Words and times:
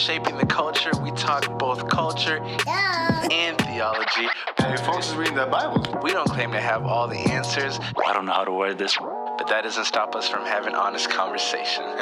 Shaping 0.00 0.38
the 0.38 0.46
Culture. 0.46 0.90
We 1.02 1.10
talk 1.10 1.58
both 1.58 1.86
culture 1.88 2.38
and 2.66 3.58
theology. 3.58 4.28
Hey, 4.58 4.76
folks 4.78 5.10
is 5.10 5.14
reading 5.14 5.34
the 5.34 5.44
Bible. 5.44 6.00
We 6.02 6.12
don't 6.12 6.26
claim 6.26 6.52
to 6.52 6.60
have 6.60 6.84
all 6.84 7.06
the 7.06 7.18
answers, 7.18 7.78
I 8.06 8.14
don't 8.14 8.24
know 8.24 8.32
how 8.32 8.44
to 8.44 8.52
word 8.52 8.78
this. 8.78 8.96
but 8.96 9.46
that 9.48 9.62
doesn't 9.64 9.84
stop 9.84 10.14
us 10.16 10.26
from 10.26 10.46
having 10.46 10.74
honest 10.74 11.10
conversation. 11.10 11.84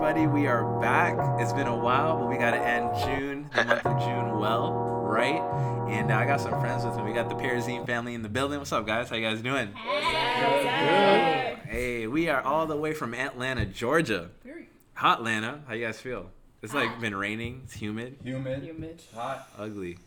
Buddy, 0.00 0.26
we 0.26 0.46
are 0.46 0.80
back. 0.80 1.18
It's 1.38 1.52
been 1.52 1.66
a 1.66 1.76
while, 1.76 2.18
but 2.18 2.28
we 2.30 2.38
got 2.38 2.52
to 2.52 2.58
end 2.58 2.90
June, 3.04 3.50
the 3.54 3.64
month 3.64 3.84
of 3.84 4.00
June, 4.04 4.38
well, 4.40 4.72
right? 5.04 5.42
And 5.90 6.10
uh, 6.10 6.16
I 6.16 6.24
got 6.24 6.40
some 6.40 6.58
friends 6.58 6.86
with 6.86 6.96
me. 6.96 7.02
We 7.02 7.12
got 7.12 7.28
the 7.28 7.34
Perazim 7.34 7.84
family 7.86 8.14
in 8.14 8.22
the 8.22 8.30
building. 8.30 8.58
What's 8.58 8.72
up, 8.72 8.86
guys? 8.86 9.10
How 9.10 9.16
you 9.16 9.28
guys 9.28 9.42
doing? 9.42 9.68
Hey, 11.68 12.06
we 12.06 12.30
are 12.30 12.40
all 12.40 12.66
the 12.66 12.76
way 12.76 12.94
from 12.94 13.12
Atlanta, 13.14 13.66
Georgia. 13.66 14.30
Hot 15.02 15.18
Atlanta. 15.18 15.58
How 15.66 15.74
you 15.74 15.84
guys 15.84 15.98
feel? 15.98 16.30
It's 16.62 16.72
like 16.72 16.90
ah. 16.96 17.00
been 17.00 17.16
raining. 17.16 17.62
It's 17.64 17.74
humid, 17.74 18.18
Humid, 18.22 18.62
Humid. 18.62 19.02
hot. 19.12 19.48
ugly. 19.58 19.98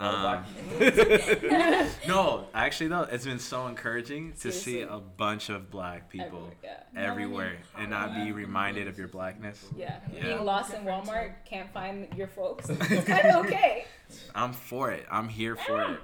Um, 0.00 0.44
no, 2.08 2.46
actually 2.54 2.88
though, 2.88 3.02
it's 3.02 3.26
been 3.26 3.38
so 3.38 3.66
encouraging 3.66 4.32
to 4.40 4.50
see 4.50 4.80
a 4.80 4.96
bunch 4.98 5.50
of 5.50 5.70
black 5.70 6.08
people 6.08 6.50
Everywhere, 6.64 6.80
yeah. 6.94 7.10
everywhere 7.10 7.52
and 7.78 7.90
not 7.90 8.14
be 8.14 8.32
reminded 8.32 8.88
of 8.88 8.98
your 8.98 9.08
blackness. 9.08 9.62
Yeah. 9.76 10.00
Yeah. 10.12 10.22
Being 10.22 10.44
lost 10.44 10.72
in 10.72 10.84
Walmart, 10.84 11.34
can't 11.44 11.70
find 11.72 12.08
your 12.16 12.28
folks. 12.28 12.70
It's 12.90 13.06
kind 13.06 13.26
of 13.26 13.44
okay. 13.44 13.84
I'm 14.34 14.52
for 14.54 14.90
it. 14.90 15.06
I'm 15.10 15.28
here 15.28 15.54
for 15.54 15.82
it. 15.82 16.00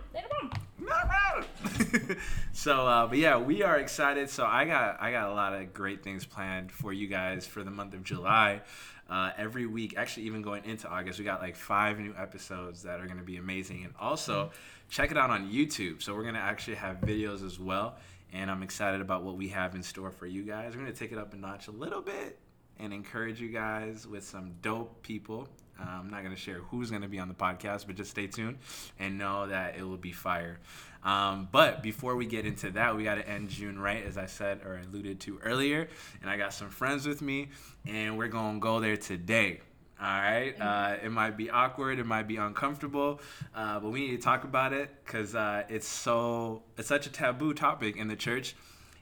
so 2.52 2.86
uh, 2.86 3.06
but 3.06 3.18
yeah 3.18 3.36
we 3.38 3.62
are 3.62 3.78
excited 3.78 4.30
so 4.30 4.44
i 4.44 4.64
got 4.64 5.00
i 5.00 5.10
got 5.10 5.30
a 5.30 5.34
lot 5.34 5.52
of 5.54 5.72
great 5.74 6.04
things 6.04 6.24
planned 6.24 6.70
for 6.70 6.92
you 6.92 7.08
guys 7.08 7.46
for 7.46 7.64
the 7.64 7.70
month 7.70 7.94
of 7.94 8.04
july 8.04 8.60
uh, 9.08 9.30
every 9.36 9.66
week 9.66 9.94
actually 9.96 10.24
even 10.24 10.42
going 10.42 10.64
into 10.64 10.88
august 10.88 11.18
we 11.18 11.24
got 11.24 11.40
like 11.40 11.54
five 11.54 11.98
new 11.98 12.14
episodes 12.18 12.82
that 12.82 13.00
are 13.00 13.06
going 13.06 13.18
to 13.18 13.24
be 13.24 13.36
amazing. 13.36 13.84
And 13.84 13.94
also 14.00 14.50
check 14.88 15.10
it 15.10 15.18
out 15.18 15.30
on 15.30 15.50
youtube. 15.50 16.02
So 16.02 16.14
we're 16.14 16.22
going 16.22 16.34
to 16.34 16.40
actually 16.40 16.76
have 16.76 17.00
videos 17.00 17.44
as 17.44 17.58
well. 17.58 17.96
And 18.32 18.50
i'm 18.50 18.62
excited 18.62 19.00
about 19.00 19.22
what 19.22 19.36
we 19.36 19.48
have 19.48 19.74
in 19.74 19.82
store 19.82 20.10
for 20.10 20.26
you 20.26 20.42
guys. 20.42 20.74
We're 20.74 20.82
going 20.82 20.92
to 20.92 20.98
take 20.98 21.12
it 21.12 21.18
up 21.18 21.32
a 21.34 21.36
notch 21.36 21.68
a 21.68 21.72
little 21.72 22.02
bit 22.02 22.38
and 22.78 22.92
encourage 22.92 23.40
you 23.40 23.48
guys 23.48 24.06
with 24.06 24.24
some 24.24 24.52
dope 24.62 25.02
people. 25.02 25.48
Uh, 25.80 25.84
I'm 26.00 26.08
not 26.08 26.22
going 26.22 26.34
to 26.34 26.40
share 26.40 26.58
who's 26.58 26.90
going 26.90 27.02
to 27.02 27.08
be 27.08 27.18
on 27.18 27.28
the 27.28 27.34
podcast, 27.34 27.86
but 27.86 27.96
just 27.96 28.10
stay 28.10 28.26
tuned 28.26 28.58
and 28.98 29.18
know 29.18 29.46
that 29.46 29.76
it 29.76 29.82
will 29.82 29.98
be 29.98 30.12
fire. 30.12 30.58
Um, 31.06 31.48
but 31.52 31.84
before 31.84 32.16
we 32.16 32.26
get 32.26 32.44
into 32.44 32.72
that, 32.72 32.96
we 32.96 33.04
got 33.04 33.14
to 33.14 33.26
end 33.26 33.48
June 33.48 33.78
right, 33.78 34.04
as 34.04 34.18
I 34.18 34.26
said 34.26 34.60
or 34.64 34.80
alluded 34.84 35.20
to 35.20 35.38
earlier. 35.38 35.88
And 36.20 36.28
I 36.28 36.36
got 36.36 36.52
some 36.52 36.68
friends 36.68 37.06
with 37.06 37.22
me, 37.22 37.50
and 37.86 38.18
we're 38.18 38.26
going 38.26 38.56
to 38.56 38.60
go 38.60 38.80
there 38.80 38.96
today. 38.96 39.60
All 39.98 40.08
right. 40.08 40.60
Uh, 40.60 40.96
it 41.02 41.10
might 41.10 41.36
be 41.36 41.48
awkward. 41.48 42.00
It 42.00 42.06
might 42.06 42.26
be 42.26 42.36
uncomfortable, 42.36 43.20
uh, 43.54 43.80
but 43.80 43.90
we 43.90 44.00
need 44.00 44.16
to 44.16 44.22
talk 44.22 44.44
about 44.44 44.72
it 44.72 44.90
because 45.06 45.34
uh, 45.34 45.62
it's 45.68 45.88
so 45.88 46.64
it's 46.76 46.88
such 46.88 47.06
a 47.06 47.10
taboo 47.10 47.54
topic 47.54 47.96
in 47.96 48.08
the 48.08 48.16
church. 48.16 48.56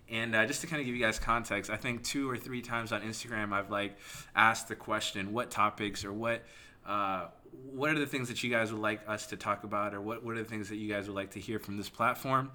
And 0.09 0.37
uh, 0.37 0.45
just 0.47 0.61
to 0.61 0.67
kind 0.67 0.81
of 0.81 0.87
give 0.87 0.95
you 0.95 1.03
guys 1.03 1.19
context, 1.19 1.71
I 1.71 1.77
think 1.77 2.05
two 2.05 2.31
or 2.31 2.37
three 2.37 2.61
times 2.61 2.93
on 2.93 3.01
Instagram 3.01 3.53
I've 3.53 3.71
like 3.71 3.99
asked 4.37 4.69
the 4.69 4.77
question, 4.77 5.33
what 5.33 5.51
topics 5.51 6.05
or 6.05 6.13
what 6.13 6.43
uh, 6.87 7.29
what 7.63 7.91
are 7.91 7.99
the 7.99 8.07
things 8.07 8.29
that 8.29 8.43
you 8.43 8.51
guys 8.51 8.73
would 8.73 8.81
like 8.81 9.01
us 9.09 9.27
to 9.29 9.37
talk 9.37 9.65
about, 9.65 9.95
or 9.95 10.01
what 10.01 10.25
what 10.25 10.37
are 10.37 10.43
the 10.43 10.49
things 10.49 10.69
that 10.69 10.77
you 10.77 10.93
guys 10.93 11.07
would 11.07 11.17
like 11.17 11.33
to 11.33 11.41
hear 11.41 11.59
from 11.59 11.77
this 11.77 11.89
platform? 11.89 12.51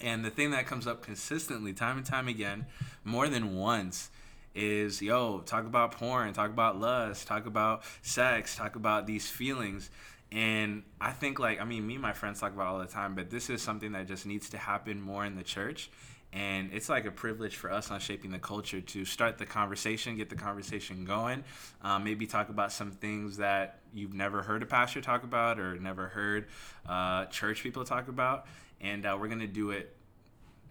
And 0.00 0.24
the 0.24 0.30
thing 0.30 0.52
that 0.52 0.66
comes 0.66 0.86
up 0.86 1.02
consistently, 1.02 1.72
time 1.72 1.96
and 1.96 2.06
time 2.06 2.28
again, 2.28 2.66
more 3.04 3.28
than 3.28 3.56
once, 3.56 4.10
is 4.54 5.02
yo, 5.02 5.40
talk 5.40 5.64
about 5.64 5.92
porn, 5.92 6.32
talk 6.32 6.50
about 6.50 6.78
lust, 6.78 7.26
talk 7.26 7.46
about 7.46 7.82
sex, 8.02 8.56
talk 8.56 8.76
about 8.76 9.06
these 9.06 9.28
feelings. 9.28 9.90
And 10.32 10.84
I 11.00 11.10
think, 11.10 11.40
like, 11.40 11.60
I 11.60 11.64
mean, 11.64 11.86
me 11.86 11.94
and 11.94 12.02
my 12.02 12.12
friends 12.12 12.38
talk 12.38 12.52
about 12.52 12.68
all 12.68 12.78
the 12.78 12.86
time, 12.86 13.16
but 13.16 13.30
this 13.30 13.50
is 13.50 13.62
something 13.62 13.92
that 13.92 14.06
just 14.06 14.26
needs 14.26 14.48
to 14.50 14.58
happen 14.58 15.00
more 15.00 15.24
in 15.24 15.34
the 15.34 15.42
church. 15.42 15.90
And 16.32 16.70
it's 16.72 16.88
like 16.88 17.06
a 17.06 17.10
privilege 17.10 17.56
for 17.56 17.72
us 17.72 17.90
on 17.90 17.98
shaping 17.98 18.30
the 18.30 18.38
culture 18.38 18.80
to 18.80 19.04
start 19.04 19.38
the 19.38 19.46
conversation, 19.46 20.16
get 20.16 20.30
the 20.30 20.36
conversation 20.36 21.04
going, 21.04 21.42
um, 21.82 22.04
maybe 22.04 22.26
talk 22.26 22.50
about 22.50 22.70
some 22.70 22.92
things 22.92 23.38
that 23.38 23.80
you've 23.92 24.14
never 24.14 24.42
heard 24.42 24.62
a 24.62 24.66
pastor 24.66 25.00
talk 25.00 25.24
about 25.24 25.58
or 25.58 25.76
never 25.76 26.06
heard 26.06 26.46
uh, 26.88 27.24
church 27.26 27.62
people 27.62 27.84
talk 27.84 28.06
about. 28.06 28.46
And 28.80 29.04
uh, 29.04 29.16
we're 29.20 29.26
going 29.26 29.40
to 29.40 29.48
do 29.48 29.70
it 29.70 29.96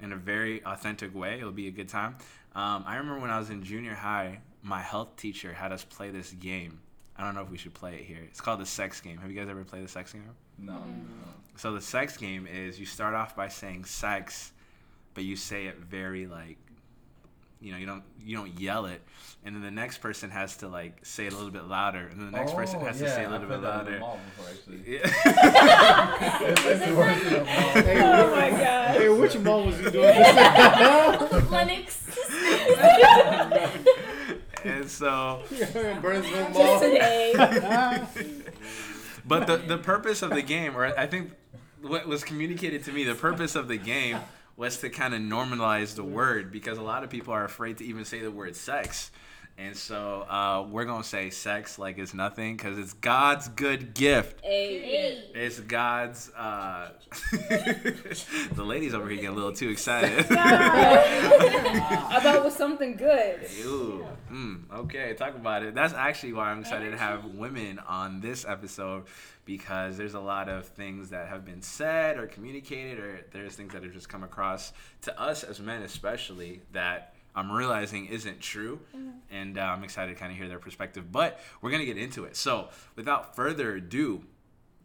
in 0.01 0.13
a 0.13 0.15
very 0.15 0.63
authentic 0.63 1.13
way. 1.13 1.39
It'll 1.39 1.51
be 1.51 1.67
a 1.67 1.71
good 1.71 1.89
time. 1.89 2.15
Um, 2.55 2.83
I 2.87 2.95
remember 2.95 3.19
when 3.19 3.29
I 3.29 3.37
was 3.37 3.49
in 3.49 3.63
junior 3.63 3.95
high, 3.95 4.39
my 4.63 4.81
health 4.81 5.17
teacher 5.17 5.53
had 5.53 5.71
us 5.71 5.83
play 5.83 6.09
this 6.09 6.31
game. 6.31 6.79
I 7.17 7.23
don't 7.23 7.35
know 7.35 7.41
if 7.41 7.49
we 7.49 7.57
should 7.57 7.73
play 7.73 7.95
it 7.95 8.01
here. 8.05 8.21
It's 8.29 8.39
called 8.39 8.61
the 8.61 8.65
sex 8.65 9.01
game. 9.01 9.17
Have 9.17 9.29
you 9.29 9.37
guys 9.37 9.49
ever 9.49 9.65
played 9.65 9.83
the 9.83 9.89
sex 9.89 10.13
game? 10.13 10.23
No. 10.57 10.81
So 11.57 11.73
the 11.73 11.81
sex 11.81 12.15
game 12.15 12.47
is 12.47 12.79
you 12.79 12.85
start 12.85 13.13
off 13.13 13.35
by 13.35 13.49
saying 13.49 13.83
sex, 13.85 14.53
but 15.13 15.23
you 15.23 15.35
say 15.35 15.65
it 15.67 15.77
very 15.77 16.25
like 16.27 16.57
you 17.61 17.73
know, 17.73 17.77
you 17.77 17.85
don't 17.85 18.03
you 18.23 18.37
don't 18.37 18.57
yell 18.57 18.85
it, 18.85 19.01
and 19.43 19.53
then 19.53 19.61
the 19.61 19.69
next 19.71 19.97
person 19.97 20.29
has 20.29 20.55
to 20.57 20.69
like 20.69 21.05
say 21.05 21.25
it 21.25 21.33
a 21.33 21.35
little 21.35 21.51
bit 21.51 21.65
louder, 21.65 22.07
and 22.07 22.17
then 22.21 22.31
the 22.31 22.37
next 22.37 22.53
person 22.53 22.79
Oh, 22.81 22.85
has 22.85 23.01
yeah, 23.01 23.07
to 23.07 23.13
say 23.15 23.23
a 23.25 23.27
I 23.27 23.31
little 23.31 23.47
bit 23.47 23.59
played 23.59 23.63
that 23.63 23.75
louder. 23.85 23.99
mall 23.99 24.17
before, 24.37 24.49
actually. 24.49 24.93
Yeah. 24.93 25.01
It's 26.71 26.85
the 26.85 26.95
worst 26.95 27.23
in 27.25 27.33
the 27.33 27.39
mall. 27.43 27.45
Hey, 27.83 27.99
Oh 28.01 28.31
my 28.33 28.49
god. 28.51 28.95
Hey, 28.97 29.09
which 29.09 29.37
mall 29.39 29.65
was 29.65 29.77
you 29.81 29.89
doing 29.91 30.07
this 30.07 31.51
Lenox. 31.51 32.05
and 34.63 34.89
so? 34.89 35.41
Burnsville 36.01 36.49
Mall. 36.51 36.79
But 39.25 39.47
the 39.47 39.57
the 39.57 39.77
purpose 39.77 40.21
of 40.21 40.29
the 40.31 40.41
game, 40.41 40.77
or 40.77 40.85
I 40.97 41.07
think 41.07 41.31
what 41.81 42.07
was 42.07 42.23
communicated 42.23 42.83
to 42.85 42.91
me, 42.93 43.03
the 43.03 43.15
purpose 43.15 43.55
of 43.55 43.67
the 43.67 43.77
game 43.77 44.19
was 44.59 44.75
to 44.75 44.89
kind 44.89 45.13
of 45.13 45.21
normalize 45.21 45.95
the 45.95 46.03
word 46.03 46.51
because 46.51 46.77
a 46.77 46.81
lot 46.81 47.01
of 47.01 47.09
people 47.09 47.33
are 47.33 47.45
afraid 47.45 47.77
to 47.77 47.85
even 47.85 48.03
say 48.03 48.19
the 48.19 48.29
word 48.29 48.53
sex. 48.57 49.09
And 49.59 49.75
so 49.75 50.21
uh, 50.21 50.65
we're 50.71 50.85
gonna 50.85 51.03
say 51.03 51.29
sex 51.31 51.77
like 51.77 51.97
it's 51.97 52.13
nothing 52.13 52.55
because 52.55 52.77
it's 52.77 52.93
God's 52.93 53.49
good 53.49 53.93
gift. 53.93 54.39
Hey. 54.41 55.21
It's 55.35 55.59
God's. 55.59 56.31
Uh, 56.31 56.91
the 58.53 58.63
ladies 58.63 58.93
over 58.93 59.09
here 59.09 59.21
get 59.21 59.31
a 59.31 59.33
little 59.33 59.51
too 59.51 59.67
excited. 59.67 60.25
I 60.31 62.19
thought 62.23 62.35
it 62.35 62.43
was 62.43 62.55
something 62.55 62.95
good. 62.95 63.41
Ooh, 63.65 64.05
mm, 64.31 64.71
okay, 64.71 65.13
talk 65.15 65.35
about 65.35 65.63
it. 65.63 65.75
That's 65.75 65.93
actually 65.93 66.33
why 66.33 66.51
I'm 66.51 66.61
excited 66.61 66.91
to 66.91 66.97
have 66.97 67.25
women 67.25 67.79
on 67.79 68.21
this 68.21 68.45
episode 68.47 69.07
because 69.43 69.97
there's 69.97 70.13
a 70.13 70.21
lot 70.21 70.47
of 70.47 70.67
things 70.67 71.09
that 71.09 71.27
have 71.27 71.43
been 71.43 71.61
said 71.61 72.17
or 72.17 72.27
communicated, 72.27 72.97
or 72.97 73.25
there's 73.33 73.55
things 73.55 73.73
that 73.73 73.83
have 73.83 73.91
just 73.91 74.07
come 74.07 74.23
across 74.23 74.71
to 75.01 75.19
us 75.19 75.43
as 75.43 75.59
men, 75.59 75.81
especially 75.81 76.61
that 76.71 77.13
I'm 77.35 77.51
realizing 77.51 78.07
isn't 78.07 78.39
true, 78.41 78.79
and 79.31 79.57
uh, 79.57 79.61
I'm 79.61 79.83
excited 79.83 80.13
to 80.13 80.19
kind 80.19 80.31
of 80.31 80.37
hear 80.37 80.47
their 80.47 80.59
perspective. 80.59 81.11
But 81.11 81.39
we're 81.61 81.71
gonna 81.71 81.85
get 81.85 81.97
into 81.97 82.25
it. 82.25 82.35
So, 82.35 82.69
without 82.95 83.35
further 83.35 83.75
ado, 83.75 84.23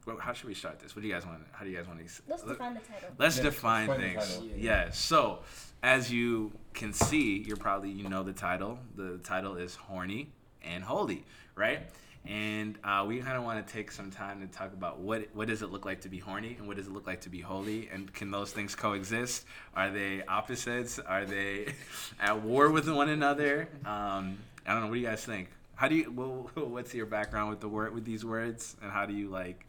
well, 0.06 0.18
how 0.18 0.32
should 0.34 0.48
we 0.48 0.54
start 0.54 0.78
this? 0.80 0.94
What 0.94 1.02
do 1.02 1.08
you 1.08 1.14
guys 1.14 1.24
want? 1.24 1.40
How 1.52 1.64
do 1.64 1.70
you 1.70 1.76
guys 1.76 1.86
want 1.86 1.98
to? 2.06 2.22
Let's 2.28 2.42
define 2.42 2.74
the 2.74 2.80
title. 2.80 3.08
Let's 3.18 3.36
Yeah, 3.38 3.42
define 3.44 3.84
explain 3.90 4.00
the 4.14 4.20
things. 4.20 4.34
title. 4.36 4.50
Yeah. 4.56 4.90
So, 4.90 5.38
as 5.82 6.12
you 6.12 6.52
can 6.74 6.92
see, 6.92 7.38
you're 7.38 7.56
probably 7.56 7.90
you 7.90 8.08
know 8.08 8.22
the 8.22 8.32
title. 8.34 8.78
The 8.96 9.18
title 9.24 9.56
is 9.56 9.74
horny 9.74 10.30
and 10.62 10.84
holy, 10.84 11.24
right? 11.56 11.80
And 12.26 12.78
uh, 12.82 13.04
we 13.06 13.20
kind 13.20 13.36
of 13.36 13.44
want 13.44 13.66
to 13.66 13.72
take 13.72 13.92
some 13.92 14.10
time 14.10 14.40
to 14.40 14.46
talk 14.46 14.72
about 14.72 14.98
what 14.98 15.28
what 15.34 15.46
does 15.46 15.60
it 15.60 15.70
look 15.70 15.84
like 15.84 16.00
to 16.02 16.08
be 16.08 16.18
horny 16.18 16.56
and 16.58 16.66
what 16.66 16.78
does 16.78 16.86
it 16.86 16.92
look 16.92 17.06
like 17.06 17.20
to 17.22 17.28
be 17.28 17.40
holy, 17.40 17.90
and 17.92 18.12
can 18.14 18.30
those 18.30 18.50
things 18.50 18.74
coexist? 18.74 19.44
Are 19.76 19.90
they 19.90 20.22
opposites? 20.24 20.98
Are 20.98 21.26
they 21.26 21.74
at 22.20 22.40
war 22.40 22.70
with 22.70 22.88
one 22.88 23.10
another? 23.10 23.68
Um, 23.84 24.38
I 24.66 24.72
don't 24.72 24.80
know. 24.80 24.86
What 24.86 24.94
do 24.94 25.00
you 25.00 25.06
guys 25.06 25.24
think? 25.24 25.48
How 25.74 25.88
do 25.88 25.96
you? 25.96 26.10
Well, 26.10 26.50
what's 26.54 26.94
your 26.94 27.06
background 27.06 27.50
with 27.50 27.60
the 27.60 27.68
word 27.68 27.94
with 27.94 28.06
these 28.06 28.24
words, 28.24 28.74
and 28.80 28.90
how 28.90 29.04
do 29.04 29.12
you 29.12 29.28
like 29.28 29.66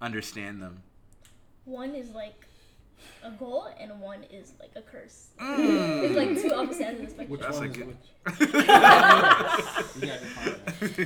understand 0.00 0.60
them? 0.60 0.82
One 1.64 1.94
is 1.94 2.10
like 2.10 2.47
a 3.22 3.30
goal, 3.32 3.68
and 3.78 4.00
one 4.00 4.24
is 4.24 4.52
like 4.60 4.70
a 4.76 4.82
curse. 4.82 5.28
Mm. 5.40 6.02
It's 6.04 6.16
like 6.16 6.40
two 6.40 6.54
opposite 6.54 6.86
ends 6.86 7.00
of 7.00 7.06
the 7.06 7.12
spectrum. 7.12 7.30
Which 7.30 7.40
That's 7.40 7.58
one 7.58 7.70
is 7.70 7.76
which? 7.76 7.96
You 10.00 10.06
gotta 10.06 10.20
define 10.20 10.54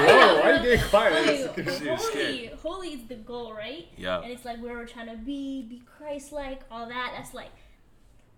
whoa, 0.07 0.39
why 0.39 0.51
you 0.55 0.61
getting 0.63 0.89
quiet? 0.89 1.49
Okay, 1.49 1.63
She 1.77 1.89
was 1.89 2.07
holy, 2.07 2.47
holy 2.61 2.89
is 2.93 3.07
the 3.07 3.15
goal, 3.15 3.53
right? 3.53 3.87
Yeah. 3.97 4.21
And 4.21 4.31
it's 4.31 4.45
like 4.45 4.61
where 4.63 4.75
we're 4.75 4.85
trying 4.85 5.09
to 5.09 5.17
be, 5.17 5.63
be 5.63 5.81
Christ-like, 5.97 6.61
all 6.71 6.87
that. 6.87 7.13
That's 7.17 7.33
like, 7.33 7.51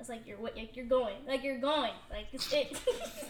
that's 0.01 0.09
like 0.09 0.25
you're 0.25 0.37
what 0.39 0.55
like 0.57 0.75
you're 0.75 0.85
going, 0.87 1.13
like 1.27 1.43
you're 1.43 1.59
going, 1.59 1.91
like 2.09 2.25
it's 2.33 2.51
it. 2.51 2.75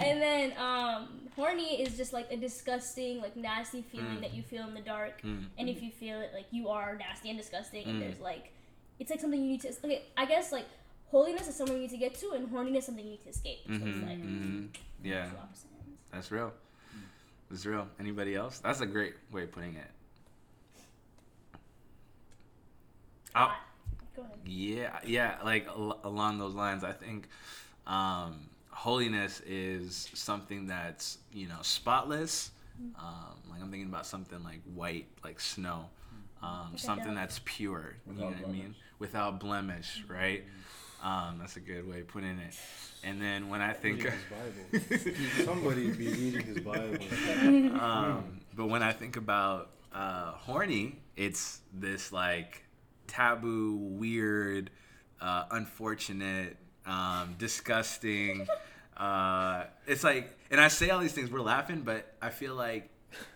and 0.00 0.20
then 0.20 0.52
um, 0.58 1.08
horny 1.36 1.80
is 1.80 1.96
just 1.96 2.12
like 2.12 2.26
a 2.32 2.36
disgusting, 2.36 3.20
like 3.20 3.36
nasty 3.36 3.82
feeling 3.82 4.16
Mm. 4.16 4.20
that 4.22 4.34
you 4.34 4.42
feel 4.42 4.66
in 4.66 4.74
the 4.74 4.80
dark, 4.80 5.22
Mm. 5.22 5.44
and 5.58 5.68
if 5.68 5.80
you 5.80 5.92
feel 5.92 6.20
it, 6.20 6.30
like 6.34 6.46
you 6.50 6.68
are 6.68 6.96
nasty 6.96 7.28
and 7.30 7.38
disgusting, 7.38 7.84
Mm. 7.86 7.90
and 7.90 8.02
there's 8.02 8.18
like, 8.18 8.50
it's 8.98 9.08
like 9.08 9.20
something 9.20 9.40
you 9.40 9.50
need 9.50 9.60
to. 9.60 9.68
Okay, 9.84 10.02
I 10.16 10.24
guess 10.26 10.50
like 10.50 10.66
holiness 11.12 11.46
is 11.46 11.54
something 11.54 11.76
you 11.76 11.82
need 11.82 11.90
to 11.90 11.96
get 11.96 12.16
to, 12.16 12.32
and 12.32 12.48
horniness 12.48 12.78
is 12.78 12.86
something 12.86 13.04
you 13.04 13.12
need 13.12 13.22
to 13.22 13.28
escape. 13.30 13.60
So 13.66 13.72
Mm-hmm. 13.74 13.88
it's 13.88 14.02
like 14.08 14.18
hmm 14.18 14.66
Yeah, 15.04 15.26
two 15.30 15.36
opposite 15.36 15.68
ends. 15.78 16.00
that's 16.10 16.32
real. 16.32 16.52
That's 17.50 17.66
real. 17.66 17.86
Anybody 18.00 18.34
else? 18.34 18.58
That's 18.58 18.80
a 18.80 18.86
great 18.86 19.14
way 19.30 19.44
of 19.44 19.52
putting 19.52 19.76
it. 19.76 19.86
Oh, 23.36 23.54
Go 24.16 24.22
ahead. 24.22 24.36
Yeah, 24.46 24.98
yeah, 25.06 25.36
like 25.44 25.66
al- 25.68 26.00
along 26.04 26.38
those 26.38 26.54
lines, 26.54 26.84
I 26.84 26.92
think 26.92 27.28
um, 27.86 28.48
holiness 28.70 29.40
is 29.46 30.08
something 30.14 30.66
that's 30.66 31.18
you 31.32 31.48
know 31.48 31.58
spotless. 31.62 32.50
Um, 32.98 33.36
like 33.50 33.60
I'm 33.62 33.70
thinking 33.70 33.88
about 33.88 34.06
something 34.06 34.42
like 34.42 34.60
white, 34.74 35.06
like 35.22 35.38
snow, 35.40 35.90
um, 36.42 36.68
Like 36.72 36.80
something 36.80 37.14
that's 37.14 37.40
pure. 37.44 37.94
You 38.06 38.14
know 38.14 38.26
Without 38.26 38.40
what 38.40 38.48
I 38.48 38.52
mean? 38.52 38.60
blemish. 38.60 38.76
Without 38.98 39.40
blemish, 39.40 40.04
right? 40.08 40.44
Um, 41.02 41.38
that's 41.40 41.56
a 41.56 41.60
good 41.60 41.88
way 41.88 42.00
of 42.00 42.08
putting 42.08 42.38
it. 42.38 42.54
And 43.04 43.20
then 43.20 43.48
when 43.48 43.60
I 43.60 43.72
think, 43.72 44.04
Reading 44.04 44.12
his 44.70 45.02
Bible. 45.04 45.44
Somebody 45.44 45.90
be 45.90 46.08
reading 46.08 46.44
his 46.46 46.58
Bible. 46.60 47.78
um, 47.80 48.40
but 48.54 48.66
when 48.66 48.82
I 48.82 48.92
think 48.92 49.16
about 49.16 49.70
uh, 49.92 50.32
horny, 50.32 50.98
it's 51.16 51.60
this 51.74 52.12
like 52.12 52.64
taboo, 53.06 53.76
weird, 53.76 54.70
uh, 55.20 55.44
unfortunate, 55.50 56.56
um, 56.86 57.34
disgusting. 57.38 58.46
Uh, 58.96 59.64
it's 59.86 60.04
like, 60.04 60.36
and 60.50 60.60
I 60.60 60.68
say 60.68 60.90
all 60.90 61.00
these 61.00 61.12
things, 61.12 61.30
we're 61.30 61.40
laughing, 61.40 61.82
but 61.82 62.14
I 62.20 62.30
feel 62.30 62.54
like 62.54 62.88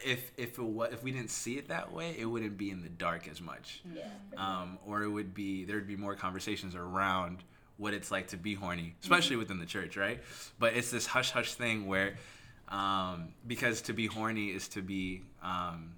if 0.04 0.30
if 0.36 0.58
it 0.58 0.62
was, 0.64 0.92
if 0.92 1.02
we 1.02 1.12
didn't 1.12 1.30
see 1.30 1.58
it 1.58 1.68
that 1.68 1.92
way, 1.92 2.14
it 2.18 2.24
wouldn't 2.24 2.56
be 2.56 2.70
in 2.70 2.82
the 2.82 2.88
dark 2.88 3.28
as 3.28 3.40
much, 3.40 3.82
Yeah. 3.94 4.04
um, 4.36 4.78
or 4.86 5.02
it 5.02 5.08
would 5.10 5.34
be 5.34 5.64
there 5.64 5.76
would 5.76 5.86
be 5.86 5.96
more 5.96 6.14
conversations 6.14 6.74
around 6.74 7.42
what 7.76 7.92
it's 7.92 8.10
like 8.10 8.28
to 8.28 8.38
be 8.38 8.54
horny, 8.54 8.94
especially 9.02 9.36
within 9.36 9.58
the 9.58 9.66
church, 9.66 9.96
right? 9.98 10.22
But 10.58 10.74
it's 10.74 10.90
this 10.90 11.06
hush 11.06 11.30
hush 11.30 11.52
thing 11.54 11.86
where, 11.86 12.16
um, 12.68 13.34
because 13.46 13.82
to 13.82 13.92
be 13.92 14.06
horny 14.06 14.46
is 14.48 14.68
to 14.68 14.80
be 14.82 15.22
um, 15.42 15.95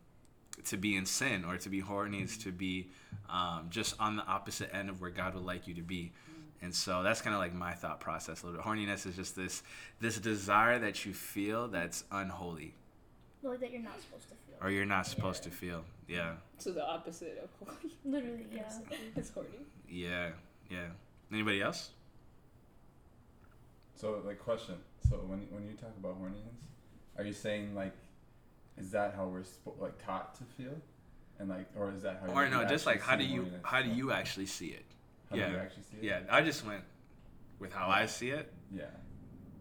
to 0.69 0.77
be 0.77 0.97
in 0.97 1.05
sin, 1.07 1.45
or 1.45 1.57
to 1.59 1.69
be 1.69 1.81
horny 1.81 2.23
is 2.23 2.39
to 2.39 2.53
be 2.53 2.89
um, 3.29 3.67
just 3.71 3.95
on 4.01 4.17
the 4.17 4.25
opposite 4.25 4.75
end 4.75 4.89
of 4.91 5.01
where 5.01 5.11
God 5.11 5.35
would 5.35 5.45
like 5.45 5.67
you 5.69 5.75
to 5.75 5.83
be. 5.83 6.13
And 6.63 6.75
so 6.75 7.03
that's 7.03 7.21
kind 7.21 7.35
of 7.35 7.41
like 7.41 7.55
my 7.55 7.73
thought 7.73 8.01
process. 8.01 8.43
A 8.43 8.47
little 8.47 8.61
bit. 8.61 8.67
Horniness 8.69 9.07
is 9.07 9.15
just 9.15 9.37
this 9.37 9.63
this 10.01 10.19
desire 10.19 10.79
that 10.81 11.05
you 11.07 11.13
feel 11.15 11.69
that's 11.69 12.03
unholy, 12.11 12.75
Like 13.43 13.61
that 13.61 13.71
you're 13.71 13.83
not 13.83 14.01
supposed 14.01 14.29
to 14.29 14.35
feel. 14.35 14.57
or 14.61 14.71
you're 14.71 14.85
not 14.87 15.07
supposed 15.07 15.43
to 15.45 15.51
feel. 15.51 15.85
Yeah, 16.09 16.33
So 16.59 16.73
the 16.73 16.85
opposite 16.85 17.39
of 17.45 17.51
horny 17.69 17.93
Literally, 18.05 18.47
yeah. 18.53 18.73
is 19.17 19.31
horny. 19.31 19.49
yeah, 19.89 20.31
yeah. 20.71 20.87
Anybody 21.31 21.61
else? 21.63 21.91
So, 23.95 24.23
like, 24.25 24.39
question. 24.39 24.77
So, 25.09 25.17
when 25.27 25.41
when 25.51 25.67
you 25.69 25.75
talk 25.77 25.93
about 25.99 26.21
horniness, 26.21 26.57
are 27.17 27.25
you 27.25 27.33
saying 27.33 27.75
like, 27.75 27.93
is 28.79 28.91
that 28.93 29.15
how 29.15 29.27
we're 29.27 29.41
spo- 29.43 29.79
like 29.79 30.05
taught 30.05 30.35
to 30.37 30.45
feel, 30.45 30.75
and 31.39 31.49
like, 31.49 31.67
or 31.77 31.93
is 31.93 32.03
that 32.03 32.21
how? 32.25 32.33
Or 32.33 32.45
you 32.45 32.51
no, 32.51 32.65
just 32.65 32.87
like 32.87 33.01
how 33.01 33.17
do 33.17 33.25
you 33.25 33.47
how 33.63 33.83
do 33.83 33.89
you 33.91 34.13
actually 34.13 34.47
see 34.47 34.67
it? 34.69 34.85
How 35.31 35.37
do 35.37 35.43
you 35.43 35.49
yeah. 35.49 35.63
actually 35.63 35.83
see 35.85 35.97
it? 35.99 36.05
Yeah, 36.05 36.21
I 36.31 36.43
just 36.43 36.65
went 36.65 36.83
with 37.59 37.73
how 37.73 37.89
I 37.89 38.07
see 38.07 38.31
it 38.31 38.53
Yeah. 38.75 38.85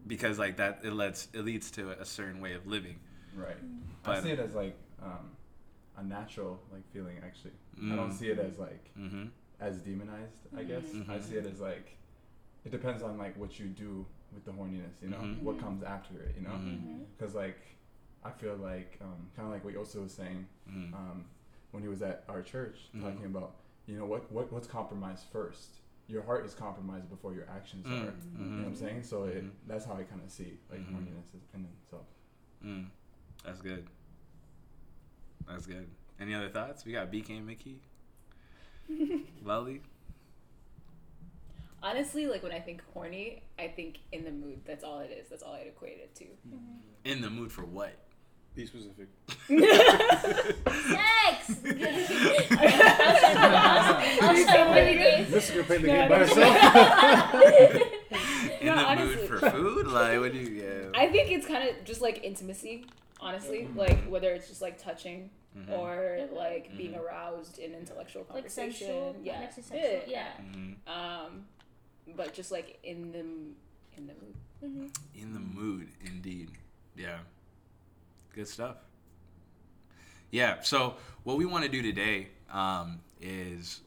because 0.06 0.38
like 0.38 0.56
that 0.56 0.80
it 0.84 0.92
lets 0.92 1.28
it 1.32 1.44
leads 1.44 1.70
to 1.72 1.90
a 1.90 2.04
certain 2.04 2.40
way 2.40 2.54
of 2.54 2.66
living. 2.66 2.98
Right. 3.34 3.56
I 4.04 4.20
see 4.20 4.30
it 4.30 4.38
as 4.38 4.54
like 4.54 4.76
um, 5.02 5.30
a 5.96 6.02
natural 6.02 6.60
like 6.72 6.90
feeling. 6.92 7.16
Actually, 7.24 7.52
I 7.92 7.96
don't 7.96 8.10
Mm. 8.10 8.18
see 8.18 8.28
it 8.28 8.38
as 8.38 8.58
like 8.58 8.90
Mm-hmm. 8.98 9.26
as 9.60 9.78
demonized. 9.80 10.46
I 10.56 10.62
guess 10.62 10.84
I 11.08 11.18
Mhm. 11.18 11.22
see 11.22 11.36
it 11.36 11.46
as 11.46 11.60
like 11.60 11.96
it 12.64 12.70
depends 12.70 13.02
on 13.02 13.18
like 13.18 13.36
what 13.36 13.58
you 13.60 13.66
do 13.66 14.06
with 14.32 14.44
the 14.44 14.52
horniness. 14.52 15.02
You 15.02 15.08
know, 15.10 15.18
Mhm. 15.18 15.42
what 15.42 15.58
comes 15.60 15.82
after 15.82 16.20
it. 16.22 16.34
You 16.36 16.42
know, 16.42 16.50
Mhm. 16.54 17.04
because 17.16 17.34
like 17.34 17.58
I 18.24 18.30
feel 18.30 18.56
like 18.56 18.98
um, 19.00 19.28
kind 19.36 19.46
of 19.48 19.52
like 19.54 19.64
what 19.64 19.74
Yosa 19.74 20.02
was 20.02 20.12
saying 20.12 20.46
Mm. 20.70 20.92
um, 20.94 21.24
when 21.70 21.82
he 21.82 21.88
was 21.88 22.02
at 22.02 22.24
our 22.28 22.42
church 22.42 22.78
Mhm. 22.94 23.02
talking 23.02 23.24
about 23.26 23.56
you 23.86 23.96
know 23.98 24.04
what, 24.06 24.30
what 24.32 24.52
what's 24.52 24.66
compromised 24.66 25.24
first. 25.32 25.76
Your 26.08 26.22
heart 26.22 26.44
is 26.46 26.54
compromised 26.54 27.08
before 27.10 27.32
your 27.34 27.48
actions 27.48 27.86
Mm. 27.86 27.90
are. 27.92 28.14
You 28.38 28.44
know 28.46 28.62
what 28.62 28.66
I'm 28.68 28.74
saying? 28.76 29.02
So 29.02 29.24
it, 29.24 29.44
Mhm. 29.44 29.50
that's 29.66 29.84
how 29.84 29.94
I 29.94 30.02
kind 30.04 30.22
of 30.22 30.30
see 30.30 30.58
like 30.70 30.80
Mhm. 30.80 30.92
horniness 30.94 31.34
is- 31.34 31.48
in 31.54 31.64
itself. 31.82 32.06
Mm. 32.64 32.86
That's 33.44 33.60
good. 33.62 33.86
That's 35.46 35.66
good. 35.66 35.88
Any 36.20 36.34
other 36.34 36.48
thoughts? 36.50 36.84
We 36.84 36.92
got 36.92 37.10
BK 37.10 37.36
and 37.36 37.46
Mickey. 37.46 37.80
Lolly. 39.44 39.80
Honestly, 41.82 42.26
like 42.26 42.42
when 42.42 42.52
I 42.52 42.60
think 42.60 42.82
horny, 42.92 43.42
I 43.58 43.68
think 43.68 44.00
in 44.10 44.24
the 44.24 44.32
mood. 44.32 44.60
That's 44.64 44.82
all 44.82 44.98
it 44.98 45.10
is. 45.12 45.28
That's 45.28 45.42
all 45.44 45.54
I'd 45.54 45.68
equate 45.68 45.98
it 45.98 46.14
to. 46.16 46.26
In 47.04 47.20
the 47.20 47.30
mood 47.30 47.52
for 47.52 47.64
what? 47.64 47.94
Be 48.54 48.66
specific. 48.66 49.08
Sex! 49.48 49.60
I'll 54.20 54.36
show 54.36 54.74
you 54.76 54.98
days. 54.98 55.30
This 55.30 55.44
is 55.48 55.50
gonna 55.52 55.64
play 55.64 55.78
the 55.78 55.86
No, 55.86 55.92
game 55.94 56.08
by 56.08 56.18
don't- 56.18 56.28
herself. 56.28 57.34
In 58.60 58.66
No, 58.66 58.74
the 58.74 58.80
honestly. 58.84 59.16
mood 59.16 59.28
for 59.28 59.50
food? 59.50 59.86
Like 59.86 60.18
what 60.20 60.32
do 60.32 60.38
you 60.38 60.62
yeah. 60.62 60.90
I 61.00 61.08
think 61.08 61.30
it's 61.30 61.46
kind 61.46 61.68
of 61.68 61.84
just 61.84 62.00
like 62.00 62.24
intimacy, 62.24 62.86
honestly. 63.20 63.68
Like 63.76 64.04
whether 64.08 64.32
it's 64.32 64.48
just 64.48 64.60
like 64.62 64.82
touching 64.82 65.30
Mhm. 65.56 65.78
or 65.78 66.28
like 66.32 66.76
being 66.76 66.92
Mhm. 66.92 67.00
aroused 67.02 67.58
in 67.58 67.74
intellectual 67.74 68.22
Like 68.22 68.32
conversation. 68.44 68.72
sensual, 68.88 69.16
yeah. 69.22 69.40
next 69.40 69.54
to 69.56 69.62
sexual, 69.62 70.00
yeah. 70.06 70.32
Mhm. 70.52 70.74
Um, 70.86 71.46
but 72.16 72.34
just 72.34 72.50
like 72.50 72.78
in 72.82 73.12
the 73.12 73.20
in 73.96 74.06
the 74.08 74.14
mood. 74.14 74.34
Mm-hmm. 74.64 74.86
In 75.22 75.32
the 75.32 75.40
mood, 75.40 75.88
indeed. 76.04 76.50
Yeah. 76.96 77.18
Good 78.38 78.46
stuff. 78.46 78.76
Yeah. 80.30 80.60
So 80.62 80.94
what 81.24 81.38
we 81.38 81.44
want 81.44 81.64
to 81.64 81.68
do 81.68 81.82
today 81.82 82.28
um, 82.52 83.00
is, 83.20 83.80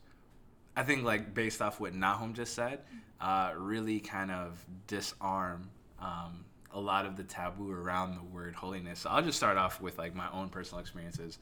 I 0.76 0.84
think, 0.84 1.06
like 1.06 1.34
based 1.34 1.62
off 1.62 1.80
what 1.80 1.94
Nahum 1.94 2.34
just 2.34 2.54
said, 2.54 2.80
uh, 3.22 3.54
really 3.56 4.02
kind 4.02 4.30
of 4.30 4.62
disarm 4.88 5.70
um, 6.02 6.44
a 6.74 6.82
lot 6.82 7.06
of 7.06 7.16
the 7.16 7.24
taboo 7.24 7.72
around 7.72 8.18
the 8.18 8.24
word 8.24 8.54
holiness. 8.54 9.00
So 9.00 9.10
I'll 9.10 9.22
just 9.22 9.38
start 9.38 9.56
off 9.56 9.80
with 9.80 9.98
like 9.98 10.14
my 10.16 10.28
own 10.34 10.50
personal 10.50 10.82
experiences. 10.82 11.40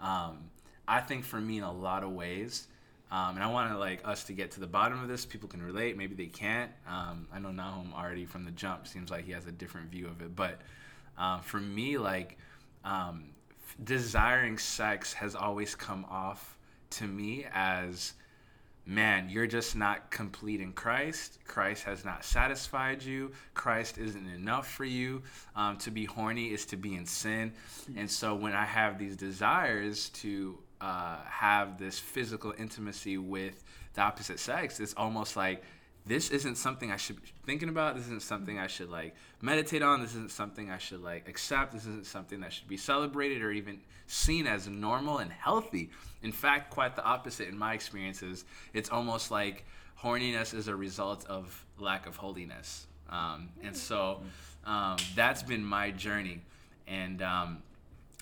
Um, 0.00 0.38
I 0.86 1.00
think 1.00 1.24
for 1.24 1.40
me, 1.40 1.58
in 1.58 1.64
a 1.64 1.72
lot 1.72 2.04
of 2.04 2.12
ways, 2.12 2.68
um, 3.10 3.34
and 3.34 3.42
I 3.42 3.48
want 3.48 3.72
to 3.72 3.76
like 3.76 4.06
us 4.06 4.22
to 4.26 4.34
get 4.34 4.52
to 4.52 4.60
the 4.60 4.68
bottom 4.68 5.02
of 5.02 5.08
this. 5.08 5.26
People 5.26 5.48
can 5.48 5.64
relate, 5.64 5.96
maybe 5.96 6.14
they 6.14 6.26
can't. 6.26 6.70
Um, 6.88 7.26
I 7.34 7.40
know 7.40 7.50
Nahum 7.50 7.92
already 7.92 8.24
from 8.24 8.44
the 8.44 8.52
jump 8.52 8.86
seems 8.86 9.10
like 9.10 9.24
he 9.24 9.32
has 9.32 9.48
a 9.48 9.52
different 9.52 9.90
view 9.90 10.06
of 10.06 10.22
it, 10.22 10.36
but 10.36 10.60
um, 11.18 11.40
for 11.40 11.58
me, 11.58 11.98
like 11.98 12.38
um, 12.84 13.30
desiring 13.82 14.58
sex 14.58 15.12
has 15.14 15.34
always 15.34 15.74
come 15.74 16.04
off 16.10 16.56
to 16.90 17.06
me 17.06 17.46
as 17.52 18.14
man, 18.84 19.28
you're 19.28 19.46
just 19.46 19.76
not 19.76 20.10
complete 20.10 20.60
in 20.60 20.72
Christ. 20.72 21.38
Christ 21.46 21.84
has 21.84 22.04
not 22.04 22.24
satisfied 22.24 23.02
you. 23.02 23.30
Christ 23.54 23.98
isn't 23.98 24.26
enough 24.28 24.68
for 24.68 24.84
you. 24.84 25.22
Um, 25.54 25.76
to 25.78 25.90
be 25.90 26.04
horny 26.04 26.46
is 26.46 26.66
to 26.66 26.76
be 26.76 26.96
in 26.96 27.06
sin. 27.06 27.52
And 27.96 28.10
so 28.10 28.34
when 28.34 28.54
I 28.54 28.64
have 28.64 28.98
these 28.98 29.16
desires 29.16 30.08
to 30.10 30.58
uh, 30.80 31.18
have 31.24 31.78
this 31.78 31.98
physical 31.98 32.52
intimacy 32.58 33.18
with 33.18 33.62
the 33.94 34.00
opposite 34.00 34.40
sex, 34.40 34.80
it's 34.80 34.94
almost 34.94 35.36
like 35.36 35.62
this 36.04 36.30
isn't 36.30 36.56
something 36.56 36.90
I 36.90 36.96
should 36.96 37.22
be 37.22 37.28
thinking 37.46 37.68
about. 37.68 37.94
This 37.94 38.06
isn't 38.06 38.22
something 38.22 38.58
I 38.58 38.66
should 38.66 38.90
like 38.90 39.14
meditate 39.40 39.82
on. 39.82 40.00
This 40.00 40.10
isn't 40.10 40.32
something 40.32 40.70
I 40.70 40.78
should 40.78 41.02
like 41.02 41.28
accept. 41.28 41.72
This 41.72 41.82
isn't 41.82 42.06
something 42.06 42.40
that 42.40 42.52
should 42.52 42.68
be 42.68 42.76
celebrated 42.76 43.42
or 43.42 43.52
even 43.52 43.80
seen 44.06 44.46
as 44.46 44.66
normal 44.66 45.18
and 45.18 45.30
healthy. 45.30 45.90
In 46.22 46.32
fact, 46.32 46.70
quite 46.70 46.96
the 46.96 47.04
opposite 47.04 47.48
in 47.48 47.56
my 47.56 47.74
experiences. 47.74 48.44
It's 48.72 48.90
almost 48.90 49.30
like 49.30 49.64
horniness 50.00 50.54
is 50.54 50.68
a 50.68 50.74
result 50.74 51.24
of 51.26 51.64
lack 51.78 52.06
of 52.06 52.16
holiness. 52.16 52.86
Um, 53.08 53.50
and 53.62 53.76
so 53.76 54.22
um, 54.64 54.96
that's 55.14 55.42
been 55.42 55.64
my 55.64 55.92
journey. 55.92 56.40
And 56.88 57.22
um, 57.22 57.62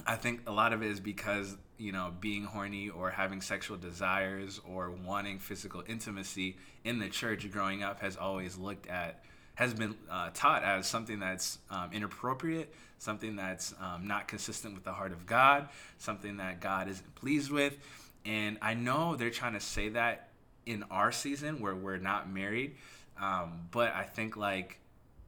I 0.06 0.16
think 0.16 0.42
a 0.46 0.52
lot 0.52 0.72
of 0.72 0.82
it 0.82 0.90
is 0.90 1.00
because 1.00 1.56
you 1.78 1.92
know 1.92 2.12
being 2.20 2.44
horny 2.44 2.88
or 2.88 3.10
having 3.10 3.40
sexual 3.40 3.76
desires 3.76 4.60
or 4.68 4.90
wanting 4.90 5.38
physical 5.38 5.82
intimacy 5.86 6.56
in 6.84 6.98
the 6.98 7.08
church 7.08 7.50
growing 7.50 7.82
up 7.82 8.00
has 8.00 8.16
always 8.16 8.56
looked 8.56 8.86
at 8.86 9.24
has 9.54 9.74
been 9.74 9.94
uh, 10.10 10.30
taught 10.32 10.62
as 10.62 10.86
something 10.86 11.18
that's 11.18 11.58
um, 11.70 11.90
inappropriate, 11.92 12.72
something 12.98 13.36
that's 13.36 13.74
um, 13.78 14.06
not 14.06 14.26
consistent 14.26 14.74
with 14.74 14.84
the 14.84 14.92
heart 14.92 15.12
of 15.12 15.26
God, 15.26 15.68
something 15.98 16.38
that 16.38 16.60
God 16.60 16.88
isn't 16.88 17.14
pleased 17.14 17.50
with. 17.50 17.76
And 18.24 18.56
I 18.62 18.72
know 18.72 19.16
they're 19.16 19.28
trying 19.28 19.52
to 19.52 19.60
say 19.60 19.90
that 19.90 20.30
in 20.64 20.84
our 20.90 21.12
season 21.12 21.60
where 21.60 21.74
we're 21.74 21.98
not 21.98 22.32
married, 22.32 22.76
um, 23.20 23.68
but 23.70 23.92
I 23.94 24.04
think 24.04 24.36
like 24.36 24.79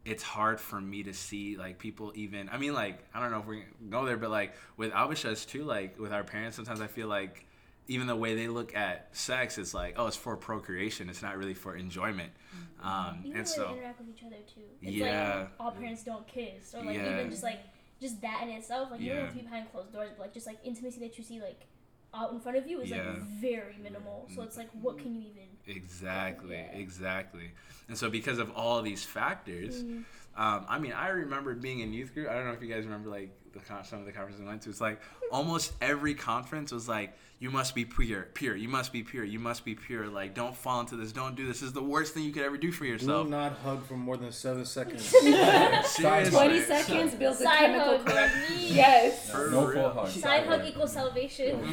it's 0.04 0.22
hard 0.22 0.60
for 0.60 0.80
me 0.80 1.02
to 1.04 1.12
see 1.14 1.56
like 1.56 1.78
people 1.78 2.12
even 2.16 2.48
I 2.50 2.58
mean 2.58 2.74
like 2.74 2.98
I 3.14 3.20
don't 3.20 3.30
know 3.30 3.38
if 3.38 3.46
we 3.46 3.64
go 3.88 4.04
there 4.04 4.16
but 4.16 4.30
like 4.30 4.54
with 4.76 4.92
Albashas 4.92 5.46
too 5.48 5.62
like 5.64 5.98
with 5.98 6.12
our 6.12 6.24
parents 6.24 6.56
sometimes 6.56 6.80
I 6.80 6.88
feel 6.88 7.06
like 7.08 7.46
even 7.88 8.06
the 8.06 8.16
way 8.16 8.34
they 8.36 8.46
look 8.46 8.76
at 8.76 9.08
sex, 9.10 9.58
it's 9.58 9.74
like, 9.74 9.94
oh, 9.98 10.06
it's 10.06 10.16
for 10.16 10.36
procreation. 10.36 11.08
It's 11.10 11.20
not 11.20 11.36
really 11.36 11.52
for 11.52 11.74
enjoyment. 11.74 12.30
Um, 12.80 13.24
Even 13.26 13.38
and 13.38 13.46
the 13.46 13.50
way 13.50 13.56
so, 13.56 13.66
they 13.66 13.72
interact 13.78 13.98
with 13.98 14.08
each 14.10 14.22
other 14.24 14.36
too. 14.54 14.60
It's 14.80 14.96
Yeah. 14.96 15.38
like 15.40 15.48
all 15.58 15.72
parents 15.72 16.04
don't 16.04 16.26
kiss, 16.26 16.74
or 16.76 16.84
like 16.84 16.94
Yeah. 16.94 17.10
even 17.18 17.30
just 17.30 17.42
like 17.42 17.60
just 18.00 18.20
that 18.20 18.44
in 18.44 18.50
itself. 18.50 18.92
Like 18.92 19.00
you 19.00 19.08
don't 19.08 19.16
Yeah. 19.16 19.22
have 19.24 19.30
to 19.32 19.36
be 19.36 19.42
behind 19.42 19.70
closed 19.72 19.92
doors, 19.92 20.10
but 20.16 20.20
like 20.26 20.32
just 20.34 20.46
like 20.46 20.58
intimacy 20.64 21.00
that 21.00 21.18
you 21.18 21.24
see 21.24 21.40
like 21.40 21.66
out 22.14 22.32
in 22.32 22.38
front 22.40 22.56
of 22.56 22.66
you 22.68 22.80
is 22.80 22.90
Yeah. 22.90 22.98
like 22.98 23.22
very 23.40 23.76
minimal. 23.78 24.28
So 24.32 24.42
it's 24.42 24.56
like, 24.56 24.70
what 24.80 24.98
can 24.98 25.14
you 25.14 25.22
even? 25.22 25.51
Exactly, 25.66 26.56
Yeah. 26.56 26.72
exactly. 26.72 27.50
And 27.88 27.96
so, 27.98 28.08
because 28.10 28.38
of 28.38 28.50
all 28.52 28.78
of 28.78 28.84
these 28.84 29.04
factors, 29.04 29.82
Mm. 29.82 30.04
um, 30.36 30.64
I 30.68 30.78
mean, 30.78 30.92
I 30.92 31.08
remember 31.08 31.54
being 31.54 31.80
in 31.80 31.92
youth 31.92 32.14
group. 32.14 32.28
I 32.28 32.34
don't 32.34 32.46
know 32.46 32.52
if 32.52 32.62
you 32.62 32.68
guys 32.72 32.84
remember 32.84 33.10
like 33.10 33.30
the 33.52 33.60
some 33.84 34.00
of 34.00 34.06
the 34.06 34.12
conferences 34.12 34.40
we 34.40 34.46
went 34.46 34.62
to. 34.62 34.70
It's 34.70 34.80
like 34.80 35.00
almost 35.32 35.72
every 35.80 36.14
conference 36.14 36.72
was 36.72 36.88
like, 36.88 37.16
"You 37.42 37.50
must 37.50 37.74
be 37.74 37.84
pure, 37.84 38.28
pure. 38.34 38.54
You 38.54 38.68
must 38.68 38.92
be 38.92 39.02
pure. 39.02 39.24
You 39.24 39.38
must 39.40 39.64
be 39.64 39.74
pure. 39.74 40.06
Like, 40.06 40.32
don't 40.34 40.56
fall 40.56 40.78
into 40.80 40.94
this. 40.96 41.10
Don't 41.10 41.34
do 41.34 41.44
this. 41.46 41.58
This 41.58 41.66
is 41.68 41.72
the 41.72 41.82
worst 41.82 42.14
thing 42.14 42.22
you 42.22 42.32
could 42.32 42.44
ever 42.44 42.56
do 42.56 42.70
for 42.70 42.84
yourself. 42.84 43.24
Do 43.26 43.30
not 43.30 43.52
hug 43.58 43.84
for 43.84 43.94
more 43.94 44.16
than 44.16 44.30
seven 44.30 44.64
seconds. 44.64 45.04
Seriously. 45.84 46.30
20 46.30 46.60
seconds 46.62 47.14
builds 47.16 47.40
a 47.40 47.44
Side 47.44 47.58
chemical 47.58 47.98
hug. 47.98 48.06
correct. 48.06 48.34
Yes. 48.58 49.30
For 49.30 49.50
no 49.50 49.66
real. 49.66 49.72
full 49.82 49.90
hug. 50.02 50.08
Side 50.08 50.46
hug 50.46 50.64
equals 50.64 50.92
salvation. 50.92 51.60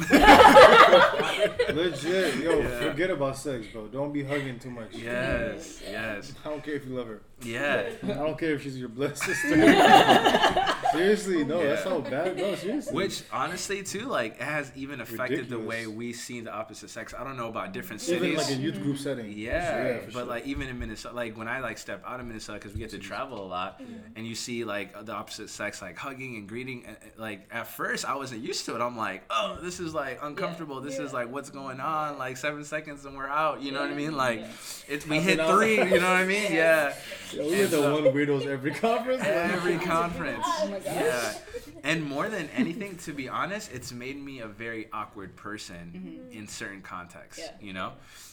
Legit, 1.74 2.36
yo, 2.36 2.58
Yeah. 2.60 2.78
forget 2.90 3.10
about 3.10 3.36
sex, 3.38 3.66
bro. 3.72 3.86
Don't 3.86 4.12
be 4.12 4.22
hugging 4.24 4.58
too 4.58 4.70
much. 4.70 4.92
Yes, 4.94 5.80
yes, 5.88 6.32
I 6.44 6.48
don't 6.50 6.62
care 6.64 6.74
if 6.74 6.84
you 6.86 6.94
love 6.96 7.06
her. 7.06 7.20
Yeah. 7.42 7.90
I 8.02 8.06
don't 8.06 8.38
care 8.38 8.54
if 8.54 8.62
she's 8.62 8.78
your 8.78 8.88
blood 8.88 9.16
sister. 9.16 9.48
seriously, 10.92 11.44
no, 11.44 11.62
that's 11.66 11.84
Yeah. 11.84 11.90
how 11.90 12.00
bad. 12.00 12.36
No, 12.36 12.54
seriously. 12.54 12.94
Which 12.94 13.22
honestly 13.32 13.82
too, 13.82 14.06
like, 14.06 14.34
it 14.36 14.42
has 14.42 14.72
even 14.74 15.00
affected 15.00 15.48
the 15.48 15.58
way 15.58 15.86
we 15.86 16.12
see 16.12 16.40
the 16.40 16.52
opposite 16.52 16.90
sex. 16.90 17.14
I 17.16 17.24
don't 17.24 17.36
know 17.36 17.48
about 17.48 17.72
different 17.72 18.00
cities, 18.02 18.22
even 18.24 18.36
like 18.36 18.50
a 18.50 18.54
youth 18.54 18.80
group 18.82 18.98
setting. 18.98 19.32
Yeah, 19.36 19.98
for 19.98 20.04
but 20.06 20.12
sure. 20.12 20.24
like 20.24 20.46
even 20.46 20.68
in 20.68 20.78
Minnesota, 20.78 21.14
like 21.14 21.36
when 21.36 21.48
I 21.48 21.60
like 21.60 21.78
step 21.78 22.02
out 22.06 22.20
of 22.20 22.26
Minnesota 22.26 22.58
because 22.58 22.72
we 22.74 22.80
get 22.80 22.90
to 22.90 22.98
travel 22.98 23.44
a 23.44 23.46
lot, 23.46 23.80
and 24.16 24.26
you 24.26 24.34
see 24.34 24.64
like 24.64 25.04
the 25.06 25.12
opposite 25.12 25.50
sex 25.50 25.80
like 25.82 25.96
hugging 25.96 26.36
and 26.36 26.48
greeting. 26.48 26.84
uh, 26.86 26.90
uh, 26.90 26.94
Like 27.16 27.48
at 27.52 27.66
first 27.68 28.04
I 28.04 28.16
wasn't 28.16 28.42
used 28.42 28.64
to 28.66 28.74
it. 28.76 28.80
I'm 28.80 28.96
like, 28.96 29.24
oh, 29.30 29.58
this 29.62 29.80
is 29.80 29.94
like 29.94 30.18
uncomfortable. 30.22 30.80
This 30.80 30.98
is 30.98 31.12
like 31.12 31.30
what's 31.30 31.50
going 31.50 31.80
on. 31.80 32.18
Like 32.18 32.36
seven 32.36 32.64
seconds 32.64 33.04
and 33.04 33.16
we're 33.16 33.28
out. 33.28 33.62
You 33.62 33.72
know 33.72 33.80
what 33.80 33.90
I 33.90 33.94
mean? 33.94 34.16
Like 34.16 34.40
Yeah. 34.40 34.46
it's 34.88 35.06
we 35.06 35.20
hit 35.20 35.40
three. 35.46 35.76
You 35.78 35.84
know 35.84 36.10
what 36.10 36.20
I 36.20 36.24
mean? 36.26 36.40
Yeah. 36.50 36.94
Yo, 37.32 37.46
we 37.46 37.60
are 37.62 37.66
the 37.66 37.76
so- 37.76 38.02
one 38.02 38.12
weirdos 38.12 38.46
every 38.46 38.70
conference. 38.88 39.22
Every 39.24 39.78
conference. 39.86 40.44
Oh. 40.46 40.80
Yeah. 40.84 41.32
And 41.82 42.04
more 42.04 42.28
than 42.28 42.48
anything, 42.50 42.96
to 42.98 43.12
be 43.12 43.28
honest, 43.28 43.72
it's 43.72 43.92
made 43.92 44.22
me 44.22 44.40
a 44.40 44.46
very 44.46 44.88
awkward 44.92 45.36
person 45.36 46.20
mm-hmm. 46.28 46.38
in 46.38 46.48
certain 46.48 46.82
contexts, 46.82 47.42
Yeah. 47.42 47.66
you 47.66 47.72
know? 47.72 47.92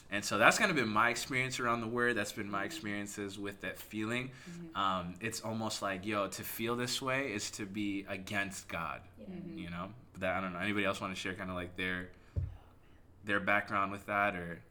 And 0.10 0.24
so 0.24 0.38
that's 0.38 0.58
kind 0.58 0.70
of 0.70 0.77
been 0.77 0.88
my 0.88 1.10
experience 1.10 1.60
around 1.60 1.82
the 1.82 1.88
word. 1.88 2.16
That's 2.16 2.32
been 2.32 2.50
my 2.50 2.60
mm-hmm. 2.60 2.66
experiences 2.66 3.38
with 3.39 3.62
that 3.62 3.77
feeling. 3.80 4.32
Mm-hmm. 4.50 4.77
Um, 4.77 5.16
it's 5.22 5.42
almost 5.42 5.82
like, 5.82 6.06
yo, 6.06 6.27
to 6.27 6.44
feel 6.44 6.75
this 6.75 7.01
way 7.01 7.32
is 7.34 7.51
to 7.51 7.66
be 7.66 8.06
against 8.10 8.68
God, 8.68 9.01
Yeah. 9.20 9.36
you 9.56 9.70
know? 9.70 9.89
That 10.20 10.36
I 10.36 10.42
don't 10.42 10.54
know. 10.54 10.60
Anybody 10.60 10.86
else 10.86 11.00
want 11.00 11.13
to 11.13 11.20
share 11.20 11.36
kind 11.36 11.50
of 11.50 11.56
like 11.56 11.75
their 11.77 12.10
their 13.24 13.39
background 13.39 13.92
with 13.92 14.06
that 14.08 14.36
or 14.36 14.62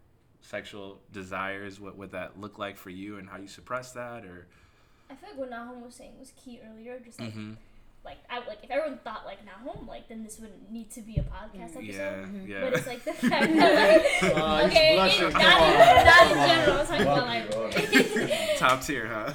sexual 0.47 1.01
desires? 1.13 1.81
What 1.81 1.97
would 1.99 2.13
that 2.13 2.41
look 2.41 2.59
like 2.59 2.77
for 2.77 2.91
you 2.91 3.19
and 3.19 3.29
how 3.29 3.39
you 3.39 3.49
suppress 3.49 3.93
that? 3.93 4.25
Or 4.25 4.47
I 5.11 5.15
feel 5.15 5.31
like 5.31 5.39
what 5.39 5.51
Nahum 5.51 5.83
was 5.85 5.95
saying 5.95 6.13
was 6.19 6.33
key 6.43 6.61
earlier. 6.69 6.99
Just 7.05 7.21
like, 7.21 7.35
Mhm. 7.35 7.57
like 8.05 8.19
I 8.31 8.39
like 8.47 8.59
if 8.63 8.71
everyone 8.71 8.99
thought 9.05 9.27
like 9.27 9.39
Nahum, 9.45 9.87
like 9.87 10.09
then 10.09 10.23
this 10.25 10.39
wouldn't 10.39 10.71
need 10.71 10.91
to 10.93 11.01
be 11.01 11.17
a 11.17 11.23
podcast 11.23 11.73
mm, 11.75 11.77
episode. 11.77 11.83
yeah, 11.85 12.13
mm-hmm. 12.13 12.51
yeah. 12.51 12.61
But 12.61 12.73
it's 12.75 12.87
like 12.87 13.05
the 13.05 13.13
fact 13.13 13.57
that 13.57 13.93
like 13.93 14.03
he's 14.03 14.31
okay, 14.33 14.95
blushing. 14.97 15.27
it- 15.27 15.33
Come 15.33 15.43
not, 15.43 15.63
in, 15.63 16.07
not 16.07 16.31
in 16.31 16.49
general. 16.49 16.79
I'm 16.79 16.87
talking 16.87 17.03
about 17.03 17.27
like. 17.27 18.57
Top 18.57 18.83
tier, 18.83 19.07
huh? 19.07 19.33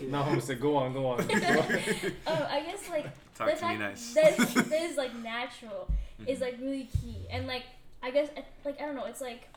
Now 0.08 0.22
I'm 0.24 0.40
go 0.58 0.76
on, 0.76 0.92
go 0.92 1.06
on. 1.06 1.26
Go 1.26 1.34
on. 1.36 1.80
Oh, 2.26 2.48
I 2.50 2.62
guess 2.62 2.88
like 2.90 3.06
Talk 3.36 3.50
the 3.50 3.56
to 3.56 3.68
me 3.68 3.76
fact 3.76 3.80
nice. 3.80 4.14
that 4.14 4.36
that 4.36 4.82
is 4.82 4.96
like 4.96 5.14
natural 5.16 5.88
is 6.26 6.38
mm-hmm. 6.38 6.42
like 6.42 6.56
really 6.60 6.88
key, 7.00 7.26
and 7.30 7.46
like 7.46 7.62
I 8.02 8.10
guess 8.10 8.28
like 8.64 8.80
I 8.80 8.86
don't 8.86 8.96
know, 8.96 9.04
it's 9.04 9.20
like 9.20 9.48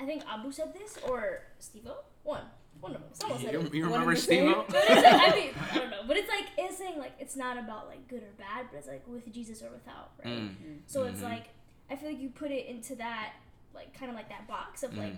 I 0.00 0.04
think 0.04 0.22
Abu 0.28 0.52
said 0.52 0.74
this 0.74 0.98
or 1.08 1.40
Stevo 1.60 1.94
one 2.22 2.42
one 2.80 2.94
of 2.94 3.00
them. 3.00 3.10
Someone 3.14 3.38
said 3.40 3.52
You, 3.54 3.60
it. 3.60 3.72
you 3.74 3.82
One 3.84 3.92
remember 3.92 4.10
and 4.10 4.18
the 4.18 4.22
same? 4.22 4.44
Steve-O? 4.52 4.64
But 4.68 4.84
it's 4.86 5.02
like, 5.02 5.32
I 5.32 5.34
mean, 5.34 5.50
I 5.72 5.78
don't 5.78 5.90
know. 5.90 6.02
But 6.06 6.16
it's 6.18 6.28
like 6.28 6.46
it's 6.58 6.76
saying 6.76 6.98
like 6.98 7.12
it's 7.18 7.34
not 7.36 7.56
about 7.58 7.88
like 7.88 8.06
good 8.08 8.22
or 8.22 8.32
bad, 8.38 8.66
but 8.70 8.76
it's 8.78 8.88
like 8.88 9.02
with 9.06 9.32
Jesus 9.32 9.62
or 9.62 9.70
without, 9.70 10.10
right? 10.24 10.34
Mm. 10.34 10.54
So 10.86 11.04
it's 11.04 11.20
Mhm. 11.20 11.24
like 11.30 11.44
I 11.90 11.96
feel 11.96 12.10
like 12.10 12.20
you 12.20 12.28
put 12.28 12.50
it 12.50 12.66
into 12.66 12.94
that 12.96 13.32
like 13.74 13.98
kind 13.98 14.10
of 14.10 14.16
like 14.16 14.28
that 14.28 14.46
box 14.46 14.82
of 14.82 14.90
Mm. 14.92 14.98
like 14.98 15.16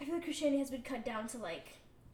I 0.00 0.04
feel 0.04 0.14
like 0.14 0.24
Christianity 0.24 0.58
has 0.60 0.70
been 0.70 0.82
cut 0.82 1.04
down 1.04 1.26
to 1.28 1.38
like 1.38 1.68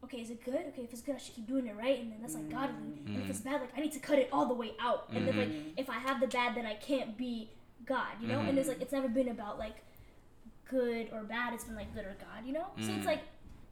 okay, 0.05 0.19
is 0.21 0.31
it 0.31 0.45
good? 0.45 0.61
Okay, 0.69 0.83
if 0.83 0.93
it's 0.93 1.03
good, 1.03 1.17
I 1.17 1.19
should 1.19 1.35
keep 1.35 1.49
doing 1.49 1.67
it 1.67 1.75
right, 1.77 1.99
and 1.99 2.13
then 2.13 2.19
that's 2.21 2.35
like 2.35 2.49
godly. 2.49 3.01
And 3.07 3.23
if 3.23 3.29
it's 3.29 3.41
bad, 3.41 3.61
like 3.61 3.71
I 3.77 3.81
need 3.81 3.93
to 3.93 3.99
cut 3.99 4.19
it 4.19 4.29
all 4.33 4.47
the 4.47 4.55
way 4.55 4.73
out. 4.81 5.09
And 5.13 5.27
then 5.27 5.37
like 5.37 5.51
if 5.77 5.91
I 5.91 5.99
have 5.99 6.21
the 6.21 6.29
bad, 6.29 6.55
then 6.57 6.65
I 6.65 6.75
can't 6.75 7.17
be 7.19 7.51
God, 7.85 8.13
you 8.23 8.29
know. 8.29 8.41
And 8.41 8.57
it's 8.59 8.69
like 8.69 8.81
it's 8.81 8.93
never 8.93 9.09
been 9.09 9.29
about 9.29 9.59
like 9.59 9.77
good 10.69 11.09
or 11.13 11.23
bad. 11.23 11.55
It's 11.55 11.65
been 11.65 11.77
like 11.77 11.93
good 11.95 12.05
or 12.05 12.17
God, 12.21 12.47
you 12.47 12.53
know. 12.53 12.67
So 12.81 12.93
Mm. 12.93 12.97
it's 12.99 13.07
like 13.07 13.23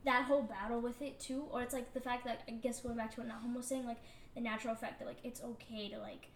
that 0.05 0.25
whole 0.25 0.43
battle 0.43 0.81
with 0.81 1.01
it 1.03 1.19
too, 1.19 1.47
or 1.51 1.63
it's 1.63 1.75
like 1.75 1.93
the 1.95 2.01
fact 2.01 2.25
that 2.27 2.43
I 2.49 2.53
guess 2.53 2.81
going 2.81 2.97
back 2.97 3.15
to 3.15 3.21
what 3.21 3.29
Nahum 3.29 3.55
was 3.55 3.67
saying, 3.67 3.87
like 3.87 3.99
the 4.35 4.41
natural 4.41 4.75
fact 4.75 4.99
that 4.99 5.07
like 5.07 5.19
it's 5.25 5.43
okay 5.43 5.89
to 5.91 5.99
like 5.99 6.29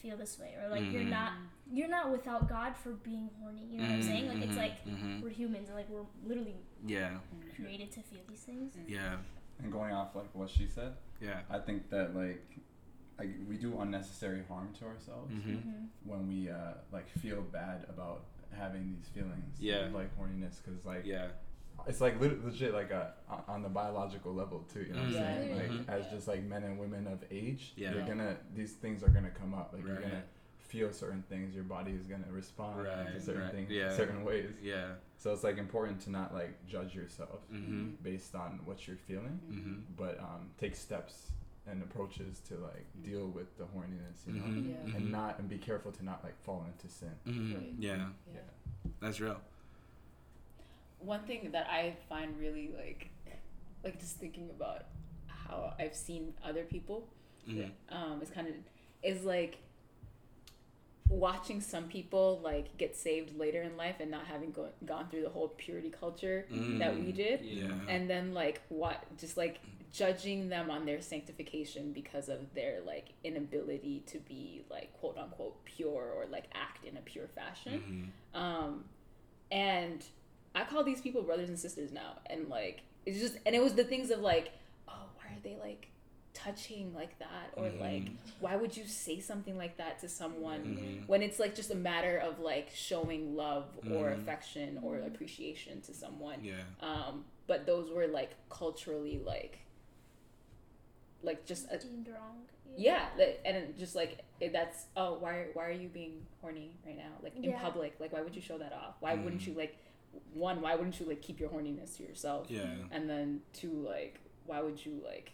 feel 0.00 0.16
this 0.16 0.38
way, 0.38 0.54
or 0.62 0.68
like 0.68 0.90
you're 0.92 1.02
Mhm. 1.02 1.10
not 1.10 1.32
you're 1.72 1.88
not 1.88 2.10
without 2.10 2.48
God 2.48 2.76
for 2.76 2.90
being 2.90 3.30
horny. 3.40 3.64
You 3.66 3.78
know 3.78 3.84
what 3.84 3.94
I'm 3.94 4.02
saying? 4.02 4.26
Like 4.28 4.42
it's 4.42 4.56
Mhm, 4.56 4.60
like 4.60 4.84
mhm. 4.86 5.22
we're 5.22 5.30
humans 5.30 5.68
and 5.68 5.76
like 5.76 5.88
we're 5.88 6.06
literally 6.24 6.56
Yeah, 6.84 7.18
created 7.54 7.92
to 7.92 8.00
feel 8.02 8.22
these 8.28 8.40
things. 8.42 8.76
yeah, 8.88 9.18
And 9.60 9.70
going 9.70 9.92
off 9.92 10.14
like 10.16 10.34
what 10.34 10.50
she 10.50 10.66
said, 10.66 10.94
yeah. 11.20 11.42
I 11.50 11.58
think 11.58 11.90
that 11.90 12.16
like, 12.16 12.44
like 13.18 13.28
we 13.48 13.56
do 13.56 13.78
unnecessary 13.80 14.42
harm 14.48 14.72
to 14.80 14.86
ourselves 14.86 15.32
when 16.04 16.26
we 16.28 16.48
uh, 16.50 16.74
like 16.90 17.08
feel 17.08 17.42
bad 17.42 17.84
about 17.88 18.24
having 18.58 18.94
these 18.96 19.08
feelings 19.08 19.56
Yeah. 19.58 19.86
of 19.86 19.94
like 19.94 20.10
horniness 20.18 20.56
because 20.64 20.84
like 20.84 21.04
Yeah, 21.06 21.28
it's 21.86 22.00
like 22.00 22.20
lit- 22.20 22.44
legit 22.44 22.74
like 22.74 22.90
a, 22.90 23.14
on- 23.28 23.44
on 23.48 23.62
the 23.62 23.68
biological 23.68 24.34
level 24.34 24.66
too 24.72 24.80
you 24.82 24.92
know 24.92 24.98
what 25.00 25.06
i'm 25.08 25.12
Mhm. 25.12 25.18
saying 25.18 25.48
Yeah. 25.48 25.56
like 25.56 25.70
Mhm. 25.70 25.88
as 25.88 26.06
just 26.10 26.28
like 26.28 26.42
men 26.42 26.62
and 26.64 26.78
women 26.78 27.06
of 27.06 27.24
age 27.30 27.72
Yeah. 27.76 27.94
you're 27.94 28.06
gonna 28.06 28.36
these 28.54 28.74
things 28.74 29.02
are 29.02 29.08
gonna 29.08 29.30
come 29.30 29.54
up 29.54 29.72
like 29.72 29.84
you're 29.86 30.00
gonna 30.00 30.22
feel 30.58 30.92
certain 30.92 31.22
things 31.22 31.52
your 31.54 31.64
body 31.64 31.92
is 31.92 32.06
gonna 32.06 32.30
respond 32.30 32.84
Right, 32.84 33.12
to 33.12 33.20
certain 33.20 33.42
right, 33.42 33.50
things 33.52 33.70
yeah. 33.70 33.96
certain 33.96 34.24
ways 34.24 34.50
yeah. 34.62 34.92
so 35.16 35.32
it's 35.32 35.42
like 35.42 35.58
important 35.58 36.00
to 36.02 36.10
not 36.10 36.32
like 36.34 36.64
judge 36.66 36.94
yourself 36.94 37.40
hmm 37.50 37.88
based 38.02 38.34
on 38.36 38.60
what 38.66 38.86
you're 38.86 38.96
feeling 38.96 39.40
hmm 39.48 39.80
but 39.96 40.20
um, 40.20 40.50
take 40.58 40.76
steps 40.76 41.32
and 41.70 41.82
approaches 41.82 42.40
to 42.48 42.54
like 42.56 42.86
deal 43.04 43.26
with 43.28 43.56
the 43.58 43.64
horniness 43.64 44.26
you 44.26 44.34
know? 44.34 44.40
Hmm 44.42 44.68
Yeah. 44.70 44.96
and 44.96 45.10
not 45.12 45.38
and 45.38 45.48
be 45.48 45.58
careful 45.58 45.92
to 45.92 46.04
not 46.04 46.22
like 46.24 46.36
fall 46.42 46.66
into 46.72 46.92
sin. 46.92 47.10
Hmm 47.24 47.54
Right. 47.54 47.72
Yeah, 47.78 48.06
yeah. 48.34 48.40
That's 49.00 49.20
real. 49.20 49.40
One 50.98 51.20
thing 51.22 51.50
that 51.52 51.66
I 51.70 51.94
find 52.08 52.38
really 52.38 52.70
like, 52.76 53.08
like 53.82 53.98
just 53.98 54.16
thinking 54.16 54.50
about 54.50 54.84
how 55.26 55.74
I've 55.78 55.94
seen 55.94 56.34
other 56.44 56.64
people, 56.64 57.08
hmm 57.48 57.62
um, 57.88 58.20
is 58.22 58.28
kind 58.30 58.48
of 58.48 58.54
is 59.02 59.24
like 59.24 59.56
watching 61.08 61.60
some 61.60 61.84
people 61.88 62.40
like 62.44 62.76
get 62.76 62.94
saved 62.96 63.36
later 63.36 63.62
in 63.62 63.76
life 63.76 63.96
and 64.00 64.10
not 64.10 64.26
having 64.26 64.52
go- 64.52 64.68
gone 64.86 65.08
through 65.10 65.22
the 65.22 65.28
whole 65.30 65.48
purity 65.48 65.90
culture 65.90 66.46
that 66.78 66.94
we 67.00 67.10
did, 67.12 67.40
Yeah. 67.40 67.72
and 67.88 68.08
then 68.08 68.32
like 68.34 68.60
what 68.68 69.02
just 69.18 69.36
like 69.36 69.58
judging 69.92 70.48
them 70.48 70.70
on 70.70 70.86
their 70.86 71.00
sanctification 71.00 71.92
because 71.92 72.28
of 72.28 72.54
their 72.54 72.80
like 72.86 73.08
inability 73.24 74.02
to 74.06 74.18
be 74.18 74.62
like 74.70 74.92
quote 75.00 75.16
unquote 75.18 75.64
pure 75.64 76.12
or 76.16 76.26
like 76.30 76.44
act 76.54 76.84
in 76.84 76.96
a 76.96 77.00
pure 77.00 77.26
fashion 77.28 78.12
hmm 78.34 78.40
um 78.40 78.84
and 79.50 80.04
i 80.54 80.62
call 80.64 80.84
these 80.84 81.00
people 81.00 81.22
brothers 81.22 81.48
and 81.48 81.58
sisters 81.58 81.90
now 81.92 82.18
and 82.26 82.48
like 82.48 82.82
it's 83.06 83.18
just 83.18 83.36
and 83.46 83.54
it 83.56 83.62
was 83.62 83.74
the 83.74 83.82
things 83.84 84.10
of 84.10 84.20
like 84.20 84.52
oh 84.88 84.92
why 85.16 85.24
are 85.34 85.40
they 85.42 85.56
like 85.56 85.88
touching 86.32 86.94
like 86.94 87.18
that 87.18 87.50
or 87.56 87.64
like 87.80 88.04
Mhm. 88.04 88.16
why 88.38 88.54
would 88.54 88.76
you 88.76 88.84
say 88.84 89.18
something 89.18 89.58
like 89.58 89.76
that 89.78 89.98
to 90.00 90.08
someone 90.08 90.60
Mhm. 91.02 91.08
when 91.08 91.22
it's 91.22 91.40
like 91.40 91.56
just 91.56 91.72
a 91.72 91.74
matter 91.74 92.18
of 92.18 92.38
like 92.38 92.70
showing 92.72 93.34
love 93.34 93.66
or 93.90 94.10
Mhm. 94.10 94.20
affection 94.20 94.78
or 94.82 94.98
appreciation 95.00 95.80
to 95.82 95.92
someone 95.92 96.38
Yeah. 96.44 96.62
um 96.80 97.24
but 97.48 97.66
those 97.66 97.90
were 97.90 98.06
like 98.06 98.30
culturally 98.48 99.18
like 99.18 99.58
like 101.22 101.44
just 101.46 101.66
a, 101.70 101.78
Deemed 101.78 102.08
wrong. 102.08 102.36
yeah 102.76 103.06
like, 103.18 103.40
and 103.44 103.76
just 103.78 103.94
like 103.94 104.20
it, 104.40 104.52
that's 104.52 104.86
oh 104.96 105.14
why 105.18 105.46
why 105.54 105.64
are 105.66 105.70
you 105.72 105.88
being 105.88 106.22
horny 106.40 106.76
right 106.86 106.96
now 106.96 107.12
like 107.22 107.36
in 107.36 107.44
Yeah. 107.44 107.60
public 107.60 107.94
like 108.00 108.12
why 108.12 108.20
would 108.22 108.34
you 108.34 108.42
show 108.42 108.58
that 108.58 108.72
off 108.72 108.94
why 109.00 109.14
wouldn't 109.14 109.42
Mm. 109.42 109.46
you 109.48 109.54
like 109.54 109.76
one 110.34 110.60
why 110.60 110.74
wouldn't 110.74 110.98
you 110.98 111.06
like 111.06 111.22
keep 111.22 111.38
your 111.40 111.48
horniness 111.50 111.96
to 111.98 112.02
yourself 112.02 112.46
Yeah. 112.50 112.64
and 112.90 113.08
then 113.08 113.40
two 113.52 113.84
like 113.86 114.20
why 114.46 114.60
would 114.60 114.84
you 114.84 115.00
like 115.04 115.32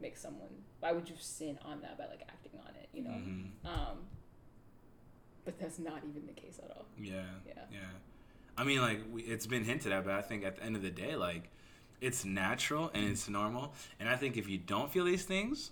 make 0.00 0.16
someone 0.16 0.50
why 0.80 0.92
would 0.92 1.08
you 1.08 1.16
sin 1.18 1.58
on 1.64 1.80
that 1.82 1.96
by 1.98 2.06
like 2.06 2.22
acting 2.28 2.52
on 2.60 2.74
it 2.82 2.88
you 2.92 3.02
know 3.02 3.10
hmm 3.10 3.42
um 3.64 3.98
but 5.44 5.58
that's 5.58 5.78
not 5.78 6.02
even 6.06 6.26
the 6.26 6.32
case 6.38 6.58
at 6.62 6.70
all. 6.76 6.84
Yeah. 7.00 7.22
Yeah. 7.46 7.54
Yeah. 7.72 7.78
I 8.58 8.64
mean, 8.64 8.82
like 8.82 9.00
we, 9.10 9.22
it's 9.22 9.46
been 9.46 9.64
hinted 9.64 9.92
at, 9.92 10.04
but 10.04 10.12
I 10.12 10.20
think 10.20 10.44
at 10.44 10.56
the 10.56 10.62
end 10.64 10.76
of 10.76 10.82
the 10.82 10.90
day, 10.90 11.16
like 11.16 11.48
it's 12.00 12.24
natural 12.24 12.90
and 12.94 13.10
it's 13.10 13.28
normal. 13.28 13.72
And 14.00 14.08
I 14.08 14.16
think 14.16 14.36
if 14.36 14.48
you 14.48 14.58
don't 14.58 14.90
feel 14.92 15.04
these 15.04 15.24
things, 15.24 15.70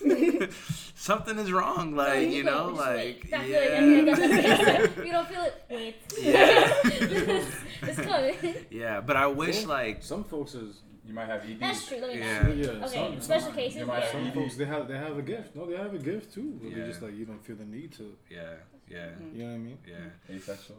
something 0.94 1.38
is 1.38 1.50
wrong. 1.52 1.94
Like 1.94 2.30
you 2.30 2.44
know, 2.44 2.66
like 2.68 3.30
Not 3.30 3.46
yeah. 3.48 3.78
feeling 3.80 4.08
it. 4.08 4.96
you 5.06 5.12
don't 5.12 5.28
feel 5.28 5.42
it. 5.42 5.62
Wait. 5.70 5.96
Yeah. 6.20 6.72
it's 7.82 8.00
coming. 8.00 8.54
yeah, 8.70 9.00
but 9.00 9.16
I 9.16 9.26
wish 9.26 9.58
Well, 9.60 9.68
like 9.68 10.02
Some 10.02 10.24
folks 10.24 10.54
is 10.54 10.80
You 11.06 11.14
might 11.14 11.26
have 11.26 11.42
ED. 11.44 11.60
That's 11.60 11.86
true. 11.86 11.98
Look 11.98 12.10
at 12.10 12.16
Yeah. 12.16 12.42
that. 12.42 12.56
yeah. 12.56 12.68
Okay, 12.86 12.94
some, 12.94 13.20
special 13.20 13.46
some, 13.48 13.54
cases. 13.56 13.78
you 13.78 13.86
might 13.86 14.02
Yeah. 14.04 14.12
some 14.12 14.32
folks 14.32 14.56
they 14.56 14.64
have 14.64 14.88
they 14.88 14.96
have 14.98 15.18
a 15.18 15.22
gift. 15.22 15.54
No, 15.56 15.66
they 15.66 15.76
have 15.76 15.94
a 15.94 15.98
gift 15.98 16.34
too. 16.34 16.58
But 16.62 16.70
Yeah. 16.70 16.78
They 16.82 16.88
just 16.90 17.02
like 17.02 17.14
you 17.16 17.24
don't 17.24 17.44
feel 17.44 17.56
the 17.56 17.64
need 17.64 17.92
to. 17.98 18.14
yeah, 18.30 18.40
yeah, 18.88 19.10
You 19.34 19.42
know 19.44 19.48
what 19.50 19.54
I 19.54 19.58
mean? 19.58 19.78
yeah. 19.86 20.34
Asexual. 20.36 20.78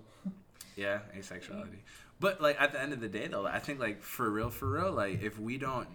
Yeah, 0.76 1.00
asexuality. 1.18 1.80
But 2.20 2.42
like 2.42 2.60
at 2.60 2.72
the 2.72 2.82
end 2.82 2.94
of 2.94 3.00
the 3.00 3.08
day 3.08 3.28
though, 3.28 3.46
I 3.46 3.60
think 3.60 3.80
like 3.80 4.02
for 4.02 4.30
real, 4.30 4.50
for 4.50 4.70
real, 4.70 4.92
like 4.92 5.22
if 5.22 5.40
we 5.40 5.58
don't 5.58 5.88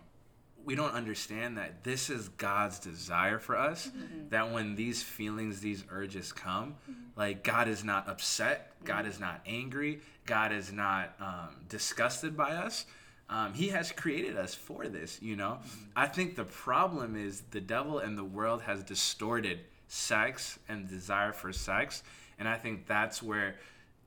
we 0.65 0.75
don't 0.75 0.93
understand 0.93 1.59
that 1.59 1.83
this 1.83 2.09
is 2.09 2.29
God's 2.29 2.79
desire 2.79 3.39
for 3.39 3.57
us, 3.57 3.91
that 4.31 4.53
when 4.53 4.77
these 4.77 5.03
feelings, 5.03 5.61
these 5.61 5.85
urges 5.91 6.33
come, 6.33 6.77
like 7.17 7.43
God 7.43 7.69
is 7.69 7.85
not 7.85 8.09
upset, 8.09 8.73
God 8.85 9.07
is 9.07 9.19
not 9.19 9.41
angry, 9.47 10.01
God 10.27 10.53
is 10.53 10.73
not 10.73 11.15
um, 11.21 11.57
disgusted 11.69 12.37
by 12.37 12.53
us. 12.53 12.87
Um, 13.29 13.55
he 13.55 13.69
has 13.69 13.91
created 13.93 14.37
us 14.37 14.55
for 14.55 14.89
this, 14.89 15.21
you 15.23 15.37
know. 15.37 15.59
I 15.97 16.07
think 16.07 16.37
the 16.37 16.45
problem 16.45 17.17
is 17.17 17.43
the 17.51 17.61
devil 17.61 17.99
and 17.99 18.17
the 18.17 18.25
world 18.25 18.63
has 18.63 18.83
distorted 18.83 19.61
sex 19.89 20.59
and 20.69 20.89
desire 20.89 21.33
for 21.33 21.53
sex, 21.53 22.03
and 22.39 22.49
I 22.49 22.57
think 22.57 22.87
that's 22.87 23.23
where 23.23 23.57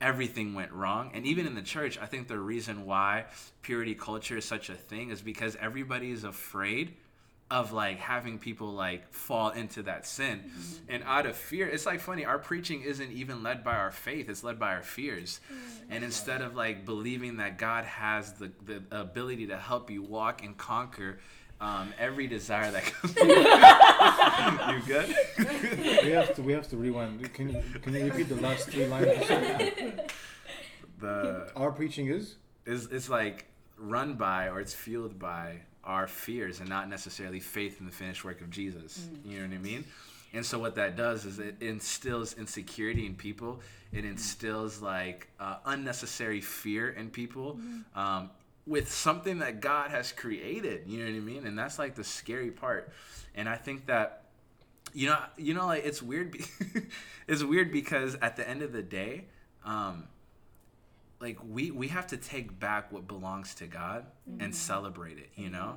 everything 0.00 0.54
went 0.54 0.72
wrong. 0.72 1.10
And 1.14 1.26
even 1.26 1.46
in 1.46 1.54
the 1.54 1.62
church, 1.62 1.98
I 1.98 2.06
think 2.06 2.28
the 2.28 2.38
reason 2.38 2.86
why 2.86 3.26
purity 3.62 3.94
culture 3.94 4.36
is 4.36 4.44
such 4.44 4.68
a 4.68 4.74
thing 4.74 5.10
is 5.10 5.22
because 5.22 5.56
everybody 5.60 6.10
is 6.10 6.24
afraid 6.24 6.94
of 7.48 7.72
like 7.72 7.98
having 7.98 8.38
people 8.38 8.72
like 8.72 9.12
fall 9.12 9.50
into 9.50 9.84
that 9.84 10.04
sin. 10.04 10.40
Mm-hmm. 10.40 10.94
And 10.94 11.04
out 11.04 11.26
of 11.26 11.36
fear, 11.36 11.68
it's 11.68 11.86
like 11.86 12.00
funny, 12.00 12.24
our 12.24 12.40
preaching 12.40 12.82
isn't 12.82 13.12
even 13.12 13.42
led 13.42 13.62
by 13.62 13.76
our 13.76 13.92
faith, 13.92 14.28
it's 14.28 14.42
led 14.42 14.58
by 14.58 14.72
our 14.74 14.82
fears. 14.82 15.40
Mm-hmm. 15.46 15.92
And 15.92 16.04
instead 16.04 16.42
of 16.42 16.56
like 16.56 16.84
believing 16.84 17.36
that 17.36 17.56
God 17.56 17.84
has 17.84 18.32
the, 18.32 18.50
the 18.64 18.82
ability 18.90 19.46
to 19.48 19.56
help 19.56 19.90
you 19.90 20.02
walk 20.02 20.42
and 20.42 20.58
conquer 20.58 21.20
um, 21.60 21.92
every 21.98 22.26
desire 22.26 22.70
that 22.70 22.84
comes 22.84 23.14
you 24.86 24.94
good? 24.94 25.14
We 26.04 26.10
have 26.10 26.34
to 26.34 26.42
we 26.42 26.52
have 26.52 26.68
to 26.68 26.76
rewind. 26.76 27.32
Can 27.32 27.50
you 27.50 27.62
can 27.82 27.94
you 27.94 28.04
repeat 28.04 28.28
the 28.28 28.36
last 28.36 28.68
three 28.68 28.86
lines? 28.86 29.08
The 30.98 31.50
Our 31.54 31.72
preaching 31.72 32.08
is 32.08 32.36
is 32.64 32.86
it's 32.86 33.10
like 33.10 33.44
run 33.76 34.14
by 34.14 34.48
or 34.48 34.60
it's 34.60 34.72
fueled 34.72 35.18
by 35.18 35.60
our 35.84 36.06
fears 36.06 36.60
and 36.60 36.68
not 36.70 36.88
necessarily 36.88 37.38
faith 37.38 37.80
in 37.80 37.86
the 37.86 37.92
finished 37.92 38.24
work 38.24 38.40
of 38.40 38.48
Jesus. 38.50 39.06
You 39.24 39.40
know 39.40 39.46
what 39.46 39.54
I 39.54 39.58
mean? 39.58 39.84
And 40.32 40.44
so 40.44 40.58
what 40.58 40.74
that 40.76 40.96
does 40.96 41.24
is 41.26 41.38
it 41.38 41.56
instills 41.60 42.34
insecurity 42.34 43.04
in 43.04 43.14
people. 43.14 43.60
It 43.92 44.04
instills 44.06 44.80
like 44.80 45.28
uh, 45.38 45.56
unnecessary 45.66 46.40
fear 46.40 46.88
in 46.90 47.10
people 47.10 47.60
um, 47.94 48.30
with 48.66 48.90
something 48.92 49.38
that 49.38 49.60
God 49.60 49.90
has 49.90 50.12
created. 50.12 50.84
You 50.86 50.98
know 50.98 51.10
what 51.10 51.16
I 51.16 51.20
mean? 51.20 51.46
And 51.46 51.58
that's 51.58 51.78
like 51.78 51.94
the 51.94 52.04
scary 52.04 52.50
part. 52.50 52.92
And 53.34 53.48
I 53.48 53.56
think 53.56 53.86
that 53.86 54.24
you 54.92 55.08
know 55.08 55.18
you 55.36 55.54
know 55.54 55.66
like 55.66 55.84
it's 55.84 56.02
weird. 56.02 56.32
Be- 56.32 56.44
it's 57.28 57.42
weird 57.42 57.72
because 57.72 58.16
at 58.16 58.36
the 58.36 58.48
end 58.48 58.62
of 58.62 58.72
the 58.72 58.82
day. 58.82 59.26
Um, 59.64 60.04
like 61.18 61.38
we 61.48 61.70
we 61.70 61.88
have 61.88 62.06
to 62.08 62.16
take 62.16 62.60
back 62.60 62.92
what 62.92 63.08
belongs 63.08 63.54
to 63.56 63.66
God 63.66 64.04
and 64.38 64.54
celebrate 64.54 65.18
it, 65.18 65.30
you 65.34 65.48
know, 65.48 65.76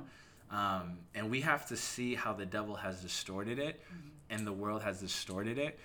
um, 0.50 0.98
and 1.14 1.30
we 1.30 1.40
have 1.42 1.66
to 1.66 1.76
see 1.76 2.14
how 2.14 2.32
the 2.32 2.46
devil 2.46 2.74
has 2.74 3.00
distorted 3.00 3.58
it, 3.58 3.80
and 4.28 4.46
the 4.46 4.52
world 4.52 4.82
has 4.82 5.00
distorted 5.00 5.58
it, 5.58 5.78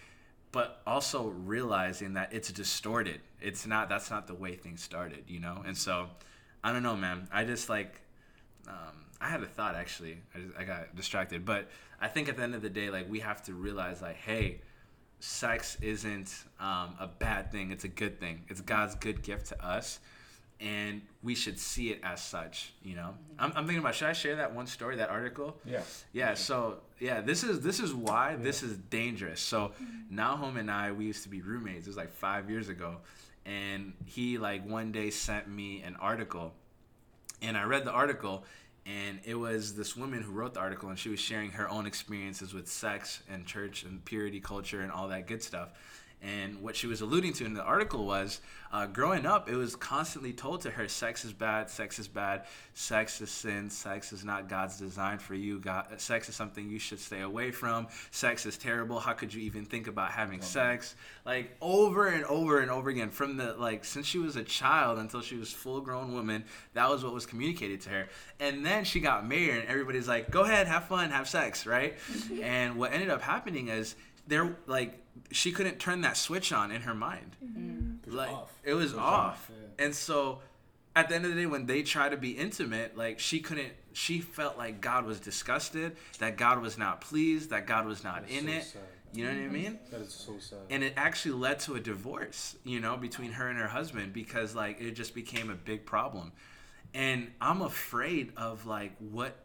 but 0.51 0.82
also 0.88 1.27
realizing 1.27 2.13
that 2.13 2.34
it's 2.34 2.51
distorted. 2.51 3.21
It's 3.41 3.67
not. 3.67 3.89
That's 3.89 4.10
not 4.10 4.27
the 4.27 4.34
way 4.34 4.56
things 4.56 4.82
started, 4.82 5.25
you 5.27 5.39
know. 5.39 5.63
And 5.65 5.77
so, 5.77 6.08
I 6.65 6.73
don't 6.73 6.84
know, 6.84 6.95
man. 6.95 7.28
I 7.32 7.43
just 7.43 7.69
like. 7.69 8.01
Um, 8.67 9.06
I 9.21 9.30
had 9.30 9.43
a 9.43 9.45
thought 9.45 9.75
actually. 9.75 10.17
I, 10.34 10.39
just, 10.39 10.58
I 10.58 10.63
got 10.63 10.95
distracted, 10.95 11.45
but 11.45 11.69
I 12.01 12.08
think 12.08 12.28
at 12.28 12.38
the 12.38 12.43
end 12.43 12.56
of 12.56 12.62
the 12.62 12.69
day, 12.69 12.89
like 12.89 13.10
we 13.10 13.19
have 13.19 13.43
to 13.43 13.54
realize, 13.54 14.01
like, 14.01 14.15
hey, 14.15 14.62
sex 15.19 15.78
isn't 15.82 16.34
um, 16.60 16.95
a 16.99 17.08
bad 17.08 17.51
thing. 17.51 17.71
It's 17.71 17.84
a 17.84 17.89
good 17.89 18.19
thing. 18.19 18.43
It's 18.49 18.62
god's 18.62 18.95
good 18.95 19.21
gift 19.21 19.47
to 19.47 19.65
us 19.65 19.99
and 20.60 21.01
we 21.21 21.36
should 21.36 21.60
see 21.60 21.89
it 21.89 21.99
as 22.04 22.21
such 22.23 22.73
you 22.82 22.95
know? 22.95 23.13
I'm, 23.38 23.51
I'm 23.56 23.65
thinking 23.65 23.80
about 23.80 23.95
should 23.95 24.08
i 24.08 24.13
share 24.13 24.38
that 24.38 24.54
one 24.54 24.67
story 24.67 24.95
that 24.97 25.10
article? 25.10 25.58
Yeah. 25.65 25.82
yeah 26.13 26.34
so 26.34 26.78
yeah 26.99 27.21
this 27.21 27.43
is 27.43 27.62
this 27.62 27.80
is 27.80 27.93
why 27.93 28.36
this 28.36 28.63
is 28.63 28.78
dangerous. 28.78 29.41
So 29.41 29.71
Nahum 30.10 30.58
and 30.58 30.71
i 30.71 30.91
we 30.91 31.06
used 31.06 31.23
to 31.23 31.30
be 31.30 31.41
roommates. 31.41 31.88
It 31.88 31.89
was 31.89 31.97
like 31.97 32.13
five 32.13 32.49
years 32.49 32.69
ago 32.69 32.97
and 33.45 33.93
he 34.05 34.38
like 34.38 34.67
one 34.67 34.91
day 34.91 35.10
sent 35.10 35.47
me 35.47 35.81
an 35.81 35.95
article 35.97 36.53
and 37.41 37.58
I 37.58 37.63
read 37.63 37.86
the 37.86 37.91
article, 37.91 38.43
and 38.86 39.19
it 39.23 39.36
was 39.36 39.75
this 39.75 39.95
woman 39.95 40.21
who 40.21 40.31
wrote 40.31 40.53
the 40.53 40.60
article, 40.60 40.89
and 40.89 40.97
she 40.97 41.10
was 41.10 41.19
sharing 41.19 41.51
her 41.51 41.69
own 41.69 41.86
experiences 41.86 42.53
with 42.53 42.67
sex 42.67 43.21
and 43.29 43.45
church 43.45 43.84
and 43.84 44.03
purity 44.03 44.39
culture 44.39 44.81
and 44.81 44.91
all 44.91 45.08
that 45.10 45.27
good 45.27 45.43
stuff. 45.43 45.69
And 46.21 46.62
what 46.62 46.75
she 46.75 46.88
was 46.88 47.01
alluding 47.01 47.34
to 47.34 47.45
in 47.45 47.54
the 47.54 47.62
article 47.62 48.06
was 48.06 48.41
uh, 48.71 48.88
growing 48.88 49.25
up, 49.25 49.47
it 49.47 49.56
was 49.56 49.75
constantly 49.75 50.34
told 50.34 50.62
to 50.62 50.71
her 50.71 50.88
sex 50.88 51.23
is 51.23 51.32
bad, 51.32 51.69
sex 51.69 51.97
is 51.99 52.08
bad, 52.08 52.43
sex 52.73 53.21
is 53.21 53.30
sin, 53.30 53.69
sex 53.69 54.12
is 54.12 54.25
not 54.25 54.49
God's 54.49 54.78
design 54.78 55.17
for 55.17 55.34
you. 55.34 55.60
God, 55.60 55.86
sex 56.01 56.28
is 56.28 56.36
something 56.36 56.69
you 56.69 56.80
should 56.80 56.99
stay 56.99 57.21
away 57.21 57.51
from. 57.51 57.88
Sex 58.12 58.45
is 58.45 58.58
terrible. 58.58 58.99
How 58.99 59.13
could 59.13 59.34
you 59.34 59.41
even 59.43 59.65
think 59.65 59.88
about 59.88 60.12
having 60.12 60.41
sex? 60.41 60.95
Like 61.25 61.56
over 61.62 62.08
and 62.08 62.25
over 62.25 62.60
and 62.60 62.69
over 62.69 62.89
again, 62.89 63.12
from 63.12 63.38
the 63.38 63.54
like 63.54 63.86
since 63.86 64.06
she 64.06 64.17
was 64.17 64.36
a 64.36 64.43
child 64.43 64.99
until 64.99 65.21
she 65.21 65.38
was 65.38 65.54
full 65.54 65.80
grown 65.80 66.13
woman, 66.13 66.43
that 66.73 66.89
was 66.89 67.04
what 67.04 67.13
was 67.13 67.25
communicated 67.25 67.82
to 67.82 67.89
her. 67.91 68.10
And 68.39 68.65
then 68.65 68.84
she 68.84 68.99
got 68.99 69.28
married, 69.28 69.60
and 69.60 69.69
everybody's 69.69 70.08
like, 70.08 70.32
"Go 70.32 70.41
ahead, 70.41 70.67
have 70.67 70.86
fun, 70.86 71.12
have 71.12 71.30
sex," 71.30 71.65
right? 71.65 71.95
and 72.41 72.75
what 72.75 72.91
ended 72.91 73.10
up 73.10 73.21
happening 73.21 73.69
is 73.69 73.95
there 74.27 74.57
like 74.67 75.01
she 75.31 75.51
couldn't 75.51 75.79
turn 75.79 76.01
that 76.01 76.17
switch 76.17 76.51
on 76.51 76.71
in 76.71 76.81
her 76.81 76.93
mind 76.93 77.35
mm-hmm. 77.43 77.95
it 78.03 78.05
was 78.07 78.15
like 78.15 78.29
off. 78.31 78.53
it 78.63 78.73
was 78.73 78.91
It 78.91 78.95
was 78.95 78.99
off 79.01 79.13
off, 79.13 79.51
yeah. 79.51 79.85
and 79.85 79.95
so 79.95 80.39
at 80.95 81.09
the 81.09 81.15
end 81.15 81.25
of 81.25 81.31
the 81.33 81.41
day 81.41 81.45
when 81.45 81.65
they 81.65 81.83
try 81.83 82.09
to 82.09 82.17
be 82.17 82.31
intimate 82.31 82.97
like 82.97 83.19
she 83.19 83.39
couldn't 83.39 83.71
she 83.93 84.19
felt 84.19 84.57
like 84.57 84.81
god 84.81 85.05
was 85.05 85.19
disgusted 85.19 85.95
that 86.19 86.38
god 86.38 86.61
was 86.61 86.77
not 86.77 87.01
pleased 87.01 87.49
that 87.49 87.67
god 87.67 87.85
was 87.85 88.03
not 88.03 88.21
That's 88.21 88.33
in 88.33 88.45
so 88.45 88.51
it 88.51 88.63
sad. 88.63 88.81
you 89.13 89.23
know 89.23 89.29
what 89.29 89.38
i 89.38 89.41
mm-hmm. 89.41 89.53
mean 89.53 89.79
That 89.91 90.01
is 90.01 90.13
so 90.13 90.33
sad. 90.39 90.59
and 90.69 90.83
it 90.83 90.93
actually 90.97 91.35
led 91.35 91.59
to 91.61 91.75
a 91.75 91.79
divorce 91.79 92.55
you 92.63 92.79
know 92.79 92.97
between 92.97 93.31
her 93.33 93.47
and 93.47 93.57
her 93.59 93.67
husband 93.67 94.13
because 94.13 94.55
like 94.55 94.79
it 94.81 94.91
just 94.91 95.13
became 95.15 95.49
a 95.49 95.55
big 95.55 95.85
problem 95.85 96.31
and 96.93 97.31
i'm 97.41 97.61
afraid 97.61 98.31
of 98.38 98.65
like 98.65 98.93
what 98.99 99.35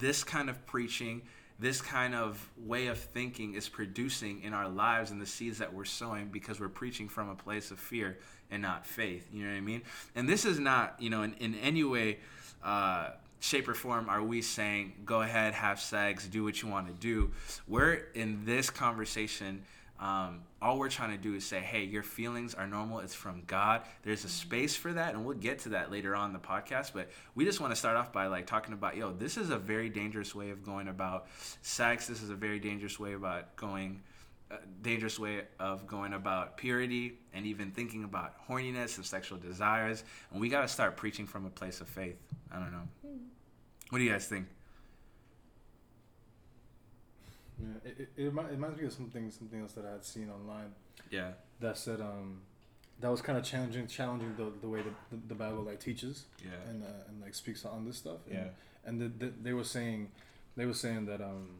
this 0.00 0.22
kind 0.24 0.50
of 0.50 0.64
preaching 0.66 1.22
this 1.60 1.82
kind 1.82 2.14
of 2.14 2.48
way 2.56 2.86
of 2.86 2.98
thinking 2.98 3.54
is 3.54 3.68
producing 3.68 4.42
in 4.42 4.54
our 4.54 4.68
lives 4.68 5.10
and 5.10 5.20
the 5.20 5.26
seeds 5.26 5.58
that 5.58 5.72
we're 5.72 5.84
sowing 5.84 6.28
because 6.28 6.58
we're 6.58 6.68
preaching 6.70 7.06
from 7.06 7.28
a 7.28 7.34
place 7.34 7.70
of 7.70 7.78
fear 7.78 8.18
and 8.50 8.62
not 8.62 8.86
faith. 8.86 9.28
You 9.32 9.44
know 9.44 9.50
what 9.50 9.58
i 9.58 9.60
mean? 9.60 9.82
And 10.16 10.28
this 10.28 10.44
is 10.44 10.58
not 10.58 10.96
you 10.98 11.10
know 11.10 11.22
in, 11.22 11.34
in 11.34 11.54
any 11.56 11.84
way 11.84 12.18
uh, 12.64 13.10
shape 13.40 13.68
or 13.68 13.74
form 13.74 14.08
are 14.08 14.22
we 14.22 14.42
saying 14.42 14.92
go 15.04 15.22
ahead 15.22 15.54
have 15.54 15.80
sex 15.80 16.26
do 16.26 16.42
what 16.42 16.62
you 16.62 16.68
want 16.68 16.86
to 16.86 16.94
do. 16.94 17.30
We're 17.68 18.06
in 18.14 18.44
this 18.46 18.70
conversation 18.70 19.62
um, 20.00 20.40
all 20.62 20.78
we're 20.78 20.88
trying 20.88 21.10
to 21.10 21.18
do 21.18 21.34
is 21.34 21.44
say 21.44 21.60
hey 21.60 21.84
your 21.84 22.02
feelings 22.02 22.54
are 22.54 22.66
normal. 22.66 23.00
It's 23.00 23.14
from 23.14 23.42
god. 23.46 23.82
There's 24.02 24.24
a 24.24 24.28
space 24.28 24.74
for 24.74 24.92
that 24.94 25.14
and 25.14 25.24
we'll 25.24 25.36
get 25.36 25.60
to 25.60 25.68
that 25.70 25.92
later 25.92 26.16
on 26.16 26.30
in 26.30 26.32
the 26.32 26.38
podcast 26.38 26.92
but 26.94 27.10
we 27.34 27.44
just 27.44 27.60
want 27.60 27.72
to 27.72 27.76
start 27.76 27.96
off 27.96 28.12
by 28.12 28.26
like 28.26 28.46
talking 28.46 28.72
about 28.72 28.96
yo 28.96 29.12
this 29.12 29.36
is 29.36 29.50
a 29.50 29.58
very 29.58 29.90
dangerous 29.90 30.34
way 30.34 30.50
of 30.50 30.64
going 30.64 30.88
about 30.88 31.26
sex. 31.60 32.06
This 32.06 32.22
is 32.22 32.30
a 32.30 32.34
very 32.34 32.58
dangerous 32.58 32.98
way 32.98 33.12
about 33.12 33.56
going 33.56 34.00
uh, 34.50 34.56
dangerous 34.82 35.18
way 35.18 35.42
of 35.60 35.86
going 35.86 36.14
about 36.14 36.56
purity 36.56 37.18
and 37.34 37.46
even 37.46 37.70
thinking 37.70 38.02
about 38.02 38.34
horniness 38.48 38.96
and 38.96 39.04
sexual 39.04 39.38
desires 39.38 40.02
and 40.32 40.40
we 40.40 40.48
got 40.48 40.62
to 40.62 40.68
start 40.68 40.96
preaching 40.96 41.26
from 41.26 41.44
a 41.44 41.50
place 41.50 41.82
of 41.82 41.88
faith. 41.88 42.16
I 42.50 42.58
don't 42.58 42.72
know. 42.72 42.88
What 43.90 43.98
do 43.98 44.04
you 44.04 44.10
guys 44.10 44.26
think 44.26 44.46
Yeah, 47.60 47.90
it, 47.90 48.00
it, 48.00 48.08
it, 48.16 48.32
reminds 48.32 48.78
me 48.80 48.86
of 48.86 48.92
something 48.92 49.30
something 49.30 49.60
else 49.60 49.72
that 49.72 49.84
I 49.84 49.92
had 49.92 50.04
seen 50.04 50.30
online 50.30 50.72
yeah 51.10 51.32
that 51.60 51.76
said 51.78 52.00
um 52.00 52.40
that 53.00 53.10
was 53.10 53.20
kind 53.22 53.38
of 53.38 53.44
challenging 53.44 53.86
challenging 53.86 54.34
the, 54.36 54.52
the 54.60 54.68
way 54.68 54.82
the, 54.82 54.90
the, 55.16 55.22
the 55.28 55.34
Bible 55.34 55.62
like 55.62 55.80
teaches 55.80 56.24
yeah 56.44 56.50
and 56.70 56.82
uh, 56.82 56.86
and 57.08 57.20
like 57.20 57.34
speaks 57.34 57.64
on 57.64 57.84
this 57.84 57.96
stuff. 57.98 58.18
And, 58.26 58.34
Yeah. 58.34 58.44
And 58.86 59.00
the, 59.00 59.08
the, 59.08 59.32
they 59.42 59.52
were 59.52 59.64
saying, 59.64 60.08
they 60.56 60.64
were 60.64 60.74
saying 60.74 61.04
that 61.06 61.20
um 61.20 61.58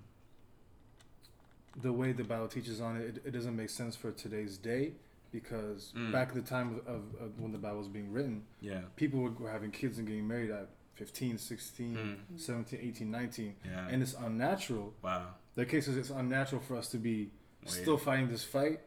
the 1.80 1.92
way 1.92 2.12
the 2.12 2.24
Bible 2.24 2.48
teaches 2.48 2.80
on 2.80 2.96
it, 2.96 3.02
it, 3.16 3.22
it 3.26 3.30
doesn't 3.30 3.54
make 3.56 3.70
sense 3.70 3.94
for 3.96 4.10
today's 4.10 4.56
day 4.56 4.92
because 5.32 5.92
Mm. 5.96 6.10
back 6.12 6.28
at 6.30 6.34
the 6.34 6.42
time 6.42 6.68
of, 6.74 6.94
of, 6.94 7.02
of 7.20 7.38
when 7.38 7.52
the 7.52 7.58
Bible 7.58 7.78
was 7.78 7.88
being 7.88 8.12
written, 8.12 8.42
Yeah. 8.60 8.80
people 8.96 9.20
were, 9.20 9.30
were 9.30 9.50
having 9.50 9.70
kids 9.70 9.98
and 9.98 10.06
getting 10.06 10.26
married 10.26 10.50
at 10.50 10.68
15, 10.94 11.38
16, 11.38 12.16
Mm. 12.34 12.40
17, 12.40 12.80
18, 12.82 13.10
19. 13.10 13.54
Yeah. 13.64 13.86
And 13.88 14.02
it's 14.02 14.14
unnatural. 14.14 14.92
wow. 15.02 15.28
The 15.61 15.66
case 15.66 15.88
is 15.88 15.99
it's 15.99 16.09
unnatural 16.09 16.62
for 16.62 16.75
us 16.79 16.88
to 16.88 16.96
be 16.96 17.29
Wait. 17.64 17.70
still 17.70 17.99
fighting 17.99 18.29
this 18.31 18.42
fight 18.42 18.81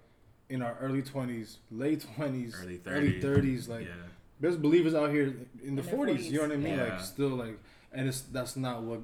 in 0.50 0.64
our 0.64 0.76
early 0.82 1.04
20s, 1.04 1.58
late 1.70 2.04
20s, 2.18 2.56
Early 2.64 2.82
early 2.88 3.22
30s. 3.22 3.70
Like, 3.70 3.86
yeah. 3.86 3.92
there's 4.40 4.58
believers 4.58 4.96
out 4.96 5.12
here 5.12 5.36
in 5.64 5.76
the 5.76 5.84
In 5.84 5.86
their 5.86 5.86
40s, 5.86 6.24
you 6.24 6.38
know 6.38 6.48
what 6.48 6.52
I 6.52 6.56
mean? 6.58 6.78
Yeah. 6.80 6.94
Like, 6.96 7.02
still, 7.02 7.30
like, 7.30 7.60
and 7.92 8.08
it's 8.08 8.22
that's 8.22 8.56
not 8.56 8.82
what 8.82 9.02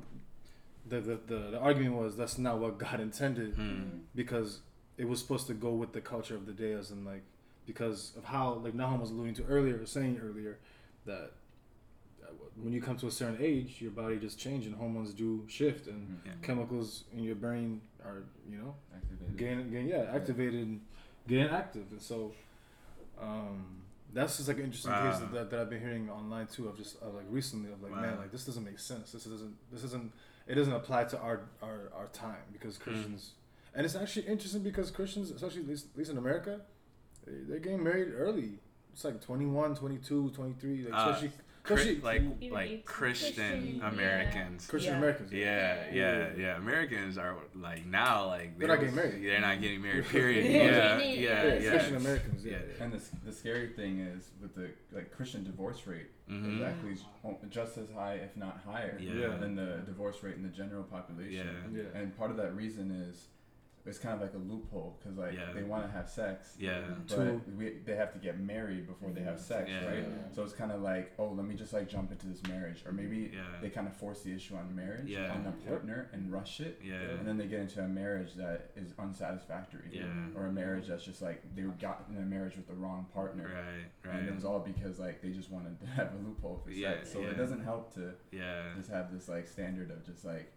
the, 0.88 1.00
the, 1.00 1.20
the, 1.28 1.40
the 1.52 1.60
argument 1.60 1.94
was 1.94 2.18
that's 2.18 2.40
not 2.40 2.58
what 2.58 2.80
God 2.80 3.00
intended 3.00 3.54
Hmm. 3.54 4.00
because 4.16 4.62
it 4.98 5.08
was 5.08 5.20
supposed 5.20 5.46
to 5.46 5.54
go 5.54 5.70
with 5.70 5.94
the 5.94 6.02
culture 6.02 6.34
of 6.34 6.48
the 6.48 6.54
day 6.54 6.72
as 6.72 6.90
in 6.90 7.06
like 7.06 7.22
because 7.68 8.14
of 8.18 8.24
how 8.24 8.54
like 8.54 8.74
Nahum 8.74 9.00
was 9.00 9.12
alluding 9.12 9.36
to 9.36 9.44
earlier 9.46 9.86
saying 9.86 10.20
earlier 10.24 10.58
that 11.06 11.34
when 12.62 12.74
you 12.74 12.82
come 12.82 12.98
to 12.98 13.08
a 13.08 13.12
certain 13.12 13.38
age 13.39 13.82
your 13.82 13.92
body 13.92 14.18
just 14.18 14.38
changes 14.39 14.68
and 14.68 14.76
hormones 14.76 15.13
do 15.13 15.46
shift 15.48 15.88
and 15.88 16.08
Mhm. 16.10 16.26
Yeah. 16.26 16.32
chemicals 16.42 17.06
in 17.13 17.24
your 17.24 17.36
brain 17.36 17.82
are 18.04 18.24
you 18.50 18.58
know 18.58 18.76
Activated. 18.96 19.38
getting, 19.38 19.70
getting 19.72 19.88
yeah 19.88 20.12
activated 20.13 20.62
and 20.68 20.82
getting 21.28 21.50
active 21.50 21.86
and 21.92 22.02
so 22.02 22.34
um 23.22 23.84
that's 24.12 24.38
just 24.38 24.48
like 24.48 24.58
an 24.58 24.63
interesting 24.65 24.92
Wow. 24.92 25.12
case 25.12 25.20
that, 25.20 25.52
that 25.52 25.60
I've 25.60 25.70
been 25.70 25.82
hearing 25.82 26.10
online 26.10 26.48
too 26.48 26.68
of 26.68 26.76
just 26.78 26.98
uh, 27.04 27.10
like 27.10 27.26
recently 27.30 27.72
of 27.72 27.82
like 27.84 27.92
man 27.92 28.18
like 28.18 28.32
this 28.32 28.46
doesn't 28.46 28.63
make 28.63 28.80
sense 28.80 29.12
this 29.12 29.24
doesn't 29.26 29.56
this 29.72 29.84
isn't 29.84 30.12
it 30.48 30.56
doesn't 30.56 30.74
apply 30.74 31.04
to 31.06 31.20
our 31.20 31.42
our, 31.62 31.92
our 31.96 32.08
time 32.13 32.44
because 32.52 32.78
Hmm. 32.78 32.84
Christians 32.84 33.34
and 33.76 33.86
it's 33.86 33.96
actually 33.96 34.26
interesting 34.28 34.63
because 34.63 34.89
Christians 34.92 35.30
especially 35.32 35.62
at 35.62 35.68
least, 35.68 35.88
at 35.94 35.98
least 35.98 36.12
in 36.12 36.18
America 36.18 36.62
they, 37.26 37.34
they're 37.48 37.60
getting 37.60 37.84
married 37.84 38.10
early 38.15 38.60
it's 38.92 39.04
like 39.04 39.22
21 39.22 39.76
22 39.76 40.32
23 40.32 40.86
like, 40.86 40.94
Uh, 40.94 40.98
especially 40.98 41.32
especially 41.63 42.02
like 42.02 42.22
Even 42.41 42.52
like 42.52 42.86
Christian 42.86 43.34
Christian, 43.36 43.82
Americans. 43.84 44.67
Christian 44.67 44.91
Yeah. 44.93 44.98
Americans 44.98 45.32
Yeah, 45.32 45.84
yeah, 45.93 46.30
yeah. 46.38 46.58
Americans 46.58 47.17
are 47.17 47.36
like 47.56 47.86
now 47.86 48.28
like 48.28 48.58
They're 48.58 48.67
not 48.67 48.80
getting 48.80 48.95
married. 48.95 49.24
They're 49.24 49.41
not 49.41 49.62
getting 49.62 49.82
married. 49.82 50.06
Period. 50.10 50.45
Yeah. 50.45 50.62
Yeah, 50.62 50.98
Yeah. 50.98 51.04
yeah, 51.04 51.43
yeah, 51.54 51.60
yeah. 51.60 51.69
Christian 51.72 51.95
Americans 51.98 52.45
yeah, 52.45 52.52
Yeah. 52.52 52.58
yeah. 52.78 52.84
And 52.84 52.93
the, 52.93 53.02
the 53.26 53.32
scary 53.32 53.67
thing 53.69 54.00
is 54.00 54.30
with 54.41 54.56
the 54.56 54.69
like 54.93 55.12
Christian 55.12 55.43
divorce 55.43 55.86
rate 55.88 56.10
Mhm. 56.30 56.58
is 56.58 56.62
actually 56.62 56.95
just 57.50 57.78
as 57.80 57.88
high, 57.89 58.13
if 58.15 58.38
not 58.38 58.62
higher, 58.63 58.98
Yeah. 59.02 59.38
than 59.38 59.56
the 59.56 59.82
divorce 59.86 60.22
rate 60.22 60.36
in 60.36 60.43
the 60.43 60.50
general 60.50 60.84
population. 60.84 61.48
Yeah. 61.74 61.82
Yeah. 61.82 62.00
And 62.00 62.15
part 62.17 62.30
of 62.32 62.38
that 62.38 62.56
reason 62.56 62.91
is 62.91 63.28
it's 63.86 63.98
kind 63.98 64.13
of 64.15 64.22
like 64.22 64.34
a 64.34 64.38
loophole 64.38 64.98
because 65.00 65.18
like 65.18 65.34
Yeah. 65.34 65.54
they 65.54 65.63
want 65.63 65.86
to 65.86 65.92
have 65.92 66.10
sex, 66.10 66.56
Yeah. 66.60 66.82
but 67.08 67.15
Two. 67.15 67.42
we, 67.58 67.78
they 67.86 67.96
have 67.96 68.12
to 68.13 68.20
get 68.20 68.39
married 68.39 68.88
before 68.88 69.10
they 69.12 69.22
have 69.22 69.39
sex, 69.39 69.70
Yeah. 69.70 69.86
right? 69.88 70.04
Yeah. 70.04 70.32
So 70.34 70.44
it's 70.44 70.54
kind 70.54 70.72
of 70.72 70.82
like, 70.82 71.13
oh, 71.18 71.30
let 71.30 71.46
me 71.46 71.56
just 71.56 71.74
like 71.74 71.88
jump 71.89 72.12
into 72.12 72.28
this 72.28 72.44
marriage, 72.48 72.84
or 72.86 72.92
maybe 72.92 73.32
Yeah. 73.34 73.42
they 73.62 73.70
kind 73.70 73.88
of 73.88 73.96
force 73.96 74.22
the 74.22 74.34
issue 74.34 74.56
on 74.56 74.76
marriage 74.76 75.08
Yeah. 75.10 75.32
on 75.34 75.44
the 75.44 75.52
partner 75.70 76.10
and 76.13 76.32
rush 76.32 76.60
it, 76.62 76.80
Yeah. 76.84 76.96
and 76.96 77.28
then 77.28 77.38
they 77.38 77.48
get 77.48 77.62
into 77.62 77.82
a 77.84 77.88
marriage 77.88 78.34
that 78.36 78.72
is 78.76 78.94
unsatisfactory, 79.00 79.89
Yeah. 79.92 80.06
or 80.36 80.48
a 80.48 80.52
marriage 80.52 80.88
that's 80.88 81.04
just 81.04 81.22
like 81.22 81.42
they 81.56 81.63
got 81.63 82.06
in 82.10 82.18
a 82.18 82.22
marriage 82.22 82.56
with 82.56 82.68
the 82.68 82.74
wrong 82.76 83.08
partner. 83.13 83.46
Right. 83.46 84.12
right 84.12 84.20
And 84.20 84.30
it 84.30 84.36
was 84.36 84.46
all 84.46 84.60
because 84.60 85.00
like 85.00 85.22
they 85.22 85.30
just 85.30 85.50
wanted 85.52 85.80
to 85.80 85.86
have 85.98 86.13
a 86.13 86.18
loophole 86.28 86.58
for 86.63 86.72
Yeah, 86.72 86.96
sex. 86.96 87.13
So 87.13 87.22
yeah. 87.22 87.30
it 87.30 87.38
doesn't 87.38 87.63
help 87.63 87.94
to 87.96 88.13
Yeah. 88.32 88.74
just 88.76 88.89
have 88.89 89.12
this 89.12 89.28
like 89.30 89.48
standard 89.48 89.92
of 89.92 90.06
just 90.06 90.26
like 90.26 90.52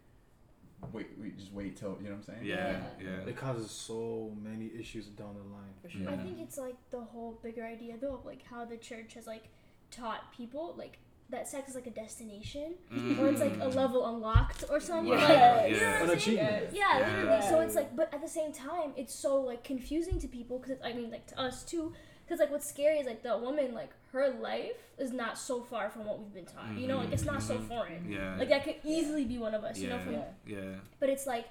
wait, 0.92 1.08
we 1.20 1.30
just 1.30 1.52
wait 1.52 1.76
till 1.76 1.96
you 2.02 2.08
know 2.08 2.16
what 2.16 2.28
I'm 2.28 2.34
saying? 2.34 2.44
Yeah. 2.44 2.80
Yeah. 3.00 3.28
it 3.28 3.36
causes 3.36 3.70
so 3.70 4.32
many 4.42 4.70
issues 4.78 5.06
down 5.06 5.34
the 5.34 5.42
line 5.54 5.72
For 5.82 5.88
sure. 5.90 6.08
I 6.10 6.16
think 6.16 6.40
it's 6.40 6.58
like 6.58 6.76
the 6.90 7.00
whole 7.00 7.38
bigger 7.42 7.64
idea 7.64 7.94
though 8.00 8.14
of 8.14 8.24
like 8.26 8.42
how 8.50 8.64
the 8.64 8.76
church 8.76 9.14
has 9.14 9.26
like 9.26 9.44
taught 9.90 10.32
people 10.36 10.74
like 10.76 10.98
that 11.30 11.48
sex 11.48 11.70
is 11.70 11.74
like 11.74 11.86
a 11.86 11.90
destination 11.90 12.74
or 13.18 13.28
it's 13.28 13.40
like 13.40 13.54
a 13.54 13.68
Mm. 13.70 13.74
level 13.74 14.04
unlocked 14.06 14.64
or 14.68 14.80
something. 14.80 15.14
Wow. 15.14 15.16
Like, 15.16 15.28
Yeah. 15.30 15.66
you 15.66 15.80
know 15.80 15.86
what 15.92 16.02
An 16.02 16.10
I'm 16.10 16.18
saying? 16.20 16.38
achievement. 16.38 16.74
Yeah, 16.74 16.98
Yeah. 16.98 17.16
literally. 17.22 17.42
So 17.48 17.60
it's 17.60 17.74
like, 17.74 17.96
but 17.96 18.12
at 18.12 18.20
the 18.20 18.28
same 18.28 18.52
time, 18.52 18.92
it's 18.96 19.14
so 19.14 19.40
like 19.40 19.64
confusing 19.64 20.18
to 20.20 20.28
people 20.28 20.58
because 20.58 20.78
I 20.84 20.92
mean, 20.92 21.10
like 21.10 21.26
to 21.28 21.40
us 21.40 21.64
too. 21.64 21.94
Because 22.24 22.38
like 22.40 22.50
what's 22.50 22.66
scary 22.68 22.98
is 22.98 23.06
like 23.06 23.22
that 23.24 23.40
woman, 23.40 23.74
like 23.74 23.90
her 24.12 24.30
life 24.30 24.76
is 24.98 25.12
not 25.12 25.36
so 25.38 25.60
far 25.62 25.90
from 25.90 26.04
what 26.06 26.18
we've 26.18 26.32
been 26.34 26.44
taught. 26.46 26.76
You 26.76 26.86
know, 26.86 26.98
like 26.98 27.12
it's 27.12 27.24
not 27.24 27.42
so 27.42 27.56
Mhm. 27.58 27.68
foreign. 27.68 28.10
Yeah. 28.10 28.36
Like 28.38 28.48
that 28.48 28.64
could 28.64 28.76
easily 28.84 29.24
be 29.24 29.38
one 29.38 29.54
of 29.54 29.64
us. 29.64 29.78
You 29.78 29.88
know, 29.88 29.96
Yeah. 29.96 30.02
from 30.04 30.14
Yeah. 30.46 30.74
but 31.00 31.08
it's 31.08 31.26
like 31.26 31.46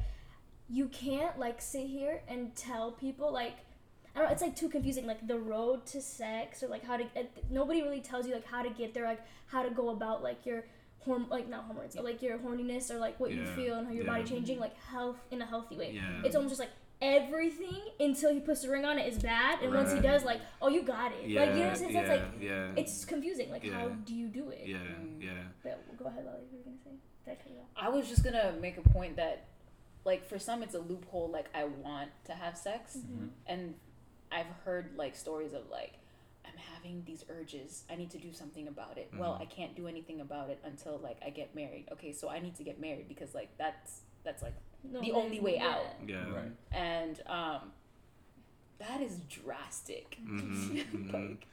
you 0.70 0.88
can't 0.88 1.38
like 1.38 1.62
sit 1.62 1.88
here 1.88 2.24
and 2.28 2.56
tell 2.56 2.92
people 2.94 3.32
like 3.32 3.58
I 4.14 4.20
don't 4.20 4.28
know, 4.28 4.34
it's 4.34 4.42
like 4.42 4.56
too 4.58 4.68
confusing 4.70 5.06
like 5.08 5.26
the 5.26 5.40
road 5.40 5.86
to 5.88 6.02
sex 6.02 6.62
or 6.64 6.68
like 6.68 6.84
how 6.84 6.98
to 6.98 7.06
nobody 7.50 7.82
really 7.82 8.02
tells 8.02 8.28
you 8.28 8.34
like 8.34 8.46
how 8.46 8.62
to 8.62 8.70
get 8.70 8.94
there 8.94 9.06
like 9.06 9.22
how 9.48 9.64
to 9.64 9.70
go 9.70 9.90
about 9.90 10.22
like 10.22 10.46
your 10.46 10.66
horm 11.06 11.30
like 11.30 11.48
not 11.48 11.64
hormones 11.64 11.96
but, 11.96 12.04
like 12.04 12.22
your 12.22 12.38
horniness 12.38 12.92
or 12.92 12.98
like 12.98 13.20
what 13.20 13.32
you 13.32 13.46
feel 13.46 13.76
and 13.76 13.88
how 13.88 13.94
your 13.94 14.04
yeah. 14.06 14.12
body 14.12 14.24
changing 14.26 14.60
like 14.60 14.76
health 14.78 15.18
in 15.32 15.42
a 15.42 15.46
healthy 15.46 15.76
way 15.78 15.92
Yeah. 15.94 16.22
it's 16.26 16.36
almost 16.36 16.52
just 16.52 16.60
like 16.60 16.70
everything 17.02 17.82
until 18.00 18.34
he 18.34 18.40
puts 18.40 18.62
the 18.62 18.70
ring 18.70 18.86
on 18.86 18.98
it 19.00 19.12
is 19.12 19.22
bad 19.22 19.62
and 19.62 19.74
once 19.74 19.92
he 19.92 20.00
does 20.00 20.24
like 20.24 20.40
oh 20.62 20.68
you 20.70 20.84
got 20.84 21.12
it 21.12 21.28
Yeah. 21.28 21.42
like 21.42 21.50
you 21.50 21.56
know 21.56 21.62
what 21.64 21.70
I'm 21.72 21.76
saying? 21.78 21.94
Yeah. 21.94 22.00
it's 22.02 22.10
like 22.10 22.24
yeah. 22.40 22.68
it's 22.76 23.06
confusing 23.06 23.50
like 23.50 23.66
how 23.72 23.88
do 23.90 24.14
you 24.14 24.28
do 24.28 24.50
it 24.50 24.62
yeah. 24.66 24.78
Mm. 24.78 25.22
Yeah. 25.22 25.32
but 25.64 25.98
go 25.98 26.06
ahead 26.06 26.26
Lily 26.26 26.38
you 26.52 26.58
were 26.60 26.64
gonna 26.64 26.78
say 26.84 26.92
Did 27.26 27.32
I 27.32 27.36
cut 27.36 27.52
you 27.52 27.58
off? 27.58 27.68
I 27.76 27.90
was 27.90 28.08
just 28.08 28.24
gonna 28.24 28.54
make 28.62 28.78
a 28.78 28.82
point 28.90 29.16
that, 29.16 29.46
like, 30.06 30.24
for 30.28 30.38
some 30.38 30.62
it's 30.62 30.76
a 30.76 30.80
loophole. 30.80 31.30
Like, 31.30 31.48
I 31.56 31.64
want 31.66 32.10
to 32.26 32.34
have 32.34 32.56
sex, 32.58 32.98
Mhm. 32.98 33.30
and 33.48 33.76
I've 34.32 34.52
heard 34.66 34.92
like 34.98 35.16
stories 35.16 35.54
of 35.54 35.70
like, 35.72 35.94
I'm 36.46 36.58
having 36.74 37.04
these 37.06 37.24
urges. 37.30 37.84
I 37.90 37.96
need 37.96 38.12
to 38.12 38.18
do 38.20 38.34
something 38.34 38.68
about 38.68 38.98
it. 38.98 39.10
Well, 39.18 39.34
Mhm. 39.34 39.42
I 39.42 39.46
can't 39.46 39.76
do 39.76 39.88
anything 39.88 40.22
about 40.22 40.50
it 40.50 40.60
until 40.64 40.98
like 41.00 41.18
I 41.26 41.30
get 41.32 41.56
married. 41.56 41.88
Okay, 41.94 42.12
so 42.14 42.30
I 42.30 42.40
need 42.40 42.56
to 42.56 42.64
get 42.64 42.80
married 42.80 43.08
because 43.08 43.34
like 43.34 43.50
that's 43.58 44.02
that's 44.24 44.42
like, 44.42 44.54
No, 44.84 45.02
The 45.02 45.12
only 45.12 45.40
way 45.40 45.56
yeah. 45.56 45.70
out. 45.70 45.86
Yeah. 46.08 46.30
Right. 46.34 46.52
and 46.72 47.22
um, 47.28 47.72
that 48.80 49.02
is 49.02 49.20
drastic. 49.30 50.18
Mhm, 50.24 50.86
mhm. 50.92 51.14
like, 51.14 51.48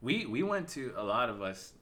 we 0.00 0.26
we 0.26 0.42
went 0.42 0.68
to 0.68 0.92
a 0.96 1.02
lot 1.02 1.28
of 1.30 1.42
us 1.42 1.72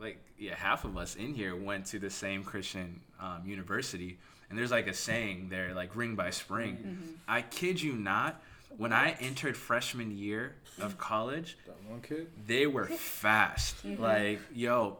like 0.00 0.18
yeah 0.38 0.54
half 0.54 0.84
of 0.84 0.96
us 0.96 1.14
in 1.14 1.34
here 1.34 1.54
went 1.54 1.86
to 1.86 1.98
the 1.98 2.10
same 2.10 2.42
christian 2.42 3.00
um, 3.20 3.42
university 3.46 4.18
and 4.48 4.58
there's 4.58 4.70
like 4.70 4.86
a 4.86 4.94
saying 4.94 5.48
there 5.50 5.74
like 5.74 5.94
ring 5.94 6.14
by 6.16 6.30
spring 6.30 6.76
mhm. 6.76 7.18
i 7.28 7.42
kid 7.42 7.80
you 7.80 7.92
not 7.94 8.40
when 8.76 8.92
i 8.92 9.10
entered 9.20 9.56
freshman 9.56 10.10
year 10.16 10.54
of 10.80 10.98
college 10.98 11.56
that 11.66 11.76
one 11.88 12.00
kid 12.00 12.26
they 12.46 12.66
were 12.66 12.86
fast 12.86 13.76
like 13.98 14.40
yo 14.54 14.98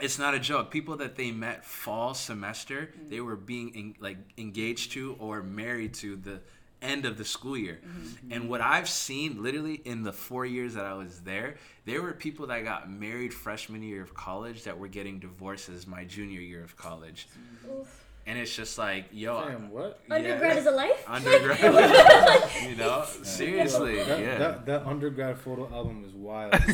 it's 0.00 0.18
not 0.18 0.34
a 0.34 0.38
joke. 0.38 0.70
People 0.70 0.96
that 0.98 1.16
they 1.16 1.30
met 1.30 1.64
fall 1.64 2.14
semester 2.14 2.90
mm-hmm. 2.92 3.10
they 3.10 3.20
were 3.20 3.36
being 3.36 3.72
en- 3.74 3.94
like 4.00 4.18
engaged 4.36 4.92
to 4.92 5.16
or 5.18 5.42
married 5.42 5.94
to 5.94 6.16
the 6.16 6.40
end 6.82 7.06
of 7.06 7.16
the 7.16 7.24
school 7.24 7.56
year. 7.56 7.80
Mm-hmm. 7.82 8.32
And 8.32 8.48
what 8.50 8.60
i've 8.60 8.88
seen 8.88 9.42
literally 9.42 9.80
in 9.84 10.02
the 10.02 10.12
four 10.12 10.44
years 10.44 10.74
that 10.74 10.84
i 10.84 10.92
was 10.92 11.20
there 11.20 11.56
there 11.84 12.00
were 12.00 12.12
people 12.12 12.46
that 12.46 12.64
got 12.64 12.90
married 12.90 13.34
freshman 13.34 13.82
year 13.82 14.02
of 14.02 14.14
college 14.14 14.64
that 14.64 14.78
were 14.78 14.88
getting 14.88 15.18
divorces 15.18 15.86
my 15.86 16.04
junior 16.04 16.40
year 16.40 16.62
of 16.62 16.76
college. 16.76 17.28
Oof. 17.70 18.03
And 18.26 18.38
it's 18.38 18.54
just 18.54 18.78
like 18.78 19.06
yo 19.12 19.44
Damn, 19.46 19.70
what 19.70 20.00
yeah. 20.08 20.14
undergrad 20.14 20.56
is 20.56 20.66
a 20.66 20.70
life 20.70 21.04
undergrad 21.08 21.60
you 22.68 22.76
know 22.76 23.04
seriously 23.22 24.02
that, 24.02 24.20
yeah 24.20 24.38
that, 24.38 24.66
that 24.66 24.86
undergrad 24.86 25.38
photo 25.38 25.68
album 25.72 26.04
is 26.06 26.14
wild 26.14 26.52
bro. 26.52 26.60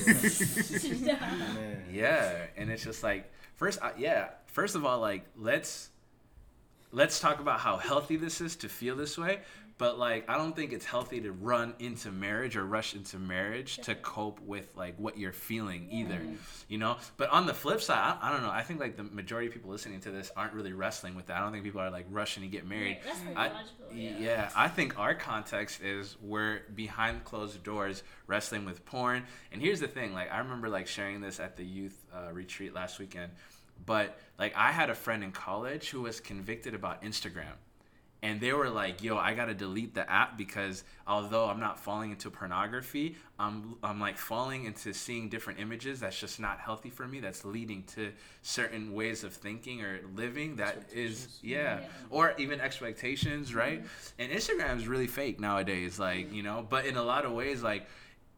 man 1.15 1.85
Yeah, 1.93 2.47
and 2.57 2.71
it's 2.71 2.85
just 2.85 3.03
like 3.03 3.31
first, 3.57 3.81
uh, 3.83 3.91
yeah. 3.99 4.29
First 4.47 4.75
of 4.75 4.85
all, 4.85 5.01
like 5.01 5.25
let's 5.37 5.91
let's 6.93 7.21
talk 7.21 7.41
about 7.41 7.61
how 7.61 7.77
healthy 7.77 8.17
this 8.17 8.41
is 8.41 8.57
to 8.57 8.69
feel 8.69 8.97
this 8.97 9.19
way. 9.19 9.41
But 9.81 9.99
like, 9.99 10.29
I 10.29 10.37
don't 10.37 10.55
think 10.55 10.75
it's 10.75 10.85
healthy 10.85 11.23
to 11.23 11.33
run 11.33 11.73
into 11.79 12.13
marriage 12.13 12.55
or 12.55 12.67
rush 12.67 12.95
into 12.95 13.19
marriage 13.19 13.79
to 13.79 13.95
cope 13.95 14.39
with 14.43 14.77
like 14.77 14.95
what 14.99 15.17
you're 15.17 15.33
feeling 15.33 15.89
either. 15.91 16.21
You 16.69 16.77
know. 16.77 16.99
But 17.17 17.31
on 17.31 17.47
the 17.47 17.55
flip 17.55 17.81
side, 17.81 17.97
I, 18.21 18.29
I 18.29 18.31
don't 18.31 18.43
know. 18.43 18.51
I 18.51 18.63
think 18.63 18.79
like 18.79 18.99
the 18.99 19.05
majority 19.05 19.49
of 19.49 19.55
people 19.55 19.71
listening 19.71 19.99
to 20.01 20.11
this 20.11 20.31
aren't 20.37 20.53
really 20.53 20.75
wrestling 20.75 21.15
with 21.15 21.29
that. 21.29 21.39
I 21.39 21.41
don't 21.41 21.51
think 21.51 21.65
people 21.65 21.81
are 21.81 21.91
like 21.91 22.05
rushing 22.11 22.43
to 22.43 22.49
get 22.51 22.67
married. 22.67 22.99
Right, 23.03 23.05
that's 23.05 23.21
I- 23.35 23.49
logical. 23.49 23.87
Yeah. 23.95 24.19
Yeah, 24.21 24.51
I 24.55 24.69
think 24.69 24.99
our 24.99 25.15
context 25.15 25.81
is 25.81 26.15
we're 26.21 26.61
behind 26.75 27.25
closed 27.25 27.63
doors 27.65 28.03
wrestling 28.27 28.67
with 28.67 28.85
porn. 28.85 29.25
And 29.51 29.63
here's 29.63 29.81
the 29.81 29.89
thing, 29.89 30.13
like 30.13 30.31
I 30.31 30.41
remember 30.41 30.69
like 30.69 30.89
sharing 30.89 31.23
this 31.23 31.41
at 31.41 31.57
the 31.57 31.65
youth 31.65 31.99
uh, 32.15 32.33
retreat 32.35 32.75
last 32.75 32.99
weekend, 32.99 33.33
but 33.87 34.21
like 34.39 34.55
I 34.57 34.73
had 34.73 34.91
a 34.91 34.95
friend 34.95 35.25
in 35.25 35.33
college 35.33 35.89
who 35.89 36.03
was 36.03 36.21
convicted 36.21 36.75
about 36.75 37.03
Instagram. 37.03 37.57
And 38.23 38.39
they 38.41 38.53
were 38.53 38.69
like, 38.69 39.03
"Yo, 39.03 39.17
I 39.17 39.33
gotta 39.35 39.55
delete 39.55 39.95
the 39.95 40.09
app 40.11 40.37
because 40.37 40.85
although 41.07 41.47
I'm 41.47 41.59
not 41.61 41.81
falling 41.81 42.11
into 42.11 42.31
pornography, 42.31 43.17
I'm 43.39 43.77
I'm 43.83 43.99
like 43.99 44.19
falling 44.19 44.65
into 44.67 44.93
seeing 44.93 45.29
different 45.31 45.59
images 45.59 46.01
that's 46.01 46.19
just 46.21 46.39
not 46.39 46.61
healthy 46.61 46.91
for 46.91 47.09
me. 47.09 47.21
That's 47.21 47.45
leading 47.45 47.83
to 47.95 48.13
certain 48.43 48.93
ways 48.93 49.25
of 49.25 49.33
thinking 49.33 49.83
or 49.83 50.01
living 50.15 50.57
that 50.57 50.91
is 50.93 51.39
yeah, 51.43 51.81
Yeah. 51.81 51.87
or 52.11 52.35
even 52.39 52.61
expectations, 52.61 53.55
right? 53.55 53.83
And 54.19 54.31
Instagram 54.31 54.77
is 54.77 54.87
really 54.87 55.07
fake 55.07 55.41
nowadays, 55.41 55.99
like 55.99 56.33
you 56.33 56.43
know. 56.43 56.67
But 56.69 56.85
in 56.87 56.97
a 56.97 57.03
lot 57.03 57.25
of 57.25 57.33
ways, 57.33 57.63
like 57.63 57.87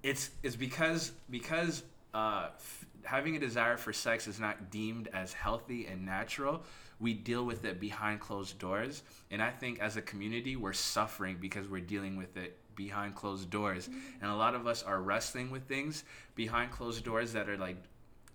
it's 0.05 0.31
it's 0.45 0.57
because 0.57 1.13
because 1.31 1.83
uh, 2.15 2.49
f- 2.55 2.85
having 3.05 3.35
a 3.37 3.39
desire 3.41 3.77
for 3.77 3.93
sex 3.93 4.29
is 4.29 4.39
not 4.39 4.71
deemed 4.71 5.09
as 5.13 5.33
healthy 5.33 5.87
and 5.87 6.05
natural. 6.07 6.63
We 7.03 7.13
deal 7.13 7.45
with 7.45 7.65
it 7.65 7.81
behind 7.81 8.21
closed 8.21 8.59
doors, 8.59 9.03
and 9.31 9.43
I 9.43 9.51
think 9.51 9.81
as 9.81 9.97
a 9.97 10.03
community, 10.03 10.57
we're 10.57 10.73
suffering 10.73 11.37
because 11.41 11.69
we're 11.69 11.81
dealing 11.81 12.17
with 12.17 12.37
it 12.37 12.59
behind 12.77 13.15
closed 13.15 13.51
doors, 13.51 13.89
mm-hmm. 13.89 14.23
and 14.23 14.31
a 14.31 14.35
lot 14.35 14.55
of 14.55 14.67
us 14.67 14.83
are 14.83 15.03
wrestling 15.03 15.51
with 15.51 15.65
things 15.65 16.05
behind 16.35 16.71
closed 16.71 17.05
doors 17.05 17.33
that 17.35 17.49
are 17.49 17.59
like 17.59 17.77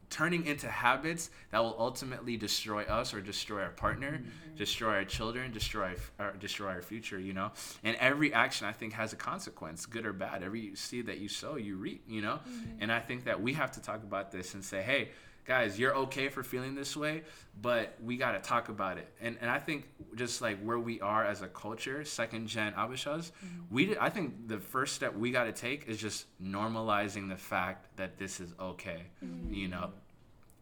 turning 0.10 0.46
into 0.46 0.68
habits 0.68 1.30
that 1.52 1.60
will 1.60 1.76
ultimately 1.78 2.38
destroy 2.38 2.84
us 2.84 3.14
or 3.14 3.22
destroy 3.22 3.62
our 3.62 3.72
partner, 3.72 4.14
mm-hmm. 4.14 4.56
destroy 4.56 4.96
our 4.96 5.04
children, 5.04 5.52
destroy 5.52 5.96
our, 6.20 6.30
uh, 6.30 6.32
destroy 6.40 6.70
our 6.70 6.82
future, 6.82 7.20
you 7.20 7.34
know? 7.34 7.52
And 7.84 7.96
every 7.98 8.34
action 8.34 8.68
I 8.68 8.72
think 8.72 8.94
has 8.94 9.12
a 9.12 9.18
consequence, 9.18 9.86
good 9.86 10.06
or 10.06 10.14
bad. 10.14 10.44
Every 10.44 10.76
seed 10.76 11.08
that 11.08 11.18
you 11.20 11.28
sow, 11.28 11.56
you 11.56 11.76
reap, 11.76 12.04
you 12.08 12.22
know? 12.22 12.40
Mm-hmm. 12.48 12.78
And 12.80 12.92
I 12.92 13.00
think 13.00 13.26
that 13.26 13.42
we 13.42 13.54
have 13.54 13.72
to 13.72 13.82
talk 13.82 14.04
about 14.04 14.32
this 14.32 14.54
and 14.54 14.64
say, 14.64 14.82
"Hey, 14.82 15.10
guys, 15.48 15.80
you're 15.80 15.96
okay 15.96 16.30
for 16.30 16.44
feeling 16.44 16.76
this 16.76 16.96
way, 16.96 17.24
but 17.62 17.96
we 18.04 18.18
got 18.18 18.34
to 18.34 18.40
talk 18.40 18.70
about 18.70 18.98
it." 18.98 19.12
And 19.22 19.38
and 19.42 19.50
I 19.50 19.60
think 19.60 19.88
just 20.16 20.42
like 20.42 20.60
where 20.62 20.80
we 20.80 21.02
are 21.02 21.26
as 21.26 21.42
a 21.42 21.48
culture, 21.48 22.04
second 22.04 22.48
gen 22.48 22.74
Abishas, 22.74 23.32
mm-hmm. 23.32 23.62
we 23.72 23.86
did, 23.88 23.98
I 23.98 24.10
think 24.10 24.48
the 24.48 24.60
first 24.60 24.96
step 24.96 25.16
we 25.16 25.32
got 25.32 25.46
to 25.46 25.54
take 25.54 25.88
is 25.88 25.98
just 25.98 26.26
normalizing 26.42 27.30
the 27.30 27.38
fact 27.38 27.98
that 27.98 28.18
this 28.18 28.40
is 28.40 28.54
okay, 28.60 29.04
mm-hmm. 29.24 29.54
you 29.54 29.68
know? 29.68 29.92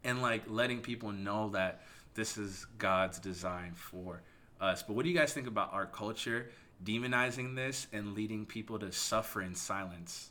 and 0.06 0.22
like 0.22 0.44
letting 0.48 0.80
people 0.80 1.12
know 1.12 1.50
that 1.50 1.82
this 2.14 2.38
is 2.38 2.64
God's 2.78 3.18
design 3.18 3.72
for 3.74 4.22
us. 4.60 4.82
But 4.82 4.94
what 4.94 5.02
do 5.02 5.10
you 5.10 5.18
guys 5.18 5.32
think 5.32 5.48
about 5.48 5.74
our 5.74 5.84
culture 5.84 6.50
demonizing 6.82 7.56
this 7.56 7.88
and 7.92 8.14
leading 8.14 8.46
people 8.46 8.78
to 8.78 8.92
suffer 8.92 9.42
in 9.42 9.54
silence? 9.54 10.30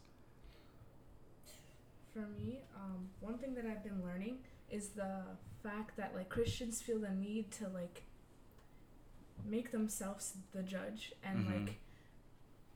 For 2.13 2.25
me, 2.39 2.61
um, 2.85 3.09
one 3.19 3.37
thing 3.37 3.53
that 3.55 3.65
I've 3.65 3.83
been 3.83 4.01
learning 4.03 4.37
is 4.69 4.89
the 4.89 5.11
fact 5.63 5.97
that 5.97 6.13
like 6.15 6.29
Christians 6.29 6.81
feel 6.81 6.99
the 6.99 7.09
need 7.11 7.51
to 7.59 7.67
like 7.69 8.03
make 9.45 9.71
themselves 9.71 10.33
the 10.53 10.63
judge 10.63 11.13
and 11.23 11.45
Mhm. 11.47 11.65
like 11.67 11.75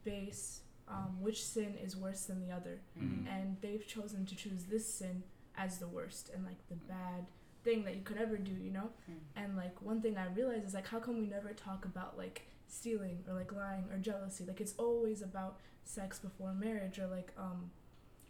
base 0.03 0.61
um, 0.87 1.21
which 1.21 1.45
sin 1.45 1.75
is 1.77 1.95
worse 1.95 2.25
than 2.25 2.39
the 2.39 2.51
other, 2.51 2.81
Mhm. 2.97 3.27
and 3.27 3.61
they've 3.61 3.85
chosen 3.85 4.25
to 4.25 4.35
choose 4.35 4.65
this 4.65 4.91
sin 4.91 5.21
as 5.55 5.77
the 5.77 5.87
worst 5.87 6.29
and 6.29 6.43
like 6.43 6.67
the 6.67 6.75
bad 6.75 7.27
thing 7.63 7.83
that 7.83 7.95
you 7.95 8.01
could 8.01 8.17
ever 8.17 8.37
do, 8.37 8.53
you 8.53 8.71
know. 8.71 8.89
Mm. 9.07 9.19
And 9.35 9.55
like 9.55 9.79
one 9.83 10.01
thing 10.01 10.17
I 10.17 10.25
realized 10.33 10.65
is 10.65 10.73
like 10.73 10.87
how 10.87 10.99
come 10.99 11.19
we 11.19 11.27
never 11.27 11.53
talk 11.53 11.85
about 11.85 12.17
like 12.17 12.47
stealing 12.67 13.23
or 13.27 13.35
like 13.35 13.51
lying 13.51 13.85
or 13.91 13.99
jealousy? 13.99 14.45
Like 14.45 14.59
it's 14.61 14.73
always 14.77 15.21
about 15.21 15.59
sex 15.83 16.17
before 16.17 16.53
marriage 16.55 16.97
or 16.97 17.05
like 17.07 17.33
um 17.37 17.69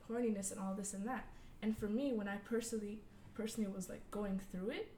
horniness 0.09 0.51
and 0.51 0.59
all 0.59 0.73
this 0.75 0.93
and 0.93 1.07
that. 1.07 1.29
And 1.61 1.77
for 1.77 1.87
me, 1.87 2.13
when 2.13 2.27
I 2.27 2.37
personally 2.37 2.99
personally 3.33 3.69
was 3.71 3.89
like 3.89 4.01
going 4.11 4.39
through 4.51 4.69
it, 4.71 4.91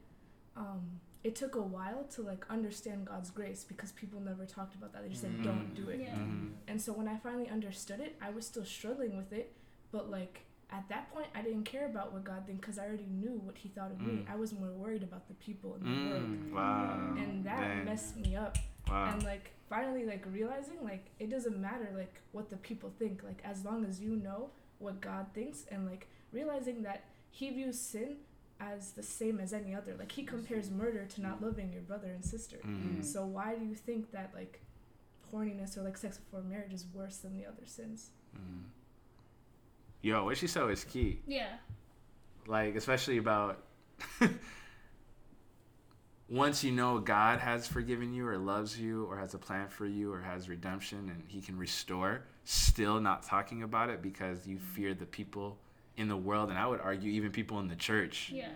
um, 0.56 1.00
it 1.24 1.36
took 1.36 1.56
a 1.56 1.62
while 1.62 2.04
to 2.16 2.22
like 2.24 2.46
understand 2.50 3.06
God's 3.06 3.30
grace 3.30 3.64
because 3.64 3.92
people 3.92 4.20
never 4.20 4.46
talked 4.46 4.76
about 4.76 4.92
that. 4.94 5.04
They 5.04 5.10
just 5.10 5.22
said, 5.22 5.44
"Don't 5.44 5.74
do 5.76 5.90
it." 5.90 6.00
Yeah. 6.02 6.16
Mhm. 6.16 6.52
And 6.68 6.82
so 6.82 6.94
when 6.94 7.08
I 7.08 7.18
finally 7.18 7.50
understood 7.50 8.00
it, 8.00 8.16
I 8.22 8.30
was 8.32 8.46
still 8.46 8.66
struggling 8.66 9.16
with 9.18 9.32
it, 9.34 9.54
but 9.92 10.10
like 10.10 10.46
at 10.72 10.88
that 10.88 11.12
point, 11.14 11.28
I 11.36 11.42
didn't 11.42 11.66
care 11.66 11.86
about 11.86 12.14
what 12.14 12.24
God 12.24 12.46
think 12.46 12.62
because 12.62 12.80
I 12.80 12.86
already 12.88 13.06
knew 13.08 13.34
what 13.44 13.58
He 13.58 13.68
thought 13.70 13.92
of 13.92 14.00
me. 14.00 14.24
Mm. 14.26 14.32
I 14.32 14.36
was 14.38 14.54
more 14.54 14.72
worried 14.72 15.04
about 15.04 15.28
the 15.28 15.34
people 15.36 15.76
in 15.76 15.84
the 15.84 16.10
world, 16.10 16.24
Mm, 16.24 16.52
wow. 16.54 17.14
and 17.18 17.44
that 17.44 17.60
Dang. 17.60 17.86
messed 17.86 18.16
me 18.18 18.36
up 18.38 18.58
Wow. 18.88 19.12
and 19.14 19.22
like 19.24 19.52
finally 19.70 20.06
like 20.06 20.26
realizing 20.32 20.82
like 20.84 21.06
it 21.20 21.30
doesn't 21.30 21.58
matter 21.60 21.90
like 21.96 22.16
what 22.32 22.50
the 22.50 22.58
people 22.58 22.90
think 22.98 23.22
like 23.24 23.42
as 23.44 23.64
long 23.64 23.86
as 23.86 24.02
you 24.02 24.16
know 24.18 24.50
what 24.80 25.00
god 25.00 25.28
thinks 25.34 25.66
and 25.72 25.86
like 25.86 26.08
realizing 26.32 26.84
that 26.84 27.04
he 27.30 27.50
views 27.50 27.80
sin 27.80 28.18
as 28.60 28.92
the 28.92 29.04
same 29.04 29.40
as 29.40 29.54
any 29.54 29.74
other 29.74 29.96
like 29.98 30.12
he 30.12 30.24
compares 30.24 30.70
murder 30.70 31.06
to 31.06 31.22
not 31.22 31.42
loving 31.42 31.72
your 31.74 31.82
brother 31.82 32.08
and 32.12 32.24
sister 32.24 32.58
Mhm. 32.66 33.04
so 33.04 33.26
why 33.26 33.56
do 33.56 33.66
you 33.66 33.74
think 33.76 34.12
that 34.12 34.32
like 34.36 34.62
horniness 35.34 35.78
or 35.78 35.82
like 35.82 35.98
sex 35.98 36.18
before 36.18 36.42
marriage 36.44 36.74
is 36.74 36.86
worse 36.94 37.18
than 37.18 37.34
the 37.38 37.46
other 37.46 37.66
sins 37.66 38.12
Mhm. 38.36 38.64
Yo, 40.04 40.24
what 40.26 40.36
she 40.36 40.48
said 40.48 40.64
was 40.64 40.84
key. 40.84 41.22
Yeah. 41.28 41.58
Like, 42.48 42.76
especially 42.76 43.18
about 43.18 43.62
once 46.30 46.64
you 46.64 46.72
know 46.72 47.00
God 47.00 47.40
has 47.40 47.68
forgiven 47.68 48.14
you 48.14 48.26
or 48.28 48.38
loves 48.38 48.80
you 48.80 49.06
or 49.06 49.18
has 49.18 49.34
a 49.34 49.38
plan 49.38 49.68
for 49.68 49.86
you 49.86 50.12
or 50.12 50.22
has 50.22 50.48
redemption 50.48 51.10
and 51.10 51.24
he 51.28 51.42
can 51.42 51.58
restore, 51.58 52.24
still 52.46 53.00
not 53.02 53.24
talking 53.24 53.64
about 53.64 53.90
it 53.90 54.02
because 54.02 54.48
you 54.48 54.58
fear 54.58 54.94
the 54.94 55.06
people 55.06 55.60
in 55.98 56.08
the 56.08 56.18
world 56.18 56.50
and 56.50 56.58
I 56.58 56.68
would 56.68 56.82
argue 56.82 57.12
even 57.12 57.32
people 57.32 57.60
in 57.60 57.68
the 57.68 57.76
church. 57.76 58.32
Yeah. 58.34 58.50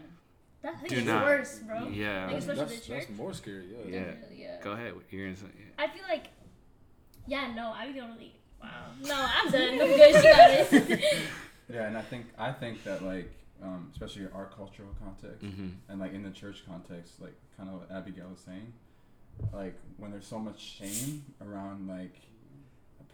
That 0.61 0.79
thing 0.79 0.89
Do 0.89 0.95
is 0.97 1.05
not. 1.05 1.25
worse, 1.25 1.59
bro. 1.59 1.87
Yeah. 1.89 2.27
Like, 2.27 2.37
especially 2.37 2.65
that's, 2.65 2.87
the 2.87 2.93
that's 2.93 3.09
more 3.11 3.33
scary. 3.33 3.65
Yeah. 3.87 3.99
Yeah. 3.99 4.11
Yeah. 4.35 4.61
Go 4.63 4.71
ahead. 4.71 4.93
You're 5.11 5.25
gonna 5.25 5.35
say, 5.35 5.45
I 5.77 5.87
feel 5.87 6.03
like, 6.09 6.27
yeah, 7.27 7.53
no, 7.55 7.71
I 7.71 7.85
don't 7.85 7.95
really. 7.95 8.35
Wow. 8.61 8.69
No, 9.03 9.27
I'm 9.35 9.51
done. 9.51 9.73
I'm 9.73 9.77
good. 9.77 10.15
She 10.15 10.23
got 10.23 10.73
it. 10.89 11.29
Yeah, 11.67 11.87
and 11.87 11.97
I 11.97 12.01
think 12.01 12.27
I 12.37 12.51
think 12.51 12.83
that 12.83 13.03
like 13.03 13.31
um, 13.63 13.89
especially 13.91 14.27
our 14.33 14.45
cultural 14.45 14.89
context 15.03 15.43
mm-hmm. 15.43 15.69
and 15.89 15.99
like 15.99 16.13
in 16.13 16.23
the 16.23 16.29
church 16.29 16.63
context, 16.67 17.21
like 17.21 17.33
kind 17.57 17.69
of 17.69 17.79
what 17.79 17.91
Abigail 17.91 18.27
was 18.29 18.39
saying, 18.39 18.73
like 19.53 19.75
when 19.97 20.11
there's 20.11 20.27
so 20.27 20.39
much 20.39 20.59
shame 20.59 21.25
around 21.41 21.87
like 21.87 22.21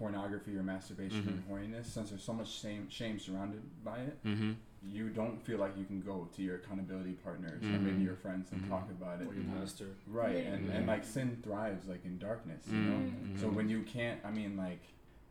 pornography 0.06 0.58
or 0.58 0.64
masturbation 0.64 1.20
and 1.28 1.44
horniness, 1.50 1.86
since 1.86 2.10
there's 2.10 2.24
so 2.24 2.34
much 2.34 2.50
shame 2.52 2.88
shame 2.90 3.20
surrounded 3.20 3.62
by 3.86 4.00
it, 4.00 4.18
Mm-hmm. 4.26 4.54
you 4.84 5.10
don't 5.10 5.40
feel 5.46 5.60
like 5.60 5.78
you 5.78 5.86
can 5.86 6.02
go 6.02 6.28
to 6.36 6.42
your 6.42 6.56
accountability 6.56 7.14
partners 7.24 7.62
or 7.64 7.68
Mhm. 7.68 7.84
maybe 7.84 8.02
your 8.04 8.16
friends 8.16 8.52
and 8.52 8.68
talk 8.68 8.90
about 8.90 9.22
it. 9.22 9.28
Or 9.28 9.34
your 9.36 9.44
pastor. 9.60 9.90
Right, 10.08 10.38
Yeah. 10.38 10.54
and, 10.54 10.70
and 10.72 10.88
like 10.88 11.04
sin 11.04 11.38
thrives 11.44 11.88
like 11.88 12.04
in 12.04 12.18
darkness, 12.18 12.64
you 12.68 12.80
know. 12.80 12.98
Mhm. 12.98 13.40
So 13.40 13.48
when 13.50 13.70
you 13.70 13.84
can't, 13.84 14.20
I 14.26 14.32
mean, 14.32 14.58
like 14.58 14.82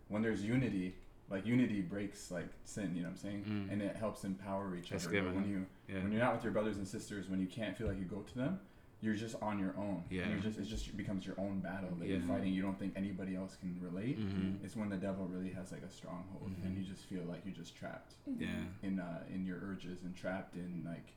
when 0.09 0.23
there's 0.23 0.45
unity, 0.45 0.95
like 1.29 1.45
unity 1.47 1.81
breaks 1.81 2.31
like 2.31 2.49
sin, 2.65 2.95
you 2.95 3.03
know 3.03 3.09
what 3.09 3.13
I'm 3.15 3.17
saying, 3.27 3.43
Mm. 3.45 3.73
and 3.73 3.83
it 3.83 3.97
helps 3.97 4.23
empower 4.23 4.77
each 4.77 4.91
That's 4.91 5.07
other. 5.07 5.21
good, 5.21 5.35
when 5.35 5.49
you 5.49 5.67
Yeah. 5.89 6.03
when 6.05 6.13
you're 6.13 6.21
not 6.27 6.35
with 6.35 6.45
your 6.45 6.53
brothers 6.53 6.77
and 6.79 6.87
sisters, 6.87 7.29
when 7.29 7.41
you 7.41 7.49
can't 7.49 7.77
feel 7.77 7.89
like 7.89 7.99
you 7.99 8.05
go 8.05 8.23
to 8.23 8.35
them, 8.43 8.61
you're 9.03 9.15
just 9.15 9.37
on 9.41 9.59
your 9.59 9.75
own. 9.79 10.05
Yeah. 10.11 10.23
And 10.23 10.33
you're 10.33 10.41
just 10.41 10.59
it 10.59 10.65
just 10.65 10.97
becomes 10.97 11.25
your 11.27 11.35
own 11.39 11.61
battle 11.61 11.91
that 11.99 12.07
Yeah. 12.09 12.17
you're 12.19 12.27
fighting. 12.27 12.53
You 12.53 12.63
don't 12.63 12.79
think 12.79 12.93
anybody 12.97 13.35
else 13.37 13.57
can 13.57 13.79
relate. 13.81 14.19
Mhm. 14.21 14.63
It's 14.65 14.77
when 14.77 14.89
the 14.91 14.97
devil 14.97 15.27
really 15.27 15.51
has 15.51 15.73
like 15.73 15.83
a 15.83 15.91
stronghold, 15.91 16.53
and 16.63 16.77
Mhm. 16.77 16.79
you 16.79 16.85
just 16.85 17.05
feel 17.07 17.23
like 17.25 17.41
you're 17.45 17.55
just 17.55 17.77
trapped 17.77 18.15
Yeah. 18.39 18.49
in 18.83 18.99
uh, 19.01 19.25
in 19.33 19.47
your 19.47 19.59
urges 19.63 20.03
and 20.03 20.15
trapped 20.15 20.55
in 20.57 20.83
like 20.85 21.15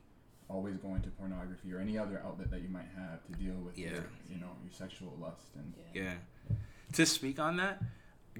always 0.48 0.76
going 0.76 1.00
to 1.02 1.08
pornography 1.10 1.72
or 1.72 1.78
any 1.78 1.96
other 1.98 2.20
outlet 2.24 2.50
that 2.50 2.60
you 2.62 2.68
might 2.68 2.88
have 2.96 3.24
to 3.26 3.32
deal 3.32 3.54
with 3.56 3.78
Yeah. 3.78 3.92
your 3.92 4.04
you 4.30 4.38
know 4.38 4.56
your 4.62 4.72
sexual 4.72 5.16
lust 5.20 5.54
and 5.56 5.74
Yeah. 5.94 6.14
To 6.92 7.06
speak 7.06 7.38
on 7.38 7.56
that, 7.56 7.82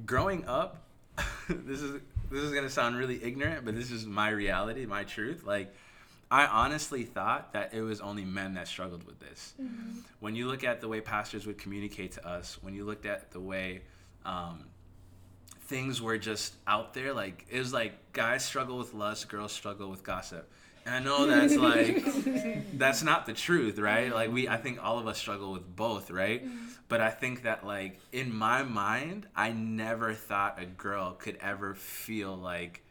growing 0.07 0.45
up, 0.47 0.89
this 1.49 1.81
is 1.83 2.01
this 2.31 2.43
is 2.43 2.53
gonna 2.53 2.71
sound 2.71 2.97
really 2.97 3.23
ignorant, 3.23 3.65
but 3.65 3.75
this 3.75 3.91
is 3.91 4.07
my 4.07 4.31
reality, 4.31 4.87
my 4.87 5.05
truth. 5.05 5.45
Like, 5.45 5.75
I 6.31 6.47
honestly 6.47 7.05
thought 7.05 7.53
that 7.53 7.75
it 7.75 7.83
was 7.83 8.01
only 8.01 8.25
men 8.25 8.55
that 8.55 8.69
struggled 8.69 9.05
with 9.05 9.21
this. 9.21 9.55
When 10.21 10.35
you 10.35 10.49
look 10.49 10.65
at 10.65 10.81
the 10.81 10.89
way 10.89 11.01
pastors 11.01 11.47
would 11.47 11.59
communicate 11.59 12.13
to 12.13 12.27
us, 12.27 12.59
when 12.63 12.75
you 12.75 12.85
looked 12.85 13.07
at 13.07 13.31
the 13.31 13.41
way 13.41 13.83
um, 14.25 14.65
things 15.67 16.01
were 16.01 16.19
just 16.19 16.55
out 16.67 16.95
there, 16.95 17.13
like 17.13 17.47
it 17.51 17.59
was 17.59 17.73
like 17.73 18.13
guys 18.13 18.45
struggle 18.45 18.79
with 18.79 18.95
lust, 18.95 19.29
girls 19.29 19.53
struggle 19.53 19.91
with 19.91 20.03
gossip. 20.03 20.51
And 20.87 20.95
I 20.95 20.99
know 21.01 21.27
that's 21.27 21.57
like 21.57 22.79
that's 22.79 23.03
not 23.03 23.27
the 23.27 23.33
truth, 23.33 23.79
right? 23.79 24.13
Like 24.13 24.33
we 24.33 24.49
I 24.49 24.57
think 24.57 24.83
all 24.83 24.99
of 24.99 25.07
us 25.07 25.19
struggle 25.19 25.53
with 25.53 25.77
both, 25.77 26.11
right? 26.11 26.45
But 26.89 27.01
I 27.01 27.11
think 27.11 27.43
that 27.43 27.67
like 27.67 27.99
in 28.13 28.35
my 28.35 28.63
mind, 28.63 29.27
I 29.35 29.53
never 29.53 30.15
thought 30.15 30.61
a 30.61 30.67
girl 30.67 31.13
could 31.13 31.39
ever 31.41 31.75
feel 31.75 32.37
like 32.37 32.84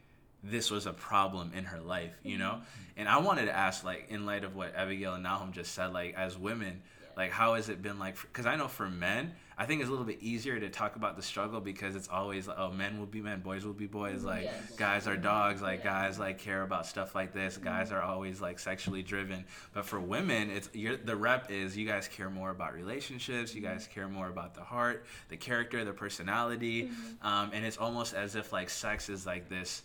this 0.44 0.70
was 0.70 0.86
a 0.86 0.92
problem 0.92 1.52
in 1.56 1.64
her 1.64 1.80
life, 1.80 2.14
you 2.22 2.38
know? 2.38 2.52
Mm-hmm. 2.52 2.98
And 2.98 3.08
I 3.08 3.18
wanted 3.18 3.46
to 3.46 3.56
ask 3.56 3.82
like 3.84 4.06
in 4.10 4.26
light 4.26 4.44
of 4.44 4.54
what 4.54 4.74
Abigail 4.76 5.14
and 5.14 5.22
Nahum 5.22 5.52
just 5.52 5.74
said 5.74 5.92
like 5.92 6.14
as 6.14 6.38
women, 6.38 6.82
like 7.16 7.30
how 7.30 7.54
has 7.54 7.68
it 7.68 7.82
been 7.82 7.98
like 7.98 8.16
cuz 8.32 8.46
I 8.46 8.56
know 8.56 8.68
for 8.68 8.88
men, 8.88 9.32
I 9.56 9.66
think 9.66 9.80
it's 9.80 9.88
a 9.88 9.90
little 9.90 10.06
bit 10.06 10.18
easier 10.20 10.58
to 10.58 10.68
talk 10.68 10.96
about 10.96 11.16
the 11.16 11.22
struggle 11.22 11.60
because 11.60 11.94
it's 11.94 12.08
always 12.08 12.48
like, 12.48 12.58
oh, 12.58 12.72
men 12.72 12.98
will 12.98 13.06
be 13.06 13.20
men, 13.20 13.40
boys 13.40 13.64
will 13.64 13.72
be 13.72 13.86
boys. 13.86 14.18
Mm-hmm. 14.18 14.26
Like 14.26 14.42
Yes. 14.44 14.76
guys 14.76 15.06
are 15.06 15.16
dogs. 15.16 15.62
Like 15.62 15.84
Yeah. 15.84 15.92
guys 16.06 16.18
like 16.18 16.38
care 16.38 16.62
about 16.62 16.86
stuff 16.86 17.14
like 17.14 17.32
this. 17.32 17.56
Guys 17.56 17.88
mm-hmm. 17.88 17.96
are 17.96 18.02
always 18.02 18.40
like 18.40 18.58
sexually 18.58 19.02
driven. 19.02 19.44
But 19.72 19.86
for 19.86 20.00
women, 20.00 20.50
it's 20.50 20.68
you're, 20.72 20.96
the 20.96 21.16
rep 21.16 21.50
is 21.50 21.76
you 21.76 21.86
guys 21.86 22.08
care 22.08 22.30
more 22.30 22.50
about 22.50 22.74
relationships. 22.74 23.54
You 23.54 23.60
guys 23.60 23.86
care 23.86 24.08
more 24.08 24.28
about 24.28 24.54
the 24.54 24.62
heart, 24.62 25.06
the 25.28 25.36
character, 25.36 25.84
the 25.84 25.92
personality, 25.92 26.90
um, 27.22 27.50
and 27.52 27.64
it's 27.64 27.76
almost 27.76 28.12
as 28.14 28.34
if 28.34 28.52
like 28.52 28.68
sex 28.70 29.08
is 29.08 29.24
like 29.24 29.48
this. 29.48 29.82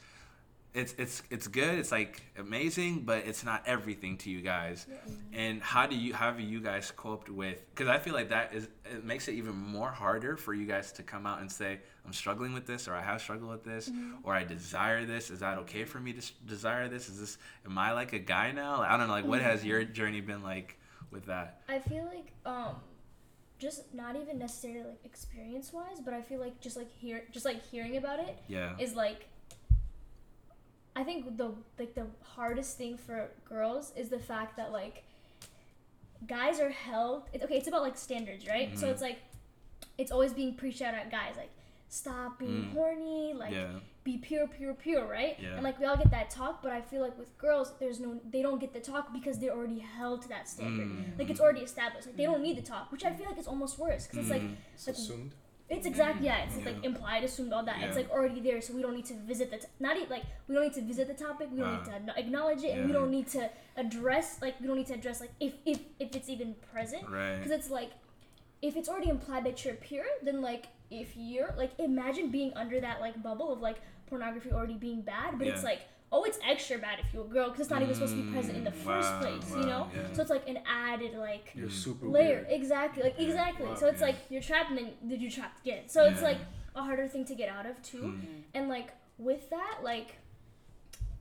It's 0.73 0.93
it's 0.99 1.23
it's 1.31 1.47
good. 1.47 1.79
It's 1.79 1.91
like 1.91 2.21
amazing, 2.37 3.01
but 3.01 3.25
it's 3.25 3.43
not 3.43 3.63
everything 3.65 4.17
to 4.19 4.29
you 4.29 4.41
guys. 4.41 4.85
And 5.33 5.61
how 5.63 5.87
do 5.87 5.95
you 5.95 6.13
how 6.13 6.27
have 6.27 6.39
you 6.39 6.59
guys 6.59 6.91
coped 6.95 7.27
with? 7.27 7.67
Because 7.71 7.87
I 7.87 7.97
feel 7.97 8.13
like 8.13 8.29
that 8.29 8.53
is 8.53 8.67
it 8.85 9.03
makes 9.03 9.27
it 9.27 9.33
even 9.33 9.55
more 9.55 9.89
harder 9.89 10.37
for 10.37 10.53
you 10.53 10.67
guys 10.67 10.91
to 10.93 11.03
come 11.03 11.25
out 11.25 11.41
and 11.41 11.51
say 11.51 11.79
I'm 12.05 12.13
struggling 12.13 12.53
with 12.53 12.67
this, 12.67 12.87
or 12.87 12.93
I 12.93 13.01
have 13.01 13.19
struggled 13.19 13.49
with 13.49 13.63
this, 13.63 13.89
or 14.23 14.35
I 14.35 14.43
desire 14.43 15.05
this. 15.05 15.31
Is 15.31 15.39
that 15.39 15.57
okay 15.59 15.85
for 15.85 15.99
me 15.99 16.13
to 16.13 16.31
desire 16.45 16.87
this? 16.87 17.09
Is 17.09 17.19
this 17.19 17.37
am 17.65 17.75
I 17.77 17.91
like 17.93 18.13
a 18.13 18.19
guy 18.19 18.51
now? 18.51 18.81
I 18.81 18.95
don't 18.95 19.07
know. 19.07 19.13
Like, 19.13 19.25
what 19.25 19.41
has 19.41 19.65
your 19.65 19.83
journey 19.83 20.21
been 20.21 20.43
like 20.43 20.77
with 21.09 21.25
that? 21.25 21.61
I 21.67 21.79
feel 21.79 22.05
like 22.05 22.31
um 22.45 22.75
just 23.57 23.91
not 23.93 24.15
even 24.15 24.37
necessarily 24.37 24.83
like 24.87 25.03
experience 25.03 25.73
wise, 25.73 25.99
but 25.99 26.13
I 26.13 26.21
feel 26.21 26.39
like 26.39 26.61
just 26.61 26.77
like 26.77 26.95
hear 26.99 27.23
just 27.31 27.43
like 27.45 27.65
hearing 27.71 27.97
about 27.97 28.19
it 28.19 28.37
Yeah. 28.47 28.75
is 28.77 28.93
like 28.93 29.27
I 30.99 31.03
think 31.03 31.37
the 31.37 31.49
like 31.77 31.93
the 31.95 32.07
hardest 32.35 32.77
thing 32.77 32.97
for 32.97 33.29
girls 33.53 33.93
is 33.95 34.09
the 34.09 34.19
fact 34.19 34.57
that 34.57 34.71
like 34.71 35.03
guys 36.27 36.59
are 36.59 36.69
held 36.69 37.23
it's 37.33 37.43
okay, 37.45 37.57
it's 37.57 37.67
about 37.67 37.81
like 37.81 37.97
standards, 37.97 38.47
right? 38.47 38.77
So 38.77 38.87
Mhm. 38.87 38.91
it's 38.91 39.01
like 39.01 39.19
it's 39.97 40.11
always 40.11 40.33
being 40.33 40.53
preached 40.55 40.81
out 40.81 40.93
at 40.93 41.09
guys 41.11 41.35
like 41.37 41.51
stop 41.89 42.37
being 42.37 42.63
Mm. 42.65 42.73
horny, 42.73 43.33
like 43.33 43.51
yeah. 43.53 43.79
be 44.03 44.17
pure, 44.17 44.47
pure, 44.47 44.73
pure, 44.73 45.05
right? 45.07 45.35
Yeah. 45.39 45.55
And 45.55 45.63
like 45.63 45.79
we 45.79 45.85
all 45.85 45.97
get 45.97 46.11
that 46.11 46.29
talk, 46.29 46.61
but 46.63 46.71
I 46.71 46.81
feel 46.81 47.01
like 47.01 47.17
with 47.17 47.35
girls, 47.37 47.73
there's 47.79 47.99
no, 47.99 48.19
they 48.33 48.41
don't 48.41 48.59
get 48.59 48.73
the 48.73 48.79
talk 48.79 49.11
because 49.13 49.39
they're 49.39 49.55
already 49.59 49.79
held 49.79 50.21
to 50.23 50.29
that 50.29 50.47
standard. 50.47 50.87
Mm. 50.87 51.17
Like 51.19 51.29
it's 51.29 51.39
already 51.39 51.61
established. 51.61 52.05
Like 52.07 52.17
they 52.17 52.25
don't 52.25 52.41
need 52.47 52.57
the 52.57 52.61
talk, 52.73 52.91
which 52.91 53.03
I 53.05 53.13
feel 53.13 53.27
like 53.27 53.39
is 53.39 53.47
almost 53.47 53.79
worse 53.79 54.03
because 54.05 54.19
it's 54.19 54.29
like 54.29 54.41
Mm. 54.41 54.55
It's 54.75 54.87
Like- 54.87 54.95
assumed. 54.97 55.31
It's 55.69 55.85
exactly 55.85 56.25
yeah, 56.25 56.43
it's 56.45 56.57
like 56.65 56.83
implied, 56.83 57.23
assumed, 57.23 57.53
all 57.53 57.63
that. 57.63 57.77
It's 57.83 57.95
like 57.95 58.09
already 58.09 58.39
there, 58.41 58.59
so 58.61 58.73
we 58.73 58.81
don't 58.81 58.95
need 58.95 59.05
to 59.05 59.13
visit 59.13 59.51
the 59.51 59.57
t- 59.57 59.67
not 59.79 59.97
e- 59.97 60.07
like 60.09 60.23
we 60.47 60.55
don't 60.55 60.63
need 60.63 60.73
to 60.73 60.81
visit 60.81 61.07
the 61.07 61.13
topic. 61.13 61.49
We 61.51 61.59
don't 61.59 61.73
need 61.77 61.85
to 61.85 61.91
acknow- 61.91 62.17
acknowledge 62.17 62.63
it, 62.63 62.71
and 62.77 62.85
we 62.87 62.91
don't 62.91 63.11
need 63.11 63.27
to 63.29 63.49
address 63.77 64.39
like 64.41 64.59
we 64.59 64.67
don't 64.67 64.77
need 64.77 64.87
to 64.87 64.93
address 64.95 65.19
like 65.21 65.31
if 65.39 65.53
if 65.65 65.79
if 65.99 66.15
it's 66.15 66.29
even 66.29 66.55
present 66.73 67.07
Right. 67.09 67.37
because 67.37 67.51
it's 67.51 67.69
like 67.69 67.91
if 68.61 68.75
it's 68.75 68.89
already 68.89 69.09
implied 69.09 69.45
that 69.45 69.63
you're 69.63 69.75
pure 69.75 70.03
then 70.23 70.41
like 70.41 70.65
if 70.91 71.15
you're 71.15 71.53
like 71.57 71.71
imagine 71.79 72.29
being 72.29 72.51
under 72.55 72.79
that 72.81 72.99
like 72.99 73.21
bubble 73.23 73.53
of 73.53 73.61
like 73.61 73.77
pornography 74.07 74.51
already 74.51 74.73
being 74.73 75.01
bad 75.01 75.37
but 75.37 75.47
it's 75.47 75.63
like 75.63 75.81
oh 76.11 76.23
it's 76.23 76.39
extra 76.47 76.77
bad 76.77 76.99
if 76.99 77.13
you're 77.13 77.23
a 77.25 77.27
girl 77.27 77.47
because 77.49 77.61
it's 77.61 77.69
not 77.69 77.81
even 77.81 77.93
supposed 77.93 78.15
to 78.15 78.21
be 78.23 78.27
present 78.27 78.57
in 78.57 78.63
the 78.63 78.71
Mm, 78.71 78.75
first 78.87 79.09
wow, 79.13 79.19
place 79.21 79.51
wow, 79.51 79.57
you 79.61 79.65
know 79.67 79.87
yeah. 79.95 80.11
so 80.13 80.21
it's 80.21 80.31
like 80.31 80.47
an 80.49 80.59
added 80.67 81.13
like 81.15 81.51
You're 81.55 81.69
super 81.69 82.07
layer 82.07 82.27
weird. 82.39 82.47
exactly 82.49 83.03
like 83.03 83.15
Yeah. 83.17 83.27
exactly 83.27 83.67
Wow. 83.67 83.75
so 83.75 83.87
it's 83.87 84.01
Yeah. 84.01 84.07
like 84.07 84.15
you're 84.29 84.41
trapped 84.41 84.69
and 84.71 84.77
then 84.79 84.91
did 85.07 85.21
you 85.21 85.29
trapped 85.29 85.59
again 85.61 85.83
so 85.87 86.05
it's 86.05 86.21
like 86.21 86.39
a 86.75 86.81
harder 86.83 87.07
thing 87.07 87.25
to 87.25 87.35
get 87.35 87.49
out 87.49 87.65
of 87.65 87.81
too 87.83 88.13
Mm. 88.17 88.41
and 88.55 88.69
like 88.69 88.89
with 89.17 89.49
that 89.51 89.79
like 89.83 90.17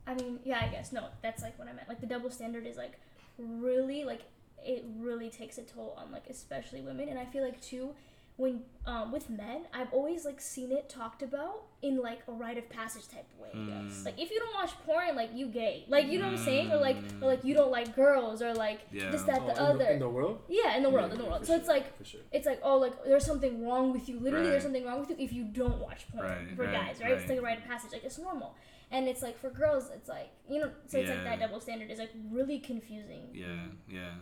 i 0.07 0.13
mean 0.15 0.39
yeah 0.43 0.59
i 0.63 0.67
guess 0.69 0.91
no 0.91 1.03
that's 1.21 1.43
like 1.43 1.57
what 1.59 1.67
i 1.67 1.73
meant 1.73 1.87
like 1.87 1.99
the 2.01 2.07
double 2.07 2.29
standard 2.31 2.65
is 2.65 2.77
like 2.77 2.99
really 3.37 4.03
like 4.03 4.21
it 4.65 4.83
really 4.97 5.29
takes 5.29 5.57
a 5.57 5.63
toll 5.63 5.95
on 5.97 6.11
like 6.11 6.27
especially 6.29 6.81
women 6.81 7.07
and 7.09 7.17
i 7.19 7.25
feel 7.25 7.43
like 7.43 7.61
too 7.61 7.93
when 8.39 8.61
um, 8.85 9.11
with 9.11 9.29
men 9.29 9.59
i've 9.73 9.91
always 9.97 10.23
like 10.29 10.39
seen 10.39 10.71
it 10.71 10.87
talked 10.89 11.21
about 11.21 11.55
in 11.81 11.93
like 12.01 12.21
a 12.27 12.31
rite 12.31 12.57
of 12.57 12.67
passage 12.69 13.05
type 13.13 13.27
way 13.41 13.49
Mm. 13.53 14.05
like 14.05 14.17
if 14.23 14.29
you 14.31 14.39
don't 14.43 14.53
watch 14.61 14.73
porn 14.85 15.15
like 15.21 15.31
you 15.39 15.47
gay 15.47 15.83
like 15.95 16.05
you 16.11 16.17
know 16.19 16.27
what 16.29 16.37
i'm 16.39 16.45
saying 16.51 16.71
or 16.71 16.77
like 16.77 16.97
Mm. 16.97 17.21
or 17.23 17.25
like 17.33 17.43
you 17.43 17.53
don't 17.59 17.71
like 17.79 17.95
girls 17.95 18.41
or 18.41 18.53
like 18.53 18.79
Yeah. 18.91 19.11
this 19.11 19.23
that 19.23 19.39
Oh, 19.41 19.47
the 19.47 19.51
in 19.53 19.59
other 19.71 19.85
in 19.95 19.99
the 19.99 20.09
world. 20.17 20.35
yeah 20.47 20.77
in 20.77 20.83
the 20.83 20.89
world 20.95 21.07
Yeah, 21.09 21.15
in 21.17 21.21
the 21.23 21.29
world 21.29 21.39
for 21.41 21.45
so 21.47 21.55
it's 21.59 21.67
like 21.75 21.85
for 21.97 22.05
sure. 22.11 22.21
it's 22.31 22.47
like 22.51 22.59
oh 22.63 22.77
like 22.85 22.95
there's 23.09 23.25
something 23.25 23.53
wrong 23.67 23.91
with 23.95 24.07
you 24.09 24.15
literally 24.19 24.49
there's 24.51 24.63
something 24.69 24.85
wrong 24.85 24.99
with 25.01 25.09
you 25.11 25.17
if 25.19 25.33
you 25.33 25.43
don't 25.61 25.79
watch 25.87 26.01
porn 26.11 26.25
Right, 26.27 26.55
for 26.55 26.63
right, 26.65 26.73
guys 26.79 27.01
right? 27.01 27.11
it's 27.13 27.29
like 27.29 27.39
a 27.39 27.41
rite 27.41 27.57
of 27.61 27.65
passage 27.65 27.91
like 27.91 28.03
it's 28.09 28.19
normal 28.19 28.55
and 28.91 29.07
it's 29.11 29.21
like 29.27 29.37
for 29.43 29.49
girls 29.49 29.89
it's 29.97 30.07
like 30.09 30.29
you 30.49 30.59
know 30.61 30.69
so 30.87 30.97
it's 30.99 31.09
like 31.09 31.23
that 31.25 31.39
double 31.41 31.59
standard 31.59 31.89
is 31.91 31.99
like 31.99 32.13
really 32.31 32.59
confusing 32.59 33.23
Yeah. 33.33 33.65
Yeah. 33.99 34.13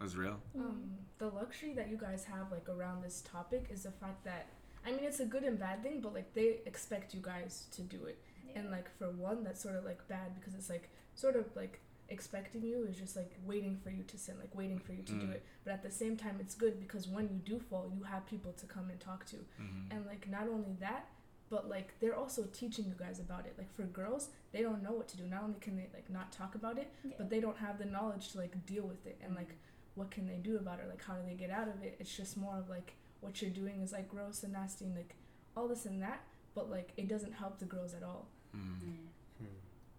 That's 0.00 0.14
real. 0.14 0.36
Um, 0.58 0.90
the 1.18 1.28
luxury 1.28 1.72
that 1.74 1.88
you 1.88 1.96
guys 1.96 2.24
have 2.24 2.50
like 2.52 2.68
around 2.68 3.02
this 3.02 3.22
topic 3.22 3.66
is 3.70 3.84
the 3.84 3.90
fact 3.90 4.24
that 4.24 4.46
I 4.86 4.90
mean 4.92 5.04
it's 5.04 5.20
a 5.20 5.24
good 5.26 5.42
and 5.44 5.58
bad 5.58 5.82
thing, 5.82 6.00
but 6.00 6.14
like 6.14 6.32
they 6.34 6.58
expect 6.66 7.14
you 7.14 7.20
guys 7.20 7.66
to 7.72 7.82
do 7.82 8.04
it. 8.06 8.18
And 8.54 8.70
like 8.70 8.88
for 8.98 9.10
one, 9.10 9.44
that's 9.44 9.60
sort 9.62 9.76
of 9.76 9.84
like 9.84 10.06
bad 10.08 10.34
because 10.38 10.54
it's 10.54 10.70
like 10.70 10.88
sort 11.14 11.36
of 11.36 11.44
like 11.56 11.80
expecting 12.08 12.62
you 12.62 12.86
is 12.88 12.96
just 12.96 13.16
like 13.16 13.32
waiting 13.44 13.76
for 13.82 13.90
you 13.90 14.02
to 14.04 14.16
sin, 14.16 14.36
like 14.40 14.54
waiting 14.54 14.78
for 14.78 14.92
you 14.92 15.02
to 15.02 15.12
do 15.12 15.26
Mm. 15.26 15.32
it. 15.32 15.42
But 15.64 15.72
at 15.74 15.82
the 15.82 15.90
same 15.90 16.16
time, 16.16 16.36
it's 16.40 16.54
good 16.54 16.78
because 16.78 17.08
when 17.08 17.24
you 17.24 17.40
do 17.44 17.58
fall, 17.58 17.90
you 17.96 18.04
have 18.04 18.24
people 18.26 18.52
to 18.52 18.66
come 18.66 18.88
and 18.90 19.00
talk 19.00 19.26
to. 19.26 19.36
hmm 19.58 19.90
And 19.90 20.06
like 20.06 20.28
not 20.30 20.46
only 20.48 20.74
that, 20.80 21.06
but 21.50 21.68
like 21.68 21.98
they're 22.00 22.14
also 22.16 22.44
teaching 22.52 22.84
you 22.86 22.94
guys 22.96 23.18
about 23.18 23.44
it. 23.46 23.54
Like 23.58 23.72
for 23.74 23.82
girls, 23.82 24.28
they 24.52 24.62
don't 24.62 24.82
know 24.82 24.92
what 24.92 25.08
to 25.08 25.16
do. 25.16 25.24
Not 25.24 25.42
only 25.42 25.58
can 25.60 25.76
they 25.76 25.88
like 25.92 26.08
not 26.08 26.30
talk 26.32 26.54
about 26.54 26.78
it, 26.78 26.92
Yeah. 27.04 27.14
but 27.18 27.28
they 27.28 27.40
don't 27.40 27.58
have 27.58 27.78
the 27.78 27.84
knowledge 27.86 28.30
to 28.32 28.38
like 28.38 28.54
deal 28.66 28.84
with 28.84 29.04
it 29.06 29.18
and 29.24 29.34
like 29.34 29.52
what 29.96 30.10
can 30.10 30.26
they 30.28 30.36
do 30.36 30.56
about 30.56 30.78
it 30.78 30.86
like 30.88 31.02
how 31.04 31.14
do 31.14 31.20
they 31.28 31.34
get 31.34 31.50
out 31.50 31.66
of 31.68 31.82
it 31.82 31.96
it's 31.98 32.16
just 32.16 32.36
more 32.36 32.56
of 32.56 32.68
like 32.70 32.92
what 33.20 33.40
you're 33.42 33.50
doing 33.50 33.80
is 33.82 33.90
like 33.92 34.08
gross 34.08 34.42
and 34.44 34.52
nasty 34.52 34.84
and 34.84 34.94
like 34.94 35.14
all 35.56 35.66
this 35.66 35.84
and 35.86 36.00
that 36.00 36.20
but 36.54 36.70
like 36.70 36.90
it 36.96 37.08
doesn't 37.08 37.32
help 37.32 37.58
the 37.58 37.64
girls 37.64 37.92
at 37.94 38.02
all 38.04 38.26
Mm. 38.56 39.08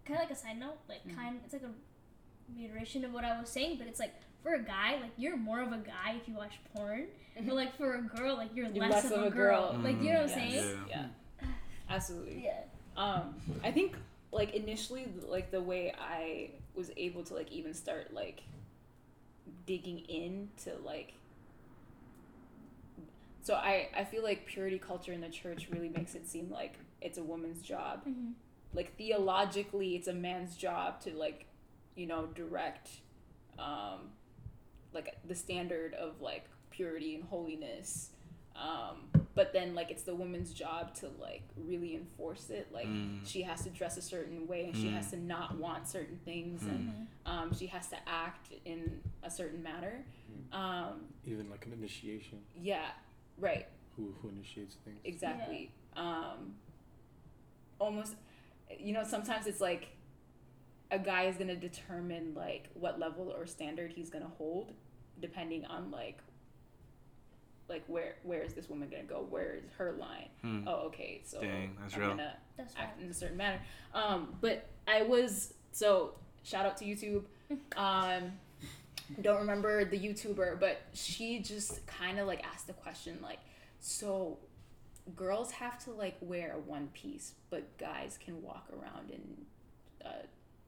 kind 0.04 0.18
of 0.18 0.24
like 0.24 0.30
a 0.30 0.34
side 0.40 0.58
note 0.58 0.78
like 0.88 1.06
Mhm. 1.06 1.14
kind 1.14 1.40
it's 1.44 1.52
like 1.52 1.62
a 1.62 1.70
reiteration 2.56 3.04
of 3.04 3.12
what 3.12 3.24
i 3.24 3.38
was 3.38 3.48
saying 3.48 3.76
but 3.78 3.86
it's 3.86 4.00
like 4.00 4.14
for 4.42 4.54
a 4.54 4.62
guy 4.62 4.92
like 5.00 5.10
you're 5.16 5.36
more 5.36 5.60
of 5.60 5.68
a 5.72 5.76
guy 5.78 6.16
if 6.20 6.26
you 6.26 6.34
watch 6.34 6.58
porn 6.74 7.04
but 7.46 7.54
like 7.54 7.76
for 7.76 7.94
a 7.96 8.02
girl 8.02 8.36
like 8.36 8.48
you're, 8.54 8.66
You're 8.66 8.88
less, 8.88 9.04
of, 9.04 9.12
a 9.12 9.30
girl, 9.30 9.72
girl. 9.74 9.80
like 9.82 10.00
you 10.02 10.12
know 10.12 10.22
what 10.22 10.30
i'm 10.32 10.38
Mm, 10.38 10.50
saying 10.50 10.86
Yeah. 10.88 11.06
Yeah. 11.42 11.48
Absolutely. 11.90 12.42
yeah 12.44 12.62
Um, 12.96 13.34
I 13.62 13.70
think 13.70 13.94
like 14.32 14.54
initially, 14.54 15.06
like 15.28 15.50
the 15.52 15.60
way 15.62 15.92
I 15.98 16.50
was 16.74 16.90
able 16.96 17.22
to 17.24 17.34
like 17.34 17.50
even 17.52 17.72
start 17.74 18.12
like 18.12 18.42
digging 19.68 19.98
into 20.08 20.70
like. 20.82 21.12
So 23.42 23.54
I 23.54 23.88
I 23.94 24.04
feel 24.04 24.22
like 24.22 24.46
purity 24.46 24.78
culture 24.78 25.12
in 25.12 25.20
the 25.20 25.28
church 25.28 25.68
really 25.70 25.90
makes 25.90 26.14
it 26.14 26.26
seem 26.26 26.50
like 26.50 26.78
it's 27.02 27.18
a 27.18 27.22
woman's 27.22 27.60
job. 27.60 28.04
Mhm. 28.06 28.32
Like 28.72 28.96
theologically, 28.96 29.94
it's 29.94 30.08
a 30.08 30.14
man's 30.14 30.56
job 30.56 31.00
to 31.02 31.14
like, 31.14 31.46
you 31.96 32.06
know, 32.06 32.26
direct, 32.34 32.88
um, 33.58 34.10
like 34.94 35.18
the 35.26 35.34
standard 35.34 35.92
of 35.94 36.20
like 36.22 36.46
purity 36.70 37.14
and 37.14 37.24
holiness. 37.24 38.10
Um, 38.56 39.10
but 39.38 39.52
then 39.52 39.72
like 39.72 39.88
it's 39.92 40.02
the 40.02 40.14
woman's 40.16 40.52
job 40.52 40.92
to 40.94 41.08
like 41.20 41.42
really 41.56 41.94
enforce 41.94 42.50
it. 42.50 42.66
Like 42.72 42.88
Mm. 42.88 43.20
she 43.24 43.42
has 43.42 43.62
to 43.62 43.70
dress 43.70 43.96
a 43.96 44.02
certain 44.02 44.48
way 44.48 44.64
and 44.64 44.76
she 44.76 44.88
Mm. 44.88 44.94
has 44.94 45.10
to 45.12 45.16
not 45.16 45.56
want 45.58 45.86
certain 45.86 46.18
things 46.24 46.66
and 46.66 47.06
um, 47.24 47.54
she 47.54 47.66
has 47.68 47.86
to 47.88 47.96
act 48.08 48.52
in 48.64 49.00
a 49.22 49.30
certain 49.30 49.62
manner. 49.62 50.04
Um, 50.52 51.06
Even 51.24 51.48
like 51.50 51.66
an 51.66 51.72
initiation. 51.72 52.38
yeah, 52.60 52.90
right. 53.38 53.66
Who 53.96 54.12
who 54.20 54.28
initiates 54.28 54.74
things? 54.84 54.98
Exactly. 55.04 55.70
Um, 55.96 56.54
almost, 57.78 58.14
you 58.78 58.92
know, 58.92 59.04
sometimes 59.04 59.46
it's 59.46 59.60
like 59.60 59.88
a 60.90 60.98
guy 60.98 61.24
is 61.24 61.36
gonna 61.36 61.54
determine 61.56 62.32
like 62.34 62.68
what 62.74 62.98
level 62.98 63.30
or 63.36 63.46
standard 63.46 63.92
he's 63.92 64.10
gonna 64.10 64.32
hold, 64.38 64.72
depending 65.20 65.64
on 65.66 65.90
like, 65.92 66.18
like 67.68 67.84
where 67.86 68.14
where 68.22 68.42
is 68.42 68.54
this 68.54 68.68
woman 68.68 68.88
gonna 68.90 69.02
go? 69.04 69.26
Where 69.28 69.54
is 69.54 69.64
her 69.76 69.92
line? 69.98 70.28
Hmm. 70.42 70.66
Oh, 70.66 70.86
okay, 70.86 71.20
so 71.24 71.40
Dang, 71.40 71.76
that's 71.80 71.94
I'm 71.94 72.00
real. 72.00 72.10
gonna 72.10 72.34
that's 72.56 72.74
right 72.74 72.84
act 72.84 73.00
in 73.02 73.08
a 73.10 73.14
certain 73.14 73.36
manner. 73.36 73.60
Um, 73.94 74.34
but 74.40 74.66
I 74.86 75.02
was 75.02 75.54
so 75.72 76.14
shout 76.42 76.66
out 76.66 76.76
to 76.78 76.84
YouTube. 76.84 77.24
Um, 77.78 78.32
don't 79.22 79.38
remember 79.38 79.82
the 79.86 79.98
YouTuber, 79.98 80.60
but 80.60 80.82
she 80.92 81.38
just 81.38 81.86
kind 81.86 82.18
of 82.18 82.26
like 82.26 82.44
asked 82.46 82.66
the 82.66 82.74
question 82.74 83.18
like, 83.22 83.38
so 83.80 84.36
girls 85.16 85.50
have 85.52 85.82
to 85.84 85.92
like 85.92 86.16
wear 86.20 86.52
a 86.56 86.58
one 86.58 86.88
piece, 86.92 87.32
but 87.48 87.78
guys 87.78 88.18
can 88.22 88.42
walk 88.42 88.68
around 88.70 89.10
in 89.10 89.46
uh, 90.04 90.26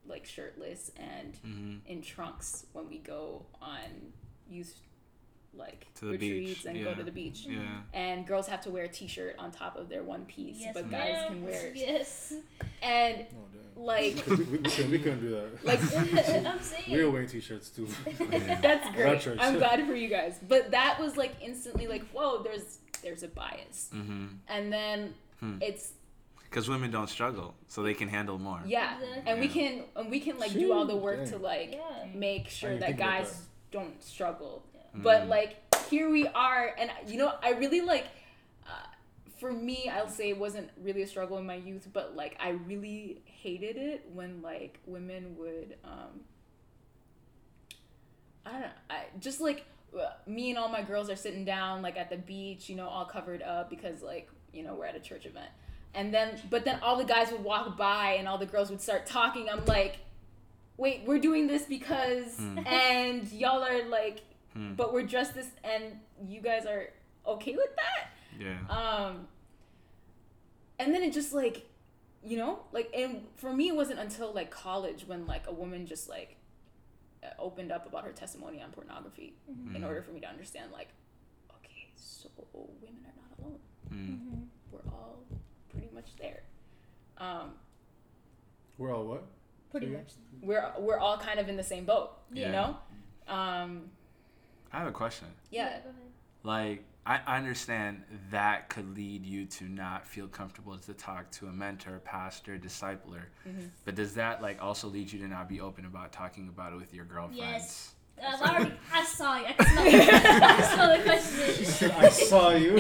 like 0.09 0.25
shirtless 0.25 0.91
and 0.97 1.37
hmm 1.45 1.77
in 1.87 2.01
trunks 2.01 2.65
when 2.73 2.89
we 2.89 2.97
go 2.99 3.45
on 3.61 4.13
youth 4.49 4.75
like 5.55 5.87
To 5.97 6.07
the 6.07 6.11
retreats 6.13 6.63
beach, 6.63 6.67
and 6.67 6.85
go 6.85 6.95
to 6.95 7.03
the 7.03 7.11
beach. 7.11 7.47
Yeah. 7.49 7.59
And 7.93 8.27
girls 8.27 8.47
have 8.49 8.61
to 8.63 8.71
wear 8.71 8.85
a 8.85 8.89
t-shirt 8.89 9.37
on 9.39 9.51
top 9.51 9.77
of 9.77 9.89
their 9.89 10.03
one 10.03 10.25
piece, 10.27 10.59
Yes, 10.61 10.73
but 10.75 10.91
guys 10.91 11.13
ma'am. 11.13 11.29
can 11.29 11.45
wear 11.45 11.67
it. 11.69 11.77
Yes. 11.77 12.33
And 12.83 13.27
Oh, 13.33 13.83
like 13.83 14.23
we, 14.27 14.37
we, 14.37 14.45
we, 14.45 14.59
couldn't, 14.59 14.91
we 14.91 14.99
couldn't 14.99 15.21
do 15.21 15.31
that. 15.31 15.49
like 15.65 15.81
I'm 16.47 16.61
saying. 16.61 16.85
we 16.97 17.05
were 17.05 17.11
wearing 17.11 17.29
t-shirts 17.29 17.71
too. 17.71 17.89
that's 18.63 18.95
great. 18.95 19.21
church. 19.21 19.39
I'm 19.41 19.59
glad 19.59 19.85
for 19.87 19.95
you 19.95 20.09
guys. 20.09 20.39
But 20.47 20.71
that 20.73 20.99
was 21.01 21.17
like 21.17 21.35
instantly 21.43 21.87
like, 21.89 22.07
whoa, 22.11 22.43
there's 22.43 22.79
there's 23.03 23.23
a 23.23 23.29
bias. 23.29 23.91
Mm-hmm. 23.95 24.27
And 24.49 24.73
then 24.73 25.15
Hmm. 25.41 25.57
it's 25.63 25.93
Because 26.45 26.69
women 26.69 26.91
don't 26.91 27.09
struggle, 27.09 27.55
so 27.67 27.83
they 27.83 27.95
can 27.95 28.09
handle 28.09 28.39
more. 28.39 28.61
yeah. 28.67 28.99
Exactly. 28.99 29.23
And 29.33 29.41
we 29.41 29.49
can 29.49 29.85
and 29.97 30.11
we 30.11 30.21
can 30.21 30.39
like 30.39 30.53
do 30.53 30.73
all 30.75 30.85
the 30.85 30.93
Shoot, 30.93 31.03
work 31.03 31.25
to 31.31 31.39
like 31.39 31.73
Yeah. 31.73 32.07
make 32.15 32.49
sure 32.49 32.77
that 32.77 32.99
guys 32.99 33.31
that. 33.33 33.47
don't 33.79 34.03
struggle. 34.03 34.63
Mhm. 34.97 35.03
But 35.03 35.29
like 35.29 35.57
here 35.89 36.09
we 36.11 36.27
are, 36.29 36.75
and 36.79 36.91
you 37.07 37.19
know, 37.19 37.33
I 37.43 37.51
really 37.53 37.81
like. 37.81 38.07
Uh, 38.67 38.71
for 39.39 39.53
me, 39.53 39.89
I'll 39.93 40.09
say 40.09 40.31
it 40.31 40.39
wasn't 40.39 40.71
really 40.83 41.03
a 41.03 41.07
struggle 41.07 41.39
in 41.39 41.47
my 41.47 41.55
youth, 41.57 41.89
but 41.93 42.15
like 42.17 42.37
I 42.41 42.51
really 42.51 43.23
hated 43.25 43.77
it 43.77 44.09
when 44.13 44.43
like 44.43 44.79
women 44.87 45.37
would. 45.39 45.77
um 45.85 46.21
I 48.47 48.53
don't 48.53 48.61
know. 48.63 48.67
I 48.89 49.05
just 49.19 49.41
like 49.41 49.65
uh, 49.99 50.11
me 50.27 50.51
and 50.51 50.59
all 50.59 50.69
my 50.69 50.83
girls 50.83 51.11
are 51.11 51.17
sitting 51.17 51.45
down 51.45 51.83
like 51.83 51.97
at 51.97 52.11
the 52.11 52.17
beach, 52.17 52.69
you 52.69 52.77
know, 52.77 52.89
all 52.89 53.05
covered 53.05 53.43
up 53.43 53.71
because 53.71 54.03
like 54.03 54.29
you 54.53 54.63
know 54.63 54.75
we're 54.75 54.87
at 54.87 54.97
a 54.97 55.01
church 55.01 55.27
event, 55.27 55.51
and 55.95 56.13
then 56.13 56.41
but 56.49 56.65
then 56.65 56.79
all 56.83 56.97
the 56.97 57.05
guys 57.05 57.31
would 57.33 57.45
walk 57.45 57.77
by 57.77 58.13
and 58.15 58.27
all 58.27 58.39
the 58.39 58.47
girls 58.47 58.71
would 58.71 58.81
start 58.81 59.07
talking. 59.07 59.49
I'm 59.49 59.65
like, 59.67 59.99
wait, 60.77 61.03
we're 61.07 61.19
doing 61.19 61.47
this 61.47 61.65
because, 61.65 62.37
Hmm. 62.39 62.59
and 62.67 63.31
y'all 63.33 63.63
are 63.63 63.85
like 63.89 64.23
Hmm. 64.55 64.75
but 64.75 64.93
we're 64.93 65.05
dressed 65.05 65.35
this 65.35 65.49
and 65.63 65.85
you 66.27 66.41
guys 66.41 66.67
are 66.67 66.89
okay 67.27 67.55
with 67.55 67.71
that 67.77 68.11
Yeah. 68.39 68.59
um 68.69 69.29
and 70.79 70.93
then 70.95 71.03
it 71.03 71.13
just 71.13 71.33
like 71.33 71.67
you 72.25 72.37
know 72.37 72.61
like 72.73 72.91
and 72.95 73.27
for 73.37 73.53
me 73.53 73.69
it 73.69 73.77
wasn't 73.77 73.99
until 74.01 74.33
like 74.33 74.51
college 74.51 75.05
when 75.07 75.27
like 75.27 75.47
a 75.47 75.53
woman 75.53 75.87
just 75.87 76.09
like 76.09 76.37
uh, 77.23 77.29
opened 77.39 77.71
up 77.71 77.87
about 77.87 78.05
her 78.05 78.13
testimony 78.13 78.61
on 78.63 78.71
pornography 78.71 79.35
in 79.49 79.83
Mhm. 79.83 79.87
order 79.87 80.03
for 80.03 80.11
me 80.13 80.21
to 80.21 80.27
understand 80.29 80.73
like 80.73 80.89
okay 81.59 81.89
so 81.95 82.29
women 82.53 83.05
are 83.07 83.15
not 83.23 83.39
alone 83.39 83.61
Mm. 83.91 84.21
Mhm. 84.21 84.47
we're 84.73 84.91
all 84.93 85.19
pretty 85.69 85.89
much 85.95 86.17
there 86.17 86.43
um 87.19 87.55
We're 88.79 88.95
all 88.95 89.05
what? 89.07 89.25
Pretty 89.71 89.87
Yeah. 89.89 89.99
much. 89.99 90.13
we're 90.43 90.73
we're 90.81 90.99
all 90.99 91.19
kind 91.19 91.39
of 91.39 91.49
in 91.49 91.57
the 91.57 91.63
same 91.63 91.85
boat 91.85 92.11
Yeah. 92.33 92.47
you 92.47 92.53
know 92.53 92.77
um 93.29 93.91
I 94.73 94.79
have 94.79 94.89
a 94.89 94.93
question. 94.93 95.29
yeah 95.51 95.69
Go 95.81 95.91
ahead. 95.91 95.95
Like, 96.43 96.85
I 97.07 97.21
I 97.27 97.37
understand 97.39 98.03
that 98.31 98.69
could 98.69 98.95
lead 98.97 99.25
you 99.25 99.47
to 99.47 99.65
not 99.65 100.07
feel 100.07 100.29
comfortable 100.29 100.77
to 100.79 100.95
talk 100.95 101.31
to 101.33 101.47
a 101.47 101.53
mentor, 101.53 102.01
pastor, 102.05 102.59
discipler. 102.59 103.25
Mhm. 103.47 103.71
But 103.85 103.95
does 103.95 104.15
that 104.15 104.41
like 104.43 104.63
also 104.63 104.89
lead 104.89 105.11
you 105.13 105.19
to 105.21 105.29
not 105.29 105.49
be 105.49 105.61
open 105.61 105.85
about 105.87 106.13
talking 106.13 106.49
about 106.49 106.73
it 106.73 106.77
with 106.77 106.93
your 106.95 107.05
girlfriends? 107.05 107.39
Yes. 107.41 107.95
Uh, 108.23 108.37
I 108.41 108.73
I 108.93 109.05
saw 109.05 109.37
you. 109.39 109.47
I 109.47 109.53
can 109.53 109.67
smell, 109.67 109.87
I 109.87 109.91
can 109.91 110.75
smell 110.75 110.97
the 110.99 111.03
question. 111.05 111.91
I 111.93 112.09
saw 112.11 112.51
you. 112.51 112.77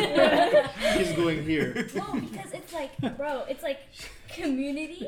He's 0.99 1.12
going 1.16 1.45
here. 1.45 1.88
No, 1.95 2.12
because 2.20 2.53
it's 2.53 2.72
like, 2.72 3.16
bro, 3.16 3.45
it's 3.49 3.62
like 3.62 3.80
community 4.28 5.07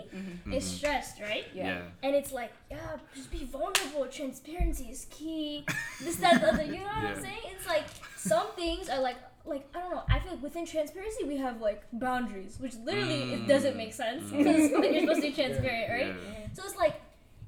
is 0.50 0.64
Mhm. 0.64 0.76
stressed, 0.76 1.20
right? 1.20 1.44
Yeah. 1.54 1.66
Yeah. 1.66 1.82
And 2.02 2.14
it's 2.16 2.32
like, 2.32 2.52
yeah, 2.70 2.96
just 3.14 3.30
be 3.30 3.44
vulnerable. 3.44 4.06
Transparency 4.10 4.84
is 4.90 5.06
key. 5.10 5.64
This, 6.02 6.16
that, 6.16 6.40
the 6.40 6.48
other. 6.52 6.64
You 6.64 6.78
know 6.80 6.86
what 6.86 7.02
Yeah. 7.02 7.08
I'm 7.16 7.20
saying? 7.22 7.42
It's 7.54 7.66
like 7.66 7.84
some 8.16 8.46
things 8.56 8.88
are 8.88 9.00
like, 9.00 9.16
like 9.44 9.64
I 9.74 9.80
don't 9.80 9.90
know. 9.90 10.02
I 10.08 10.18
feel 10.20 10.32
like 10.32 10.42
within 10.42 10.64
transparency 10.66 11.24
we 11.24 11.36
have 11.38 11.60
like 11.60 11.82
boundaries, 11.92 12.56
which 12.58 12.74
literally 12.84 13.34
it 13.34 13.46
doesn't 13.46 13.76
make 13.76 13.92
sense 13.92 14.30
Mm. 14.30 14.38
because 14.38 14.70
you're 14.70 15.00
supposed 15.00 15.20
to 15.22 15.28
be 15.28 15.32
transparent, 15.32 15.90
right? 15.90 16.06
Yeah. 16.14 16.46
So 16.54 16.62
it's 16.64 16.76
like, 16.76 16.94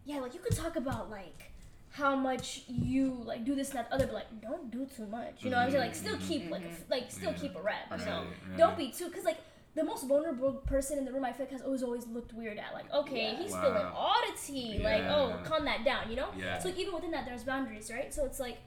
yeah, 0.05 0.16
like 0.18 0.35
you 0.35 0.41
could 0.41 0.57
talk 0.57 0.76
about 0.76 1.11
like 1.11 1.51
how 2.01 2.17
much 2.17 2.63
you 2.67 3.05
like 3.25 3.45
do 3.45 3.55
this 3.55 3.71
and 3.71 3.79
that 3.79 3.89
other, 3.93 4.07
but 4.07 4.15
like 4.21 4.41
don't 4.43 4.71
do 4.71 4.85
too 4.97 5.07
much. 5.07 5.37
You 5.45 5.51
know 5.51 5.59
what 5.59 5.67
I'm 5.67 5.71
saying? 5.71 5.85
Like 5.85 5.95
still 5.95 6.17
mm-hmm. 6.17 6.29
keep 6.29 6.51
like 6.51 6.65
a 6.65 6.71
f 6.71 6.81
like 6.91 7.07
still 7.19 7.31
Yeah. 7.33 7.39
keep 7.43 7.55
a 7.55 7.63
rep. 7.63 7.87
You 7.99 8.05
know, 8.07 8.25
Right, 8.49 8.59
don't 8.59 8.77
be 8.77 8.91
too 8.91 9.09
because 9.09 9.25
like. 9.25 9.41
The 9.77 9.83
most 9.83 10.07
vulnerable 10.07 10.53
person 10.75 10.99
in 11.01 11.05
the 11.05 11.13
room, 11.13 11.25
I 11.25 11.33
feel 11.33 11.47
like, 11.47 11.51
has 11.51 11.63
always 11.63 11.83
always 11.83 12.07
looked 12.07 12.33
weird 12.33 12.59
at. 12.59 12.73
Like, 12.79 12.89
okay, 12.95 13.33
Yeah. 13.33 13.39
he's 13.43 13.51
Wow. 13.51 13.59
spilling 13.59 13.87
all 14.03 14.21
the 14.31 14.35
tea. 14.47 14.79
Like, 14.79 15.03
oh, 15.03 15.41
calm 15.43 15.65
that 15.65 15.85
down, 15.85 16.09
you 16.09 16.15
know. 16.15 16.29
Yeah. 16.39 16.61
So 16.61 16.69
like, 16.69 16.79
even 16.79 16.95
within 16.95 17.11
that, 17.11 17.25
there's 17.27 17.43
boundaries, 17.43 17.91
right? 17.91 18.15
So 18.15 18.25
it's 18.25 18.39
like, 18.39 18.59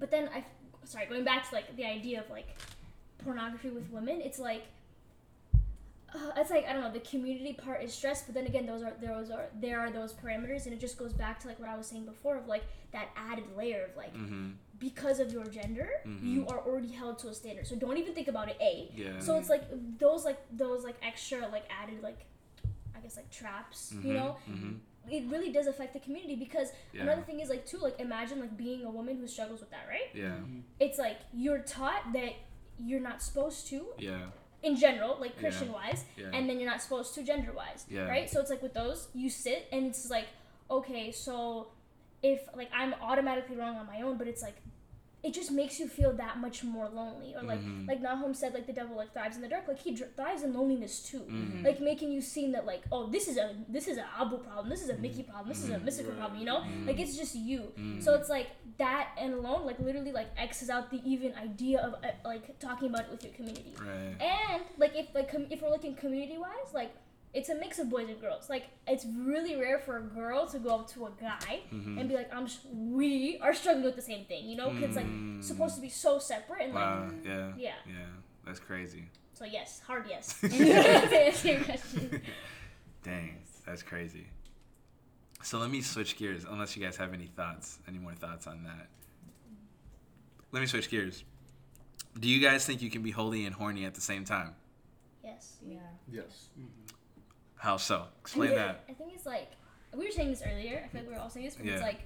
but 0.00 0.10
then 0.10 0.28
I, 0.34 0.44
sorry, 0.82 1.06
going 1.06 1.22
back 1.22 1.48
to 1.48 1.54
like 1.54 1.76
the 1.76 1.84
idea 1.84 2.18
of 2.18 2.28
like 2.30 2.48
pornography 3.18 3.70
with 3.70 3.88
women, 3.92 4.20
it's 4.20 4.40
like, 4.40 4.64
uh, 6.14 6.32
it's 6.36 6.50
like 6.50 6.66
I 6.66 6.72
don't 6.72 6.82
know. 6.82 6.92
The 6.92 7.00
community 7.00 7.52
part 7.52 7.82
is 7.82 7.92
stressed, 7.92 8.26
but 8.26 8.34
then 8.34 8.46
again, 8.46 8.66
those 8.66 8.82
are 8.82 8.92
those 9.00 9.30
are 9.30 9.46
there 9.60 9.78
are 9.80 9.90
those 9.90 10.12
parameters, 10.12 10.64
and 10.64 10.72
it 10.72 10.80
just 10.80 10.96
goes 10.98 11.12
back 11.12 11.38
to 11.40 11.48
like 11.48 11.58
what 11.60 11.68
I 11.68 11.76
was 11.76 11.86
saying 11.86 12.06
before 12.06 12.36
of 12.36 12.46
like 12.46 12.64
that 12.92 13.08
added 13.16 13.44
layer 13.56 13.84
of 13.90 13.96
like 13.96 14.14
Mm-hmm. 14.14 14.50
because 14.78 15.20
of 15.20 15.32
your 15.32 15.44
gender, 15.44 15.90
Mhm. 16.06 16.22
you 16.32 16.46
are 16.46 16.60
already 16.60 16.92
held 16.92 17.18
to 17.20 17.28
a 17.28 17.34
standard. 17.34 17.66
So 17.66 17.76
don't 17.76 17.98
even 17.98 18.14
think 18.14 18.28
about 18.28 18.48
it. 18.48 18.56
A. 18.60 18.90
Yeah. 18.94 19.18
So 19.18 19.36
it's 19.38 19.50
like 19.50 19.64
those 19.98 20.24
like 20.24 20.38
those 20.56 20.82
like 20.84 20.96
extra 21.02 21.46
like 21.48 21.64
added 21.82 22.02
like 22.02 22.20
I 22.96 23.00
guess 23.00 23.16
like 23.16 23.30
traps, 23.30 23.94
you 24.02 24.14
know, 24.14 24.36
hmm 24.46 24.74
it 25.10 25.24
really 25.30 25.50
does 25.50 25.66
affect 25.66 25.94
the 25.94 26.00
community 26.00 26.36
because 26.36 26.70
Yeah. 26.92 27.02
another 27.04 27.22
thing 27.22 27.40
is 27.40 27.48
like 27.48 27.64
too 27.64 27.78
like 27.78 27.98
imagine 27.98 28.40
like 28.40 28.54
being 28.58 28.84
a 28.84 28.90
woman 28.90 29.16
who 29.16 29.26
struggles 29.26 29.60
with 29.60 29.70
that 29.70 29.86
right 29.88 30.10
Yeah. 30.14 30.34
it's 30.80 30.98
like 30.98 31.16
you're 31.32 31.60
taught 31.60 32.12
that 32.12 32.32
you're 32.78 33.00
not 33.00 33.22
supposed 33.22 33.68
to 33.68 33.86
Yeah. 33.96 34.26
In 34.62 34.74
general 34.76 35.16
like 35.20 35.38
christian 35.38 35.72
wise 35.72 36.04
Yeah. 36.16 36.26
and 36.32 36.48
then 36.48 36.58
you're 36.58 36.68
not 36.70 36.82
supposed 36.82 37.14
to 37.14 37.22
gender 37.22 37.52
wise 37.52 37.86
Yeah. 37.88 38.02
right 38.08 38.28
so 38.28 38.40
it's 38.40 38.50
like 38.50 38.62
with 38.62 38.74
those 38.74 39.08
you 39.14 39.30
sit 39.30 39.68
and 39.72 39.86
it's 39.86 40.10
like 40.10 40.26
okay 40.70 41.12
so 41.12 41.68
if 42.22 42.40
like 42.56 42.68
i'm 42.74 42.94
automatically 43.00 43.56
wrong 43.56 43.76
on 43.76 43.86
my 43.86 44.02
own 44.02 44.18
but 44.18 44.26
it's 44.26 44.42
like 44.42 44.56
it 45.22 45.34
just 45.34 45.50
makes 45.50 45.80
you 45.80 45.88
feel 45.88 46.12
that 46.12 46.38
much 46.38 46.62
more 46.62 46.88
lonely 46.88 47.34
or 47.34 47.42
like 47.42 47.60
Mhm. 47.60 47.88
like 47.88 48.00
nahum 48.00 48.32
said 48.34 48.54
like 48.54 48.66
the 48.68 48.72
devil 48.72 48.96
like 48.96 49.12
thrives 49.12 49.34
in 49.36 49.42
the 49.42 49.48
dark 49.48 49.66
like 49.66 49.80
he 49.80 49.92
dr- 49.92 50.14
thrives 50.16 50.42
in 50.44 50.52
loneliness 50.54 51.02
too 51.02 51.20
Mhm. 51.22 51.64
like 51.64 51.80
making 51.80 52.12
you 52.12 52.20
seem 52.20 52.52
that 52.52 52.64
like 52.66 52.82
oh 52.92 53.06
this 53.08 53.26
is 53.26 53.36
a 53.36 53.56
this 53.68 53.88
is 53.88 53.98
a 53.98 54.06
abu 54.16 54.38
problem 54.38 54.68
this 54.68 54.80
is 54.80 54.90
a 54.90 54.96
mickey 54.98 55.24
problem 55.24 55.48
this 55.48 55.62
is 55.64 55.70
a 55.70 55.74
Mhm. 55.78 55.84
mystica 55.84 56.10
Right. 56.10 56.18
problem 56.18 56.38
you 56.38 56.46
know 56.46 56.60
Mhm. 56.60 56.86
like 56.86 57.00
it's 57.00 57.16
just 57.16 57.34
you 57.34 57.72
Mhm. 57.76 58.00
so 58.02 58.14
it's 58.14 58.28
like 58.28 58.48
that 58.78 59.08
and 59.18 59.34
alone 59.34 59.66
like 59.66 59.80
literally 59.80 60.12
like 60.12 60.28
x's 60.36 60.70
out 60.70 60.88
the 60.90 61.00
even 61.04 61.34
idea 61.34 61.80
of 61.80 61.94
uh, 62.04 62.12
like 62.24 62.56
talking 62.60 62.88
about 62.88 63.02
it 63.06 63.10
with 63.10 63.24
your 63.24 63.32
community 63.32 63.74
Right. 63.80 64.14
and 64.22 64.62
like 64.76 64.94
if 64.94 65.12
like 65.16 65.28
com- 65.32 65.48
if 65.50 65.60
we're 65.62 65.70
looking 65.70 65.94
community 65.96 66.38
wise 66.38 66.72
like 66.72 66.92
it's 67.34 67.48
a 67.50 67.54
mix 67.54 67.78
of 67.78 67.90
boys 67.90 68.08
and 68.08 68.20
girls 68.20 68.48
like 68.48 68.64
it's 68.86 69.04
really 69.16 69.54
rare 69.56 69.78
for 69.78 69.98
a 69.98 70.02
girl 70.02 70.46
to 70.46 70.58
go 70.58 70.70
up 70.76 70.88
to 70.88 71.06
a 71.06 71.10
guy 71.20 71.60
Mhm. 71.72 71.98
and 72.00 72.08
be 72.08 72.14
like 72.14 72.32
i'm 72.34 72.46
sh- 72.46 72.56
we 72.72 73.38
are 73.42 73.52
struggling 73.54 73.84
with 73.84 73.96
the 73.96 74.02
same 74.02 74.24
thing 74.24 74.48
you 74.48 74.56
know 74.56 74.70
because 74.70 74.96
like 74.96 75.06
Mm. 75.06 75.42
supposed 75.44 75.74
to 75.76 75.80
be 75.82 75.90
so 75.90 76.18
separate 76.18 76.62
and 76.62 76.74
Wow. 76.74 77.04
like 77.04 77.24
Yeah. 77.24 77.52
yeah 77.56 77.74
Yeah. 77.86 78.06
That's 78.46 78.60
crazy. 78.60 79.04
so 79.34 79.44
yes 79.44 79.80
hard 79.86 80.06
yes 80.08 80.24
to 80.40 80.46
answer 80.48 81.48
your 81.48 81.64
question 81.64 82.22
Dang, 83.04 83.36
that's 83.64 83.82
crazy. 83.82 84.26
So 85.42 85.58
let 85.58 85.70
me 85.70 85.80
switch 85.82 86.16
gears, 86.16 86.44
unless 86.44 86.76
you 86.76 86.82
guys 86.84 86.96
have 86.96 87.14
any 87.14 87.26
thoughts, 87.26 87.78
any 87.86 87.96
more 87.98 88.12
thoughts 88.12 88.46
on 88.48 88.64
that. 88.64 88.88
Let 90.50 90.60
me 90.60 90.66
switch 90.66 90.90
gears. 90.90 91.22
Do 92.18 92.28
you 92.28 92.40
guys 92.40 92.66
think 92.66 92.82
you 92.82 92.90
can 92.90 93.02
be 93.02 93.12
holy 93.12 93.46
and 93.46 93.54
horny 93.54 93.84
at 93.84 93.94
the 93.94 94.00
same 94.00 94.24
time? 94.24 94.54
yes 95.22 95.56
Yeah. 95.64 95.78
Yes. 96.10 96.48
How 97.58 97.76
so? 97.76 98.06
Explain 98.20 98.50
I 98.50 98.54
think, 98.54 98.66
that. 98.66 98.84
I 98.88 98.92
think 98.94 99.12
it's 99.14 99.26
like 99.26 99.50
we 99.96 100.04
were 100.04 100.10
saying 100.10 100.30
this 100.30 100.42
earlier. 100.46 100.82
I 100.84 100.88
feel 100.88 101.00
like 101.00 101.08
we 101.08 101.14
were 101.14 101.20
all 101.20 101.30
saying 101.30 101.46
this, 101.46 101.56
but 101.56 101.66
Yeah. 101.66 101.72
it's 101.74 101.82
like 101.82 102.00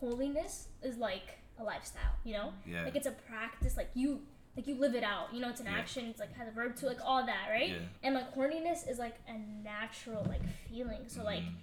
holiness 0.00 0.68
is 0.82 0.96
like 0.98 1.38
a 1.58 1.64
lifestyle. 1.64 2.12
You 2.24 2.34
know, 2.34 2.52
Yeah. 2.66 2.84
like 2.84 2.96
it's 2.96 3.06
a 3.06 3.12
practice. 3.12 3.76
Like 3.76 3.90
you, 3.94 4.22
like 4.56 4.66
you 4.66 4.76
live 4.76 4.94
it 4.94 5.02
out. 5.04 5.32
You 5.32 5.40
know, 5.40 5.48
it's 5.50 5.60
an 5.60 5.66
Yeah. 5.66 5.78
action. 5.78 6.06
It's 6.06 6.20
like 6.20 6.32
has 6.34 6.48
a 6.48 6.50
verb 6.52 6.76
to 6.76 6.86
like 6.86 6.98
all 7.04 7.24
that, 7.26 7.48
right? 7.50 7.70
Yeah. 7.70 7.78
And 8.02 8.14
like 8.14 8.34
horniness 8.34 8.88
is 8.88 8.98
like 8.98 9.16
a 9.28 9.38
natural 9.38 10.24
like 10.28 10.42
feeling. 10.68 11.08
So 11.08 11.22
like 11.24 11.42
Mhm. 11.42 11.54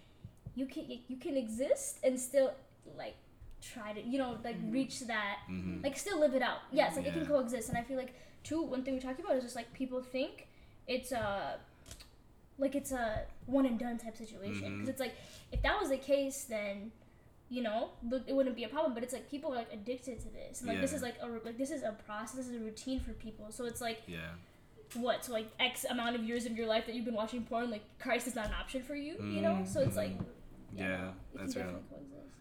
you 0.56 0.66
can 0.66 0.86
you 1.08 1.18
can 1.18 1.38
exist 1.38 2.00
and 2.04 2.20
still 2.20 2.54
like 2.98 3.16
try 3.62 3.94
to 3.94 4.02
you 4.02 4.18
know 4.18 4.39
like 4.44 4.58
reach 4.70 5.02
that 5.02 5.39
Mhm. 5.48 5.84
like 5.84 5.98
still 5.98 6.20
live 6.20 6.34
it 6.34 6.42
out. 6.42 6.60
Yes, 6.72 6.96
like 6.98 7.06
it 7.06 7.14
can 7.14 7.26
coexist. 7.26 7.70
And 7.70 7.78
I 7.78 7.84
feel 7.84 7.98
like 7.98 8.14
too 8.44 8.62
one 8.62 8.84
thing 8.84 8.96
we're 8.96 9.02
talking 9.02 9.24
about 9.24 9.38
is 9.38 9.44
just 9.44 9.56
like 9.56 9.72
people 9.74 10.02
think 10.02 10.48
it's 10.88 11.12
a 11.12 11.60
like 12.58 12.76
it's 12.76 12.91
a 12.91 13.24
one 13.45 13.66
and 13.66 13.80
done 13.80 13.97
type 13.97 14.16
situation 14.18 14.62
because 14.74 14.88
Mhm. 14.88 14.89
it's 14.89 14.99
like 14.99 15.16
if 15.52 15.62
that 15.64 15.80
was 15.80 15.89
the 15.89 15.97
case 15.97 16.43
then 16.45 16.91
you 17.49 17.62
know 17.62 17.89
it 18.28 18.34
wouldn't 18.34 18.56
be 18.56 18.64
a 18.64 18.70
problem 18.70 18.93
but 18.93 19.04
it's 19.04 19.14
like 19.14 19.30
people 19.30 19.52
are 19.52 19.56
like 19.56 19.72
addicted 19.74 20.20
to 20.20 20.30
this 20.30 20.62
and 20.62 20.70
like 20.70 20.80
this 20.80 20.93
is 20.93 21.02
like 21.02 21.16
a 21.22 21.28
like 21.28 21.58
this 21.58 21.72
is 21.72 21.84
a 21.84 21.91
process 22.06 22.36
this 22.36 22.47
is 22.47 22.56
a 22.56 22.60
routine 22.64 22.99
for 22.99 23.12
people 23.14 23.45
so 23.52 23.66
it's 23.66 23.82
like 23.82 24.02
Yeah. 24.08 24.20
what 24.95 25.26
so 25.26 25.34
like 25.34 25.47
x 25.60 25.86
amount 25.89 26.16
of 26.16 26.24
years 26.24 26.45
of 26.45 26.54
your 26.56 26.68
life 26.68 26.86
that 26.86 26.95
you've 26.95 27.06
been 27.06 27.14
watching 27.16 27.43
porn 27.43 27.70
like 27.72 27.82
christ 27.99 28.28
is 28.28 28.36
not 28.36 28.45
an 28.47 28.54
option 28.54 28.82
for 28.84 28.95
you 28.95 29.16
you 29.22 29.41
know 29.41 29.64
so 29.66 29.82
it's 29.82 29.97
like 29.97 30.18
Mhm. 30.18 30.26
Yeah, 30.74 31.10
it 31.10 31.14
that's 31.36 31.54
can 31.54 31.64
real. 31.64 31.72
definitely 31.74 32.06
coexist 32.10 32.38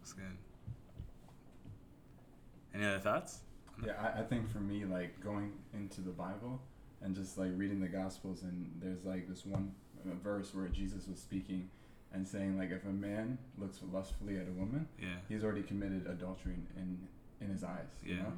That's 0.00 0.12
good. 0.12 0.36
Any 2.74 2.84
other 2.86 2.98
thoughts? 2.98 3.40
Yeah, 3.84 3.92
I, 3.98 4.20
I 4.20 4.22
think 4.24 4.48
for 4.50 4.58
me, 4.60 4.84
like 4.84 5.20
going 5.20 5.52
into 5.74 6.00
the 6.00 6.10
Bible 6.10 6.60
and 7.02 7.14
just 7.14 7.36
like 7.38 7.50
reading 7.56 7.80
the 7.80 7.88
Gospels, 7.88 8.42
and 8.42 8.70
there's 8.80 9.04
like 9.04 9.28
this 9.28 9.44
one 9.44 9.74
uh, 10.04 10.14
verse 10.22 10.54
where 10.54 10.68
Jesus 10.68 11.06
was 11.08 11.18
speaking 11.18 11.68
and 12.14 12.26
saying 12.26 12.58
like 12.58 12.70
if 12.70 12.84
a 12.84 12.88
man 12.88 13.38
looks 13.58 13.78
lustfully 13.92 14.36
at 14.36 14.46
a 14.48 14.52
woman, 14.52 14.86
Yeah. 15.00 15.16
he's 15.28 15.42
already 15.44 15.62
committed 15.62 16.06
adultery 16.06 16.54
in 16.54 16.82
in, 16.82 17.08
in 17.46 17.52
his 17.52 17.64
eyes. 17.64 17.88
You 18.04 18.14
Yeah. 18.16 18.22
know? 18.22 18.32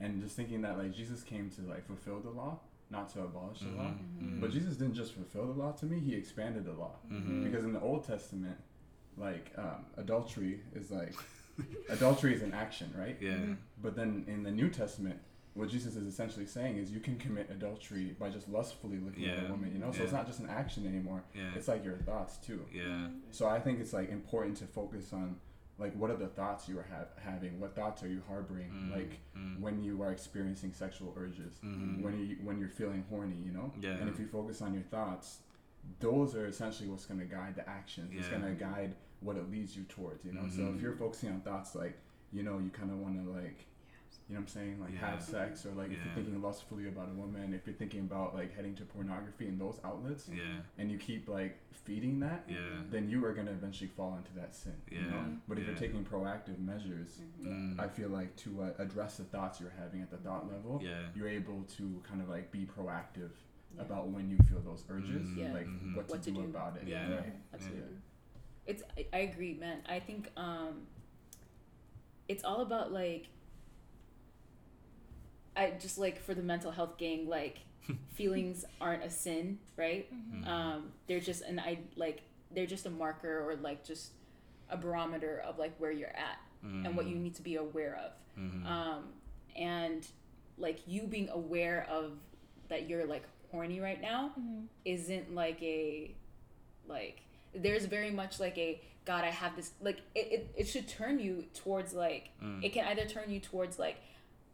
And 0.00 0.20
just 0.22 0.36
thinking 0.36 0.62
that 0.62 0.76
like 0.78 0.92
Jesus 0.92 1.22
came 1.22 1.50
to 1.56 1.62
like 1.62 1.86
fulfill 1.86 2.20
the 2.20 2.30
law, 2.30 2.58
not 2.90 3.08
to 3.14 3.22
abolish 3.22 3.60
the 3.60 3.70
law. 3.70 3.92
Mhm. 4.22 4.40
But 4.40 4.50
Jesus 4.50 4.76
didn't 4.76 4.94
just 4.94 5.12
fulfill 5.14 5.46
the 5.46 5.58
law 5.58 5.72
to 5.72 5.86
me; 5.86 5.98
he 6.00 6.14
expanded 6.14 6.64
the 6.64 6.72
law. 6.74 6.96
Mhm. 7.10 7.44
Because 7.44 7.64
in 7.64 7.72
the 7.72 7.80
Old 7.80 8.04
Testament, 8.06 8.58
like 9.16 9.52
um, 9.58 9.86
adultery 9.96 10.60
is 10.74 10.90
like 10.90 11.14
adultery 11.88 12.34
is 12.34 12.42
an 12.42 12.52
action, 12.52 12.92
right? 12.96 13.16
Yeah. 13.20 13.36
Mhm. 13.36 13.56
But 13.82 13.96
then 13.96 14.24
in 14.28 14.42
the 14.42 14.50
New 14.50 14.68
Testament, 14.68 15.18
what 15.56 15.68
Jesus 15.70 15.96
is 15.96 16.06
essentially 16.06 16.46
saying 16.46 16.76
is 16.76 16.90
you 16.90 17.00
can 17.00 17.16
commit 17.16 17.48
adultery 17.50 18.14
by 18.18 18.28
just 18.30 18.48
lustfully 18.48 18.98
looking 18.98 19.24
at 19.26 19.38
a 19.48 19.50
woman, 19.50 19.72
you 19.72 19.78
know? 19.78 19.90
So 19.92 20.02
it's 20.02 20.12
not 20.12 20.26
just 20.26 20.40
an 20.40 20.48
action 20.48 20.86
anymore. 20.86 21.22
Yeah. 21.34 21.50
It's 21.56 21.66
like 21.68 21.84
your 21.84 21.96
thoughts 21.96 22.36
too. 22.36 22.64
Yeah. 22.72 23.08
So 23.30 23.46
I 23.48 23.58
think 23.58 23.80
it's 23.80 23.92
like 23.92 24.10
important 24.10 24.56
to 24.58 24.66
focus 24.66 25.12
on 25.12 25.36
like 25.78 25.94
what 25.94 26.10
are 26.10 26.16
the 26.16 26.28
thoughts 26.28 26.68
you 26.68 26.78
are 26.78 26.86
ha- 26.90 27.20
having? 27.22 27.60
What 27.60 27.74
thoughts 27.74 28.02
are 28.02 28.08
you 28.08 28.22
harboring? 28.28 28.70
Mm, 28.70 28.92
Like 28.96 29.18
mm, 29.36 29.60
when 29.60 29.82
you 29.82 30.00
are 30.02 30.10
experiencing 30.10 30.72
sexual 30.72 31.12
urges, 31.18 31.54
mhm. 31.64 32.00
when 32.02 32.18
you 32.18 32.36
when 32.44 32.58
you're 32.58 32.68
feeling 32.70 33.04
horny, 33.10 33.36
you 33.44 33.52
know? 33.52 33.72
Yeah. 33.80 33.90
And 34.00 34.08
if 34.08 34.18
you 34.18 34.26
focus 34.26 34.62
on 34.62 34.72
your 34.74 34.84
thoughts, 34.84 35.38
those 36.00 36.34
are 36.34 36.46
essentially 36.46 36.88
what's 36.88 37.04
going 37.06 37.20
to 37.20 37.26
guide 37.26 37.54
the 37.56 37.68
actions. 37.68 38.10
It's 38.16 38.28
going 38.28 38.42
to 38.42 38.52
guide 38.52 38.94
what 39.20 39.36
it 39.36 39.50
leads 39.50 39.76
you 39.76 39.84
towards, 39.84 40.24
you 40.24 40.32
know? 40.32 40.46
So 40.54 40.72
if 40.74 40.80
you're 40.82 40.96
focusing 40.96 41.30
on 41.30 41.40
thoughts 41.40 41.74
like, 41.74 41.96
you 42.32 42.42
know, 42.42 42.58
you 42.58 42.70
kind 42.70 42.90
of 42.90 42.98
want 42.98 43.22
to 43.24 43.30
like 43.30 43.66
you 44.28 44.34
know 44.34 44.40
what 44.40 44.42
I'm 44.42 44.48
saying? 44.48 44.80
Like 44.80 44.92
Yeah. 44.92 45.10
have 45.10 45.22
sex 45.22 45.64
or 45.66 45.72
like 45.72 45.92
if 45.92 46.04
you're 46.04 46.14
thinking 46.14 46.40
lustfully 46.42 46.88
about 46.88 47.08
a 47.10 47.12
woman, 47.12 47.54
if 47.54 47.64
you're 47.66 47.76
thinking 47.76 48.00
about 48.00 48.34
like 48.34 48.54
heading 48.56 48.74
to 48.76 48.84
pornography 48.84 49.46
and 49.46 49.60
those 49.60 49.80
outlets 49.84 50.28
Yeah. 50.28 50.62
and 50.78 50.90
you 50.90 50.98
keep 50.98 51.28
like 51.28 51.58
feeding 51.84 52.18
that, 52.20 52.44
Yeah. 52.48 52.82
then 52.90 53.08
you 53.08 53.24
are 53.24 53.32
going 53.32 53.46
to 53.46 53.52
eventually 53.52 53.88
fall 53.88 54.16
into 54.16 54.32
that 54.34 54.52
sin. 54.54 54.74
You 54.90 54.98
Yeah. 54.98 55.10
know? 55.10 55.36
But 55.46 55.58
if 55.58 55.64
Yeah. 55.64 55.70
you're 55.70 55.78
taking 55.78 56.04
proactive 56.04 56.58
measures, 56.58 57.20
Mm. 57.40 57.78
I 57.78 57.86
feel 57.86 58.08
like 58.08 58.34
to 58.38 58.62
uh, 58.62 58.72
address 58.78 59.18
the 59.18 59.24
thoughts 59.24 59.60
you're 59.60 59.70
having 59.70 60.02
at 60.02 60.10
the 60.10 60.16
thought 60.18 60.48
level, 60.50 60.80
Yeah. 60.82 61.08
you're 61.14 61.28
able 61.28 61.62
to 61.62 62.02
kind 62.02 62.20
of 62.20 62.28
like 62.28 62.50
be 62.50 62.66
proactive 62.66 63.30
Yeah. 63.76 63.82
about 63.82 64.08
when 64.08 64.28
you 64.28 64.38
feel 64.48 64.60
those 64.60 64.84
urges, 64.88 65.28
Mhm. 65.28 65.36
Yeah. 65.36 65.52
like 65.52 65.66
Mhm. 65.68 65.94
what, 65.94 66.08
What 66.08 66.22
to, 66.22 66.30
to 66.30 66.36
do, 66.36 66.42
do. 66.42 66.48
about 66.48 66.76
it. 66.78 66.88
Yeah. 66.88 67.14
Right? 67.14 67.32
Absolutely. 67.54 67.98
It's 68.66 68.82
I, 68.98 69.06
I 69.12 69.18
agree, 69.18 69.54
man. 69.54 69.82
I 69.86 70.00
think 70.00 70.32
um 70.36 70.88
it's 72.28 72.42
all 72.42 72.62
about 72.62 72.92
like 72.92 73.28
I 75.56 75.70
just 75.80 75.98
like 75.98 76.20
for 76.22 76.34
the 76.34 76.42
mental 76.42 76.70
health 76.70 76.98
gang, 76.98 77.28
like 77.28 77.60
feelings 78.14 78.64
aren't 78.80 79.04
a 79.04 79.10
sin, 79.10 79.58
right? 79.76 80.06
Mhm. 80.12 80.46
Um 80.46 80.92
they're 81.06 81.20
just 81.20 81.42
an 81.42 81.58
I 81.60 81.78
like 81.96 82.22
they're 82.54 82.66
just 82.66 82.86
a 82.86 82.90
marker 82.90 83.48
or 83.48 83.56
like 83.56 83.84
just 83.84 84.12
a 84.70 84.76
barometer 84.76 85.42
of 85.46 85.58
like 85.58 85.74
where 85.78 85.92
you're 85.92 86.08
at 86.16 86.38
and 86.62 86.96
what 86.96 87.06
you 87.06 87.14
need 87.14 87.34
to 87.36 87.42
be 87.42 87.54
aware 87.56 87.96
of. 88.04 88.12
Mhm. 88.42 88.66
Um 88.66 89.04
and 89.56 90.06
like 90.58 90.80
you 90.86 91.02
being 91.06 91.28
aware 91.28 91.86
of 91.88 92.12
that 92.68 92.88
you're 92.88 93.06
like 93.06 93.22
horny 93.52 93.78
right 93.80 94.00
now 94.00 94.32
Mm-hmm. 94.38 94.64
isn't 94.84 95.34
like 95.34 95.62
a 95.62 96.14
like 96.88 97.20
there's 97.54 97.84
very 97.86 98.10
much 98.10 98.40
like 98.40 98.58
a 98.58 98.80
god 99.04 99.24
i 99.24 99.30
have 99.30 99.54
this 99.56 99.70
like 99.80 99.98
it, 100.14 100.26
it, 100.32 100.54
it 100.56 100.66
should 100.68 100.88
turn 100.88 101.18
you 101.18 101.44
towards 101.54 101.92
like 101.94 102.30
Mm. 102.42 102.64
it 102.64 102.72
can 102.72 102.84
either 102.86 103.04
turn 103.06 103.30
you 103.30 103.38
towards 103.40 103.78
like 103.78 103.96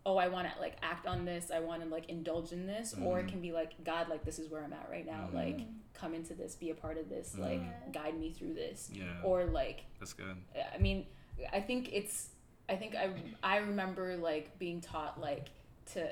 oh 0.04 0.16
i 0.16 0.26
want 0.28 0.52
to 0.52 0.60
like 0.60 0.76
act 0.82 1.06
on 1.06 1.24
this 1.24 1.50
i 1.50 1.60
want 1.60 1.82
to 1.82 1.88
like 1.88 2.08
indulge 2.08 2.52
in 2.52 2.66
this 2.66 2.94
or 3.02 3.20
it 3.20 3.26
Mhm. 3.26 3.28
can 3.28 3.40
be 3.40 3.52
like 3.52 3.72
god 3.84 4.08
like 4.08 4.24
this 4.24 4.38
is 4.38 4.48
where 4.50 4.62
i'm 4.64 4.72
at 4.72 4.88
right 4.90 5.06
now 5.06 5.28
Mhm. 5.30 5.34
like 5.34 5.60
come 5.94 6.14
into 6.14 6.34
this 6.34 6.56
be 6.56 6.70
a 6.70 6.74
part 6.74 6.98
of 6.98 7.08
this 7.08 7.36
like 7.38 7.60
Mhm. 7.60 7.92
guide 7.92 8.18
me 8.18 8.32
through 8.32 8.54
this 8.54 8.90
Yeah. 8.92 9.22
or 9.22 9.44
like 9.44 9.84
That's 10.00 10.12
good. 10.12 10.36
I 10.74 10.78
mean, 10.78 11.06
I 11.52 11.60
think 11.60 11.92
it's. 11.92 12.30
I 12.68 12.74
think 12.76 12.94
I 12.96 13.10
I 13.42 13.58
remember 13.58 14.16
like 14.16 14.58
being 14.58 14.80
taught 14.80 15.20
like 15.20 15.48
to, 15.92 16.08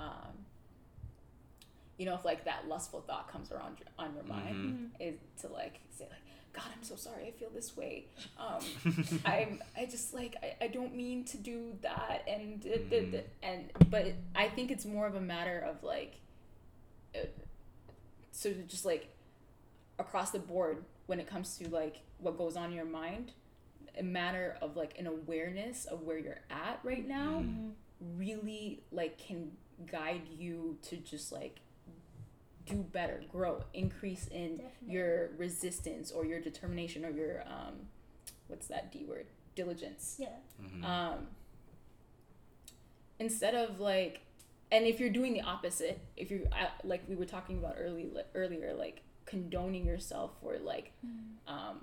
um, 0.00 0.44
you 1.98 2.06
know, 2.06 2.14
if 2.14 2.24
like 2.24 2.44
that 2.44 2.68
lustful 2.68 3.00
thought 3.02 3.28
comes 3.30 3.50
around 3.52 3.76
on 3.98 4.14
your 4.14 4.24
mind, 4.24 4.56
Mhm. 4.56 5.00
is 5.00 5.18
to 5.42 5.48
like 5.48 5.80
say 5.90 6.04
like, 6.08 6.18
God, 6.58 6.72
I'm 6.76 6.82
so 6.82 6.96
sorry, 6.96 7.26
I 7.26 7.30
feel 7.30 7.50
this 7.54 7.76
way. 7.76 8.06
Um, 8.38 8.62
I'm 9.24 9.62
I 9.76 9.86
just 9.86 10.12
like 10.14 10.36
I, 10.42 10.64
I 10.64 10.68
don't 10.68 10.94
mean 10.96 11.24
to 11.26 11.36
do 11.36 11.76
that 11.82 12.24
and 12.26 12.62
Mhm. 12.62 13.22
and 13.42 13.70
but 13.90 14.06
I 14.34 14.48
think 14.48 14.70
it's 14.70 14.84
more 14.84 15.06
of 15.06 15.14
a 15.14 15.20
matter 15.20 15.58
of 15.60 15.82
like, 15.84 16.16
uh, 17.14 17.26
so 18.32 18.52
just 18.66 18.84
like 18.84 19.08
across 19.98 20.30
the 20.30 20.38
board 20.38 20.84
when 21.06 21.20
it 21.20 21.26
comes 21.28 21.56
to 21.58 21.68
like 21.68 22.00
what 22.18 22.36
goes 22.36 22.56
on 22.56 22.70
in 22.70 22.72
your 22.76 22.84
mind 22.84 23.32
a 23.98 24.02
matter 24.02 24.56
of 24.62 24.76
like 24.76 24.96
an 24.98 25.06
awareness 25.06 25.84
of 25.86 26.02
where 26.02 26.18
you're 26.18 26.40
at 26.50 26.78
right 26.84 27.06
now 27.06 27.42
Mhm. 27.44 27.72
really 28.16 28.82
like 28.92 29.18
can 29.18 29.52
guide 29.90 30.22
you 30.36 30.78
to 30.82 30.96
just 30.96 31.32
like 31.32 31.60
do 32.68 32.76
better 32.92 33.22
grow 33.30 33.62
increase 33.74 34.26
in 34.28 34.56
Definitely. 34.58 34.94
your 34.94 35.30
resistance 35.38 36.10
or 36.10 36.24
your 36.24 36.40
determination 36.40 37.04
or 37.04 37.10
your 37.10 37.42
um 37.46 37.74
what's 38.48 38.66
that 38.68 38.90
d 38.92 39.04
word 39.04 39.26
diligence 39.54 40.16
Yeah. 40.18 40.28
Mhm. 40.62 40.84
um 40.84 41.26
instead 43.18 43.54
of 43.54 43.80
like 43.80 44.20
and 44.70 44.84
if 44.86 45.00
you're 45.00 45.10
doing 45.10 45.32
the 45.32 45.40
opposite 45.40 46.00
if 46.16 46.30
you 46.30 46.46
uh, 46.52 46.66
like 46.84 47.02
we 47.08 47.16
were 47.16 47.24
talking 47.24 47.58
about 47.58 47.76
early 47.78 48.10
earlier 48.34 48.74
like 48.74 49.02
condoning 49.26 49.84
yourself 49.84 50.32
for 50.40 50.58
like 50.58 50.92
um 51.46 51.80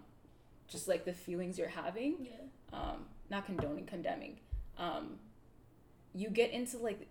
just 0.67 0.87
like 0.87 1.05
the 1.05 1.13
feelings 1.13 1.57
you're 1.57 1.67
having 1.67 2.15
Yeah. 2.21 2.31
um 2.79 3.05
not 3.29 3.45
condoning 3.45 3.85
condemning 3.85 4.39
um 4.77 5.17
you 6.13 6.29
get 6.29 6.51
into 6.51 6.77
like 6.77 7.07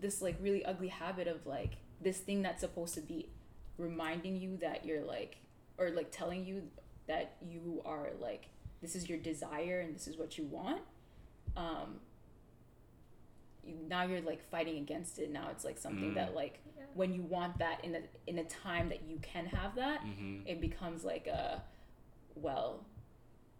this 0.00 0.20
like 0.22 0.36
really 0.40 0.64
ugly 0.64 0.88
habit 0.88 1.28
of 1.28 1.46
like 1.46 1.76
this 2.00 2.18
thing 2.18 2.42
that's 2.42 2.60
supposed 2.60 2.94
to 2.94 3.00
be 3.00 3.28
reminding 3.76 4.36
you 4.36 4.56
that 4.58 4.84
you're 4.84 5.02
like 5.04 5.38
or 5.78 5.90
like 5.90 6.10
telling 6.10 6.44
you 6.44 6.62
that 7.06 7.36
you 7.48 7.80
are 7.84 8.08
like 8.20 8.48
this 8.82 8.94
is 8.94 9.08
your 9.08 9.18
desire 9.18 9.80
and 9.80 9.94
this 9.94 10.06
is 10.08 10.16
what 10.16 10.36
you 10.38 10.44
want 10.44 10.80
um 11.56 12.00
you, 13.64 13.74
now 13.88 14.04
you're 14.04 14.20
like 14.20 14.42
fighting 14.50 14.78
against 14.78 15.18
it 15.18 15.30
now 15.30 15.48
it's 15.50 15.64
like 15.64 15.78
something 15.78 16.10
Mm. 16.12 16.14
that 16.14 16.34
like 16.34 16.60
Yeah. 16.76 16.84
when 16.94 17.12
you 17.14 17.22
want 17.22 17.58
that 17.58 17.84
in 17.84 17.94
a 17.94 18.02
in 18.26 18.38
a 18.38 18.44
time 18.44 18.88
that 18.88 19.02
you 19.02 19.18
can 19.20 19.46
have 19.46 19.74
that 19.76 20.00
Mhm. 20.04 20.42
it 20.46 20.60
becomes 20.60 21.04
like 21.04 21.26
a 21.26 21.62
well 22.34 22.84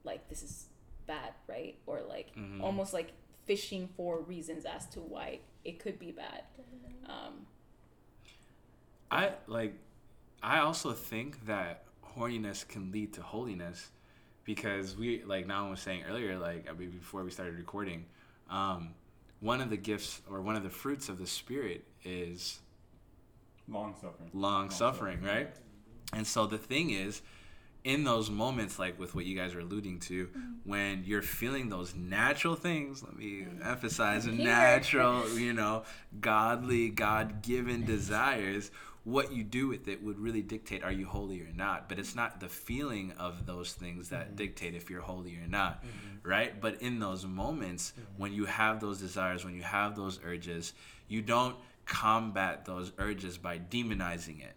like 0.05 0.29
this 0.29 0.43
is 0.43 0.69
bad 1.07 1.33
right 1.47 1.79
or 1.87 2.03
like 2.03 2.35
Mhm. 2.35 2.63
almost 2.63 2.93
like 2.93 3.13
fishing 3.47 3.89
for 3.97 4.21
reasons 4.21 4.65
as 4.65 4.87
to 4.91 5.01
why 5.01 5.41
it 5.65 5.79
could 5.79 5.99
be 5.99 6.13
bad 6.13 6.45
Definitely. 6.57 6.95
um 7.07 7.47
I 9.11 9.33
like 9.47 9.75
I 10.43 10.61
also 10.61 10.93
think 10.93 11.47
that 11.47 11.85
horniness 12.17 12.67
can 12.67 12.91
lead 12.93 13.13
to 13.15 13.23
holiness 13.23 13.91
because 14.45 14.97
we 14.97 15.23
like 15.25 15.47
Nahum 15.47 15.71
was 15.71 15.81
saying 15.81 16.05
earlier, 16.09 16.39
like 16.39 16.69
I 16.69 16.73
mean, 16.73 16.91
before 16.91 17.23
we 17.25 17.31
started 17.31 17.57
recording, 17.57 18.07
um, 18.51 18.95
one 19.41 19.61
of 19.61 19.71
the 19.71 19.77
gifts 19.77 20.21
or 20.31 20.41
one 20.41 20.57
of 20.57 20.63
the 20.63 20.71
fruits 20.71 21.09
of 21.09 21.19
the 21.19 21.27
spirit 21.27 21.85
is 22.05 22.61
Long 23.69 23.95
suffering. 24.01 24.31
long 24.33 24.71
suffering, 24.71 25.23
right? 25.23 25.51
And 26.15 26.27
so 26.27 26.47
the 26.47 26.57
thing 26.57 26.91
is, 26.91 27.21
in 27.85 28.05
those 28.05 28.31
moments, 28.31 28.79
like 28.79 28.99
with 28.99 29.15
what 29.15 29.27
you 29.27 29.37
guys 29.37 29.55
are 29.55 29.61
alluding 29.61 30.01
to, 30.01 30.29
when 30.65 31.05
you're 31.05 31.23
feeling 31.23 31.69
those 31.69 31.95
natural 31.95 32.55
things, 32.55 33.03
let 33.03 33.17
me 33.17 33.47
emphasize 33.63 34.27
natural, 34.27 35.29
you 35.39 35.53
know, 35.53 35.85
godly, 36.21 36.89
God 36.89 37.43
given 37.43 37.85
desires, 37.85 38.71
what 39.09 39.33
you 39.33 39.43
do 39.43 39.69
with 39.69 39.89
it 39.89 40.03
would 40.03 40.19
really 40.19 40.43
dictate 40.43 40.85
are 40.85 40.93
you 40.93 41.07
holy 41.07 41.41
or 41.41 41.49
not. 41.55 41.89
But 41.89 41.99
it's 41.99 42.15
not 42.15 42.41
the 42.41 42.49
feeling 42.49 43.13
of 43.19 43.47
those 43.47 43.73
things 43.73 44.11
that 44.11 44.27
mm-hmm. 44.27 44.37
dictate 44.37 44.75
if 44.75 44.91
you're 44.91 45.01
holy 45.01 45.37
or 45.37 45.47
not, 45.49 45.83
mm-hmm. 45.83 46.29
right? 46.29 46.61
But 46.61 46.83
in 46.83 46.99
those 46.99 47.25
moments, 47.25 47.93
mm-hmm. 47.93 48.21
when 48.21 48.33
you 48.35 48.45
have 48.45 48.81
those 48.81 49.01
desires, 49.01 49.45
when 49.45 49.55
you 49.55 49.63
have 49.63 49.97
those 49.97 50.21
urges, 50.25 50.75
you 51.09 51.23
don't 51.23 51.57
combat 51.87 52.67
those 52.67 52.93
urges 52.99 53.39
by 53.39 53.59
demonizing 53.59 54.41
it. 54.41 54.55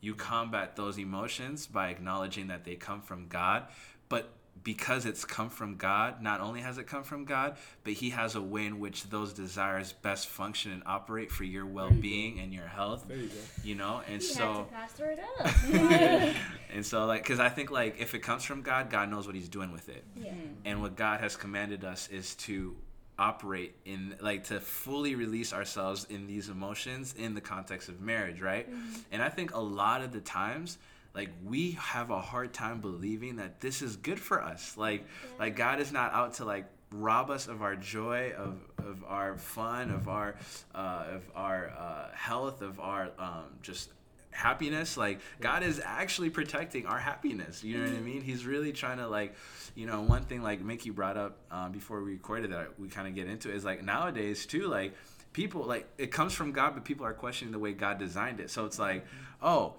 You 0.00 0.14
combat 0.14 0.76
those 0.76 0.98
emotions 0.98 1.66
by 1.66 1.90
acknowledging 1.90 2.48
that 2.48 2.64
they 2.64 2.74
come 2.74 3.02
from 3.02 3.28
God, 3.28 3.64
but 4.08 4.32
because 4.62 5.06
it's 5.06 5.24
come 5.24 5.48
from 5.48 5.76
God, 5.76 6.22
not 6.22 6.40
only 6.40 6.60
has 6.60 6.78
it 6.78 6.86
come 6.86 7.02
from 7.02 7.24
God, 7.24 7.56
but 7.84 7.94
He 7.94 8.10
has 8.10 8.34
a 8.34 8.42
way 8.42 8.66
in 8.66 8.78
which 8.78 9.04
those 9.10 9.32
desires 9.32 9.92
best 9.92 10.28
function 10.28 10.72
and 10.72 10.82
operate 10.86 11.30
for 11.30 11.44
your 11.44 11.66
well 11.66 11.90
being 11.90 12.38
and 12.40 12.52
your 12.52 12.66
health, 12.66 13.06
There 13.08 13.16
you 13.16 13.28
go. 13.28 13.34
you 13.64 13.74
know? 13.74 14.02
And 14.06 14.22
You 14.22 14.28
so. 14.28 14.52
had 14.52 14.56
to 14.56 14.64
pastor 14.74 15.10
it 15.10 15.20
up. 15.38 16.36
and 16.72 16.84
so 16.84 17.06
like 17.06 17.22
because 17.22 17.40
i 17.40 17.48
think 17.48 17.70
like 17.70 17.96
if 17.98 18.14
it 18.14 18.20
comes 18.20 18.44
from 18.44 18.62
god 18.62 18.90
god 18.90 19.10
knows 19.10 19.26
what 19.26 19.34
he's 19.34 19.48
doing 19.48 19.72
with 19.72 19.88
it 19.88 20.04
yeah. 20.16 20.30
Mm-hmm. 20.30 20.46
and 20.64 20.82
what 20.82 20.96
god 20.96 21.20
has 21.20 21.36
commanded 21.36 21.84
us 21.84 22.08
is 22.08 22.34
to 22.36 22.76
operate 23.18 23.74
in 23.84 24.14
like 24.20 24.44
to 24.44 24.60
fully 24.60 25.14
release 25.14 25.52
ourselves 25.52 26.06
in 26.08 26.26
these 26.26 26.48
emotions 26.48 27.14
in 27.18 27.34
the 27.34 27.40
context 27.40 27.88
of 27.88 28.00
marriage 28.00 28.40
right 28.40 28.70
mm-hmm. 28.70 28.98
and 29.12 29.22
i 29.22 29.28
think 29.28 29.54
a 29.54 29.60
lot 29.60 30.00
of 30.00 30.12
the 30.12 30.20
times 30.20 30.78
like 31.14 31.30
we 31.44 31.72
have 31.72 32.10
a 32.10 32.20
hard 32.20 32.52
time 32.52 32.80
believing 32.80 33.36
that 33.36 33.60
this 33.60 33.82
is 33.82 33.96
good 33.96 34.20
for 34.20 34.42
us. 34.42 34.76
Like 34.76 35.04
like 35.38 35.56
god 35.56 35.80
is 35.80 35.92
not 35.92 36.12
out 36.12 36.34
to 36.34 36.44
like 36.44 36.66
rob 36.92 37.30
us 37.30 37.46
of 37.46 37.62
our 37.62 37.76
joy 37.76 38.32
of 38.36 38.60
of 38.78 39.04
our 39.06 39.36
fun 39.36 39.90
of 39.90 40.08
our 40.08 40.36
uh, 40.74 41.04
of 41.10 41.22
our 41.34 41.70
uh, 41.70 42.14
health 42.14 42.62
of 42.62 42.80
our 42.80 43.10
um, 43.18 43.44
just 43.62 43.90
happiness. 44.30 44.96
Like 44.96 45.20
god 45.40 45.62
is 45.62 45.80
actually 45.84 46.30
protecting 46.30 46.86
our 46.86 46.98
happiness. 46.98 47.64
You 47.64 47.78
know 47.78 47.84
what 47.84 47.96
i 47.96 48.00
mean? 48.00 48.22
He's 48.22 48.44
really 48.46 48.72
trying 48.72 48.98
to 48.98 49.08
like 49.08 49.34
you 49.74 49.86
know 49.86 50.02
one 50.02 50.22
thing 50.22 50.42
like 50.42 50.60
mickey 50.60 50.90
brought 50.90 51.16
up 51.16 51.38
um, 51.50 51.72
before 51.72 52.02
we 52.02 52.12
recorded 52.12 52.52
that 52.52 52.78
we 52.78 52.88
kind 52.88 53.08
of 53.08 53.14
get 53.14 53.26
into 53.26 53.52
is 53.52 53.64
like 53.64 53.84
nowadays 53.84 54.46
too 54.46 54.66
like 54.66 54.94
people 55.32 55.62
like 55.62 55.88
it 55.96 56.10
comes 56.10 56.32
from 56.32 56.50
god 56.50 56.74
but 56.74 56.84
people 56.84 57.06
are 57.06 57.12
questioning 57.12 57.52
the 57.52 57.58
way 57.58 57.72
god 57.72 57.98
designed 57.98 58.38
it. 58.38 58.48
So 58.50 58.64
it's 58.64 58.78
like 58.78 59.04
oh 59.42 59.74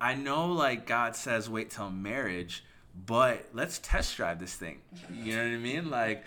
i 0.00 0.14
know 0.14 0.52
like 0.52 0.86
god 0.86 1.14
says 1.16 1.48
wait 1.50 1.70
till 1.70 1.90
marriage 1.90 2.64
but 3.06 3.46
let's 3.52 3.78
test 3.82 4.16
drive 4.16 4.38
this 4.38 4.54
thing 4.54 4.78
you 5.12 5.36
know 5.36 5.42
what 5.42 5.52
i 5.54 5.56
mean 5.56 5.90
like 5.90 6.24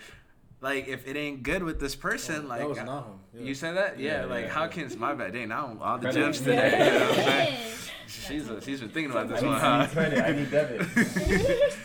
like 0.60 0.86
if 0.88 1.06
it 1.08 1.16
ain't 1.16 1.42
good 1.42 1.62
with 1.62 1.80
this 1.80 1.94
person 1.96 2.46
like 2.48 2.60
that 2.60 2.68
was 2.68 2.78
Nahum. 2.78 3.18
Yeah. 3.34 3.42
you 3.42 3.54
said 3.54 3.76
that? 3.76 3.98
Yeah, 3.98 4.20
Yeah, 4.20 4.24
like 4.26 4.44
yeah, 4.44 4.50
how 4.52 4.62
yeah. 4.62 4.68
can 4.68 4.84
it's 4.84 4.96
my 4.96 5.12
bad? 5.12 5.32
day 5.32 5.44
now 5.44 5.76
all 5.80 5.98
the 5.98 6.02
Credit. 6.12 6.20
gems 6.20 6.38
today. 6.40 6.70
You 6.78 6.98
know 7.00 7.00
what 7.08 7.18
I'm 7.18 7.24
saying? 7.24 7.52
Yeah. 7.54 7.68
She's 8.06 8.64
she's 8.64 8.80
been 8.80 8.90
thinking 8.90 9.10
about 9.10 9.28
this 9.28 9.42
need, 9.42 9.48
one, 9.48 9.56
I 9.56 9.60
huh? 9.60 9.78
need 9.82 9.90
credit. 9.90 10.24
I 10.24 10.32
need 10.32 10.50
debit. 10.52 10.86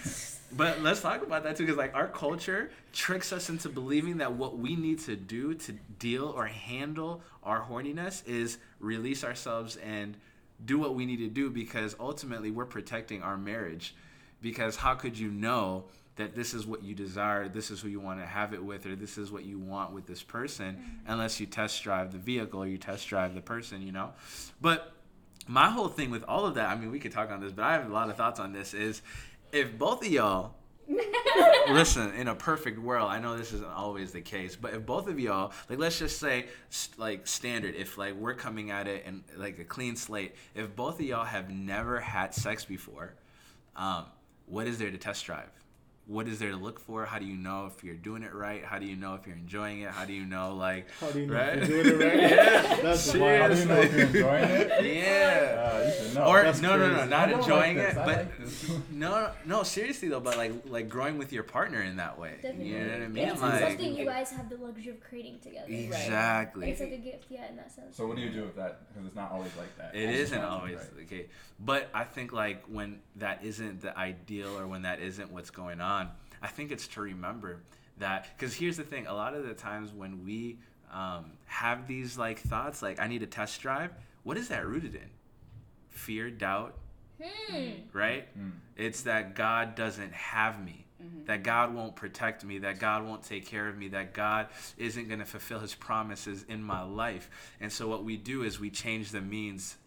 But 0.52 0.82
let's 0.82 1.02
talk 1.02 1.22
about 1.24 1.44
that 1.44 1.56
too, 1.56 1.64
because 1.66 1.78
like 1.78 1.94
our 1.94 2.08
culture 2.08 2.72
tricks 2.94 3.32
us 3.34 3.50
into 3.50 3.70
believing 3.70 4.18
that 4.18 4.34
what 4.34 4.58
we 4.58 4.76
need 4.76 5.00
to 5.02 5.16
do 5.16 5.54
to 5.54 5.74
deal 6.00 6.26
or 6.36 6.46
handle 6.48 7.22
our 7.44 7.62
horniness 7.62 8.26
is 8.28 8.58
release 8.80 9.24
ourselves 9.24 9.76
and 9.78 10.18
do 10.66 10.80
what 10.80 10.96
we 10.96 11.06
need 11.06 11.18
to 11.18 11.30
do 11.30 11.50
because 11.50 11.96
ultimately 12.00 12.52
we're 12.52 12.66
protecting 12.66 13.22
our 13.22 13.38
marriage. 13.38 13.96
Because 14.42 14.76
how 14.76 14.96
could 14.96 15.18
you 15.18 15.30
know 15.30 15.86
that 16.16 16.36
this 16.36 16.54
is 16.54 16.66
what 16.66 16.84
you 16.84 16.94
desire, 16.96 17.48
this 17.48 17.72
is 17.72 17.82
who 17.82 17.88
you 17.88 18.00
want 18.00 18.20
to 18.20 18.26
have 18.26 18.54
it 18.54 18.64
with, 18.64 18.86
or 18.86 18.96
this 18.96 19.18
is 19.18 19.32
what 19.32 19.46
you 19.46 19.60
want 19.60 19.94
with 19.94 20.06
this 20.08 20.24
person, 20.24 20.76
mm-hmm. 20.76 21.12
unless 21.12 21.40
you 21.40 21.46
test 21.46 21.82
drive 21.84 22.12
the 22.12 22.18
vehicle 22.18 22.62
or 22.62 22.68
you 22.68 22.78
test 22.78 23.08
drive 23.08 23.36
the 23.36 23.42
person, 23.42 23.82
you 23.82 23.92
know? 23.92 24.12
But 24.60 24.92
my 25.48 25.70
whole 25.70 25.88
thing 25.88 26.10
with 26.12 26.24
all 26.24 26.46
of 26.46 26.56
that, 26.56 26.70
I 26.70 26.76
mean, 26.76 26.92
we 26.92 27.00
could 27.00 27.12
talk 27.12 27.32
on 27.32 27.40
this, 27.40 27.52
but 27.52 27.64
I 27.64 27.74
have 27.74 27.90
a 27.90 27.94
lot 27.94 28.10
of 28.10 28.18
thoughts 28.18 28.40
on 28.40 28.52
this. 28.52 28.74
Is 28.74 29.02
if 29.52 29.78
both 29.78 30.06
of 30.06 30.12
y'all 30.12 30.56
listen 31.70 32.14
in 32.16 32.28
a 32.28 32.36
perfect 32.36 32.80
world, 32.80 33.10
I 33.10 33.20
know 33.20 33.38
this 33.38 33.54
isn't 33.54 33.70
always 33.70 34.12
the 34.12 34.22
case, 34.22 34.56
but 34.56 34.74
if 34.74 34.86
both 34.86 35.08
of 35.08 35.20
y'all, 35.20 35.52
like, 35.70 35.80
let's 35.80 36.00
just 36.00 36.20
say, 36.20 36.46
s- 36.72 36.90
like, 36.98 37.28
standard, 37.28 37.76
if 37.76 37.98
like 37.98 38.14
we're 38.16 38.34
coming 38.34 38.72
at 38.72 38.88
it 38.88 39.04
and 39.06 39.24
like 39.36 39.60
a 39.60 39.64
clean 39.66 39.96
slate, 39.96 40.36
if 40.56 40.76
both 40.76 40.96
of 41.00 41.06
y'all 41.06 41.26
have 41.26 41.50
never 41.50 42.00
had 42.00 42.34
sex 42.34 42.64
before, 42.66 43.14
um, 43.76 44.06
what 44.46 44.68
is 44.68 44.78
there 44.80 44.92
to 44.92 44.98
test 44.98 45.26
drive? 45.26 45.50
What 46.08 46.30
is 46.30 46.40
there 46.40 46.52
to 46.52 46.56
look 46.56 46.80
for? 46.80 47.06
How 47.06 47.20
do 47.20 47.26
you 47.26 47.36
know 47.36 47.66
if 47.66 47.84
you're 47.84 47.96
doing 47.96 48.24
it 48.24 48.34
right? 48.34 48.64
How 48.64 48.80
do 48.80 48.86
you 48.86 48.96
know 48.96 49.16
if 49.16 49.28
you're 49.28 49.36
enjoying 49.36 49.82
it? 49.82 49.92
How 49.92 50.06
do 50.06 50.14
you 50.14 50.24
know, 50.26 50.56
like, 50.56 50.88
How 51.02 51.12
do 51.12 51.20
you 51.20 51.28
know 51.28 51.34
right? 51.34 51.58
if 51.58 51.68
you're 51.68 51.84
doing 51.84 52.02
it 52.02 52.06
right? 52.06 52.20
yeah, 52.32 52.76
That's 52.82 53.06
the 53.06 53.12
Seriously. 53.12 53.38
How 53.38 53.48
do 53.50 53.56
you 53.60 53.66
know 53.66 53.82
if 53.82 53.92
you're 53.92 54.08
enjoying 54.08 54.44
it? 54.46 54.86
yeah. 54.96 55.72
Uh, 55.74 56.04
you 56.08 56.14
know. 56.16 56.26
Or 56.28 56.44
That's 56.44 56.62
no, 56.62 56.78
no, 56.78 56.96
no, 56.96 57.06
not 57.06 57.30
enjoying 57.30 57.78
like 57.78 57.90
it. 57.90 57.98
I 57.98 58.06
but 58.06 58.18
like 58.18 58.90
no, 58.92 59.32
no, 59.46 59.64
seriously 59.64 60.08
though, 60.08 60.22
but 60.22 60.38
like 60.38 60.54
like 60.68 60.88
growing 60.88 61.18
with 61.18 61.34
your 61.34 61.44
partner 61.44 61.82
in 61.82 61.98
that 61.98 62.18
way. 62.18 62.36
Definitely. 62.42 62.70
You 62.70 62.80
know 62.80 62.92
what 62.94 63.02
I 63.02 63.08
mean? 63.10 63.24
Yeah, 63.24 63.34
it's 63.34 63.42
like 63.42 63.60
something 63.62 63.98
you 63.98 64.06
guys 64.06 64.32
have 64.32 64.50
the 64.50 64.56
luxury 64.56 64.92
of 64.92 65.02
creating 65.02 65.40
together. 65.40 65.66
exactly. 65.68 66.72
It's 66.72 66.80
like 66.80 66.94
a 66.94 66.98
gift, 66.98 67.26
yeah, 67.30 67.50
in 67.50 67.58
that 67.58 67.70
sense. 67.70 67.98
So 67.98 68.08
what 68.08 68.16
do 68.16 68.22
you 68.22 68.30
do 68.30 68.44
with 68.44 68.56
that? 68.56 68.88
Because 68.88 69.08
it's 69.08 69.16
not 69.16 69.32
always 69.34 69.52
like 69.58 69.78
that. 69.78 69.94
It 69.94 70.08
Most 70.08 70.16
isn't 70.20 70.42
always 70.42 70.78
right. 70.78 70.98
the 70.98 71.04
case, 71.04 71.28
but 71.60 71.90
I 71.94 72.06
think 72.06 72.32
like 72.32 72.64
when 72.68 73.02
that 73.18 73.44
isn't 73.44 73.82
the 73.82 73.98
ideal 73.98 74.58
or 74.58 74.68
when 74.68 74.84
that 74.84 75.02
isn't 75.02 75.32
what's 75.32 75.50
going 75.50 75.82
on, 75.82 75.97
I 76.42 76.48
think 76.48 76.72
it's 76.72 76.88
to 76.90 77.02
remember 77.02 77.62
that 77.98 78.28
because 78.38 78.56
here's 78.56 78.78
the 78.78 78.84
thing: 78.84 79.08
a 79.08 79.14
lot 79.14 79.34
of 79.34 79.46
the 79.48 79.54
times 79.54 79.92
when 79.92 80.24
we 80.24 80.60
um, 80.92 81.32
have 81.46 81.88
these 81.88 82.18
like 82.18 82.40
thoughts, 82.40 82.82
like 82.82 83.00
I 83.00 83.08
need 83.08 83.24
a 83.24 83.28
test 83.28 83.60
drive, 83.62 83.92
what 84.24 84.38
is 84.38 84.50
that 84.50 84.66
rooted 84.68 84.96
in? 84.96 85.10
Fear, 85.90 86.32
doubt, 86.32 86.76
Hmm. 87.22 87.70
right? 87.94 88.28
Mm. 88.38 88.52
It's 88.76 89.02
that 89.04 89.36
God 89.36 89.76
doesn't 89.76 90.14
have 90.14 90.64
me. 90.64 90.86
That 91.26 91.44
God 91.44 91.76
won't 91.76 91.96
protect 91.96 92.44
me, 92.44 92.58
that 92.60 92.80
God 92.80 93.06
won't 93.06 93.22
take 93.24 93.46
care 93.46 93.68
of 93.68 93.78
me, 93.78 93.88
that 93.90 94.14
God 94.14 94.48
isn't 94.78 95.08
going 95.08 95.20
to 95.20 95.26
fulfill 95.26 95.60
his 95.60 95.76
promises 95.76 96.44
in 96.50 96.64
my 96.64 96.82
life. 96.82 97.30
And 97.60 97.72
so 97.72 97.88
what 97.88 98.04
we 98.04 98.18
do 98.18 98.42
is 98.44 98.60
we 98.60 98.70
change 98.72 99.12
the 99.12 99.22
means. 99.22 99.78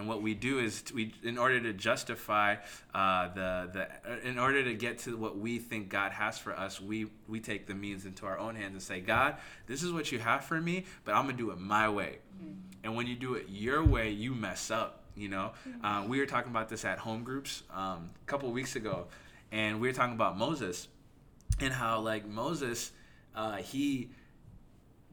And 0.00 0.08
what 0.08 0.22
we 0.22 0.32
do 0.32 0.60
is 0.60 0.82
we, 0.94 1.12
in 1.22 1.36
order 1.36 1.60
to 1.60 1.74
justify 1.74 2.56
uh, 2.94 3.28
the 3.34 3.68
the, 3.70 4.26
in 4.26 4.38
order 4.38 4.64
to 4.64 4.72
get 4.72 5.00
to 5.00 5.14
what 5.14 5.36
we 5.36 5.58
think 5.58 5.90
God 5.90 6.12
has 6.12 6.38
for 6.38 6.58
us, 6.58 6.80
we 6.80 7.08
we 7.28 7.38
take 7.38 7.66
the 7.66 7.74
means 7.74 8.06
into 8.06 8.24
our 8.24 8.38
own 8.38 8.56
hands 8.56 8.72
and 8.72 8.82
say, 8.82 9.00
God, 9.00 9.36
this 9.66 9.82
is 9.82 9.92
what 9.92 10.10
you 10.10 10.18
have 10.18 10.42
for 10.46 10.58
me, 10.58 10.86
but 11.04 11.14
I'm 11.14 11.26
gonna 11.26 11.36
do 11.36 11.50
it 11.50 11.58
my 11.58 11.90
way. 11.90 12.16
And 12.82 12.96
when 12.96 13.08
you 13.08 13.14
do 13.14 13.34
it 13.34 13.50
your 13.50 13.84
way, 13.84 14.08
you 14.08 14.34
mess 14.34 14.70
up. 14.70 15.02
You 15.14 15.28
know, 15.28 15.52
uh, 15.84 16.06
we 16.08 16.18
were 16.18 16.24
talking 16.24 16.50
about 16.50 16.70
this 16.70 16.86
at 16.86 16.96
home 16.96 17.22
groups 17.22 17.62
um, 17.70 18.08
a 18.22 18.26
couple 18.26 18.48
of 18.48 18.54
weeks 18.54 18.76
ago, 18.76 19.06
and 19.52 19.82
we 19.82 19.88
were 19.88 19.92
talking 19.94 20.14
about 20.14 20.38
Moses 20.38 20.88
and 21.60 21.74
how 21.74 22.00
like 22.00 22.26
Moses, 22.26 22.92
uh, 23.36 23.56
he 23.56 24.08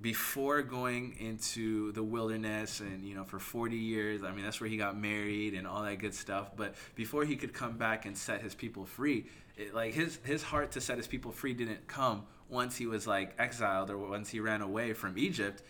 before 0.01 0.61
going 0.61 1.15
into 1.19 1.91
the 1.93 2.03
wilderness 2.03 2.81
and 2.81 3.03
you 3.03 3.15
know 3.15 3.23
for 3.23 3.39
40 3.39 3.75
years 3.75 4.23
i 4.23 4.31
mean 4.31 4.43
that's 4.43 4.61
where 4.61 4.69
he 4.69 4.77
got 4.77 4.95
married 4.95 5.55
and 5.55 5.65
all 5.65 5.81
that 5.83 5.97
good 5.97 6.13
stuff 6.13 6.51
but 6.55 6.75
before 6.93 7.25
he 7.25 7.35
could 7.35 7.51
come 7.51 7.77
back 7.77 8.05
and 8.05 8.15
set 8.15 8.41
his 8.41 8.53
people 8.53 8.85
free 8.85 9.25
it, 9.57 9.73
like 9.73 9.93
his 9.93 10.19
his 10.23 10.43
heart 10.43 10.71
to 10.71 10.81
set 10.81 10.97
his 10.97 11.07
people 11.07 11.31
free 11.31 11.53
didn't 11.53 11.87
come 11.87 12.23
once 12.49 12.77
he 12.77 12.85
was 12.85 13.07
like 13.07 13.33
exiled 13.39 13.89
or 13.89 13.97
once 13.97 14.29
he 14.29 14.39
ran 14.39 14.61
away 14.61 14.93
from 14.93 15.17
egypt. 15.17 15.63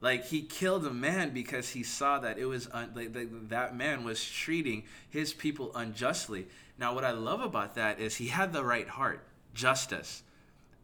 Like 0.00 0.26
he 0.26 0.42
killed 0.42 0.84
a 0.84 0.92
man 0.92 1.30
because 1.30 1.70
he 1.70 1.82
saw 1.82 2.18
that 2.18 2.38
it 2.38 2.44
was 2.44 2.68
un- 2.72 2.92
like, 2.94 3.14
that 3.14 3.48
that 3.48 3.74
man 3.74 4.04
was 4.04 4.22
treating 4.22 4.84
his 5.08 5.32
people 5.32 5.72
unjustly. 5.74 6.46
Now 6.78 6.94
what 6.94 7.04
i 7.04 7.12
love 7.12 7.40
about 7.40 7.74
that 7.76 7.98
is 7.98 8.16
he 8.16 8.28
had 8.28 8.52
the 8.52 8.64
right 8.64 8.88
heart 8.88 9.26
justice 9.54 10.22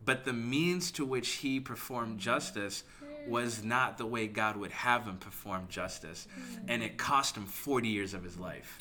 but 0.05 0.24
the 0.24 0.32
means 0.32 0.90
to 0.92 1.05
which 1.05 1.28
he 1.28 1.61
performed 1.61 2.18
justice 2.18 2.84
was 3.26 3.62
not 3.62 3.98
the 3.98 4.07
way 4.07 4.26
God 4.26 4.57
would 4.57 4.72
have 4.72 5.05
him 5.05 5.18
perform 5.18 5.66
justice. 5.68 6.26
Mm-hmm. 6.32 6.66
And 6.68 6.82
it 6.82 6.96
cost 6.96 7.36
him 7.36 7.46
40 7.46 7.88
years 7.88 8.14
of 8.14 8.24
his 8.24 8.38
life. 8.38 8.78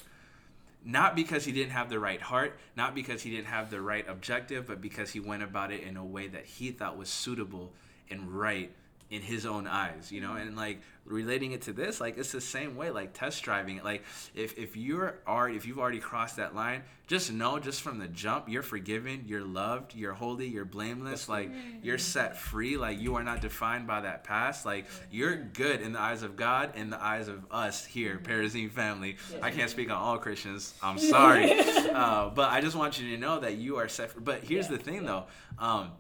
Not 0.86 1.16
because 1.16 1.44
he 1.44 1.52
didn't 1.52 1.72
have 1.72 1.90
the 1.90 2.00
right 2.00 2.22
heart, 2.22 2.58
not 2.78 2.96
because 2.96 3.22
he 3.22 3.32
didn't 3.32 3.48
have 3.48 3.70
the 3.70 3.82
right 3.82 4.08
objective, 4.08 4.66
but 4.66 4.80
because 4.80 5.12
he 5.12 5.20
went 5.20 5.44
about 5.44 5.72
it 5.72 5.84
in 5.84 5.98
a 5.98 6.06
way 6.06 6.28
that 6.28 6.46
he 6.46 6.72
thought 6.72 6.98
was 6.98 7.10
suitable 7.10 7.74
and 8.10 8.32
right 8.32 8.72
in 9.10 9.22
his 9.22 9.46
own 9.46 9.68
eyes, 9.68 10.12
you 10.12 10.22
know? 10.22 10.36
And 10.36 10.56
like 10.56 10.82
relating 11.06 11.52
it 11.52 11.64
to 11.64 11.74
this, 11.74 12.00
like 12.00 12.18
it's 12.18 12.32
the 12.32 12.42
same 12.42 12.76
way, 12.76 12.92
like 12.92 13.14
test 13.14 13.44
driving 13.44 13.78
it. 13.78 13.84
Like 13.84 14.04
if, 14.36 14.58
if 14.58 14.78
you're 14.78 15.16
already 15.28 15.58
if 15.58 15.66
you've 15.66 15.80
already 15.80 16.00
crossed 16.00 16.38
that 16.38 16.56
line, 16.56 16.84
just 17.08 17.32
know 17.32 17.58
just 17.58 17.82
from 17.82 17.98
the 17.98 18.08
jump, 18.08 18.48
you're 18.48 18.62
forgiven, 18.62 19.24
you're 19.26 19.44
loved, 19.44 19.96
you're 19.96 20.14
holy, 20.14 20.48
you're 20.48 20.66
blameless, 20.66 21.28
like 21.28 21.52
you're 21.82 21.98
set 21.98 22.38
free, 22.38 22.78
like 22.78 23.00
you 23.00 23.16
are 23.16 23.24
not 23.24 23.42
defined 23.42 23.88
by 23.88 24.02
that 24.02 24.24
past. 24.24 24.66
Like 24.66 24.86
you're 25.10 25.36
good 25.36 25.82
in 25.82 25.94
the 25.94 26.00
eyes 26.00 26.22
of 26.22 26.36
God, 26.36 26.76
in 26.76 26.92
the 26.92 27.04
eyes 27.04 27.28
of 27.28 27.46
us 27.50 27.84
here, 27.84 28.20
Perazim 28.24 28.72
family. 28.72 29.18
I 29.42 29.50
can't 29.50 29.72
speak 29.72 29.90
on 29.90 29.98
all 29.98 30.20
Christians. 30.20 30.76
I'm 30.84 31.00
sorry. 31.00 31.60
uh, 31.94 32.30
but 32.30 32.52
I 32.52 32.62
just 32.62 32.76
want 32.76 33.00
you 33.00 33.16
to 33.16 33.18
know 33.18 33.40
that 33.40 33.56
you 33.56 33.78
are 33.78 33.88
set 33.88 34.12
free. 34.12 34.22
But 34.24 34.44
here's 34.44 34.68
the 34.68 34.78
thing 34.78 35.04
though. 35.04 35.26
Um, 35.58 35.92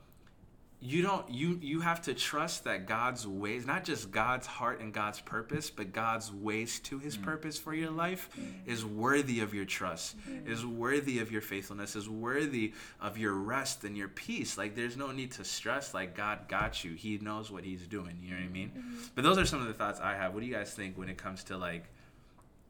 you 0.82 1.02
don't 1.02 1.30
you 1.30 1.60
you 1.62 1.82
have 1.82 2.02
to 2.04 2.14
trust 2.14 2.64
that 2.64 2.88
God's 2.88 3.28
ways, 3.28 3.66
not 3.66 3.84
just 3.84 4.12
God's 4.12 4.48
heart 4.48 4.80
and 4.80 4.94
God's 4.94 5.20
purpose, 5.20 5.70
but 5.70 5.92
God's 5.92 6.32
ways 6.32 6.80
to 6.82 7.00
his 7.00 7.18
mm. 7.18 7.24
purpose 7.24 7.58
for 7.58 7.74
your 7.74 7.92
life 7.92 8.30
is 8.66 8.86
worthy 8.86 9.42
of 9.42 9.54
your 9.54 9.66
trust, 9.66 10.16
mm. 10.20 10.48
is 10.48 10.66
worthy 10.66 11.20
of 11.20 11.34
your 11.34 11.42
faithfulness, 11.42 11.98
is 11.98 12.10
worthy 12.10 12.74
of 13.02 13.18
your 13.18 13.34
rest 13.34 13.84
and 13.84 13.98
your 13.98 14.08
peace. 14.08 14.58
Like 14.58 14.74
there's 14.74 14.96
no 14.96 15.12
need 15.12 15.32
to 15.32 15.44
stress 15.44 15.94
like 15.94 16.16
God 16.16 16.48
got 16.48 16.82
you. 16.86 16.94
He 16.94 17.18
knows 17.18 17.52
what 17.52 17.66
he's 17.66 17.86
doing, 17.86 18.18
you 18.24 18.32
know 18.32 18.38
what 18.38 18.46
I 18.46 18.50
mean? 18.50 18.70
Mm-hmm. 18.70 19.04
But 19.16 19.26
those 19.26 19.38
are 19.38 19.46
some 19.46 19.62
of 19.62 19.68
the 19.68 19.74
thoughts 19.74 20.00
I 20.00 20.16
have. 20.16 20.34
What 20.34 20.40
do 20.40 20.46
you 20.46 20.56
guys 20.56 20.74
think 20.74 20.98
when 20.98 21.10
it 21.10 21.18
comes 21.18 21.44
to 21.46 21.58
like 21.58 21.90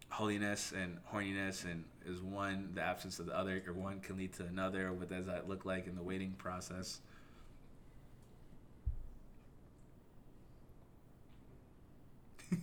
holiness 0.10 0.74
and 0.76 0.98
horniness 1.14 1.64
and 1.64 1.84
is 2.08 2.22
one 2.22 2.70
the 2.74 2.82
absence 2.82 3.20
of 3.20 3.28
the 3.28 3.38
other 3.38 3.62
or 3.68 3.74
one 3.74 4.00
can 4.00 4.18
lead 4.18 4.34
to 4.34 4.46
another? 4.46 4.92
What 4.94 5.10
does 5.10 5.28
that 5.28 5.48
look 5.48 5.64
like 5.64 5.86
in 5.86 5.96
the 5.96 6.02
waiting 6.02 6.32
process? 6.40 7.02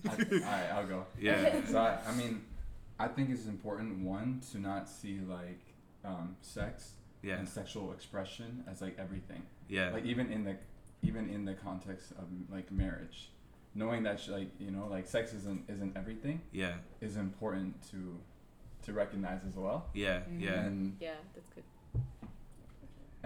I, 0.04 0.10
all 0.10 0.16
right, 0.40 0.70
I'll 0.72 0.86
go. 0.86 1.06
Yeah. 1.20 1.60
So 1.66 1.78
I, 1.78 1.98
I 2.08 2.14
mean, 2.14 2.42
I 2.98 3.08
think 3.08 3.30
it's 3.30 3.46
important 3.46 3.98
one 4.04 4.40
to 4.52 4.58
not 4.58 4.88
see 4.88 5.20
like 5.20 5.60
um, 6.04 6.36
sex 6.40 6.92
Yeah. 7.22 7.36
and 7.38 7.48
sexual 7.48 7.92
expression 7.92 8.64
as 8.70 8.80
like 8.80 8.98
everything. 8.98 9.42
Yeah. 9.68 9.90
Like 9.90 10.04
even 10.04 10.30
in 10.32 10.44
the 10.44 10.56
even 11.02 11.28
in 11.28 11.44
the 11.44 11.54
context 11.54 12.12
of 12.12 12.24
like 12.50 12.70
marriage, 12.72 13.30
knowing 13.74 14.02
that 14.04 14.18
sh- 14.20 14.28
like 14.28 14.48
you 14.58 14.70
know 14.70 14.86
like 14.90 15.06
sex 15.06 15.32
isn't 15.34 15.68
isn't 15.68 15.96
everything 15.96 16.40
Yeah. 16.52 16.74
is 17.00 17.16
important 17.16 17.74
to 17.90 18.18
to 18.84 18.92
recognize 18.92 19.40
as 19.48 19.56
well. 19.56 19.86
Yeah. 19.94 20.20
Mhm. 20.20 20.40
Yeah. 20.40 20.60
And, 20.64 20.96
Yeah, 21.00 21.14
that's 21.34 21.48
good. 21.50 21.64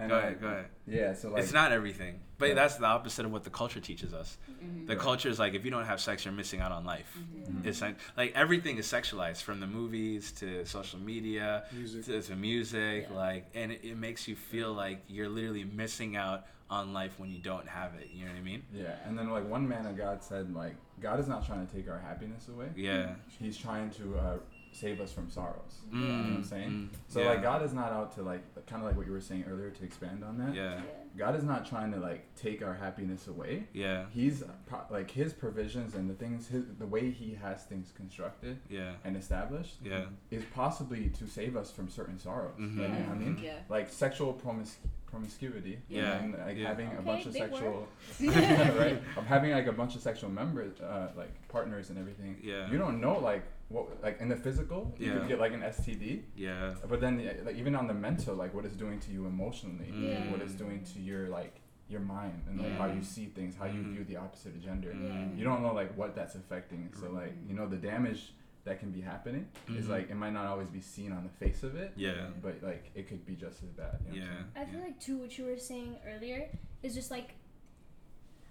And 0.01 0.09
Go 0.09 0.17
ahead. 0.17 0.41
Go 0.41 0.47
ahead. 0.47 0.65
Yeah. 0.87 1.13
So 1.13 1.29
like 1.29 1.43
it's 1.43 1.53
not 1.53 1.71
everything, 1.71 2.19
but 2.37 2.49
Yeah. 2.49 2.55
that's 2.55 2.75
the 2.75 2.85
opposite 2.85 3.25
of 3.25 3.31
what 3.31 3.43
the 3.43 3.49
culture 3.49 3.79
teaches 3.79 4.13
us. 4.13 4.37
Mm-hmm. 4.51 4.87
The 4.87 4.93
Right. 4.95 5.01
culture 5.01 5.29
is 5.29 5.39
like 5.39 5.53
if 5.53 5.63
you 5.63 5.71
don't 5.71 5.85
have 5.85 6.01
sex, 6.01 6.25
you're 6.25 6.33
missing 6.33 6.59
out 6.59 6.71
on 6.71 6.83
life. 6.85 7.15
Mhm. 7.17 7.65
It's 7.65 7.81
like, 7.81 7.95
like 8.17 8.33
everything 8.35 8.77
is 8.77 8.87
sexualized 8.87 9.43
from 9.43 9.59
the 9.59 9.67
movies 9.67 10.31
to 10.33 10.65
social 10.65 10.99
media 10.99 11.65
Music. 11.71 12.05
to, 12.05 12.21
to 12.21 12.35
music, 12.35 13.07
Yeah. 13.09 13.15
like, 13.17 13.45
and 13.53 13.71
it, 13.71 13.81
it 13.83 13.97
makes 13.97 14.27
you 14.27 14.35
feel 14.35 14.73
like 14.73 15.03
you're 15.07 15.29
literally 15.29 15.63
missing 15.65 16.15
out 16.15 16.45
on 16.69 16.93
life 16.93 17.19
when 17.19 17.29
you 17.29 17.37
don't 17.39 17.67
have 17.67 17.95
it. 17.95 18.09
You 18.13 18.25
know 18.25 18.31
what 18.31 18.37
I 18.37 18.41
mean? 18.43 18.63
Yeah, 18.73 18.95
and 19.05 19.17
then 19.19 19.29
like 19.29 19.47
one 19.47 19.67
man 19.67 19.85
of 19.85 19.97
God 19.97 20.23
said 20.23 20.53
like 20.55 20.75
God 21.01 21.19
is 21.19 21.27
not 21.27 21.45
trying 21.45 21.65
to 21.67 21.73
take 21.73 21.89
our 21.89 21.99
happiness 21.99 22.47
away. 22.47 22.69
Yeah. 22.75 23.15
He's 23.39 23.57
trying 23.57 23.89
to 23.91 24.17
uh, 24.17 24.37
save 24.71 25.01
us 25.01 25.11
from 25.11 25.29
sorrows. 25.29 25.81
Mm, 25.91 25.93
You 25.93 26.07
know 26.07 26.13
what 26.23 26.25
I'm 26.37 26.43
saying? 26.43 26.69
mm, 26.69 26.89
So 27.07 27.19
yeah. 27.21 27.29
like 27.29 27.41
God 27.43 27.61
is 27.63 27.73
not 27.73 27.91
out 27.91 28.13
to 28.15 28.21
like 28.21 28.41
kind 28.67 28.81
of 28.81 28.87
like 28.87 28.95
what 28.97 29.05
you 29.05 29.11
were 29.11 29.21
saying 29.21 29.45
earlier 29.49 29.69
to 29.69 29.83
expand 29.83 30.23
on 30.23 30.37
that. 30.37 30.55
Yeah. 30.55 30.81
God 31.17 31.35
is 31.35 31.43
not 31.43 31.65
trying 31.65 31.91
to 31.91 31.99
like 31.99 32.23
take 32.35 32.63
our 32.63 32.73
happiness 32.73 33.27
away. 33.27 33.65
Yeah. 33.73 34.05
He's 34.13 34.43
like 34.89 35.11
his 35.11 35.33
provisions 35.33 35.93
and 35.95 36.09
the 36.09 36.13
things 36.13 36.47
his, 36.47 36.63
the 36.79 36.85
way 36.87 37.11
he 37.11 37.33
has 37.41 37.63
things 37.63 37.91
constructed 37.95 38.59
Yeah. 38.69 38.93
and 39.03 39.17
established 39.17 39.75
Yeah. 39.83 40.05
is 40.31 40.43
possibly 40.55 41.09
to 41.09 41.27
save 41.27 41.57
us 41.57 41.69
from 41.69 41.89
certain 41.89 42.17
sorrows. 42.17 42.55
Mhm. 42.57 42.77
Like, 42.79 42.87
you 42.89 42.93
know 43.03 43.09
what 43.09 43.15
I 43.15 43.19
mean? 43.19 43.39
Yeah. 43.43 43.55
Like 43.67 43.89
sexual 43.89 44.33
promis- 44.33 44.77
promiscuity. 45.05 45.79
Yeah. 45.89 46.13
And 46.23 46.33
like 46.37 46.57
Yeah. 46.57 46.67
having 46.69 46.95
a 46.97 47.01
bunch 47.01 47.25
of 47.25 47.33
sexual 47.33 47.87
right? 48.21 49.01
Of 49.17 49.25
having 49.25 49.51
like 49.51 49.67
a 49.67 49.73
bunch 49.73 49.95
of 49.95 50.01
sexual 50.01 50.29
members 50.29 50.79
uh, 50.79 51.09
like 51.17 51.33
partners 51.49 51.89
and 51.89 51.99
everything. 51.99 52.37
Yeah. 52.41 52.71
You 52.71 52.77
don't 52.77 53.01
know 53.01 53.19
like 53.19 53.43
what 53.71 54.01
like 54.03 54.19
in 54.19 54.27
the 54.29 54.35
physical 54.35 54.93
you 54.97 55.07
Yeah. 55.07 55.19
could 55.19 55.27
get 55.27 55.39
like 55.39 55.53
an 55.53 55.61
STD. 55.61 56.23
Yeah. 56.35 56.75
But 56.89 56.99
then 57.01 57.13
like 57.45 57.55
even 57.55 57.75
on 57.75 57.87
the 57.87 57.93
mental, 57.93 58.35
like 58.35 58.53
what 58.53 58.65
it's 58.65 58.75
doing 58.75 58.99
to 59.01 59.11
you 59.11 59.25
emotionally, 59.25 59.89
Yeah. 59.93 60.31
what 60.31 60.41
it's 60.41 60.53
doing 60.53 60.83
to 60.93 60.99
your 60.99 61.27
like 61.29 61.55
your 61.87 62.01
mind 62.01 62.41
and 62.47 62.59
like 62.61 62.71
how 62.77 62.85
you 62.87 63.01
see 63.03 63.25
things, 63.25 63.55
how 63.55 63.65
you 63.65 63.81
Mhm. 63.81 63.91
view 63.93 64.03
the 64.05 64.15
opposite 64.15 64.55
of 64.55 64.61
gender. 64.61 64.93
Mm. 64.93 65.37
You 65.37 65.43
don't 65.43 65.61
know 65.61 65.73
like 65.73 65.91
what 65.97 66.15
that's 66.15 66.35
affecting. 66.35 66.91
So 66.99 67.11
like 67.11 67.33
you 67.47 67.53
know 67.53 67.67
the 67.67 67.77
damage 67.77 68.33
that 68.63 68.79
can 68.79 68.91
be 68.91 69.01
happening 69.01 69.47
is 69.69 69.85
Mhm. 69.87 69.89
like 69.89 70.09
it 70.11 70.15
might 70.15 70.33
not 70.33 70.45
always 70.45 70.69
be 70.69 70.81
seen 70.81 71.11
on 71.11 71.23
the 71.23 71.29
face 71.43 71.63
of 71.63 71.75
it, 71.75 71.91
Yeah. 71.95 72.29
but 72.41 72.61
like 72.61 72.91
it 72.95 73.07
could 73.09 73.25
be 73.25 73.35
just 73.35 73.63
as 73.63 73.69
bad. 73.71 73.99
You 74.05 74.21
know 74.21 74.27
what 74.27 74.31
I'm 74.31 74.35
Yeah. 74.35 74.35
saying? 74.35 74.45
I 74.55 74.65
feel 74.71 74.79
yeah. 74.79 74.85
like 74.85 74.99
too 74.99 75.17
what 75.17 75.37
you 75.37 75.45
were 75.45 75.57
saying 75.57 75.97
earlier 76.05 76.49
is 76.83 76.93
just 76.93 77.09
like 77.11 77.29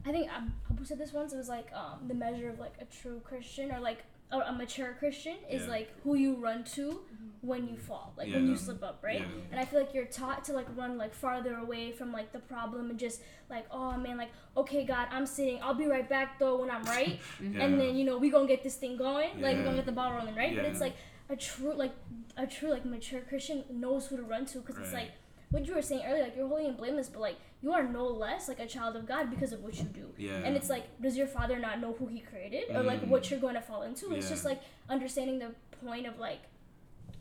I 0.06 0.12
think 0.12 0.32
um, 0.34 0.52
Abu 0.70 0.84
said 0.84 0.98
this 0.98 1.12
once. 1.12 1.32
It 1.32 1.36
was 1.36 1.48
like 1.50 1.70
um, 1.74 2.08
the 2.08 2.14
measure 2.14 2.48
of 2.48 2.58
like 2.58 2.72
a 2.80 2.86
true 2.86 3.20
Christian 3.22 3.70
or 3.70 3.80
like 3.80 4.04
a, 4.32 4.38
a 4.38 4.52
mature 4.52 4.94
Christian 4.98 5.36
is 5.48 5.62
Yeah. 5.64 5.68
like 5.76 5.88
who 6.02 6.14
you 6.14 6.36
run 6.36 6.64
to 6.76 7.00
when 7.42 7.66
you 7.66 7.76
fall, 7.78 8.12
like 8.18 8.30
when 8.34 8.46
you 8.48 8.54
slip 8.56 8.82
up, 8.82 8.98
right? 9.02 9.20
Yeah. 9.20 9.26
And 9.50 9.58
I 9.60 9.64
feel 9.64 9.80
like 9.80 9.94
you're 9.94 10.04
taught 10.04 10.44
to 10.44 10.52
like 10.52 10.66
run 10.76 10.98
like 10.98 11.14
farther 11.14 11.56
away 11.56 11.90
from 11.92 12.12
like 12.12 12.32
the 12.32 12.38
problem 12.38 12.90
and 12.90 12.98
just 12.98 13.22
like 13.48 13.64
oh 13.70 13.96
man, 13.96 14.18
like 14.18 14.30
okay 14.56 14.84
God, 14.84 15.08
I'm 15.10 15.24
sitting. 15.26 15.58
I'll 15.62 15.74
be 15.74 15.86
right 15.86 16.08
back 16.08 16.38
though 16.38 16.60
when 16.60 16.70
I'm 16.70 16.84
right, 16.84 17.18
Yeah. 17.40 17.46
Mm-hmm. 17.46 17.60
and 17.62 17.80
then 17.80 17.96
you 17.96 18.04
know 18.04 18.18
we 18.18 18.28
gonna 18.30 18.46
get 18.46 18.62
this 18.62 18.76
thing 18.76 18.96
going, 18.96 19.30
like 19.40 19.54
we 19.56 19.60
Yeah. 19.60 19.64
gonna 19.64 19.76
get 19.76 19.86
the 19.86 19.92
ball 19.92 20.12
rolling, 20.12 20.34
right? 20.34 20.54
But 20.54 20.64
it's 20.66 20.80
like 20.80 20.94
a 21.30 21.36
true 21.36 21.72
like 21.74 21.94
a 22.36 22.46
true 22.46 22.70
like 22.70 22.84
mature 22.84 23.20
Christian 23.22 23.64
knows 23.70 24.06
who 24.08 24.16
to 24.18 24.22
run 24.22 24.44
to 24.46 24.58
because 24.58 24.76
it's 24.78 24.92
like 24.92 25.10
what 25.50 25.66
you 25.66 25.74
were 25.74 25.82
saying 25.82 26.02
earlier, 26.06 26.22
like 26.24 26.36
you're 26.36 26.46
holy 26.46 26.66
and 26.66 26.76
blameless, 26.76 27.08
but 27.08 27.20
like 27.20 27.36
you 27.62 27.72
are 27.72 27.82
no 27.82 28.06
less 28.06 28.48
like 28.48 28.58
a 28.58 28.66
child 28.66 28.96
of 28.96 29.06
God 29.06 29.28
because 29.30 29.52
of 29.52 29.60
what 29.62 29.74
you 29.78 29.84
do. 29.84 30.06
Yeah. 30.16 30.36
And 30.44 30.56
it's 30.56 30.70
like, 30.70 30.84
does 31.00 31.16
your 31.16 31.26
father 31.26 31.58
not 31.58 31.80
know 31.80 31.92
who 31.98 32.06
he 32.06 32.20
created 32.20 32.64
or 32.74 32.82
like 32.82 33.02
Mm. 33.02 33.08
what 33.08 33.30
you're 33.30 33.40
going 33.40 33.54
to 33.54 33.60
fall 33.60 33.82
into? 33.82 34.12
It's 34.14 34.28
just 34.30 34.44
like 34.44 34.62
understanding 34.88 35.38
the 35.38 35.54
point 35.84 36.06
of 36.06 36.18
like 36.18 36.40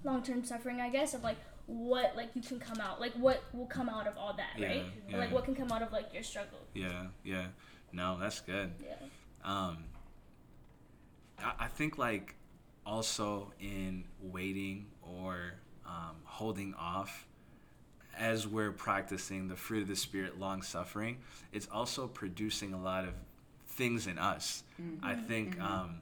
long 0.03 0.23
term 0.23 0.43
suffering, 0.45 0.79
I 0.79 0.89
guess, 0.89 1.13
of 1.13 1.23
like 1.23 1.37
what 1.65 2.15
like 2.15 2.29
you 2.35 2.41
can 2.41 2.59
come 2.59 2.79
out, 2.79 2.99
like 3.01 3.13
what 3.13 3.43
will 3.53 3.67
come 3.67 3.89
out 3.89 4.07
of 4.07 4.17
all 4.17 4.33
that, 4.33 4.57
Yeah, 4.57 4.67
right? 4.67 4.83
yeah. 5.09 5.15
Or 5.15 5.19
like 5.19 5.31
what 5.31 5.43
can 5.45 5.55
come 5.55 5.71
out 5.71 5.81
of 5.81 5.91
like 5.91 6.13
your 6.13 6.23
struggle. 6.23 6.59
Yeah. 6.73 7.07
Yeah. 7.23 7.47
No, 7.91 8.17
that's 8.19 8.39
good. 8.39 8.71
Yeah. 8.83 8.93
Um, 9.43 9.83
I, 11.37 11.53
I 11.65 11.67
think 11.67 11.97
like 11.97 12.35
also 12.85 13.51
in 13.59 14.05
waiting 14.21 14.87
or 15.01 15.53
um, 15.85 16.15
holding 16.23 16.73
off 16.75 17.27
as 18.19 18.45
we're 18.47 18.71
practicing 18.71 19.47
the 19.47 19.55
fruit 19.55 19.81
of 19.83 19.87
the 19.87 19.95
spirit 19.95 20.39
long 20.39 20.61
suffering 20.61 21.17
it's 21.51 21.67
also 21.71 22.07
producing 22.07 22.73
a 22.73 22.81
lot 22.81 23.05
of 23.05 23.13
things 23.67 24.07
in 24.07 24.17
us. 24.17 24.63
I 25.01 25.13
think 25.15 25.59
um, 25.61 26.01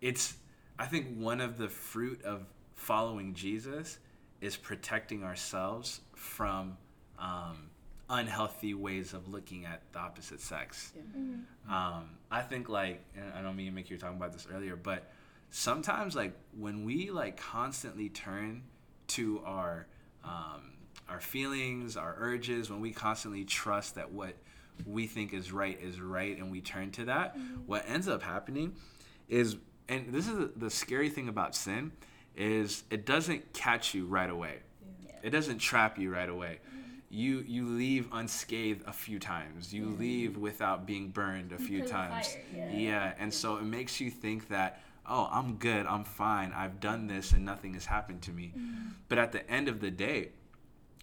it's 0.00 0.34
i 0.78 0.86
think 0.86 1.06
one 1.16 1.40
of 1.40 1.56
the 1.58 1.68
fruit 1.68 2.22
of 2.24 2.42
following 2.74 3.34
jesus 3.34 3.98
is 4.40 4.56
protecting 4.56 5.22
ourselves 5.24 6.00
from 6.14 6.76
um, 7.18 7.68
unhealthy 8.08 8.72
ways 8.74 9.12
of 9.12 9.28
looking 9.28 9.66
at 9.66 9.82
the 9.92 9.98
opposite 9.98 10.40
sex. 10.40 10.92
Um, 11.70 12.10
I 12.30 12.40
think 12.40 12.68
like 12.68 13.02
and 13.14 13.32
I 13.34 13.42
know 13.42 13.52
me 13.52 13.66
and 13.66 13.74
Mickey 13.76 13.94
were 13.94 14.00
talking 14.00 14.16
about 14.16 14.32
this 14.32 14.46
earlier, 14.52 14.76
but 14.76 15.10
sometimes 15.50 16.16
like 16.16 16.32
when 16.58 16.84
we 16.84 17.10
like 17.10 17.36
constantly 17.36 18.08
turn 18.08 18.62
to 19.08 19.42
our 19.44 19.86
um, 20.24 20.72
our 21.10 21.20
feelings, 21.20 21.96
our 21.96 22.14
urges, 22.18 22.70
when 22.70 22.80
we 22.80 22.92
constantly 22.92 23.44
trust 23.44 23.96
that 23.96 24.12
what 24.12 24.34
we 24.86 25.06
think 25.06 25.34
is 25.34 25.52
right 25.52 25.78
is 25.80 26.00
right, 26.00 26.38
and 26.38 26.50
we 26.50 26.60
turn 26.60 26.90
to 26.92 27.04
that, 27.06 27.36
what 27.66 27.84
ends 27.86 28.08
up 28.08 28.22
happening 28.22 28.74
is, 29.28 29.56
and 29.88 30.12
this 30.12 30.26
is 30.28 30.50
the, 30.56 30.70
scary 30.70 31.08
thing 31.10 31.28
about 31.28 31.54
sin, 31.54 31.92
is 32.36 32.84
it 32.90 33.04
doesn't 33.04 33.52
catch 33.52 33.94
you 33.94 34.06
right 34.06 34.30
away. 34.30 34.58
It 35.22 35.30
doesn't 35.30 35.58
trap 35.58 35.98
you 35.98 36.10
right 36.10 36.28
away. 36.28 36.60
You 37.12 37.44
you 37.46 37.66
leave 37.66 38.08
unscathed 38.12 38.84
a 38.86 38.92
few 38.92 39.18
times. 39.18 39.74
You 39.74 39.86
leave 39.98 40.36
without 40.36 40.86
being 40.86 41.08
burned 41.08 41.52
a 41.52 41.58
few 41.58 41.84
times. 41.84 42.28
fire, 42.28 42.44
yeah. 42.56 42.70
yeah, 42.72 43.12
and 43.18 43.34
so 43.34 43.56
it 43.56 43.64
makes 43.64 44.00
you 44.00 44.10
think 44.10 44.48
that 44.48 44.80
oh, 45.10 45.28
I'm 45.30 45.56
good, 45.56 45.86
I'm 45.86 46.04
fine, 46.04 46.52
I've 46.52 46.78
done 46.78 47.08
this 47.08 47.32
and 47.32 47.44
nothing 47.44 47.74
has 47.74 47.84
happened 47.84 48.22
to 48.22 48.30
me. 48.30 48.52
But 49.08 49.18
at 49.18 49.32
the 49.32 49.48
end 49.50 49.68
of 49.68 49.80
the 49.80 49.90
day, 49.90 50.30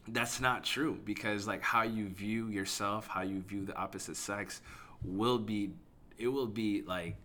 that's 0.09 0.39
not 0.39 0.63
true 0.63 0.99
because 1.05 1.47
like 1.47 1.61
how 1.61 1.83
you 1.83 2.07
view 2.09 2.47
yourself, 2.47 3.07
how 3.07 3.21
you 3.21 3.41
view 3.41 3.65
the 3.65 3.75
opposite 3.75 4.17
sex 4.17 4.61
will 5.03 5.37
be 5.37 5.71
it 6.17 6.27
will 6.27 6.47
be 6.47 6.81
like 6.81 7.15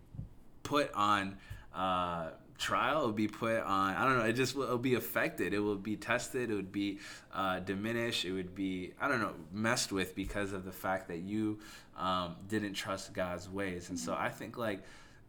put 0.63 0.93
on 0.93 1.37
uh, 1.73 2.29
trial. 2.57 3.03
It 3.03 3.05
will 3.05 3.11
be 3.13 3.27
put 3.27 3.61
on. 3.61 3.95
I 3.95 4.05
don't 4.05 4.19
know. 4.19 4.25
It 4.25 4.33
just 4.33 4.55
will 4.55 4.63
it'll 4.63 4.77
be 4.77 4.95
affected. 4.95 5.53
It 5.53 5.59
will 5.59 5.75
be 5.75 5.95
tested. 5.95 6.49
It 6.49 6.55
would 6.55 6.71
be 6.71 6.99
uh, 7.33 7.59
diminished. 7.59 8.25
It 8.25 8.33
would 8.33 8.55
be 8.55 8.93
I 8.99 9.07
don't 9.07 9.21
know 9.21 9.33
messed 9.51 9.91
with 9.91 10.15
because 10.15 10.53
of 10.53 10.65
the 10.65 10.71
fact 10.71 11.07
that 11.07 11.19
you 11.19 11.59
um, 11.97 12.35
didn't 12.47 12.73
trust 12.73 13.13
God's 13.13 13.49
ways. 13.49 13.89
And 13.89 13.99
so 13.99 14.13
I 14.13 14.29
think 14.29 14.57
like 14.57 14.83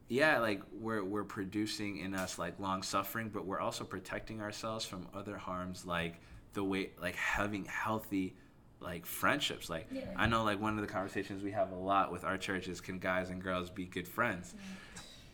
yeah, 0.09 0.39
like 0.39 0.63
we're 0.81 1.03
we're 1.03 1.25
producing 1.25 1.99
in 1.99 2.15
us 2.15 2.39
like 2.39 2.61
long 2.61 2.83
suffering, 2.83 3.31
but 3.33 3.47
we're 3.47 3.61
also 3.61 3.85
protecting 3.85 4.41
ourselves 4.41 4.85
from 4.85 5.07
other 5.15 5.37
harms 5.37 5.87
like 5.87 6.21
the 6.55 6.65
way 6.65 6.91
like 7.01 7.17
having 7.17 7.65
healthy 7.67 8.35
like 8.81 9.07
friendships. 9.07 9.69
Like 9.69 9.89
Yeah. 9.91 10.03
i 10.17 10.27
know 10.27 10.45
like 10.45 10.61
one 10.61 10.75
of 10.75 10.81
the 10.81 10.93
conversations 10.93 11.43
we 11.43 11.53
have 11.53 11.73
a 11.73 11.77
lot 11.77 12.13
with 12.13 12.25
our 12.25 12.39
church 12.39 12.69
is 12.69 12.81
can 12.81 12.99
guys 12.99 13.31
and 13.31 13.43
girls 13.43 13.71
be 13.71 13.85
good 13.85 14.09
friends? 14.09 14.55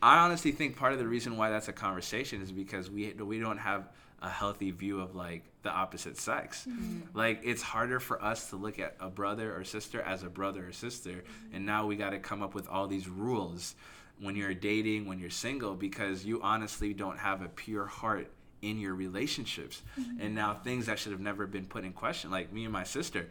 I 0.01 0.17
honestly 0.19 0.51
think 0.51 0.77
part 0.77 0.93
of 0.93 0.99
the 0.99 1.07
reason 1.07 1.37
why 1.37 1.51
that's 1.51 1.67
a 1.67 1.73
conversation 1.73 2.41
is 2.41 2.51
because 2.51 2.89
we 2.89 3.13
we 3.13 3.39
don't 3.39 3.59
have 3.59 3.89
a 4.21 4.29
healthy 4.29 4.69
view 4.71 4.99
of 4.99 5.15
like 5.15 5.43
the 5.63 5.69
opposite 5.69 6.17
sex. 6.17 6.65
Mm-hmm. 6.67 7.17
Like 7.17 7.41
it's 7.43 7.61
harder 7.61 7.99
for 7.99 8.21
us 8.23 8.49
to 8.49 8.55
look 8.55 8.79
at 8.79 8.95
a 8.99 9.09
brother 9.09 9.55
or 9.55 9.63
sister 9.63 10.01
as 10.01 10.23
a 10.23 10.29
brother 10.29 10.67
or 10.67 10.71
sister 10.71 11.09
mm-hmm. 11.09 11.55
and 11.55 11.65
now 11.65 11.85
we 11.85 11.95
got 11.95 12.11
to 12.11 12.19
come 12.19 12.41
up 12.41 12.53
with 12.53 12.67
all 12.67 12.87
these 12.87 13.07
rules 13.07 13.75
when 14.19 14.35
you're 14.35 14.53
dating 14.53 15.07
when 15.07 15.19
you're 15.19 15.31
single 15.31 15.73
because 15.75 16.23
you 16.23 16.39
honestly 16.43 16.93
don't 16.93 17.17
have 17.17 17.41
a 17.41 17.49
pure 17.49 17.85
heart 17.85 18.27
in 18.61 18.79
your 18.79 18.93
relationships. 18.93 19.81
Mm-hmm. 19.99 20.21
And 20.21 20.35
now 20.35 20.53
things 20.53 20.85
that 20.85 20.99
should 20.99 21.11
have 21.11 21.21
never 21.21 21.47
been 21.47 21.65
put 21.65 21.83
in 21.83 21.93
question 21.93 22.31
like 22.31 22.51
me 22.53 22.63
and 22.63 22.73
my 22.73 22.83
sister. 22.83 23.27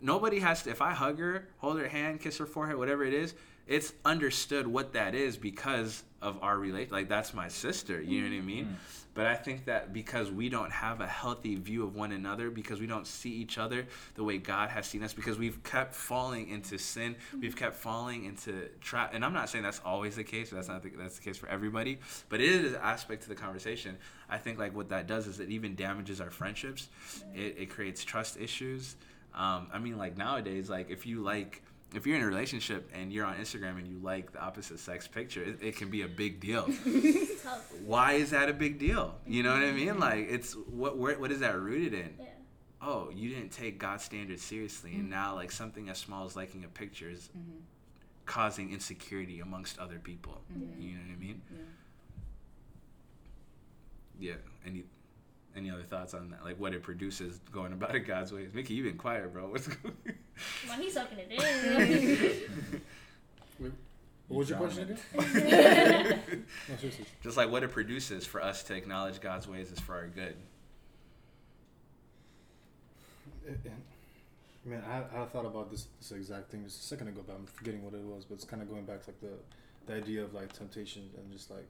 Nobody 0.00 0.40
has 0.40 0.64
to 0.64 0.70
if 0.70 0.82
i 0.82 0.92
hug 0.92 1.18
her 1.20 1.46
hold 1.58 1.78
her 1.78 1.86
hand 1.86 2.20
kiss 2.20 2.38
her 2.38 2.46
forehead 2.46 2.76
whatever 2.76 3.04
it 3.04 3.14
is 3.14 3.34
it's 3.66 3.92
understood 4.04 4.66
what 4.66 4.92
that 4.92 5.14
is 5.14 5.36
because 5.36 6.02
of 6.20 6.38
our 6.42 6.56
relation 6.58 6.92
like 6.92 7.08
that's 7.08 7.34
my 7.34 7.48
sister 7.48 8.00
you 8.00 8.20
know 8.20 8.28
what 8.28 8.36
i 8.36 8.40
mean? 8.40 8.76
But 9.14 9.26
i 9.26 9.34
think 9.34 9.66
that 9.66 9.92
because 9.92 10.30
we 10.30 10.48
don't 10.48 10.72
have 10.72 11.00
a 11.00 11.06
healthy 11.06 11.56
view 11.56 11.84
of 11.84 11.94
one 11.94 12.12
another 12.12 12.50
because 12.50 12.80
we 12.80 12.86
don't 12.86 13.06
see 13.06 13.30
each 13.30 13.58
other 13.58 13.86
the 14.14 14.24
way 14.24 14.38
god 14.38 14.70
has 14.70 14.86
seen 14.86 15.02
us 15.02 15.12
because 15.12 15.38
we've 15.38 15.62
kept 15.64 15.94
falling 15.94 16.48
into 16.48 16.78
sin 16.78 17.16
we've 17.40 17.56
kept 17.56 17.76
falling 17.76 18.24
into 18.24 18.68
trap 18.80 19.12
and 19.12 19.24
i'm 19.24 19.32
not 19.32 19.48
saying 19.48 19.64
that's 19.64 19.80
always 19.84 20.16
the 20.16 20.24
case 20.24 20.50
that's 20.50 20.68
not 20.68 20.82
the, 20.82 20.90
that's 20.96 21.16
the 21.16 21.22
case 21.22 21.36
for 21.36 21.48
everybody 21.48 21.98
but 22.28 22.40
it 22.40 22.48
is 22.48 22.72
an 22.72 22.80
aspect 22.82 23.22
to 23.24 23.28
the 23.28 23.34
conversation. 23.34 23.96
I 24.28 24.38
think 24.38 24.58
like 24.58 24.74
what 24.74 24.88
that 24.90 25.06
does 25.06 25.26
is 25.26 25.40
it 25.40 25.50
even 25.50 25.74
damages 25.74 26.20
our 26.20 26.30
friendships. 26.30 26.88
It, 27.34 27.56
it 27.58 27.70
creates 27.70 28.04
trust 28.04 28.38
issues. 28.38 28.96
Um, 29.34 29.68
I 29.72 29.78
mean, 29.78 29.98
like 29.98 30.16
nowadays, 30.16 30.68
like 30.68 30.90
if 30.90 31.06
you 31.06 31.22
like 31.22 31.62
if 31.94 32.06
you're 32.06 32.16
in 32.16 32.22
a 32.22 32.26
relationship 32.26 32.90
and 32.94 33.12
you're 33.12 33.26
on 33.26 33.36
Instagram 33.36 33.78
and 33.78 33.86
you 33.86 33.98
like 33.98 34.32
the 34.32 34.40
opposite 34.40 34.78
sex 34.78 35.06
picture, 35.06 35.42
it, 35.42 35.62
it 35.62 35.76
can 35.76 35.90
be 35.90 36.02
a 36.02 36.08
big 36.08 36.40
deal. 36.40 36.62
Why 37.84 38.12
is 38.14 38.30
that 38.30 38.48
a 38.48 38.52
big 38.52 38.78
deal? 38.78 39.14
You 39.26 39.42
know 39.42 39.52
what 39.52 39.62
I 39.62 39.72
mean? 39.72 39.88
Mm-hmm. 39.88 40.00
Like 40.00 40.26
it's 40.30 40.54
what 40.54 40.96
where, 40.98 41.18
what 41.18 41.30
is 41.30 41.40
that 41.40 41.58
rooted 41.58 41.94
in? 41.94 42.14
Yeah. 42.18 42.26
Oh, 42.80 43.10
you 43.14 43.28
didn't 43.28 43.50
take 43.50 43.78
God's 43.78 44.04
standards 44.04 44.42
seriously, 44.42 44.92
and 44.92 45.02
mm-hmm. 45.02 45.10
now 45.10 45.34
like 45.34 45.52
something 45.52 45.88
as 45.88 45.98
small 45.98 46.24
as 46.24 46.34
liking 46.34 46.64
a 46.64 46.68
picture 46.68 47.10
is 47.10 47.28
mm-hmm. 47.36 47.58
causing 48.26 48.72
insecurity 48.72 49.40
amongst 49.40 49.78
other 49.78 49.98
people. 49.98 50.40
You 50.78 50.92
know 50.94 51.00
what 51.06 51.16
I 51.16 51.20
mean? 51.20 51.42
Yeah. 54.18 54.34
Any 54.66 54.84
any 55.56 55.70
other 55.70 55.82
thoughts 55.82 56.14
on 56.14 56.30
that? 56.30 56.44
Like 56.44 56.58
what 56.58 56.74
it 56.74 56.82
produces 56.82 57.38
going 57.50 57.72
about 57.72 57.94
it 57.94 58.00
God's 58.00 58.32
ways. 58.32 58.50
Mickey, 58.52 58.74
you've 58.74 58.86
been 58.86 58.98
quiet, 58.98 59.32
bro. 59.32 59.48
What's 59.48 59.68
going? 59.68 59.94
Well, 60.66 60.80
he's 60.80 60.94
sucking 60.94 61.18
it 61.18 61.30
in. 61.30 62.82
What 64.28 64.38
was 64.38 64.48
your 64.48 64.58
question 64.58 64.84
again? 64.84 64.98
no, 66.68 66.76
seriously. 66.76 67.04
Just 67.22 67.36
like 67.36 67.50
what 67.50 67.62
it 67.62 67.70
produces 67.70 68.24
for 68.24 68.42
us 68.42 68.62
to 68.64 68.74
acknowledge 68.74 69.20
God's 69.20 69.46
ways 69.46 69.70
is 69.70 69.78
for 69.78 69.94
our 69.94 70.06
good. 70.06 70.36
It- 73.46 73.58
it- 73.64 73.72
Man, 74.64 74.80
I, 74.88 75.22
I 75.22 75.24
thought 75.26 75.44
about 75.44 75.72
this 75.72 75.88
this 75.98 76.12
exact 76.12 76.52
thing 76.52 76.62
just 76.62 76.80
a 76.80 76.84
second 76.86 77.08
ago, 77.08 77.24
but 77.26 77.34
I'm 77.34 77.46
forgetting 77.46 77.82
what 77.84 77.94
it 77.94 78.04
was. 78.04 78.24
But 78.24 78.36
it's 78.36 78.44
kind 78.44 78.62
of 78.62 78.70
going 78.70 78.84
back 78.84 79.02
to 79.04 79.10
like 79.10 79.20
the 79.20 79.32
the 79.86 79.94
idea 79.98 80.22
of 80.22 80.34
like 80.34 80.52
temptation 80.52 81.10
and 81.18 81.32
just 81.32 81.50
like 81.50 81.66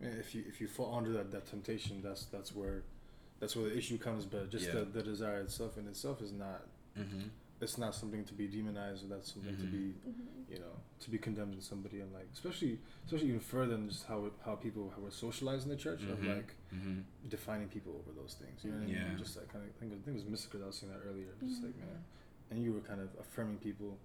man, 0.00 0.16
if 0.18 0.34
you 0.34 0.42
if 0.48 0.60
you 0.60 0.66
fall 0.66 0.92
under 0.96 1.12
that, 1.12 1.30
that 1.30 1.46
temptation, 1.46 2.00
that's 2.02 2.24
that's 2.24 2.52
where 2.52 2.82
that's 3.40 3.54
where 3.56 3.68
the 3.68 3.76
issue 3.76 3.98
comes. 3.98 4.24
But 4.24 4.50
just 4.50 4.66
Yeah. 4.66 4.72
the, 4.80 4.84
the 4.86 5.02
desire 5.02 5.40
itself 5.40 5.76
in 5.78 5.86
itself 5.88 6.20
is 6.22 6.32
not 6.32 6.66
Mm-hmm. 6.98 7.28
it's 7.60 7.76
not 7.76 7.94
something 7.94 8.24
to 8.24 8.32
be 8.32 8.46
demonized 8.46 9.04
or 9.04 9.08
that's 9.08 9.30
something 9.34 9.54
to 9.56 9.64
be 9.64 9.92
you 10.50 10.58
know 10.58 10.74
to 11.00 11.10
be 11.10 11.18
condemned 11.18 11.52
in 11.52 11.60
somebody 11.60 12.00
and 12.00 12.10
like 12.14 12.26
especially 12.32 12.78
especially 13.04 13.28
even 13.28 13.40
further 13.40 13.72
than 13.76 13.86
just 13.90 14.06
how 14.06 14.30
how 14.46 14.54
people 14.54 14.90
how 14.96 15.02
we're 15.02 15.10
socialized 15.10 15.64
in 15.64 15.70
the 15.70 15.76
church 15.76 16.00
of 16.04 16.18
Mhm. 16.20 16.36
like 16.36 16.54
Mm-hmm. 16.74 17.00
defining 17.28 17.68
people 17.68 17.92
over 18.00 18.12
those 18.18 18.34
things. 18.40 18.64
You 18.64 18.70
know 18.72 18.78
what 18.78 18.88
I 18.88 18.92
Yeah. 18.92 19.08
mean? 19.08 19.18
Just 19.18 19.36
like 19.36 19.48
kind 19.52 19.62
of, 19.64 19.70
I 19.70 19.74
think, 19.78 19.92
I 19.92 19.96
think 19.96 20.08
it 20.16 20.20
was 20.22 20.24
Mystica 20.24 20.56
that 20.58 20.66
was 20.66 20.76
saying 20.78 20.92
that 20.92 21.00
earlier. 21.08 21.28
Just 21.46 21.62
like 21.62 21.76
man, 21.76 22.00
and 22.50 22.62
you 22.62 22.72
were 22.72 22.80
kind 22.80 23.00
of 23.02 23.10
affirming 23.20 23.58
people 23.58 23.98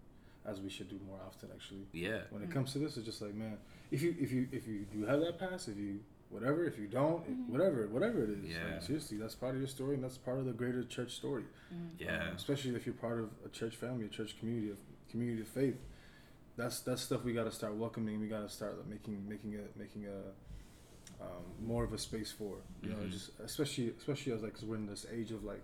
as 0.44 0.60
we 0.60 0.70
should 0.70 0.90
do 0.90 1.00
more 1.08 1.20
often. 1.26 1.50
Actually, 1.54 1.86
Yeah. 1.94 2.24
when 2.32 2.42
it 2.44 2.52
comes 2.52 2.74
to 2.74 2.80
this, 2.80 2.98
it's 2.98 3.06
just 3.06 3.22
like 3.22 3.34
man, 3.36 3.58
if 3.90 4.02
you 4.02 4.16
if 4.20 4.32
you 4.34 4.48
if 4.52 4.68
you 4.68 4.80
do 4.92 5.06
have 5.06 5.22
that 5.22 5.40
pass, 5.40 5.68
if 5.70 5.78
you 5.78 6.00
whatever, 6.32 6.66
if 6.66 6.80
you 6.80 6.88
don't, 6.88 7.26
it- 7.28 7.36
whatever 7.52 7.88
whatever 7.88 8.24
it 8.24 8.30
is, 8.32 8.50
Yeah. 8.50 8.74
like, 8.74 8.82
seriously, 8.82 9.18
that's 9.18 9.36
part 9.36 9.54
of 9.56 9.62
your 9.62 9.68
story 9.68 9.96
and 9.96 10.04
that's 10.04 10.18
part 10.18 10.40
of 10.40 10.46
the 10.46 10.54
greater 10.54 10.84
church 10.84 11.12
story. 11.16 11.44
Yeah. 12.00 12.30
Um, 12.30 12.36
especially 12.36 12.76
if 12.76 12.86
you're 12.86 12.96
part 12.96 13.20
of 13.20 13.30
a 13.46 13.50
church 13.50 13.76
family, 13.76 14.06
a 14.06 14.10
church 14.10 14.40
community 14.40 14.72
of 14.72 14.78
community 15.10 15.42
of 15.42 15.48
faith. 15.48 15.78
That's 16.58 16.80
that's 16.82 17.02
stuff 17.02 17.24
we 17.24 17.34
got 17.34 17.44
to 17.46 17.52
start 17.52 17.76
welcoming. 17.76 18.20
We 18.20 18.28
got 18.28 18.42
to 18.42 18.50
start 18.50 18.78
like, 18.78 18.88
making 18.88 19.28
making 19.28 19.56
a 19.56 19.78
making 19.78 20.06
a 20.08 21.24
um, 21.24 21.44
more 21.62 21.84
of 21.84 21.94
a 21.94 21.98
space 21.98 22.32
for. 22.32 22.58
You 22.82 22.90
know, 22.90 22.96
Mhm. 22.98 23.12
just 23.12 23.32
especially 23.40 23.90
especially 23.98 24.34
as 24.34 24.42
like 24.42 24.54
because 24.54 24.68
we're 24.68 24.76
in 24.78 24.86
this 24.88 25.06
age 25.12 25.32
of 25.32 25.44
like, 25.44 25.62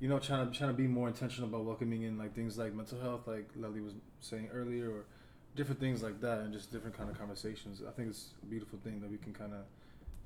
you 0.00 0.08
know, 0.08 0.18
trying 0.18 0.50
to 0.50 0.56
trying 0.56 0.70
to 0.70 0.76
be 0.76 0.86
more 0.86 1.08
intentional 1.08 1.48
about 1.48 1.64
welcoming 1.64 2.02
in 2.02 2.16
like 2.18 2.34
things 2.34 2.56
like 2.58 2.74
mental 2.74 3.00
health, 3.00 3.26
like 3.26 3.48
Lely 3.56 3.80
was 3.80 3.94
saying 4.20 4.48
earlier, 4.52 4.90
or 4.90 5.04
different 5.54 5.80
things 5.80 6.02
like 6.02 6.20
that, 6.20 6.40
and 6.40 6.52
just 6.52 6.70
different 6.70 6.96
kind 6.96 7.08
of 7.10 7.18
conversations. 7.18 7.82
I 7.86 7.90
think 7.90 8.08
it's 8.10 8.30
a 8.42 8.46
beautiful 8.46 8.78
thing 8.78 9.00
that 9.00 9.10
we 9.10 9.18
can 9.18 9.32
kind 9.32 9.52
of 9.54 9.64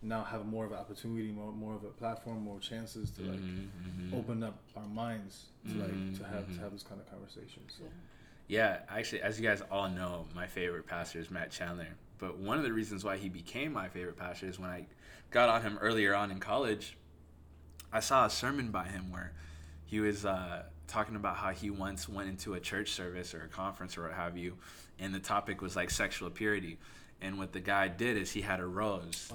now 0.02 0.24
have 0.24 0.46
more 0.46 0.64
of 0.64 0.72
an 0.72 0.78
opportunity, 0.78 1.30
more 1.30 1.52
more 1.52 1.74
of 1.74 1.84
a 1.84 1.88
platform, 1.88 2.42
more 2.42 2.58
chances 2.60 3.10
to 3.12 3.22
like 3.22 3.40
Mm-hmm. 3.40 4.14
open 4.16 4.42
up 4.42 4.58
our 4.76 4.86
minds 4.86 5.46
to 5.68 5.78
like 5.78 5.90
Mhm, 5.90 6.18
to 6.18 6.24
have 6.24 6.52
to 6.54 6.60
have 6.60 6.72
this 6.72 6.82
kind 6.82 7.00
of 7.00 7.08
conversation. 7.10 7.62
So 7.68 7.84
Yeah, 8.48 8.80
actually, 8.88 9.22
as 9.22 9.38
you 9.40 9.46
guys 9.46 9.62
all 9.70 9.88
know, 9.88 10.26
my 10.34 10.46
favorite 10.46 10.86
pastor 10.86 11.20
is 11.20 11.30
Matt 11.30 11.50
Chandler. 11.52 11.86
But 12.18 12.38
one 12.38 12.58
of 12.58 12.64
the 12.64 12.72
reasons 12.72 13.04
why 13.04 13.16
he 13.16 13.28
became 13.28 13.72
my 13.72 13.88
favorite 13.88 14.16
pastor 14.16 14.46
is 14.46 14.58
when 14.58 14.70
I 14.70 14.86
got 15.30 15.48
on 15.48 15.62
him 15.62 15.78
earlier 15.80 16.14
on 16.14 16.30
in 16.30 16.40
college, 16.40 16.96
I 17.92 18.00
saw 18.00 18.26
a 18.26 18.30
sermon 18.30 18.70
by 18.70 18.84
him 18.88 19.10
where 19.10 19.32
he 19.86 20.00
was 20.00 20.24
uh, 20.24 20.64
talking 20.88 21.16
about 21.16 21.36
how 21.36 21.50
he 21.50 21.70
once 21.70 22.08
went 22.08 22.28
into 22.28 22.54
a 22.54 22.60
church 22.60 22.90
service 22.92 23.34
or 23.34 23.42
a 23.44 23.48
conference 23.48 23.96
or 23.96 24.02
what 24.02 24.12
have 24.12 24.36
you, 24.36 24.58
and 24.98 25.14
the 25.14 25.20
topic 25.20 25.62
was 25.62 25.76
like 25.76 25.90
sexual 25.90 26.30
purity. 26.30 26.78
And 27.22 27.38
what 27.38 27.52
the 27.52 27.60
guy 27.60 27.88
did 27.88 28.16
is 28.16 28.32
he 28.32 28.40
had 28.42 28.60
a 28.60 28.66
rose. 28.66 29.32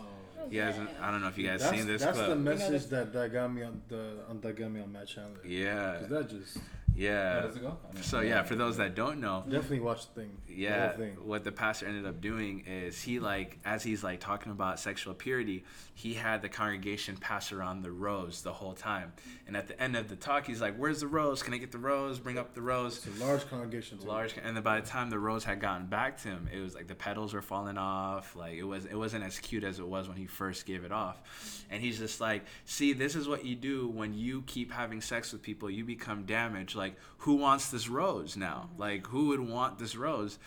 He 0.50 0.58
hasn't. 0.58 0.90
I 1.02 1.12
don't 1.12 1.22
know 1.22 1.28
if 1.28 1.38
you 1.38 1.48
guys 1.48 1.62
that's, 1.62 1.76
seen 1.76 1.88
this 1.88 2.02
that's 2.04 2.18
clip. 2.18 2.30
the 2.30 2.36
message 2.36 2.86
that, 2.88 3.14
that 3.14 3.32
got 3.34 3.54
me 3.54 3.64
on 3.64 3.82
the 3.90 4.18
on 4.30 4.42
that 4.42 4.56
got 4.58 4.72
me 4.72 4.82
on 4.82 4.92
Matt 4.92 5.08
Chandler. 5.08 5.40
yeah, 5.46 5.98
'Cause 6.00 6.10
that 6.10 6.30
just 6.30 6.58
yeah. 6.96 7.36
How 7.42 7.48
does 7.48 7.56
it 7.58 7.62
go? 7.62 7.78
I 7.90 7.94
mean, 7.94 8.04
So 8.04 8.22
yeah, 8.22 8.44
for 8.44 8.56
those 8.56 8.78
that 8.78 8.96
don't 8.96 9.20
know, 9.20 9.44
definitely 9.50 9.82
watch 9.82 10.08
the 10.14 10.22
thing. 10.22 10.38
yeah 10.48 10.90
whole 10.90 10.98
thing. 10.98 11.18
what 11.24 11.44
the 11.44 11.52
pastor 11.52 11.86
ended 11.88 12.06
up 12.06 12.22
doing 12.22 12.64
is 12.66 13.02
he 13.02 13.20
like 13.20 13.60
as 13.66 13.84
he's 13.84 14.04
like 14.04 14.20
talking 14.20 14.52
about 14.52 14.80
sexual 14.80 15.14
purity 15.14 15.66
he 15.94 16.14
had 16.14 16.42
the 16.42 16.48
congregation 16.50 17.16
pass 17.18 17.52
around 17.52 17.82
the 17.82 17.92
rose 17.92 18.42
the 18.42 18.52
whole 18.54 18.74
time 18.74 19.12
and 19.48 19.56
at 19.58 19.68
the 19.68 19.82
end 19.82 19.96
of 19.98 20.08
the 20.08 20.16
talk 20.16 20.46
he's 20.46 20.62
like 20.62 20.76
where's 20.78 21.02
the 21.02 21.08
rose 21.08 21.44
can 21.44 21.54
i 21.54 21.58
get 21.58 21.72
the 21.74 21.78
rose 21.78 22.20
bring 22.20 22.38
up 22.38 22.54
the 22.54 22.62
rose 22.62 23.06
It's 23.06 23.20
a 23.20 23.24
large 23.26 23.50
congregation. 23.50 23.98
Too. 23.98 24.08
large 24.08 24.36
and 24.42 24.56
then 24.56 24.64
by 24.64 24.80
the 24.80 24.88
time 24.88 25.10
the 25.10 25.20
rose 25.20 25.44
had 25.44 25.60
gotten 25.60 25.88
back 25.88 26.18
to 26.22 26.30
him 26.30 26.48
it 26.54 26.60
was 26.62 26.74
like 26.76 26.88
the 26.88 26.96
petals 26.96 27.34
were 27.34 27.42
falling 27.42 27.78
off 27.78 28.36
like 28.36 28.54
it 28.54 28.64
was 28.64 28.86
it 28.86 28.96
wasn't 28.96 29.24
as 29.24 29.40
cute 29.40 29.64
as 29.66 29.80
it 29.80 29.88
was 29.88 30.08
when 30.08 30.18
he 30.18 30.26
first 30.28 30.66
gave 30.66 30.84
it 30.86 30.92
off 30.92 31.22
and 31.70 31.82
he's 31.82 31.98
just 32.00 32.22
like 32.22 32.46
see 32.66 32.94
this 32.94 33.16
is 33.16 33.28
what 33.28 33.44
you 33.46 33.56
do 33.56 33.90
when 33.90 34.14
you 34.14 34.42
keep 34.48 34.72
having 34.72 35.02
sex 35.02 35.34
with 35.34 35.42
people 35.42 35.70
you 35.70 35.84
become 35.84 36.24
damaged 36.26 36.76
like 36.76 36.85
who 37.20 37.36
wants 37.36 37.70
this 37.70 37.90
rose 37.90 38.38
now 38.38 38.70
mm-hmm. 38.72 38.82
like 38.82 39.08
who 39.08 39.28
would 39.28 39.40
want 39.40 39.80
this 39.80 39.96
rose 39.96 40.38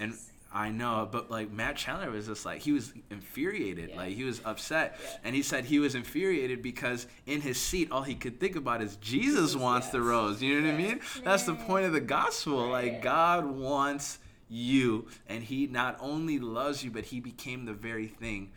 and 0.00 0.14
I 0.50 0.70
know, 0.70 1.06
but 1.12 1.30
like 1.30 1.52
Matt 1.52 1.76
Chandler 1.76 2.10
was 2.10 2.26
just 2.26 2.46
like 2.46 2.62
he 2.62 2.72
was 2.72 2.94
infuriated, 3.10 3.90
Yeah. 3.90 3.96
like 3.96 4.14
he 4.14 4.24
was 4.24 4.40
upset, 4.46 4.98
Yeah. 4.98 5.10
and 5.24 5.34
he 5.34 5.42
said 5.42 5.66
he 5.66 5.78
was 5.78 5.94
infuriated 5.94 6.62
because 6.62 7.06
in 7.26 7.42
his 7.42 7.60
seat 7.60 7.92
all 7.92 8.02
he 8.02 8.14
could 8.14 8.40
think 8.40 8.56
about 8.56 8.80
is 8.80 8.96
Jesus 8.96 9.54
wants 9.54 9.88
the 9.88 10.00
rose. 10.00 10.40
You 10.42 10.58
know 10.58 10.66
what 10.66 10.74
I 10.74 10.78
mean? 10.78 11.00
That's 11.22 11.42
the 11.42 11.54
point 11.54 11.84
of 11.84 11.92
the 11.92 12.00
gospel. 12.00 12.66
Like 12.66 13.02
God 13.02 13.44
wants 13.44 14.20
you, 14.48 15.06
and 15.28 15.42
He 15.42 15.66
not 15.66 15.96
only 16.00 16.38
loves 16.38 16.82
you, 16.82 16.90
but 16.90 17.04
He 17.04 17.20
became 17.20 17.64
the 17.64 17.72
very 17.72 18.06
thing 18.06 18.50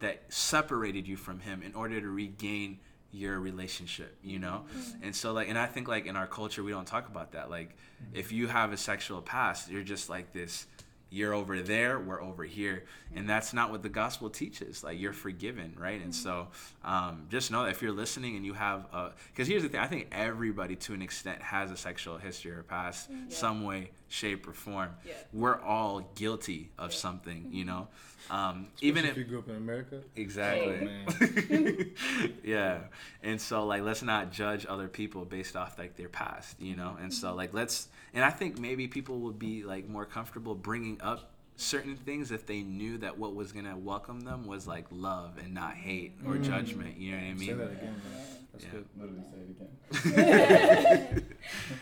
that 0.00 0.22
separated 0.28 1.06
you 1.06 1.16
from 1.16 1.40
Him 1.40 1.62
in 1.62 1.74
order 1.74 2.00
to 2.00 2.08
regain 2.08 2.78
your 3.16 3.40
relationship. 3.40 4.16
You 4.22 4.38
know, 4.38 4.64
mm-hmm. 4.68 5.04
and 5.04 5.16
so 5.16 5.32
like, 5.32 5.48
and 5.48 5.58
I 5.58 5.66
think 5.66 5.88
like 5.88 6.06
in 6.06 6.16
our 6.16 6.26
culture 6.26 6.62
we 6.62 6.70
don't 6.70 6.86
talk 6.86 7.08
about 7.08 7.32
that. 7.32 7.50
Like, 7.50 7.70
mm-hmm. 7.70 8.16
if 8.16 8.32
you 8.32 8.46
have 8.48 8.72
a 8.72 8.76
sexual 8.76 9.22
past, 9.22 9.70
you're 9.70 9.82
just 9.82 10.08
like 10.08 10.32
this. 10.32 10.66
You're 11.08 11.34
over 11.34 11.62
there, 11.62 12.00
we're 12.00 12.20
over 12.20 12.42
here, 12.42 12.82
and 13.14 13.30
that's 13.30 13.54
not 13.54 13.70
what 13.70 13.84
the 13.84 13.88
gospel 13.88 14.28
teaches. 14.28 14.82
Like 14.82 15.00
you're 15.00 15.12
forgiven, 15.12 15.72
right? 15.78 16.02
And 16.02 16.12
so, 16.12 16.48
mm-hmm. 16.84 16.92
um, 16.92 17.26
just 17.30 17.52
know 17.52 17.62
that 17.62 17.70
if 17.70 17.80
you're 17.80 17.92
listening 17.92 18.34
and 18.34 18.44
you 18.44 18.54
have, 18.54 18.86
a 18.92 19.12
because 19.28 19.46
here's 19.46 19.62
the 19.62 19.68
thing: 19.68 19.80
I 19.80 19.86
think 19.86 20.08
everybody, 20.10 20.74
to 20.76 20.94
an 20.94 21.02
extent, 21.02 21.40
has 21.42 21.70
a 21.70 21.76
sexual 21.76 22.18
history 22.18 22.50
or 22.50 22.64
past, 22.64 23.08
some 23.28 23.62
way, 23.62 23.92
shape, 24.08 24.46
or 24.46 24.52
form. 24.52 24.90
Yeah. 25.04 25.14
We're 25.32 25.60
all 25.60 26.10
guilty 26.14 26.70
of 26.78 26.94
something, 26.94 27.48
you 27.50 27.64
mm-hmm. 27.64 27.74
know. 27.74 27.88
Um, 28.30 28.68
even 28.80 29.04
if 29.04 29.12
if 29.12 29.18
you 29.18 29.24
grew 29.24 29.38
up 29.38 29.48
in 29.48 29.56
America. 29.56 30.02
Exactly. 30.16 30.90
Oh, 31.08 32.24
yeah. 32.44 32.80
And 33.22 33.40
so 33.40 33.64
like 33.64 33.82
let's 33.82 34.02
not 34.02 34.32
judge 34.32 34.66
other 34.68 34.88
people 34.88 35.24
based 35.24 35.56
off 35.56 35.78
like 35.78 35.96
their 35.96 36.08
past, 36.08 36.60
you 36.60 36.76
know? 36.76 36.96
And 37.00 37.12
so 37.12 37.28
mm-hmm. 37.28 37.36
like 37.36 37.54
let's 37.54 37.88
and 38.14 38.24
I 38.24 38.30
think 38.30 38.58
maybe 38.58 38.88
people 38.88 39.20
would 39.20 39.38
be 39.38 39.62
like 39.62 39.88
more 39.88 40.04
comfortable 40.04 40.54
bringing 40.54 41.00
up 41.00 41.30
certain 41.56 41.96
things 41.96 42.32
if 42.32 42.46
they 42.46 42.62
knew 42.62 42.98
that 42.98 43.18
what 43.18 43.34
was 43.34 43.52
going 43.52 43.64
to 43.64 43.76
welcome 43.76 44.20
them 44.20 44.46
was 44.46 44.66
like 44.66 44.86
love 44.90 45.38
and 45.42 45.54
not 45.54 45.74
hate 45.74 46.12
or 46.26 46.34
mm. 46.34 46.44
judgment, 46.44 46.98
you 46.98 47.12
know 47.12 47.18
what 47.18 47.24
I 47.24 47.32
mean? 47.32 47.38
Say 47.38 47.46
mean? 47.46 47.58
that 47.58 47.72
again, 47.72 48.02
man. 48.12 48.26
That's 48.52 48.64
Yeah. 48.64 48.70
good. 48.70 48.86
Literally 48.98 49.22
say 49.22 50.14
it 50.14 51.12
again. 51.12 51.26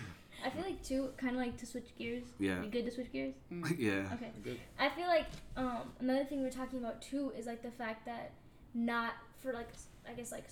I 0.44 0.50
feel 0.50 0.62
like 0.62 0.82
too, 0.82 1.10
kind 1.16 1.34
of 1.34 1.40
like 1.40 1.56
to 1.58 1.66
switch 1.66 1.88
gears. 1.98 2.24
Yeah. 2.38 2.60
Be 2.60 2.68
good 2.68 2.84
to 2.84 2.90
switch 2.90 3.10
gears. 3.12 3.34
yeah. 3.78 4.08
Okay. 4.14 4.30
Good. 4.42 4.58
I 4.78 4.88
feel 4.90 5.06
like 5.06 5.26
um, 5.56 5.90
another 6.00 6.24
thing 6.24 6.42
we're 6.42 6.50
talking 6.50 6.78
about 6.78 7.00
too 7.02 7.32
is 7.36 7.46
like 7.46 7.62
the 7.62 7.70
fact 7.70 8.04
that 8.06 8.32
not 8.74 9.14
for 9.40 9.52
like 9.52 9.68
I 10.08 10.12
guess 10.12 10.30
like 10.32 10.44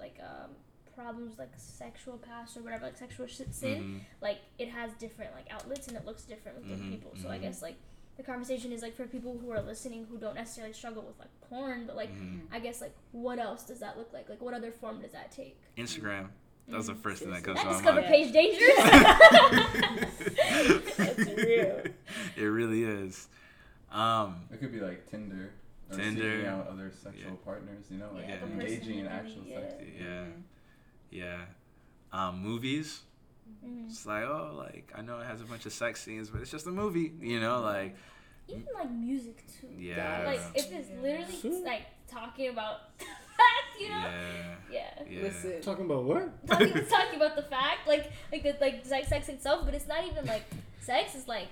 like 0.00 0.18
um, 0.22 0.50
problems 0.94 1.38
like 1.38 1.50
sexual 1.56 2.16
past 2.16 2.56
or 2.56 2.62
whatever 2.62 2.84
like 2.86 2.96
sexual 2.96 3.26
sh- 3.26 3.42
sin 3.50 3.82
Mhm. 3.82 4.00
like 4.22 4.38
it 4.58 4.68
has 4.70 4.92
different 4.94 5.34
like 5.34 5.46
outlets 5.52 5.88
and 5.88 5.96
it 5.96 6.06
looks 6.06 6.22
different 6.24 6.56
with 6.58 6.68
different 6.68 6.90
Mhm, 6.90 6.94
people. 6.94 7.12
So 7.20 7.28
I 7.28 7.36
mhm. 7.38 7.42
guess 7.42 7.60
like 7.60 7.76
the 8.16 8.22
conversation 8.22 8.72
is 8.72 8.80
like 8.80 8.94
for 8.96 9.06
people 9.06 9.36
who 9.38 9.50
are 9.50 9.60
listening 9.60 10.06
who 10.10 10.16
don't 10.16 10.34
necessarily 10.36 10.72
struggle 10.72 11.02
with 11.02 11.18
like 11.18 11.28
porn, 11.50 11.84
but 11.86 11.96
like 11.96 12.10
Mhm. 12.14 12.40
I 12.50 12.60
guess 12.60 12.80
like 12.80 12.94
what 13.12 13.38
else 13.38 13.64
does 13.64 13.80
that 13.80 13.98
look 13.98 14.12
like? 14.14 14.30
Like 14.30 14.40
what 14.40 14.54
other 14.54 14.70
form 14.72 15.02
does 15.02 15.12
that 15.12 15.30
take? 15.30 15.58
Instagram. 15.76 16.30
That 16.68 16.76
was 16.78 16.86
the 16.88 16.94
first 16.96 17.22
thing 17.22 17.30
that 17.32 17.44
comes 17.44 17.60
to 17.60 17.66
my 17.66 17.72
discover 17.74 18.00
mind. 18.00 18.12
page 18.12 18.32
dangerous. 18.32 18.76
That's 20.96 21.18
real. 21.36 21.82
It 22.36 22.42
really 22.44 22.84
is. 22.84 23.28
Um 23.92 24.36
It 24.52 24.60
could 24.60 24.72
be 24.72 24.80
like 24.80 25.08
Tinder. 25.10 25.50
Or 25.90 25.96
Tinder. 25.96 26.22
seeking 26.38 26.46
out 26.46 26.66
other 26.68 26.90
sexual 26.90 27.30
Yeah. 27.30 27.36
partners, 27.44 27.84
you 27.90 27.98
know, 27.98 28.10
like 28.14 28.26
Yeah. 28.28 28.42
engaging 28.44 28.98
in 28.98 29.06
actual 29.06 29.42
yeah. 29.46 29.60
sex. 29.68 29.84
yeah. 30.00 30.24
Yeah. 31.10 31.40
Um 32.12 32.40
movies. 32.42 33.02
Mhm. 33.64 33.86
It's 33.88 34.04
like, 34.04 34.24
oh, 34.24 34.54
like 34.56 34.92
I 34.96 35.02
know 35.02 35.20
it 35.20 35.26
has 35.26 35.40
a 35.40 35.44
bunch 35.44 35.66
of 35.66 35.72
sex 35.72 36.02
scenes, 36.02 36.30
but 36.30 36.40
it's 36.40 36.50
just 36.50 36.66
a 36.66 36.70
movie, 36.72 37.12
you 37.20 37.40
know, 37.40 37.60
like 37.60 37.94
Even 38.48 38.66
like 38.74 38.90
music 38.90 39.44
too. 39.60 39.68
yeah, 39.78 40.24
Like 40.26 40.40
if 40.54 40.72
it's 40.72 40.90
Yeah. 40.90 41.00
literally 41.00 41.40
Sure. 41.40 41.64
like 41.64 41.82
talking 42.08 42.48
about 42.50 42.90
fact, 42.98 43.80
you 43.80 43.88
know? 43.88 43.94
yeah, 43.96 44.54
Yeah. 44.72 45.02
yeah. 45.08 45.22
Listen. 45.22 45.60
Talking 45.62 45.84
about 45.86 46.04
what? 46.04 46.46
Talking, 46.46 46.72
talking 46.86 47.16
about 47.16 47.36
the 47.36 47.42
fact, 47.42 47.86
like 47.86 48.10
like 48.32 48.42
the 48.42 48.56
like 48.60 48.84
sex 48.86 49.08
sex 49.08 49.28
itself, 49.28 49.64
but 49.64 49.74
it's 49.74 49.88
not 49.88 50.06
even 50.06 50.24
like 50.26 50.44
sex. 50.80 51.14
It's 51.14 51.28
like 51.28 51.48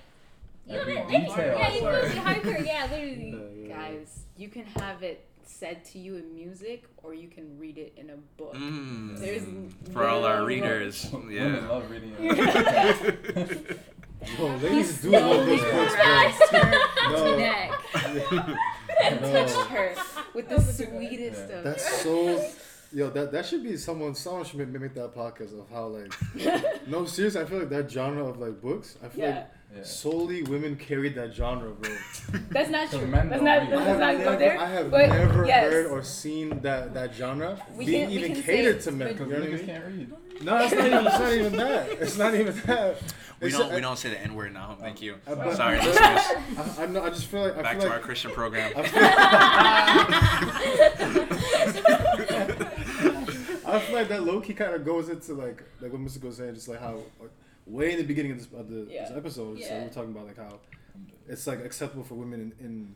you 0.67 0.73
know 0.73 0.81
Every 0.81 0.95
what 0.95 1.05
I 1.05 1.09
mean? 1.11 1.21
detail. 1.25 1.57
Yeah, 1.59 1.73
you 1.73 1.81
go 1.81 2.01
to 2.01 2.07
hardcore. 2.07 2.65
Yeah, 2.65 2.83
literally. 2.91 3.29
Yeah, 3.31 3.67
yeah. 3.67 3.75
Guys, 3.89 4.19
you 4.37 4.47
can 4.49 4.65
have 4.65 5.03
it 5.03 5.23
said 5.45 5.85
to 5.85 5.99
you 5.99 6.15
in 6.15 6.33
music, 6.33 6.83
or 7.03 7.13
you 7.13 7.27
can 7.27 7.57
read 7.59 7.77
it 7.77 7.93
in 7.97 8.09
a 8.09 8.15
book. 8.37 8.55
Mm. 8.55 9.19
There's 9.19 9.43
for 9.93 10.07
all 10.07 10.25
our 10.25 10.43
readers, 10.43 11.07
Women 11.13 11.31
yeah. 11.31 11.67
love 11.69 11.89
reading 11.91 12.15
it. 12.19 13.79
Yo, 14.39 14.47
ladies 14.57 15.01
do 15.03 15.09
slowly 15.11 15.37
love 15.37 15.45
those 15.45 15.61
books, 15.61 15.93
bro. 15.93 16.03
crashed. 16.03 16.53
No. 17.11 17.37
neck 17.37 17.71
and 19.03 19.21
No. 19.21 19.31
touched 19.31 19.55
her 19.69 19.93
uh, 19.97 20.03
with 20.33 20.49
the 20.49 20.55
That 20.55 20.65
was 20.65 20.79
a 20.79 20.85
good 20.85 20.93
one. 20.93 21.05
sweetest 21.07 21.45
Yeah. 21.49 21.55
of. 21.57 21.63
That's 21.63 22.01
so. 22.03 22.49
Yo, 22.93 23.09
that 23.09 23.31
that 23.31 23.45
should 23.45 23.63
be 23.63 23.75
someone. 23.77 24.15
Someone 24.15 24.45
should 24.45 24.59
make, 24.59 24.81
make 24.81 24.93
that 24.93 25.13
podcast 25.13 25.57
of 25.59 25.69
how 25.69 25.87
like. 25.87 26.13
no, 26.87 27.05
seriously, 27.05 27.41
I 27.41 27.45
feel 27.45 27.59
like 27.59 27.69
that 27.69 27.91
genre 27.91 28.25
of 28.25 28.37
like 28.37 28.61
books. 28.61 28.97
I 29.03 29.09
feel 29.09 29.25
yeah, 29.25 29.35
like 29.35 29.47
Yeah. 29.73 29.83
solely 29.83 30.43
women 30.43 30.75
carried 30.77 31.15
that 31.15 31.33
genre, 31.33 31.71
bro. 31.71 31.91
that's 32.49 32.69
not 32.69 32.89
So 32.89 32.99
true. 32.99 33.07
men 33.07 33.29
That's 33.29 33.41
don't 33.43 33.45
not. 33.45 33.73
I 33.73 33.83
have 33.83 33.99
not 33.99 34.13
go 34.13 34.17
never, 34.23 34.37
there. 34.37 34.59
I 34.59 34.65
have 34.69 34.91
but 34.91 35.09
never 35.09 35.45
yes. 35.45 35.71
heard 35.71 35.85
or 35.87 36.01
seen 36.03 36.61
that 36.61 36.93
that 36.93 37.13
genre 37.13 37.59
We 37.75 37.85
being 37.85 38.09
can- 38.09 38.11
even 38.11 38.41
catered 38.41 38.81
to 38.81 38.91
men. 38.91 39.13
Because 39.13 39.27
You 39.27 39.33
know 39.33 39.39
what 39.39 39.49
I 39.49 39.51
niggas 39.53 39.65
can't 39.65 39.85
read. 39.85 40.13
No, 40.43 40.57
it's 40.57 40.73
not 40.73 40.85
even. 40.85 41.05
It's 41.07 41.19
not 41.19 41.33
even 41.33 41.53
that. 41.57 41.89
It's 41.91 42.17
not 42.17 42.35
even 42.35 42.55
that. 42.67 42.97
We 43.41 43.47
It's 43.49 43.57
don't 43.57 43.71
a- 43.71 43.75
we 43.75 43.81
don't 43.81 43.97
say 43.97 44.09
the 44.11 44.21
N 44.21 44.33
word 44.35 44.53
now. 44.53 44.77
Thank 44.79 45.01
you. 45.01 45.15
I- 45.27 45.33
but- 45.35 45.55
Sorry, 45.57 45.77
but- 45.77 45.97
I, 45.99 46.75
I 46.79 46.85
know. 46.85 47.03
I 47.03 47.09
just 47.09 47.25
feel 47.25 47.41
like. 47.41 47.57
I 47.57 47.61
Back 47.61 47.71
feel 47.73 47.81
to 47.81 47.87
like, 47.87 47.97
our 47.97 48.01
Christian 48.03 48.31
program. 48.31 48.71
I 48.77 48.83
feel 53.79 53.95
like 53.95 54.07
that 54.09 54.23
low 54.23 54.41
key 54.41 54.53
kind 54.53 54.73
of 54.73 54.85
goes 54.85 55.09
into 55.09 55.33
like 55.33 55.63
like 55.81 55.91
what 55.91 56.01
Mr. 56.01 56.23
was 56.23 56.37
saying, 56.37 56.55
just 56.55 56.67
like 56.67 56.79
how 56.79 56.95
like, 57.19 57.31
way 57.65 57.91
in 57.93 57.97
the 57.97 58.03
beginning 58.03 58.31
of 58.31 58.37
this 58.39 58.47
of 58.59 58.69
the 58.69 58.87
Yeah. 58.89 59.07
this 59.07 59.17
episode, 59.17 59.59
so 59.59 59.65
Yeah. 59.65 59.79
we 59.79 59.85
we're 59.87 59.93
talking 59.93 60.11
about 60.11 60.27
like 60.27 60.37
how 60.37 60.59
it's 61.27 61.47
like 61.47 61.59
acceptable 61.65 62.03
for 62.03 62.15
women 62.15 62.53
in 62.59 62.65
in, 62.65 62.95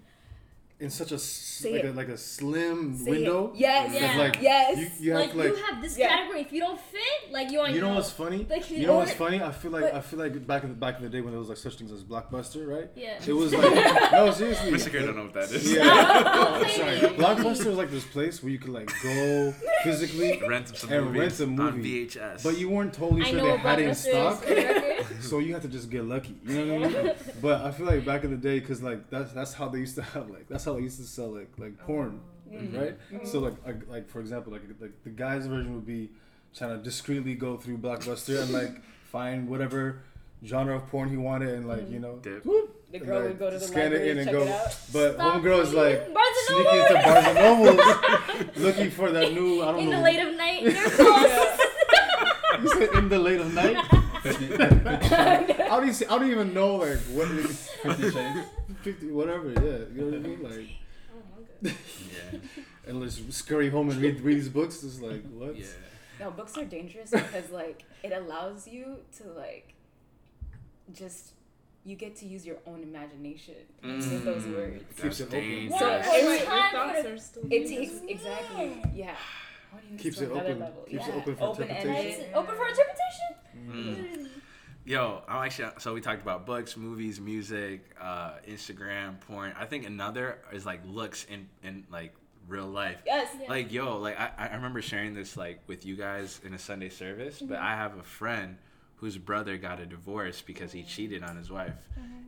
in 0.80 0.90
such 0.90 1.12
a 1.12 1.16
s- 1.16 1.24
Say 1.60 1.74
like 1.74 1.84
it. 1.84 1.90
a 1.90 1.92
like 1.92 2.08
a 2.08 2.18
slim 2.18 2.96
Say 2.98 3.04
it. 3.04 3.10
window. 3.12 3.52
Yes. 3.54 3.94
Yeah. 3.94 4.06
It's 4.10 4.18
like 4.18 4.42
Yes. 4.42 4.78
you, 4.78 4.90
you 5.08 5.12
have 5.12 5.20
like, 5.22 5.32
to 5.32 5.38
like 5.38 5.48
you 5.58 5.64
have 5.66 5.82
this 5.82 5.98
Yeah. 5.98 6.08
category. 6.08 6.40
If 6.42 6.54
you 6.54 6.62
don't 6.62 6.80
fit, 6.80 7.32
like 7.34 7.52
you 7.52 7.60
on 7.60 7.70
you 7.70 7.76
your 7.76 7.84
know 7.84 7.90
own. 7.90 7.96
what's 7.98 8.12
funny? 8.12 8.48
Like, 8.50 8.72
You 8.72 8.88
know 8.88 8.96
what's 8.96 9.12
funny? 9.12 9.42
I 9.42 9.52
feel 9.52 9.72
like 9.72 9.84
but- 9.84 9.96
I 9.96 10.00
feel 10.02 10.20
like 10.20 10.48
back 10.48 10.64
in 10.64 10.70
the 10.70 10.76
back 10.76 10.98
in 10.98 11.04
the 11.04 11.10
day 11.10 11.20
when 11.20 11.32
there 11.32 11.40
was 11.40 11.50
like 11.50 11.58
such 11.58 11.76
things 11.76 11.92
as 11.92 12.04
Blockbuster, 12.06 12.66
right? 12.66 12.90
Yeah. 12.96 13.20
It 13.28 13.34
was 13.34 13.54
like 13.54 13.74
no 14.14 14.32
seriously. 14.32 14.72
Mr. 14.72 15.02
I 15.02 15.06
don't 15.06 15.18
know 15.18 15.24
what 15.24 15.34
that 15.34 15.52
is. 15.52 15.70
Yeah. 15.74 15.82
Oh, 15.84 16.66
Sorry. 16.78 16.98
Blockbuster 17.22 17.66
was 17.66 17.78
like 17.78 17.92
this 17.92 18.06
place 18.06 18.42
where 18.42 18.52
you 18.52 18.58
could 18.60 18.72
like 18.72 18.90
go 19.04 19.54
physically, 19.84 20.42
Rent 20.48 20.70
some 20.78 20.92
And 20.94 21.06
movies 21.08 21.40
rent 21.42 21.60
a 21.60 21.62
on. 21.64 21.84
VHS. 21.84 22.42
but 22.44 22.58
you 22.58 22.70
weren't 22.70 22.94
totally 22.94 23.26
sure 23.26 23.42
they 23.42 23.58
had 23.58 23.80
it 23.80 23.88
in 23.90 23.96
stock. 23.96 24.44
Is. 25.20 25.30
for 25.30 25.30
the 25.30 25.36
record. 25.38 25.44
So 25.44 25.48
you 25.48 25.54
have 25.54 25.62
to 25.64 25.68
just 25.70 25.90
get 25.90 26.04
lucky, 26.06 26.36
you 26.46 26.66
know 26.66 26.80
what 26.80 26.96
I 26.96 27.04
mean? 27.04 27.14
but 27.42 27.62
I 27.62 27.72
feel 27.72 27.86
like 27.86 28.06
back 28.06 28.24
in 28.24 28.32
the 28.32 28.38
day, 28.38 28.60
cause 28.62 28.82
like 28.82 29.10
that's 29.10 29.32
that's 29.34 29.54
how 29.54 29.68
they 29.70 29.80
used 29.80 29.96
to 29.96 30.02
have 30.04 30.30
like 30.30 30.48
that's 30.50 30.66
how 30.66 30.74
they 30.74 30.82
used 30.82 30.98
to 30.98 31.04
sell 31.06 31.30
like 31.30 31.50
like 31.58 31.78
porn, 31.80 32.22
Mhm. 32.52 32.80
right? 32.82 33.28
So 33.28 33.40
like 33.40 33.56
like, 33.66 33.88
like 33.90 34.10
for 34.10 34.20
example, 34.20 34.52
like 34.54 34.64
like 34.80 35.04
the 35.04 35.10
guy's 35.12 35.46
version 35.48 35.76
would 35.76 35.86
be 35.86 36.10
trying 36.56 36.78
to 36.78 36.84
discreetly 36.84 37.36
go 37.36 37.58
through 37.58 37.78
Blockbuster 37.78 38.42
and 38.42 38.52
like 38.52 38.82
find 39.12 39.48
whatever 39.48 40.02
genre 40.46 40.76
of 40.78 40.88
porn 40.88 41.10
he 41.10 41.18
wanted 41.18 41.50
and 41.54 41.68
like 41.68 41.90
you 41.92 42.00
know 42.00 42.16
Dip. 42.24 42.46
whoop, 42.46 42.74
The 42.92 43.00
girl 43.00 43.20
like, 43.20 43.28
would 43.30 43.40
go 43.40 43.50
to 43.50 43.60
the 43.60 43.66
scan 43.66 43.92
it 43.94 44.02
library 44.02 44.10
in 44.12 44.18
and 44.20 44.30
and 44.30 44.30
check 44.30 44.34
go. 44.36 44.44
it 44.46 44.50
out. 44.52 44.78
But 44.94 45.14
Stop 45.16 45.42
homegirl 45.44 45.62
is 45.62 45.74
like 45.74 46.00
reading 46.00 46.14
Barnes 46.14 46.38
and 46.38 46.48
sneaking 46.48 46.80
Noble. 46.80 46.96
into 46.96 47.04
Barnes 47.04 47.28
and 47.28 48.46
Noble 48.56 48.64
looking 48.64 48.90
for 48.92 49.12
that 49.12 49.34
new 49.34 49.62
I 49.62 49.66
don't 49.72 49.80
in 49.82 49.90
know. 49.90 49.98
the 49.98 50.04
late 50.04 50.20
of 50.20 50.36
night. 50.38 50.64
They're 50.64 50.90
closed. 50.90 51.62
You 52.64 52.70
said 52.70 52.90
in 52.98 53.10
the 53.10 53.20
late 53.20 53.40
of 53.42 53.54
night. 53.54 53.78
50, 54.36 54.58
50 54.58 55.08
shades. 55.08 55.12
I 55.62 55.68
don't 55.68 55.90
even 55.90 56.08
I 56.10 56.18
don't 56.20 56.32
even 56.32 56.54
know 56.54 56.76
like 56.76 56.98
what 57.12 57.30
it 57.32 57.38
is. 57.46 57.70
50 57.84 58.12
shades. 58.12 58.40
50 58.82 59.12
whatever 59.12 59.50
yeah 59.52 59.62
you 59.94 60.02
know 60.02 60.06
what 60.06 60.14
I 60.16 60.20
mean 60.20 60.44
like 60.44 60.70
Oh 61.12 61.22
my 61.36 61.70
god. 61.70 61.76
yeah, 62.12 62.40
and 62.88 63.02
just 63.04 63.34
scurry 63.34 63.70
home 63.70 63.90
and 63.90 64.00
read 64.02 64.22
read 64.22 64.38
these 64.38 64.50
books 64.50 64.82
just 64.82 65.02
like 65.02 65.24
what 65.32 65.58
yeah. 65.58 65.66
No, 66.20 66.32
books 66.32 66.58
are 66.58 66.66
dangerous 66.66 67.12
because 67.12 67.50
like 67.52 67.84
it 68.04 68.12
allows 68.14 68.68
you 68.68 68.98
to 69.18 69.24
like 69.32 69.74
just 70.94 71.32
you 71.86 71.96
get 71.96 72.16
to 72.18 72.26
use 72.26 72.46
your 72.46 72.58
own 72.68 72.84
imagination 72.84 73.56
with 73.82 74.26
those 74.26 74.44
Mm, 74.44 74.54
words. 74.56 74.84
Keeps 75.02 75.02
That's 75.02 75.20
it 75.22 75.28
open. 75.28 75.40
dangerous. 75.40 75.80
So 75.80 75.88
Yeah, 75.88 76.12
every 76.14 76.36
it's 76.38 76.42
Your 76.44 76.50
time 76.60 76.72
thoughts 76.74 77.06
are 77.06 77.18
still 77.18 77.44
It 77.50 77.68
takes 77.68 77.94
exactly 78.08 78.84
yeah. 78.94 79.16
Horniness 79.74 80.00
Keeps 80.00 80.18
to 80.18 80.24
it 80.26 80.32
another 80.32 80.50
open. 80.50 80.60
Level. 80.60 80.84
Keeps 80.84 81.08
yeah. 81.08 81.14
it 81.14 81.18
open 81.18 81.36
for 81.36 81.44
Open-ended. 81.44 81.78
interpretation. 81.78 82.22
It's 82.22 82.36
open 82.38 82.56
for 82.56 82.68
interpretation. 82.68 84.26
Mm. 84.26 84.30
Yo, 84.86 85.22
I'm 85.28 85.46
actually 85.46 85.70
so 85.78 85.94
we 85.94 86.02
talked 86.02 86.22
about 86.22 86.46
books, 86.46 86.76
movies, 86.76 87.20
music, 87.20 87.96
uh, 88.02 88.34
Instagram, 88.48 89.20
porn. 89.22 89.54
I 89.58 89.66
think 89.66 89.86
another 89.86 90.40
is 90.52 90.66
like 90.66 90.82
looks 90.86 91.26
in 91.26 91.48
in 91.64 91.86
like 91.92 92.16
real 92.48 92.66
life. 92.66 93.02
Yes. 93.06 93.28
Yeah. 93.40 93.50
Like 93.50 93.72
yo, 93.72 93.98
like 94.00 94.20
I, 94.20 94.32
I 94.38 94.56
remember 94.56 94.82
sharing 94.82 95.14
this 95.14 95.38
like 95.38 95.62
with 95.68 95.86
you 95.86 95.96
guys 95.96 96.42
in 96.44 96.54
a 96.54 96.60
Sunday 96.60 96.90
service, 96.90 97.40
but 97.42 97.60
I 97.60 97.76
have 97.76 97.98
a 97.98 98.04
friend 98.04 98.58
whose 98.96 99.18
brother 99.18 99.58
got 99.58 99.80
a 99.80 99.86
divorce 99.86 100.42
because 100.42 100.72
he 100.72 100.84
cheated 100.84 101.24
on 101.24 101.38
his 101.38 101.50
wife. 101.50 101.74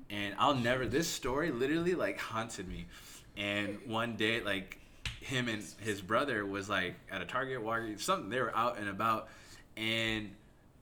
And 0.10 0.36
I'll 0.38 0.56
never 0.56 0.86
this 0.86 1.08
story 1.08 1.52
literally 1.52 1.96
like 1.96 2.20
haunted 2.20 2.68
me. 2.68 2.86
And 3.38 3.80
one 3.88 4.16
day 4.16 4.42
like 4.42 4.80
him 5.22 5.48
and 5.48 5.64
his 5.80 6.02
brother 6.02 6.46
was 6.46 6.68
like 6.68 6.96
at 7.10 7.22
a 7.22 7.26
Target 7.26 7.64
Walgreens 7.64 8.02
something 8.02 8.30
they 8.30 8.42
were 8.42 8.56
out 8.56 8.78
and 8.78 8.90
about 8.90 9.30
and 9.78 10.32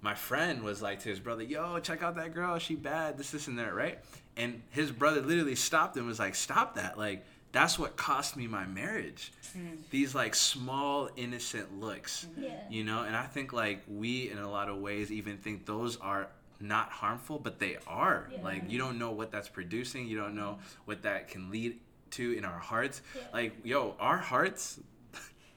my 0.02 0.16
friend 0.16 0.64
was 0.64 0.82
like 0.82 1.02
to 1.02 1.10
his 1.10 1.20
brother, 1.20 1.44
"Yo, 1.44 1.80
check 1.80 2.02
out 2.04 2.16
that 2.16 2.34
girl. 2.34 2.58
She 2.58 2.76
bad. 2.76 3.18
This, 3.18 3.32
this, 3.32 3.48
and 3.48 3.60
that, 3.60 3.74
right?" 3.74 4.00
And 4.38 4.62
his 4.70 4.92
brother 4.92 5.22
literally 5.22 5.56
stopped 5.56 5.96
him. 5.96 6.02
and 6.02 6.10
Was 6.10 6.20
like, 6.20 6.36
"Stop 6.36 6.76
that! 6.76 6.98
Like, 6.98 7.26
that's 7.52 7.78
what 7.78 7.98
cost 7.98 8.38
me 8.38 8.48
my 8.48 8.66
marriage. 8.66 9.32
Mm. 9.58 9.78
These 9.90 10.16
like 10.16 10.36
small, 10.36 11.10
innocent 11.16 11.80
looks, 11.80 12.28
mm-hmm. 12.32 12.44
Yeah. 12.44 12.62
you 12.70 12.84
know." 12.84 13.04
And 13.04 13.16
I 13.16 13.26
think 13.26 13.52
like 13.52 13.84
we, 13.88 14.30
in 14.32 14.38
a 14.38 14.50
lot 14.50 14.70
of 14.70 14.78
ways, 14.78 15.12
even 15.12 15.38
think 15.38 15.66
those 15.66 15.98
are 15.98 16.30
not 16.62 16.90
harmful, 16.90 17.40
but 17.40 17.60
they 17.60 17.78
are. 17.88 18.30
Yeah. 18.32 18.42
Like, 18.42 18.70
you 18.70 18.78
don't 18.78 19.00
know 19.00 19.12
what 19.12 19.32
that's 19.32 19.50
producing. 19.50 20.08
You 20.08 20.18
don't 20.18 20.36
know 20.36 20.60
mm. 20.60 20.78
what 20.86 21.04
that 21.04 21.28
can 21.28 21.52
lead 21.52 21.78
to 22.12 22.34
in 22.34 22.46
our 22.46 22.60
hearts. 22.60 23.02
Yeah. 23.16 23.22
Like, 23.34 23.54
yo, 23.64 23.96
our 24.00 24.18
hearts 24.18 24.80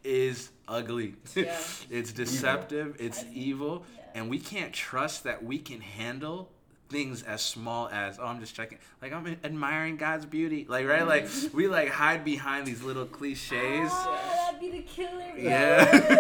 is 0.05 0.51
ugly. 0.69 1.15
Yeah. 1.35 1.57
it's 1.91 2.13
deceptive. 2.13 2.97
It's 2.99 3.25
evil 3.33 3.85
Yeah. 3.97 4.03
and 4.15 4.31
we 4.31 4.39
can't 4.39 4.73
trust 4.73 5.25
that 5.25 5.45
we 5.45 5.59
can 5.59 5.81
handle 5.81 6.51
things 6.89 7.23
as 7.23 7.41
small 7.41 7.89
as 7.89 8.19
oh 8.21 8.27
i'm 8.27 8.39
just 8.39 8.55
checking 8.55 8.77
like 9.01 9.15
i'm 9.15 9.27
admiring 9.45 9.97
god's 9.97 10.27
beauty 10.27 10.67
like 10.69 10.87
right 10.87 11.07
like 11.07 11.27
we 11.55 11.67
like 11.67 11.89
hide 11.89 12.23
behind 12.23 12.67
these 12.67 12.83
little 12.83 13.07
cliches 13.07 13.51
Ah, 13.91 14.51
that'd 14.53 14.61
be 14.61 14.71
the 14.71 14.83
killer. 14.83 15.25
bro. 15.33 15.43
yeah 15.43 16.17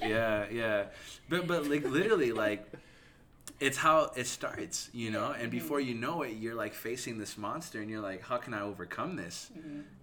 yeah 0.02 0.46
yeah 0.50 0.84
but 1.28 1.46
but 1.46 1.68
like 1.70 1.84
literally 1.88 2.32
like 2.32 2.66
it's 3.58 3.78
how 3.78 4.10
it 4.16 4.26
starts 4.26 4.90
you 4.92 5.10
know? 5.10 5.32
And 5.32 5.50
before 5.50 5.80
you 5.80 5.94
know 5.94 6.22
it 6.22 6.36
you're 6.36 6.54
like 6.54 6.74
facing 6.74 7.18
this 7.18 7.38
monster 7.38 7.80
and 7.80 7.90
you're 7.90 8.00
like 8.02 8.22
how 8.22 8.36
can 8.36 8.52
i 8.54 8.60
overcome 8.60 9.16
this? 9.16 9.50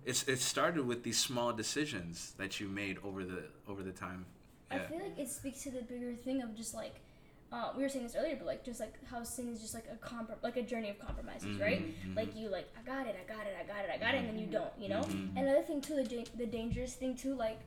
It's 0.06 0.24
it 0.28 0.40
started 0.40 0.86
with 0.86 1.04
these 1.04 1.20
small 1.20 1.54
decisions 1.54 2.34
that 2.38 2.60
you 2.60 2.68
made 2.68 2.98
over 3.04 3.24
the 3.24 3.44
over 3.68 3.84
the 3.84 3.92
time. 3.92 4.26
I 4.72 4.80
feel 4.80 5.00
like 5.00 5.18
it 5.20 5.30
speaks 5.30 5.62
to 5.64 5.72
the 5.72 5.82
bigger 5.84 6.14
thing 6.16 6.42
of 6.42 6.56
just 6.56 6.74
like 6.74 6.96
uh, 7.52 7.72
we 7.78 7.84
were 7.84 7.90
saying 7.90 8.04
this 8.04 8.16
earlier, 8.16 8.36
but 8.36 8.48
like 8.48 8.66
just 8.66 8.80
like 8.80 8.96
how 9.12 9.22
sin 9.22 9.48
is 9.54 9.62
just 9.62 9.76
like 9.76 9.86
a 9.92 9.98
comprom- 10.04 10.42
like 10.42 10.58
a 10.58 10.64
journey 10.64 10.90
of 10.90 10.98
compromises, 10.98 11.60
right? 11.60 11.84
Mhm, 11.86 12.16
Like 12.16 12.36
you 12.36 12.50
like 12.50 12.68
I 12.76 12.82
got 12.84 13.06
it, 13.06 13.16
I 13.24 13.32
got 13.32 13.46
it, 13.46 13.56
I 13.62 13.64
got 13.74 13.86
it, 13.86 13.92
I 13.94 13.98
got 14.00 14.16
it, 14.16 14.18
and 14.22 14.28
then 14.30 14.40
you 14.40 14.48
don't, 14.48 14.72
you 14.80 14.90
know. 14.90 15.02
Mhm. 15.02 15.38
Another 15.38 15.62
thing 15.62 15.80
too, 15.80 15.96
the 15.96 16.04
da- 16.04 16.32
the 16.36 16.48
dangerous 16.48 16.96
thing 16.96 17.16
too, 17.16 17.36
like 17.36 17.60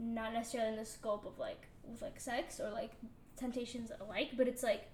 not 0.00 0.32
necessarily 0.32 0.70
in 0.70 0.76
the 0.76 0.84
scope 0.84 1.24
of 1.24 1.38
like 1.38 1.68
with 1.84 2.02
like 2.02 2.18
sex 2.18 2.58
or 2.58 2.70
like 2.70 2.90
temptations 3.36 3.92
alike, 4.00 4.30
but 4.36 4.48
it's 4.48 4.64
like 4.64 4.88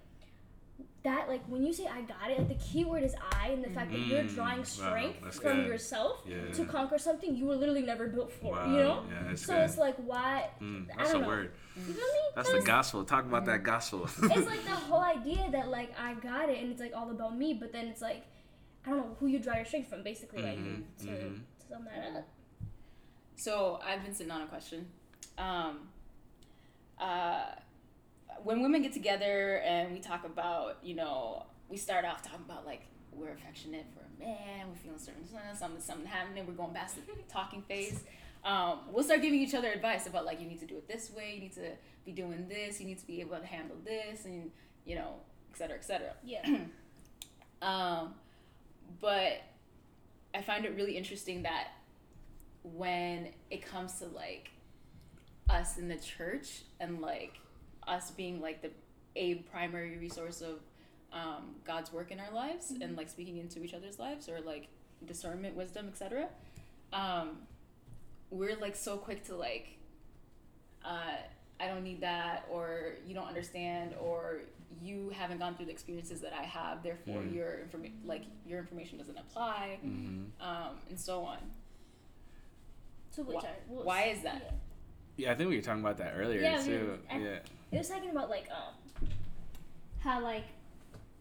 that 1.03 1.29
like 1.29 1.41
when 1.47 1.63
you 1.65 1.71
say 1.73 1.85
I 1.87 2.01
got 2.01 2.29
it, 2.29 2.37
like 2.37 2.49
the 2.49 2.55
key 2.55 2.83
word 2.85 3.03
is 3.03 3.15
I, 3.41 3.49
and 3.49 3.63
the 3.63 3.69
fact 3.69 3.91
that 3.91 3.99
you're 3.99 4.23
Mm, 4.23 4.35
drawing 4.35 4.63
strength 4.65 5.19
that's 5.23 5.39
from 5.39 5.57
good. 5.59 5.67
yourself 5.67 6.21
Yeah. 6.27 6.51
to 6.53 6.65
conquer 6.65 6.97
something 6.97 7.35
you 7.35 7.45
were 7.45 7.55
literally 7.55 7.81
never 7.83 8.07
built 8.07 8.31
for, 8.31 8.55
Wow, 8.55 8.65
you 8.71 8.77
know. 8.79 9.03
yeah, 9.09 9.23
that's 9.27 9.45
so 9.45 9.53
good. 9.55 9.63
it's 9.63 9.77
like 9.77 9.95
why 9.97 10.49
Mm, 10.61 10.87
I 10.93 10.97
that's 10.97 11.09
a 11.09 11.13
don't 11.13 11.21
know. 11.21 11.27
word. 11.27 11.51
you 11.75 11.83
feel 11.83 11.93
me? 11.95 12.01
That's 12.35 12.49
the 12.51 12.57
'Cause 12.57 12.65
gospel. 12.65 13.03
Talk 13.05 13.25
about 13.25 13.45
that 13.45 13.63
gospel. 13.63 14.03
it's 14.23 14.47
like 14.47 14.63
the 14.65 14.75
whole 14.75 15.01
idea 15.03 15.49
that 15.51 15.69
like 15.69 15.91
I 15.99 16.13
got 16.15 16.49
it 16.49 16.59
and 16.61 16.71
it's 16.71 16.81
like 16.81 16.93
all 16.95 17.09
about 17.11 17.37
me, 17.37 17.53
but 17.53 17.71
then 17.71 17.87
it's 17.87 18.01
like 18.01 18.25
I 18.85 18.89
don't 18.89 18.97
know 18.99 19.15
who 19.19 19.27
you 19.27 19.39
draw 19.39 19.55
your 19.55 19.65
strength 19.65 19.89
from, 19.89 20.03
basically, 20.03 20.41
like 20.41 20.57
Mhm, 20.57 20.83
to, 20.99 21.05
mhm. 21.05 21.19
to 21.59 21.65
sum 21.69 21.85
that 21.85 22.17
up. 22.17 22.27
So 23.35 23.79
I've 23.85 24.03
been 24.03 24.13
sitting 24.13 24.31
on 24.31 24.41
a 24.41 24.47
question. 24.47 24.87
Um, 25.37 25.89
uh, 26.99 27.51
when 28.43 28.61
women 28.61 28.81
get 28.81 28.93
together 28.93 29.61
and 29.65 29.93
we 29.93 29.99
talk 29.99 30.25
about, 30.25 30.77
you 30.83 30.95
know, 30.95 31.45
we 31.67 31.77
start 31.77 32.05
off 32.05 32.21
talking 32.21 32.45
about 32.45 32.65
like 32.65 32.81
we're 33.11 33.31
affectionate 33.31 33.85
for 33.93 34.01
a 34.01 34.25
man, 34.25 34.69
we're 34.69 34.75
feeling 34.75 34.99
certain 34.99 35.27
something, 35.55 35.81
something 35.81 36.05
happening, 36.05 36.45
we're 36.47 36.53
going 36.53 36.73
past 36.73 36.95
the 36.95 37.01
talking 37.31 37.61
phase. 37.63 38.03
Um, 38.43 38.79
we'll 38.91 39.03
start 39.03 39.21
giving 39.21 39.39
each 39.39 39.53
other 39.53 39.69
advice 39.69 40.07
about 40.07 40.25
like 40.25 40.39
you 40.39 40.47
need 40.47 40.59
to 40.59 40.65
do 40.65 40.77
it 40.77 40.87
this 40.87 41.11
way, 41.11 41.33
you 41.35 41.41
need 41.41 41.53
to 41.53 41.71
be 42.05 42.11
doing 42.11 42.47
this, 42.47 42.79
you 42.79 42.87
need 42.87 42.99
to 42.99 43.07
be 43.07 43.19
able 43.21 43.37
to 43.37 43.45
handle 43.45 43.77
this, 43.83 44.25
and 44.25 44.51
you 44.85 44.95
know, 44.95 45.15
et 45.51 45.57
cetera, 45.57 45.77
et 45.77 45.85
cetera. 45.85 46.13
Yeah. 46.23 46.57
Um, 47.61 48.13
but 49.01 49.41
I 50.33 50.41
find 50.41 50.63
it 50.63 50.75
really 50.77 50.95
interesting 50.95 51.43
that 51.43 51.71
when 52.63 53.29
it 53.49 53.65
comes 53.65 53.99
to 53.99 54.05
like 54.05 54.51
us 55.49 55.77
in 55.77 55.87
the 55.87 55.97
church 55.97 56.61
and 56.79 57.01
like 57.01 57.33
us 57.89 58.11
being 58.11 58.39
like 58.41 58.61
the 58.61 58.69
a 59.15 59.35
primary 59.51 59.97
resource 59.97 60.41
of 60.41 60.59
um, 61.11 61.55
God's 61.65 61.91
work 61.91 62.11
in 62.11 62.19
our 62.19 62.31
lives 62.31 62.71
and 62.81 62.95
like 62.95 63.09
speaking 63.09 63.37
into 63.37 63.63
each 63.63 63.73
other's 63.73 63.97
lives 63.99 64.29
or 64.29 64.39
like 64.41 64.67
discernment, 65.05 65.55
wisdom, 65.55 65.87
etc. 65.87 66.27
Um, 66.93 67.39
we're 68.29 68.55
like 68.57 68.75
so 68.75 68.97
quick 68.97 69.25
to 69.25 69.35
like, 69.35 69.77
uh, 70.85 71.15
I 71.59 71.67
don't 71.67 71.83
need 71.83 72.01
that, 72.01 72.45
or 72.49 72.93
you 73.05 73.13
don't 73.15 73.27
understand, 73.27 73.95
or 73.99 74.41
you 74.81 75.09
haven't 75.17 75.39
gone 75.39 75.55
through 75.55 75.65
the 75.65 75.71
experiences 75.71 76.21
that 76.21 76.31
I 76.33 76.43
have, 76.43 76.83
therefore 76.83 77.21
Mm. 77.23 77.33
your 77.33 77.59
informa- 77.67 77.91
like 78.05 78.21
your 78.47 78.59
information 78.59 78.97
doesn't 78.99 79.17
apply, 79.17 79.79
hmm 79.81 80.25
um, 80.39 80.77
and 80.89 80.97
so 80.99 81.23
on. 81.23 81.39
So 83.11 83.23
which 83.23 83.37
Why- 83.37 83.49
are 83.49 83.55
well, 83.67 83.83
why 83.83 84.03
is 84.03 84.21
that? 84.23 84.41
yeah. 84.45 84.51
Yeah, 85.19 85.33
I 85.33 85.35
think 85.35 85.49
we 85.49 85.57
were 85.57 85.61
talking 85.61 85.81
about 85.81 85.97
that 85.97 86.13
earlier 86.15 86.39
Yeah, 86.39 86.59
we- 86.59 86.65
too. 86.65 86.97
I- 87.11 87.17
yeah. 87.17 87.39
It 87.71 87.77
was 87.77 87.89
talking 87.89 88.09
about 88.09 88.29
like 88.29 88.47
um 88.49 89.09
how 89.99 90.21
like 90.21 90.45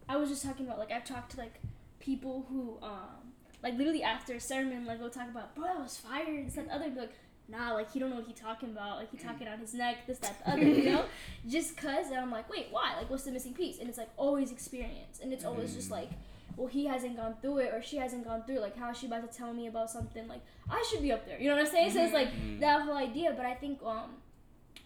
I 0.08 0.16
was 0.16 0.28
just 0.30 0.44
talking 0.44 0.66
about 0.66 0.78
like 0.78 0.92
I've 0.92 1.04
talked 1.04 1.32
to 1.32 1.38
like 1.38 1.54
people 1.98 2.46
who 2.48 2.78
um 2.80 3.32
like 3.62 3.76
literally 3.76 4.04
after 4.04 4.34
a 4.34 4.40
sermon 4.40 4.86
like 4.86 5.00
we'll 5.00 5.10
talk 5.10 5.28
about 5.28 5.54
bro 5.56 5.64
that 5.64 5.80
was 5.80 5.96
fire 5.96 6.24
and 6.26 6.46
this 6.46 6.54
that 6.54 6.60
and 6.62 6.70
the 6.70 6.74
other 6.74 6.90
be 6.90 7.00
like 7.00 7.12
nah 7.48 7.72
like 7.74 7.90
he 7.92 7.98
don't 7.98 8.10
know 8.10 8.16
what 8.16 8.26
he 8.26 8.32
talking 8.32 8.70
about. 8.70 8.98
Like 8.98 9.10
he 9.10 9.18
talking 9.18 9.48
on 9.48 9.58
his 9.58 9.74
neck 9.74 10.06
this 10.06 10.18
that 10.18 10.38
the 10.44 10.52
other 10.52 10.62
you 10.62 10.90
know? 10.92 11.04
Just 11.48 11.76
cause 11.76 12.06
and 12.06 12.18
I'm 12.18 12.30
like 12.30 12.48
wait 12.48 12.68
why? 12.70 12.94
Like 12.96 13.10
what's 13.10 13.24
the 13.24 13.32
missing 13.32 13.52
piece? 13.52 13.80
And 13.80 13.88
it's 13.88 13.98
like 13.98 14.10
always 14.16 14.52
experience. 14.52 15.18
And 15.20 15.32
it's 15.32 15.44
always 15.44 15.74
just 15.74 15.90
like 15.90 16.10
well 16.58 16.66
he 16.66 16.84
hasn't 16.86 17.16
gone 17.16 17.34
through 17.40 17.58
it 17.58 17.72
or 17.72 17.80
she 17.80 17.96
hasn't 17.96 18.24
gone 18.24 18.42
through 18.44 18.56
it 18.56 18.60
like 18.60 18.76
how 18.76 18.90
is 18.90 18.98
she 18.98 19.06
about 19.06 19.22
to 19.30 19.38
tell 19.38 19.52
me 19.54 19.66
about 19.68 19.88
something 19.90 20.26
like 20.28 20.42
I 20.68 20.84
should 20.90 21.00
be 21.02 21.12
up 21.12 21.24
there 21.24 21.38
you 21.40 21.48
know 21.48 21.56
what 21.56 21.64
I'm 21.66 21.70
saying 21.72 21.92
so 21.92 22.02
it's 22.04 22.12
like 22.12 22.28
Mhm. 22.32 22.60
that 22.60 22.82
whole 22.82 22.96
idea 22.96 23.32
but 23.36 23.46
I 23.46 23.54
think 23.54 23.80
um 23.82 24.16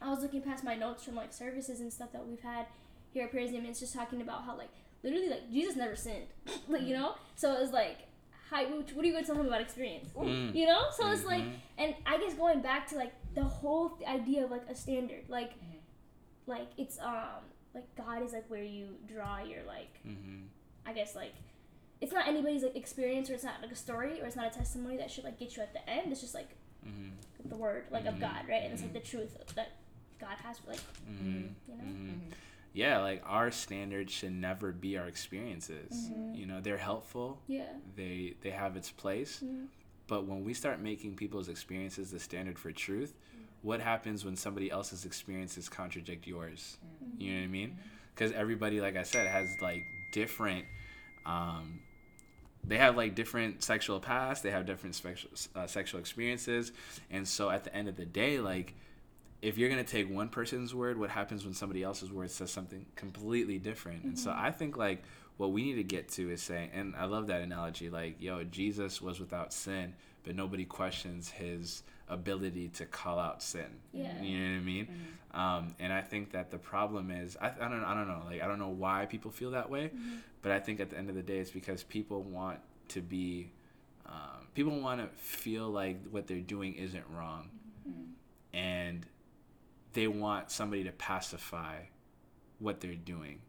I 0.01 0.11
was 0.11 0.21
looking 0.21 0.43
past 0.43 0.63
my 0.65 0.75
notes 0.77 1.03
from 1.05 1.15
like 1.17 1.33
services 1.33 1.81
and 1.81 1.93
stuff 1.93 2.13
that 2.13 2.27
we've 2.27 2.41
had 2.41 2.67
here 3.13 3.25
at 3.25 3.33
Perazim, 3.33 3.59
and 3.59 3.67
it's 3.69 3.79
just 3.81 3.95
talking 3.95 4.21
about 4.21 4.43
how 4.45 4.57
like 4.57 4.71
literally 5.05 5.29
like 5.29 5.51
Jesus 5.51 5.77
never 5.77 5.95
sinned, 5.95 6.27
like 6.69 6.83
you 6.83 6.95
know. 6.95 7.15
So 7.37 7.53
it's 7.63 7.73
like, 7.73 7.99
hi, 8.51 8.65
what 8.65 8.91
are 8.91 9.05
you 9.07 9.13
going 9.13 9.23
to 9.23 9.31
tell 9.31 9.39
him 9.41 9.47
about 9.47 9.61
experience? 9.61 10.09
Mm. 10.17 10.55
You 10.57 10.67
know. 10.67 10.87
So 10.97 11.09
it's 11.13 11.25
like, 11.25 11.45
and 11.79 11.95
I 12.05 12.19
guess 12.19 12.35
going 12.35 12.63
back 12.63 12.89
to 12.89 12.97
like 12.97 13.13
the 13.35 13.45
whole 13.45 13.91
th- 13.91 14.09
idea 14.11 14.45
of 14.45 14.51
like 14.51 14.65
a 14.69 14.75
standard, 14.75 15.25
like, 15.29 15.53
like 16.47 16.69
it's 16.77 16.99
um 16.99 17.43
like 17.75 17.85
God 17.95 18.23
is 18.25 18.33
like 18.33 18.49
where 18.51 18.63
you 18.65 18.89
draw 19.07 19.39
your 19.43 19.63
like 19.67 19.93
Mhm. 20.07 20.47
I 20.87 20.93
guess 20.95 21.15
like. 21.15 21.35
It's 22.03 22.13
not 22.13 22.27
anybody's 22.29 22.63
like 22.65 22.77
experience, 22.77 23.31
or 23.31 23.35
it's 23.35 23.45
not 23.45 23.63
like 23.63 23.71
a 23.73 23.77
story, 23.77 24.21
or 24.21 24.27
it's 24.27 24.37
not 24.37 24.47
a 24.55 24.59
testimony 24.59 24.97
that 24.99 25.11
should 25.11 25.25
like 25.25 25.39
get 25.39 25.57
you 25.57 25.63
at 25.63 25.73
the 25.73 25.89
end. 25.89 26.11
It's 26.13 26.21
just 26.21 26.35
like 26.35 26.51
Mhm. 26.85 27.13
the 27.49 27.57
word, 27.57 27.85
like 27.91 28.07
of 28.07 28.17
Mhm. 28.17 28.21
God, 28.21 28.49
right? 28.49 28.63
And 28.65 28.73
it's 28.73 28.83
like 28.83 28.91
Mhm. 28.91 28.95
the 28.95 29.01
truth 29.01 29.55
that 29.55 29.71
God 30.19 30.37
has, 30.39 30.59
for, 30.59 30.71
like 30.71 30.81
Mhm. 31.09 31.55
you 31.69 31.75
know. 31.77 31.85
Mhm. 31.85 32.11
Mhm. 32.11 32.21
Yeah, 32.75 32.99
like 33.01 33.23
our 33.25 33.51
standards 33.53 34.13
should 34.13 34.33
never 34.33 34.73
be 34.73 34.97
our 34.99 35.07
experiences. 35.07 36.11
You 36.35 36.47
know, 36.47 36.61
they're 36.61 36.79
helpful. 36.79 37.41
Yeah. 37.47 37.73
They 37.95 38.35
they 38.41 38.51
have 38.51 38.77
its 38.77 38.91
place. 38.91 39.43
But 40.09 40.27
when 40.27 40.43
we 40.45 40.55
start 40.55 40.81
making 40.81 41.15
people's 41.17 41.49
experiences 41.49 42.11
the 42.11 42.19
standard 42.19 42.59
for 42.59 42.73
truth, 42.73 43.15
what 43.63 43.81
happens 43.81 44.25
when 44.25 44.35
somebody 44.37 44.71
else's 44.73 45.05
experiences 45.05 45.69
contradict 45.69 46.27
yours? 46.27 46.79
You 47.17 47.33
know 47.35 47.39
what 47.41 47.45
I 47.45 47.49
mean? 47.49 47.79
Because 48.15 48.33
everybody, 48.33 48.81
like 48.81 48.97
I 48.97 49.05
said, 49.05 49.29
has 49.29 49.61
like 49.61 49.85
different. 50.13 50.67
Um, 51.25 51.82
they 52.65 52.79
have 52.79 52.97
like 52.97 53.15
different 53.15 53.63
sexual 53.63 54.01
past. 54.01 54.43
They 54.43 54.51
have 54.51 54.67
different 54.67 54.95
sexual 54.95 55.31
uh, 55.55 55.67
sexual 55.67 56.01
experiences, 56.01 56.73
and 57.11 57.27
so 57.27 57.51
at 57.51 57.65
the 57.65 57.75
end 57.75 57.89
of 57.89 57.97
the 57.97 58.07
day, 58.07 58.39
like 58.39 58.75
if 59.41 59.59
you're 59.59 59.69
gonna 59.69 59.85
take 59.85 60.09
one 60.09 60.29
person's 60.29 60.75
word, 60.75 60.99
what 60.99 61.11
happens 61.11 61.45
when 61.45 61.55
somebody 61.55 61.83
else's 61.83 62.13
word 62.13 62.31
says 62.31 62.51
something 62.51 62.87
completely 62.95 63.59
different? 63.59 64.05
And 64.05 64.19
so 64.19 64.33
I 64.35 64.53
think 64.53 64.77
like 64.77 65.03
what 65.37 65.51
we 65.51 65.65
need 65.65 65.75
to 65.75 65.83
get 65.83 66.09
to 66.11 66.31
is 66.31 66.43
saying, 66.43 66.71
and 66.73 66.95
I 66.97 67.07
love 67.07 67.27
that 67.27 67.41
analogy, 67.41 67.91
like 67.91 68.21
yo, 68.21 68.45
Jesus 68.45 69.03
was 69.03 69.19
without 69.19 69.53
sin, 69.53 69.95
but 70.25 70.37
nobody 70.37 70.65
questions 70.65 71.31
his 71.31 71.83
ability 72.09 72.69
to 72.69 72.87
call 72.87 73.19
out 73.19 73.43
sin. 73.43 73.67
Yeah. 73.93 74.21
You 74.21 74.39
know 74.39 74.51
what 74.55 74.61
I 74.61 74.65
mean? 74.65 74.89
Um, 75.35 75.75
and 75.79 75.93
I 75.93 76.03
think 76.03 76.33
that 76.33 76.51
the 76.51 76.59
problem 76.59 77.11
is, 77.11 77.37
I, 77.41 77.49
I 77.49 77.69
don't, 77.69 77.85
I 77.85 77.95
don't 77.95 78.07
know, 78.09 78.23
like 78.27 78.43
I 78.43 78.47
don't 78.47 78.59
know 78.59 78.69
why 78.69 79.07
people 79.07 79.31
feel 79.31 79.53
that 79.53 79.71
way, 79.71 79.91
but 80.43 80.53
I 80.53 80.61
think 80.61 80.81
at 80.81 80.91
the 80.91 80.99
end 80.99 81.09
of 81.09 81.15
the 81.15 81.23
day, 81.23 81.39
it's 81.39 81.51
because 81.51 81.83
people 81.83 82.23
want 82.23 82.59
to 82.89 83.01
be, 83.01 83.51
um, 84.07 84.47
people 84.55 84.79
want 84.79 85.01
to 85.01 85.09
feel 85.17 85.71
like 85.71 85.97
what 86.11 86.27
they're 86.27 86.41
doing 86.41 86.75
isn't 86.75 87.05
wrong, 87.17 87.49
and 88.53 89.07
they 89.95 90.07
want 90.07 90.51
somebody 90.51 90.85
to 90.85 90.93
pacify 90.93 91.77
what 92.59 92.81
they're 92.81 92.95
doing. 92.95 93.41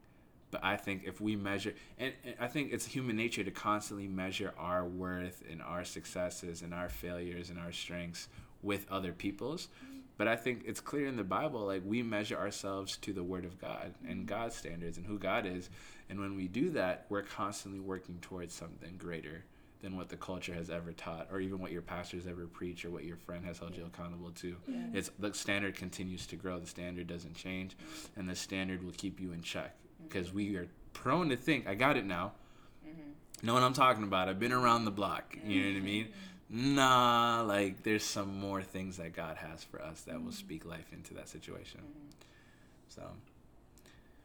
I 0.64 0.78
think 0.78 1.04
if 1.06 1.20
we 1.20 1.36
measure, 1.36 1.74
and, 2.00 2.14
and 2.24 2.36
I 2.40 2.48
think 2.48 2.72
it's 2.72 2.86
human 2.86 3.18
nature 3.18 3.44
to 3.44 3.52
constantly 3.52 4.08
measure 4.08 4.54
our 4.58 4.86
worth 4.86 5.44
and 5.52 5.62
our 5.62 5.84
successes 5.84 6.62
and 6.62 6.74
our 6.74 6.88
failures 6.88 7.50
and 7.50 7.60
our 7.60 7.74
strengths 7.74 8.30
with 8.62 8.90
other 8.90 9.12
people's. 9.12 9.68
But 10.16 10.30
I 10.30 10.38
think 10.38 10.64
it's 10.66 10.80
clear 10.80 11.08
in 11.08 11.18
the 11.18 11.24
Bible, 11.24 11.66
like 11.66 11.82
we 11.86 12.02
measure 12.02 12.38
ourselves 12.38 12.96
to 12.98 13.12
the 13.12 13.24
Word 13.24 13.44
of 13.44 13.60
God 13.60 13.94
and 14.08 14.20
mm-hmm. 14.20 14.26
God's 14.26 14.56
standards 14.56 14.98
and 14.98 15.06
who 15.06 15.20
God 15.20 15.46
is. 15.46 15.70
And 16.10 16.20
when 16.20 16.38
we 16.38 16.48
do 16.48 16.70
that, 16.72 17.08
we're 17.10 17.24
constantly 17.24 17.82
working 17.82 18.20
towards 18.22 18.54
something 18.54 18.96
greater 18.98 19.44
than 19.82 19.98
what 19.98 20.08
the 20.08 20.16
culture 20.16 20.54
has 20.54 20.70
ever 20.70 20.94
taught, 20.94 21.28
or 21.30 21.42
even 21.42 21.60
what 21.60 21.74
your 21.74 21.82
pastors 21.82 22.26
ever 22.26 22.46
preach, 22.46 22.86
or 22.86 22.90
what 22.90 23.04
your 23.04 23.18
friend 23.18 23.44
has 23.44 23.60
held 23.60 23.76
you 23.76 23.84
accountable 23.86 24.32
to. 24.32 24.56
It's 24.94 25.12
the 25.20 25.34
standard 25.34 25.76
continues 25.76 26.26
to 26.28 26.38
grow. 26.38 26.58
The 26.58 26.68
standard 26.68 27.08
doesn't 27.08 27.36
change, 27.36 27.76
and 28.16 28.30
the 28.30 28.36
standard 28.36 28.82
will 28.82 28.94
keep 28.94 29.20
you 29.20 29.34
in 29.34 29.42
check 29.42 29.76
because 30.08 30.34
we 30.34 30.56
are 30.58 30.68
prone 30.94 31.30
to 31.30 31.36
think, 31.36 31.68
"I 31.68 31.76
got 31.76 31.98
it 31.98 32.06
now." 32.06 32.34
Mm-hmm. 32.88 33.46
Know 33.46 33.54
what 33.54 33.64
I'm 33.64 33.74
talking 33.74 34.04
about? 34.04 34.30
I've 34.30 34.40
been 34.40 34.54
around 34.54 34.86
the 34.86 34.92
block. 34.92 35.38
You 35.46 35.62
know 35.62 35.68
what 35.68 35.72
I 35.72 35.78
mm-hmm. 35.78 35.86
mean? 35.86 36.08
Nah, 36.50 37.42
like 37.42 37.84
there's 37.84 38.04
some 38.04 38.40
more 38.40 38.62
things 38.62 38.98
that 38.98 39.14
God 39.14 39.38
has 39.38 39.64
for 39.64 39.82
us 39.82 40.02
that 40.02 40.16
will 40.16 40.22
mm-hmm. 40.22 40.32
speak 40.32 40.66
life 40.66 40.92
into 40.94 41.14
that 41.16 41.28
situation. 41.28 41.82
So, 42.90 43.02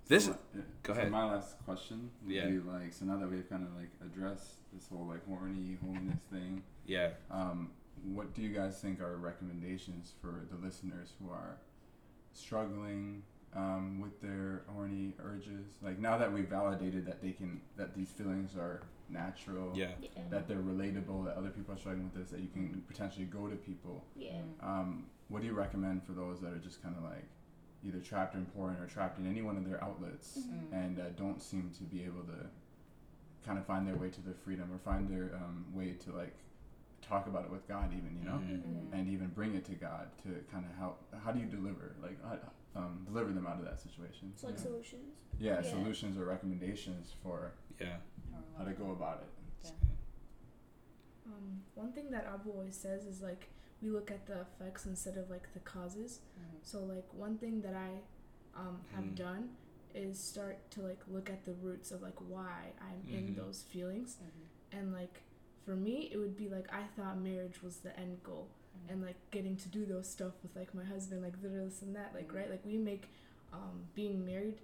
this 0.08 0.26
So, 0.26 0.32
is 0.32 0.64
go 0.82 0.92
so 0.92 1.00
ahead. 1.00 1.10
my 1.10 1.24
last 1.24 1.56
question 1.64 2.10
would 2.24 2.34
Yeah. 2.34 2.46
be 2.46 2.58
like, 2.58 2.92
so 2.92 3.06
now 3.06 3.16
that 3.18 3.30
we've 3.30 3.48
kind 3.48 3.66
of 3.66 3.74
like 3.74 3.90
addressed 4.04 4.56
this 4.74 4.88
whole 4.88 5.06
like 5.06 5.26
horny 5.26 5.78
holiness 5.82 6.20
thing, 6.30 6.62
yeah. 6.86 7.10
um, 7.30 7.70
what 8.04 8.34
do 8.34 8.42
you 8.42 8.50
guys 8.50 8.78
think 8.80 9.00
are 9.00 9.16
recommendations 9.16 10.12
for 10.20 10.44
the 10.50 10.56
listeners 10.56 11.14
who 11.20 11.30
are 11.30 11.56
struggling 12.34 13.22
um, 13.54 14.00
with 14.00 14.20
their 14.20 14.62
horny 14.68 15.14
urges? 15.22 15.66
Like 15.82 15.98
now 15.98 16.18
that 16.18 16.32
we've 16.32 16.48
validated 16.48 17.06
that 17.06 17.20
they 17.22 17.32
can, 17.32 17.60
that 17.76 17.94
these 17.94 18.10
feelings 18.10 18.54
are 18.56 18.82
natural, 19.08 19.70
Yeah. 19.74 19.90
Yeah. 20.02 20.08
that 20.30 20.48
they're 20.48 20.58
relatable, 20.58 21.24
that 21.26 21.36
other 21.36 21.50
people 21.50 21.74
are 21.74 21.78
struggling 21.78 22.04
with 22.12 22.14
this, 22.14 22.30
that 22.30 22.40
you 22.40 22.48
can 22.48 22.82
potentially 22.88 23.24
go 23.24 23.46
to 23.48 23.56
people. 23.56 24.04
Yeah. 24.16 24.40
Um, 24.62 25.06
what 25.28 25.40
do 25.40 25.46
you 25.46 25.54
recommend 25.54 26.02
for 26.04 26.12
those 26.12 26.40
that 26.40 26.52
are 26.52 26.58
just 26.58 26.82
kind 26.82 26.94
of 26.96 27.04
like 27.04 27.24
either 27.84 28.00
trapped 28.00 28.34
in 28.34 28.44
porn 28.46 28.76
or 28.80 28.86
trapped 28.86 29.18
in 29.18 29.26
any 29.26 29.40
one 29.42 29.56
of 29.56 29.68
their 29.68 29.82
outlets 29.82 30.38
Mm-hmm. 30.38 30.74
and 30.74 30.98
uh, 31.00 31.04
don't 31.16 31.40
seem 31.40 31.70
to 31.78 31.84
be 31.84 32.02
able 32.04 32.22
to 32.24 32.46
kind 33.46 33.58
of 33.58 33.64
find 33.66 33.86
their 33.86 33.94
way 33.96 34.08
to 34.10 34.20
their 34.22 34.34
freedom 34.34 34.68
or 34.72 34.78
find 34.78 35.08
their 35.08 35.34
um, 35.36 35.64
way 35.72 35.92
to 36.04 36.12
like 36.12 36.34
talk 37.00 37.26
about 37.28 37.44
it 37.44 37.50
with 37.50 37.66
God, 37.68 37.92
even 37.96 38.18
you 38.20 38.28
know, 38.28 38.38
Mhm. 38.38 38.92
and 38.92 39.08
even 39.08 39.28
bring 39.28 39.54
it 39.54 39.64
to 39.66 39.72
God 39.72 40.08
to 40.24 40.28
kind 40.52 40.66
of 40.66 40.76
help. 40.76 41.02
How 41.24 41.30
do 41.32 41.38
you 41.38 41.46
deliver 41.46 41.94
like 42.02 42.22
how, 42.22 42.36
um, 42.78 43.02
deliver 43.04 43.32
them 43.32 43.46
out 43.46 43.58
of 43.58 43.64
that 43.64 43.80
situation? 43.80 44.32
So 44.36 44.46
like 44.46 44.56
yeah. 44.56 44.62
solutions. 44.62 45.14
yeah, 45.38 45.60
yeah. 45.62 45.70
solutions 45.70 46.16
or 46.18 46.24
recommendations 46.24 47.12
for 47.22 47.52
Yeah. 47.80 47.96
how 48.56 48.64
to 48.64 48.72
go 48.72 48.92
about 48.92 49.22
it. 49.22 49.72
Um, 51.26 51.62
one 51.74 51.92
thing 51.92 52.10
that 52.10 52.26
Abu 52.32 52.50
always 52.50 52.76
says 52.76 53.04
is 53.04 53.20
like 53.22 53.48
we 53.82 53.90
look 53.90 54.10
at 54.10 54.26
the 54.26 54.40
effects 54.40 54.86
instead 54.86 55.16
of 55.16 55.28
like 55.30 55.52
the 55.54 55.60
causes. 55.60 56.20
So 56.62 56.80
like 56.80 57.06
one 57.12 57.36
thing 57.38 57.60
that 57.62 57.74
I 57.74 57.90
um, 58.58 58.80
have 58.94 59.04
Mm. 59.04 59.14
done 59.14 59.50
is 59.94 60.18
start 60.18 60.58
to 60.72 60.82
like 60.82 61.00
look 61.08 61.30
at 61.30 61.44
the 61.44 61.52
roots 61.54 61.92
of 61.92 62.02
like 62.02 62.18
why 62.28 62.72
I'm 62.80 63.00
in 63.14 63.28
Mhm. 63.28 63.36
those 63.36 63.62
feelings, 63.62 64.18
and 64.72 64.92
like 64.92 65.22
for 65.64 65.76
me 65.76 66.08
it 66.12 66.16
would 66.18 66.36
be 66.36 66.48
like 66.48 66.72
I 66.72 66.84
thought 66.96 67.18
marriage 67.20 67.62
was 67.62 67.78
the 67.78 67.96
end 67.98 68.22
goal, 68.22 68.48
and 68.88 69.02
like 69.02 69.16
getting 69.30 69.56
to 69.56 69.68
do 69.68 69.84
those 69.86 70.08
stuff 70.08 70.32
with 70.42 70.54
like 70.56 70.74
my 70.74 70.84
husband, 70.84 71.22
like 71.22 71.40
this 71.42 71.82
and 71.82 71.94
that, 71.96 72.12
like 72.14 72.32
right, 72.34 72.50
like 72.50 72.64
we 72.64 72.76
make 72.76 73.08
um, 73.52 73.82
being 73.94 74.24
married 74.26 74.58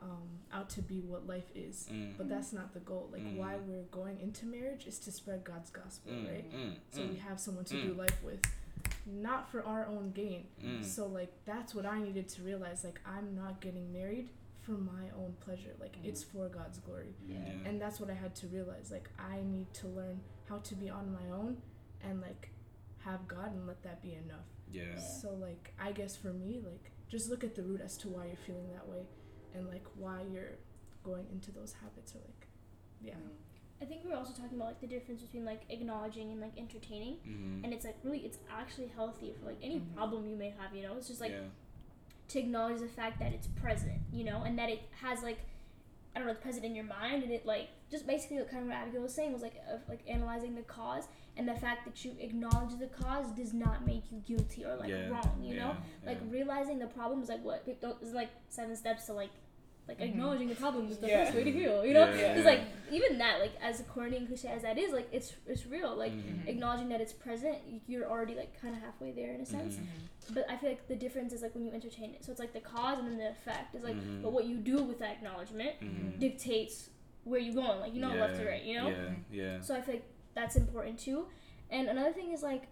um, 0.00 0.28
out 0.52 0.70
to 0.70 0.82
be 0.82 1.00
what 1.00 1.26
life 1.26 1.50
is. 1.56 1.88
Mm. 1.92 2.12
But 2.16 2.28
that's 2.28 2.52
not 2.52 2.72
the 2.72 2.80
goal. 2.80 3.08
Like 3.12 3.22
why 3.34 3.54
Mm. 3.54 3.66
we're 3.66 3.82
going 3.90 4.20
into 4.20 4.46
marriage 4.46 4.86
is 4.86 4.98
to 5.00 5.10
spread 5.12 5.42
God's 5.44 5.70
gospel, 5.70 6.12
Mm, 6.12 6.28
right? 6.32 6.52
mm, 6.52 6.74
So 6.92 7.00
mm, 7.00 7.10
we 7.10 7.16
have 7.16 7.40
someone 7.40 7.64
to 7.66 7.74
Mm. 7.74 7.82
do 7.82 7.92
life 7.94 8.22
with, 8.22 8.40
not 9.06 9.50
for 9.50 9.64
our 9.64 9.86
own 9.86 10.12
gain. 10.12 10.46
mm. 10.64 10.84
So 10.84 11.06
like 11.06 11.32
that's 11.44 11.74
what 11.74 11.84
I 11.86 11.98
needed 12.00 12.28
to 12.30 12.42
realize. 12.42 12.84
Like 12.84 13.00
I'm 13.04 13.34
not 13.34 13.60
getting 13.60 13.92
married 13.92 14.28
for 14.62 14.72
my 14.72 15.04
own 15.16 15.34
pleasure. 15.40 15.74
Like 15.80 15.96
it's 16.04 16.22
for 16.22 16.48
God's 16.48 16.78
glory. 16.78 17.14
Yeah. 17.28 17.38
And 17.64 17.80
that's 17.80 17.98
what 18.00 18.10
I 18.10 18.14
had 18.14 18.34
to 18.36 18.46
realize. 18.48 18.90
Like 18.92 19.08
I 19.18 19.40
need 19.42 19.72
to 19.74 19.88
learn 19.88 20.20
how 20.48 20.58
to 20.58 20.74
be 20.76 20.88
on 20.90 21.12
my 21.12 21.34
own 21.36 21.56
and 22.04 22.20
like 22.20 22.50
have 23.10 23.26
God 23.28 23.52
and 23.54 23.66
let 23.66 23.82
that 23.82 24.02
be 24.02 24.14
enough. 24.14 24.46
yeah. 24.70 24.98
So 24.98 25.28
like 25.34 25.72
I 25.80 25.92
guess 25.92 26.16
for 26.16 26.32
me, 26.32 26.60
like 26.64 26.90
just 27.08 27.30
look 27.30 27.42
at 27.44 27.54
the 27.54 27.62
root 27.62 27.80
as 27.82 27.96
to 27.98 28.08
why 28.08 28.26
you're 28.26 28.36
feeling 28.46 28.68
that 28.72 28.86
way 28.88 29.06
and 29.54 29.66
like 29.68 29.84
why 29.96 30.18
you're 30.32 30.56
going 31.04 31.26
into 31.32 31.50
those 31.52 31.72
habits 31.82 32.14
or 32.14 32.18
like 32.18 32.46
yeah. 33.00 33.14
I 33.80 33.84
think 33.84 34.00
we 34.04 34.10
are 34.12 34.16
also 34.16 34.32
talking 34.32 34.56
about 34.56 34.68
like 34.72 34.80
the 34.80 34.88
difference 34.88 35.22
between 35.22 35.44
like 35.44 35.62
acknowledging 35.70 36.32
and 36.32 36.40
like 36.40 36.52
entertaining, 36.58 37.14
Mhm. 37.26 37.62
and 37.64 37.72
it's 37.72 37.84
like 37.84 37.96
really 38.02 38.18
it's 38.28 38.38
actually 38.60 38.88
healthy 38.88 39.32
for 39.38 39.46
like 39.46 39.58
any 39.62 39.78
Mhm. 39.80 39.94
problem 39.94 40.28
you 40.28 40.36
may 40.36 40.50
have. 40.50 40.74
You 40.74 40.82
know, 40.82 40.96
it's 40.96 41.06
just 41.08 41.20
like 41.20 41.30
yeah. 41.32 41.48
to 42.32 42.38
acknowledge 42.40 42.80
the 42.80 42.88
fact 42.88 43.20
that 43.20 43.32
it's 43.32 43.46
present, 43.46 44.00
you 44.12 44.24
know, 44.24 44.42
and 44.42 44.58
that 44.58 44.68
it 44.68 44.80
has 45.00 45.22
like 45.22 45.38
I 46.14 46.18
don't 46.18 46.26
know, 46.26 46.32
it's 46.32 46.42
present 46.42 46.64
in 46.64 46.74
your 46.74 46.84
mind, 46.86 47.22
and 47.22 47.32
it 47.32 47.46
like 47.46 47.68
just 47.90 48.06
basically 48.06 48.36
what 48.38 48.50
kind 48.50 48.62
of 48.62 48.68
what 48.68 48.76
Abigail 48.76 49.02
was 49.02 49.14
saying 49.14 49.32
was 49.32 49.42
like 49.42 49.56
of 49.72 49.80
like 49.88 50.00
analyzing 50.08 50.54
the 50.54 50.62
cause, 50.62 51.04
and 51.36 51.48
the 51.48 51.54
fact 51.54 51.84
that 51.86 52.04
you 52.04 52.14
acknowledge 52.20 52.78
the 52.78 52.86
cause 52.88 53.30
does 53.32 53.52
not 53.54 53.86
make 53.86 54.04
you 54.10 54.18
guilty 54.26 54.64
or 54.64 54.76
like 54.76 54.90
yeah. 54.90 55.08
wrong, 55.08 55.38
you 55.42 55.54
yeah. 55.54 55.64
know, 55.68 55.76
like 56.06 56.18
realizing 56.30 56.78
the 56.78 56.86
problem 56.86 57.22
is 57.22 57.28
like 57.28 57.42
what 57.44 57.64
is 58.02 58.12
like 58.12 58.30
seven 58.48 58.76
steps 58.76 59.06
to 59.06 59.12
like 59.12 59.30
like 59.86 60.00
Mhm. 60.00 60.08
acknowledging 60.10 60.48
the 60.48 60.54
problem 60.54 60.86
is 60.88 60.98
the 60.98 61.08
Yeah. 61.08 61.24
first 61.24 61.34
way 61.34 61.44
to 61.44 61.50
heal, 61.50 61.82
you 61.82 61.94
know, 61.94 62.04
Yeah, 62.10 62.34
because 62.34 62.44
yeah. 62.44 62.50
like 62.50 62.60
even 62.92 63.16
that 63.16 63.40
like 63.40 63.52
as 63.62 63.82
corny 63.88 64.18
and 64.18 64.26
cliche 64.28 64.48
as 64.48 64.60
that 64.60 64.76
is, 64.76 64.92
like 64.92 65.08
it's 65.12 65.32
it's 65.46 65.64
real, 65.66 65.94
like. 65.96 66.12
Mhm. 66.12 66.46
Acknowledging 66.46 66.88
that 66.90 67.00
it's 67.00 67.12
present, 67.14 67.56
you're 67.86 68.04
already 68.10 68.34
like 68.34 68.58
kind 68.60 68.74
of 68.74 68.82
halfway 68.82 69.12
there 69.12 69.32
in 69.32 69.40
a 69.40 69.46
sense 69.46 69.76
Mhm. 69.76 70.34
but 70.34 70.44
I 70.50 70.56
feel 70.58 70.68
like 70.70 70.88
the 70.88 70.96
difference 70.96 71.32
is 71.32 71.40
like 71.40 71.54
when 71.54 71.64
you 71.64 71.72
entertain 71.72 72.10
it. 72.14 72.22
So 72.24 72.30
it's 72.32 72.40
like 72.40 72.52
the 72.52 72.60
cause 72.60 72.98
and 72.98 73.08
then 73.08 73.16
the 73.16 73.30
effect 73.30 73.74
is 73.74 73.82
like, 73.82 73.96
but 74.22 74.30
what 74.32 74.44
you 74.44 74.56
do 74.58 74.82
with 74.82 74.98
that 74.98 75.12
acknowledgement 75.12 76.18
dictates 76.18 76.90
where 77.28 77.40
you're 77.40 77.54
going. 77.54 77.80
Like 77.80 77.94
you 77.94 78.00
know, 78.00 78.12
left 78.14 78.36
to 78.36 78.46
right. 78.46 78.62
You 78.62 78.76
know. 78.78 78.88
Yeah. 78.88 79.10
Yeah. 79.30 79.60
So 79.60 79.74
I 79.74 79.80
feel 79.80 79.94
like 79.96 80.08
that's 80.34 80.56
important 80.56 80.98
too. 80.98 81.26
And 81.70 81.88
another 81.88 82.12
thing 82.12 82.32
is 82.32 82.42
like, 82.42 82.64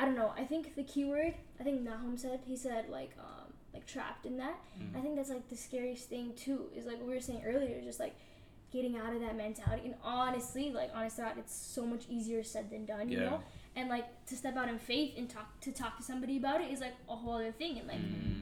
I 0.00 0.04
don't 0.04 0.16
know. 0.16 0.32
I 0.36 0.44
think 0.44 0.74
the 0.74 0.84
keyword. 0.84 1.34
I 1.60 1.62
think 1.64 1.82
Nahum 1.82 2.16
said 2.16 2.40
he 2.46 2.56
said 2.56 2.88
like 2.88 3.10
um 3.18 3.52
like 3.74 3.86
trapped 3.86 4.24
in 4.26 4.36
that. 4.38 4.56
Mhm. 4.80 4.96
I 4.96 5.00
think 5.00 5.16
that's 5.16 5.30
like 5.30 5.48
the 5.48 5.56
scariest 5.56 6.08
thing 6.08 6.32
too. 6.36 6.70
Is 6.74 6.86
like 6.86 6.98
what 6.98 7.08
we 7.08 7.14
were 7.14 7.20
saying 7.20 7.42
earlier. 7.44 7.80
Just 7.82 8.00
like 8.00 8.14
getting 8.70 8.96
out 8.96 9.14
of 9.14 9.20
that 9.20 9.36
mentality. 9.36 9.82
And 9.86 9.94
honestly, 10.02 10.70
like 10.72 10.90
honest 10.94 11.16
thought, 11.16 11.36
it's 11.38 11.54
so 11.54 11.84
much 11.86 12.04
easier 12.08 12.42
said 12.42 12.70
than 12.70 12.84
done. 12.86 13.08
You 13.08 13.18
Yeah. 13.20 13.30
know 13.30 13.40
and 13.76 13.88
like 13.88 14.06
to 14.26 14.34
step 14.34 14.56
out 14.56 14.68
in 14.68 14.78
faith 14.78 15.12
and 15.16 15.28
talk 15.30 15.60
to 15.60 15.70
talk 15.70 15.96
to 15.98 16.02
somebody 16.02 16.36
about 16.36 16.60
it 16.60 16.70
is 16.72 16.80
like 16.80 16.94
a 17.08 17.14
whole 17.14 17.34
other 17.34 17.52
thing 17.52 17.78
and 17.78 17.86
like 17.86 17.98
Mhm. 18.00 18.40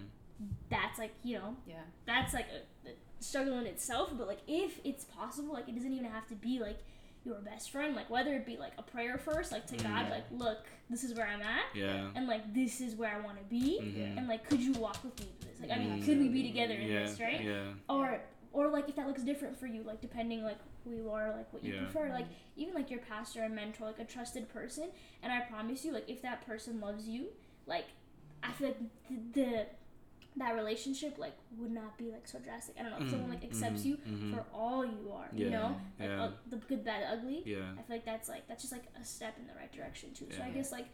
that's 0.71 0.99
like 0.99 1.13
you 1.23 1.37
know 1.39 1.57
Yeah. 1.67 1.83
that's 2.07 2.33
like 2.33 2.47
a, 2.49 2.89
a 2.89 2.93
struggle 3.27 3.59
in 3.59 3.67
itself 3.67 4.11
but 4.17 4.27
like 4.27 4.41
if 4.47 4.79
it's 4.85 5.05
possible 5.05 5.53
like 5.53 5.69
it 5.69 5.75
doesn't 5.75 5.93
even 5.93 6.11
have 6.11 6.27
to 6.27 6.35
be 6.35 6.59
like 6.59 6.79
your 7.25 7.37
best 7.41 7.71
friend 7.73 7.97
like 7.97 8.09
whether 8.09 8.33
it 8.35 8.47
be 8.47 8.57
like 8.57 8.73
a 8.79 8.83
prayer 8.83 9.19
first 9.19 9.51
like 9.51 9.67
to 9.67 9.77
god 9.79 10.07
Mhm. 10.07 10.11
like 10.11 10.25
look 10.31 10.59
this 10.89 11.03
is 11.03 11.13
where 11.15 11.27
i'm 11.27 11.43
at 11.43 11.65
Yeah. 11.75 12.09
and 12.15 12.29
like 12.29 12.55
this 12.55 12.81
is 12.81 12.95
where 12.95 13.11
i 13.13 13.19
want 13.21 13.39
to 13.39 13.45
be 13.45 13.81
Mhm. 13.83 14.17
and 14.19 14.29
like 14.29 14.49
could 14.49 14.61
you 14.61 14.73
walk 14.75 15.03
with 15.03 15.19
me 15.21 15.27
through 15.41 15.51
this 15.51 15.61
like 15.61 15.71
i 15.77 15.79
mean 15.83 16.03
could 16.05 16.19
we 16.19 16.29
be 16.29 16.45
together 16.45 16.75
in 16.75 16.89
yeah. 16.89 17.03
this 17.03 17.19
right 17.21 17.43
Yeah. 17.43 17.73
or 17.89 18.21
or 18.53 18.69
like 18.69 18.89
if 18.89 18.95
that 18.97 19.07
looks 19.09 19.23
different 19.25 19.59
for 19.59 19.67
you 19.67 19.83
like 19.83 20.01
depending 20.01 20.45
like 20.45 20.59
who 20.85 20.93
you 20.93 21.11
are 21.11 21.33
like 21.37 21.53
what 21.53 21.65
you 21.65 21.75
Yeah. 21.75 21.81
prefer 21.81 22.11
like 22.11 22.27
even 22.57 22.75
like 22.75 22.91
your 22.93 23.01
pastor 23.01 23.43
and 23.43 23.55
mentor 23.57 23.87
like 23.87 23.99
a 23.99 24.05
trusted 24.05 24.49
person 24.49 24.89
and 25.23 25.33
i 25.33 25.41
promise 25.41 25.85
you 25.85 25.93
like 25.93 26.09
if 26.09 26.23
that 26.23 26.47
person 26.47 26.81
loves 26.81 27.09
you 27.09 27.27
like 27.67 27.87
i 28.45 28.53
feel 28.53 28.69
like 28.69 28.79
the, 29.35 29.41
the 29.41 29.67
that 30.39 30.55
relationship 30.55 31.17
like 31.19 31.33
would 31.59 31.71
not 31.73 31.97
be 31.97 32.11
like 32.11 32.27
so 32.29 32.39
drastic 32.39 32.75
i 32.79 32.83
don't 32.83 32.93
know 32.93 33.05
if 33.05 33.11
someone 33.11 33.31
like 33.31 33.43
accepts 33.45 33.83
Mhm. 33.83 33.87
you 33.87 33.97
Mhm. 33.97 34.35
for 34.35 34.45
all 34.53 34.85
you 34.85 35.11
are 35.13 35.29
Yeah. 35.33 35.45
you 35.45 35.51
know 35.51 35.81
like 35.99 36.09
Yeah. 36.11 36.23
uh, 36.25 36.33
the 36.49 36.57
good 36.57 36.85
bad 36.85 37.03
ugly 37.11 37.43
Yeah. 37.47 37.73
i 37.79 37.83
feel 37.83 37.97
like 37.97 38.05
that's 38.05 38.29
like 38.29 38.47
that's 38.47 38.63
just 38.63 38.73
like 38.73 38.85
a 39.01 39.05
step 39.05 39.39
in 39.39 39.47
the 39.47 39.55
right 39.55 39.73
direction 39.73 40.13
too 40.13 40.27
so 40.31 40.43
i 40.43 40.51
guess 40.51 40.71
like 40.73 40.87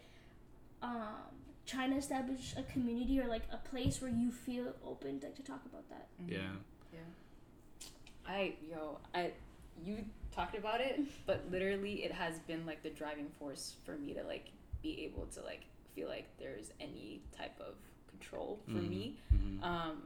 um 0.83 1.25
trying 1.67 1.91
to 1.91 1.97
establish 1.97 2.55
a 2.57 2.63
community 2.65 3.21
or 3.21 3.27
like 3.27 3.43
a 3.53 3.57
place 3.57 4.01
where 4.01 4.11
you 4.11 4.31
feel 4.33 4.75
open 4.85 5.21
to, 5.21 5.31
to 5.31 5.43
talk 5.43 5.65
about 5.67 5.89
that 5.91 6.07
Yeah. 6.27 6.53
Yeah. 6.93 7.01
I 8.27 8.55
yo, 8.71 8.99
I 9.15 9.33
you 9.85 10.05
talked 10.31 10.57
about 10.57 10.81
it, 10.81 11.01
but 11.27 11.51
literally 11.51 12.05
it 12.05 12.13
has 12.13 12.39
been 12.41 12.65
like 12.67 12.83
the 12.83 12.91
driving 12.91 13.29
force 13.39 13.75
for 13.85 13.97
me 13.97 14.15
to 14.15 14.23
like 14.23 14.51
be 14.83 15.05
able 15.05 15.27
to 15.35 15.43
like 15.43 15.65
feel 15.95 16.09
like 16.09 16.27
there's 16.39 16.71
any 16.81 17.21
type 17.37 17.59
of 17.61 17.75
control 18.23 18.61
for 18.67 18.73
Mhm. 18.73 18.89
me. 18.89 19.17
Mhm. 19.33 19.63
Um 19.63 20.03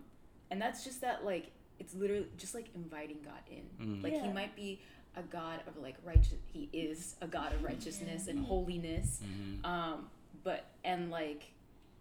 and 0.50 0.60
that's 0.60 0.84
just 0.84 1.00
that 1.00 1.24
like 1.24 1.50
it's 1.78 1.94
literally 1.94 2.28
just 2.38 2.54
like 2.54 2.74
inviting 2.74 3.20
God 3.22 3.42
in. 3.50 3.68
Mm. 3.80 4.02
Like 4.02 4.14
he 4.14 4.28
might 4.32 4.54
be 4.56 4.80
a 5.14 5.22
God 5.22 5.60
of 5.66 5.76
like 5.78 5.96
righteous 6.04 6.34
he 6.52 6.68
is 6.72 7.16
a 7.20 7.26
God 7.26 7.52
of 7.52 7.62
righteousness 7.62 8.28
and 8.28 8.38
holiness. 8.46 9.20
Mhm. 9.22 9.64
Um 9.64 10.10
but 10.42 10.66
and 10.84 11.10
like 11.10 11.52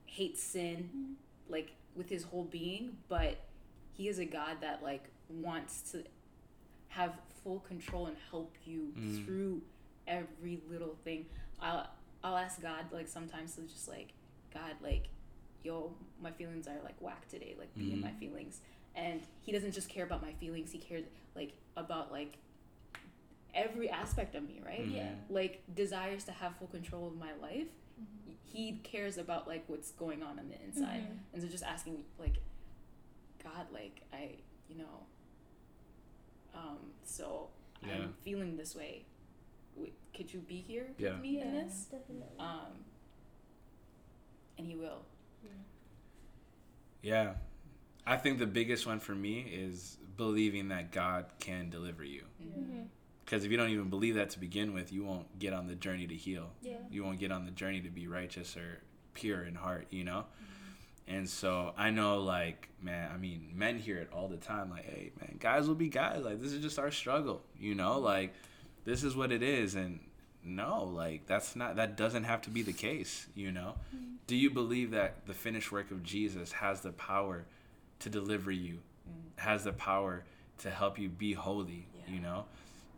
hates 0.06 0.42
sin 0.42 1.18
like 1.50 1.72
with 1.96 2.10
his 2.10 2.24
whole 2.24 2.44
being, 2.46 2.98
but 3.08 3.38
he 3.94 4.08
is 4.10 4.20
a 4.20 4.26
God 4.26 4.62
that 4.62 4.84
like 4.84 5.10
wants 5.30 5.92
to 5.92 6.04
have 6.90 7.18
full 7.44 7.60
control 7.62 8.08
and 8.08 8.18
help 8.30 8.54
you 8.66 8.94
Mm. 8.98 9.26
through 9.26 9.62
every 10.08 10.62
little 10.70 10.96
thing. 11.04 11.26
I'll 11.60 11.90
I'll 12.24 12.38
ask 12.38 12.62
God 12.62 12.92
like 12.92 13.08
sometimes 13.08 13.56
to 13.56 13.62
just 13.64 13.88
like 13.88 14.14
God 14.54 14.76
like 14.82 15.10
yo 15.66 15.92
my 16.22 16.32
feelings 16.32 16.68
are 16.68 16.78
like 16.84 16.96
whack 17.02 17.28
today 17.28 17.56
like 17.58 17.74
be 17.76 17.92
in 17.92 17.98
Mhm. 18.00 18.04
my 18.04 18.12
feelings 18.14 18.62
and 18.96 19.22
he 19.42 19.52
doesn't 19.52 19.72
just 19.74 19.90
care 19.90 20.06
about 20.06 20.22
my 20.22 20.32
feelings 20.34 20.72
he 20.72 20.78
cares 20.78 21.06
like 21.36 21.54
about 21.76 22.12
like 22.12 22.38
every 23.54 23.90
aspect 23.90 24.36
of 24.36 24.44
me 24.48 24.62
right 24.66 24.86
Mhm. 24.86 24.96
Yeah. 24.96 25.16
like 25.30 25.64
desires 25.74 26.24
to 26.26 26.32
have 26.32 26.56
full 26.58 26.68
control 26.68 27.08
of 27.08 27.16
my 27.16 27.34
life 27.36 27.68
he 28.44 28.80
cares 28.84 29.18
about 29.18 29.48
like 29.48 29.64
what's 29.68 29.92
going 29.92 30.22
on 30.24 30.40
on 30.40 30.48
the 30.50 30.62
inside 30.64 31.02
Mhm. 31.04 31.18
and 31.34 31.42
so 31.42 31.48
just 31.50 31.64
asking 31.64 32.06
like 32.20 32.38
god 33.44 33.70
like 33.72 34.02
i 34.14 34.36
you 34.70 34.76
know 34.76 35.06
um 36.54 36.94
so 37.04 37.50
Yeah. 37.82 37.96
i'm 37.96 38.14
feeling 38.22 38.56
this 38.58 38.76
way 38.76 39.06
W- 39.76 39.92
could 40.14 40.34
you 40.34 40.40
be 40.40 40.60
here 40.62 40.94
Yeah. 40.98 41.14
with 41.14 41.22
me 41.22 41.42
in 41.42 41.52
this 41.54 41.86
definitely 41.92 42.38
um 42.40 42.86
and 44.58 44.66
he 44.68 44.76
will 44.76 45.06
Yeah. 47.02 47.34
I 48.06 48.18
think 48.18 48.40
the 48.40 48.46
biggest 48.48 48.86
one 48.86 49.00
for 49.00 49.14
me 49.16 49.42
is 49.42 49.98
believing 50.18 50.70
that 50.70 50.92
God 50.92 51.26
can 51.40 51.70
deliver 51.70 52.04
you. 52.04 52.24
Mhm. 52.42 52.88
Because 53.24 53.44
if 53.44 53.52
you 53.52 53.58
don't 53.58 53.70
even 53.70 53.90
believe 53.90 54.16
that 54.16 54.30
to 54.32 54.40
begin 54.40 54.74
with, 54.74 54.94
you 54.94 55.04
won't 55.04 55.40
get 55.40 55.52
on 55.54 55.66
the 55.68 55.76
journey 55.76 56.06
to 56.08 56.16
heal. 56.16 56.52
yeah 56.62 56.78
You 56.92 57.04
won't 57.04 57.20
get 57.20 57.32
on 57.32 57.46
the 57.46 57.52
journey 57.52 57.82
to 57.82 57.90
be 57.90 58.08
righteous 58.08 58.56
or 58.56 58.82
pure 59.16 59.44
in 59.44 59.56
heart, 59.56 59.88
you 59.90 60.04
know? 60.04 60.26
And 61.08 61.30
so 61.30 61.74
I 61.78 61.92
know, 61.92 62.20
like, 62.22 62.70
man, 62.82 63.12
I 63.12 63.18
mean, 63.18 63.52
men 63.54 63.78
hear 63.78 63.98
it 63.98 64.10
all 64.12 64.28
the 64.28 64.38
time. 64.38 64.70
Like, 64.72 64.86
hey, 64.86 65.12
man, 65.20 65.38
guys 65.40 65.68
will 65.68 65.76
be 65.76 65.90
guys. 65.90 66.24
Like, 66.24 66.42
this 66.42 66.52
is 66.52 66.62
just 66.64 66.80
our 66.80 66.90
struggle, 66.92 67.44
you 67.60 67.76
know? 67.76 68.00
Like, 68.00 68.34
this 68.86 69.04
is 69.04 69.16
what 69.16 69.32
it 69.32 69.44
is. 69.44 69.76
And 69.76 70.00
no, 70.46 70.84
like, 70.84 71.26
that's 71.26 71.56
not, 71.56 71.76
that 71.78 71.98
doesn't 71.98 72.24
have 72.24 72.42
to 72.44 72.50
be 72.50 72.62
the 72.62 72.74
case, 72.74 73.28
you 73.36 73.52
know? 73.52 73.76
Mm-hmm. 73.96 74.16
Do 74.28 74.36
you 74.36 74.50
believe 74.50 74.92
that 74.92 75.26
the 75.26 75.34
finished 75.34 75.72
work 75.72 75.92
of 75.92 76.04
Jesus 76.04 76.52
has 76.54 76.82
the 76.82 76.92
power 76.92 77.46
to 78.00 78.10
deliver 78.10 78.52
you, 78.52 78.80
mm. 79.10 79.40
has 79.42 79.64
the 79.64 79.74
power 79.74 80.24
to 80.60 80.70
help 80.70 81.00
you 81.00 81.10
be 81.10 81.34
holy, 81.34 81.88
you 82.08 82.20
know? 82.20 82.46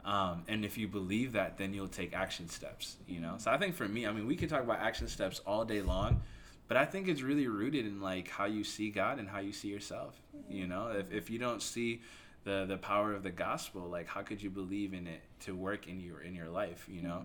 Um, 0.06 0.44
and 0.48 0.64
if 0.64 0.78
you 0.78 0.88
believe 0.88 1.34
that, 1.34 1.58
then 1.58 1.74
you'll 1.74 1.88
take 1.88 2.14
action 2.14 2.48
steps, 2.50 2.98
you 3.08 3.20
know? 3.20 3.30
Mm-hmm. 3.30 3.40
So 3.40 3.52
I 3.52 3.58
think 3.58 3.76
for 3.76 3.88
me, 3.88 4.08
I 4.08 4.12
mean, 4.12 4.28
we 4.28 4.36
can 4.36 4.50
talk 4.50 4.64
about 4.64 4.80
action 4.80 5.08
steps 5.08 5.42
all 5.46 5.66
day 5.66 5.82
long, 5.82 6.22
but 6.68 6.78
I 6.78 6.86
think 6.86 7.08
it's 7.08 7.22
really 7.22 7.48
rooted 7.48 7.86
in 7.86 8.02
like 8.02 8.30
how 8.30 8.46
you 8.46 8.64
see 8.64 8.90
God 8.90 9.20
and 9.20 9.28
how 9.28 9.40
you 9.40 9.54
see 9.54 9.70
yourself, 9.70 10.16
you 10.50 10.68
know? 10.68 10.90
If, 10.90 11.12
if 11.12 11.30
you 11.30 11.40
don't 11.40 11.62
see 11.62 12.02
the, 12.48 12.66
the 12.66 12.78
power 12.78 13.14
of 13.14 13.24
the 13.24 13.30
gospel, 13.30 13.82
like 13.90 14.08
how 14.08 14.22
could 14.22 14.42
you 14.42 14.50
believe 14.50 14.94
in 14.94 15.06
it 15.06 15.22
to 15.42 15.54
work 15.54 15.88
in 15.88 16.00
your, 16.00 16.22
in 16.22 16.34
your 16.34 16.48
life, 16.48 16.88
you 16.90 17.02
know? 17.02 17.24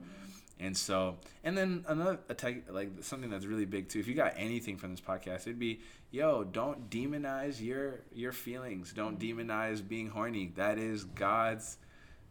And 0.59 0.77
so, 0.77 1.17
and 1.45 1.57
then 1.57 1.85
another 1.87 2.19
attack, 2.29 2.65
like 2.71 2.91
something 3.01 3.31
that's 3.31 3.47
really 3.47 3.65
big 3.65 3.89
too. 3.89 4.01
If 4.01 4.09
you 4.09 4.15
got 4.15 4.35
anything 4.37 4.77
from 4.77 4.91
this 4.91 5.01
podcast, 5.01 5.43
it'd 5.43 5.59
be, 5.61 5.81
yo, 6.11 6.45
don't 6.45 6.91
demonize 6.91 7.61
your 7.61 8.01
your 8.13 8.33
feelings. 8.33 8.93
Don't 8.93 9.19
demonize 9.19 9.87
being 9.87 10.09
horny. 10.11 10.53
That 10.57 10.79
is 10.79 11.05
God's. 11.05 11.79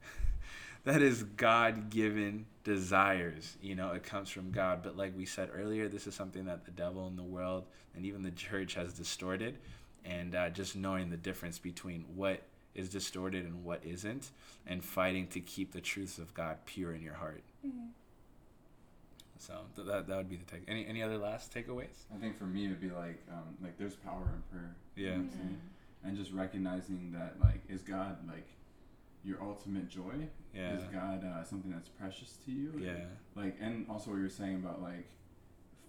that 0.85 1.01
is 1.01 1.23
God 1.23 1.89
given 1.89 2.45
desires. 2.63 3.57
You 3.61 3.75
know, 3.75 3.91
it 3.91 4.03
comes 4.03 4.29
from 4.29 4.51
God. 4.51 4.81
But 4.83 4.95
like 4.95 5.17
we 5.17 5.25
said 5.25 5.49
earlier, 5.53 5.89
this 5.89 6.07
is 6.07 6.15
something 6.15 6.45
that 6.45 6.65
the 6.65 6.71
devil 6.71 7.07
and 7.07 7.17
the 7.17 7.23
world 7.23 7.65
and 7.95 8.05
even 8.05 8.21
the 8.21 8.31
church 8.31 8.75
has 8.75 8.93
distorted. 8.93 9.57
and 10.05 10.35
uh, 10.35 10.49
just 10.49 10.75
knowing 10.75 11.09
the 11.09 11.17
difference 11.17 11.59
between 11.59 12.05
what 12.15 12.41
is 12.75 12.89
distorted 12.89 13.45
and 13.45 13.63
what 13.63 13.81
isn't, 13.83 14.31
and 14.65 14.83
fighting 14.83 15.27
to 15.27 15.39
keep 15.39 15.71
the 15.73 15.81
truths 15.81 16.17
of 16.17 16.33
God 16.33 16.57
pure 16.65 16.93
in 16.93 17.01
your 17.01 17.15
heart. 17.15 17.43
Mm-hmm. 17.65 17.87
So 19.37 19.55
th- 19.75 19.87
that 19.87 20.07
that 20.07 20.17
would 20.17 20.29
be 20.29 20.37
the 20.37 20.45
take. 20.45 20.63
Any 20.67 20.85
any 20.85 21.01
other 21.01 21.17
last 21.17 21.53
takeaways? 21.53 22.05
I 22.15 22.17
think 22.19 22.37
for 22.37 22.43
me 22.45 22.65
it'd 22.65 22.79
be 22.79 22.91
like 22.91 23.19
um, 23.31 23.55
like 23.61 23.77
there's 23.77 23.95
power 23.95 24.21
in 24.35 24.41
prayer. 24.51 24.75
You 24.95 25.05
know 25.05 25.11
Yeah. 25.11 25.17
what 25.17 25.23
I'm 25.23 25.29
saying? 25.31 25.61
And 26.03 26.17
just 26.17 26.31
recognizing 26.31 27.11
that 27.13 27.35
like 27.41 27.61
is 27.67 27.81
God 27.81 28.17
like 28.27 28.47
your 29.23 29.41
ultimate 29.41 29.89
joy? 29.89 30.27
Yeah. 30.55 30.73
Is 30.77 30.83
God 30.93 31.23
uh, 31.25 31.43
something 31.43 31.71
that's 31.71 31.89
precious 31.89 32.37
to 32.45 32.51
you? 32.51 32.71
Yeah. 32.79 33.05
Like 33.35 33.57
and 33.59 33.85
also 33.89 34.11
what 34.11 34.17
you 34.17 34.23
were 34.23 34.29
saying 34.29 34.55
about 34.55 34.81
like 34.81 35.09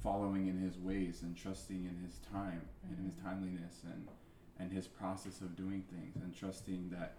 following 0.03 0.49
in 0.49 0.59
his 0.59 0.79
ways 0.79 1.21
and 1.23 1.37
trusting 1.37 1.85
in 1.85 2.03
his 2.05 2.19
time 2.33 2.63
and 2.89 2.99
his 3.07 3.15
timeliness 3.23 3.83
and 3.85 4.09
and 4.59 4.73
his 4.73 4.87
process 4.87 5.41
of 5.41 5.57
doing 5.57 5.83
things 5.91 6.17
and 6.23 6.35
trusting 6.37 6.91
that 6.91 7.15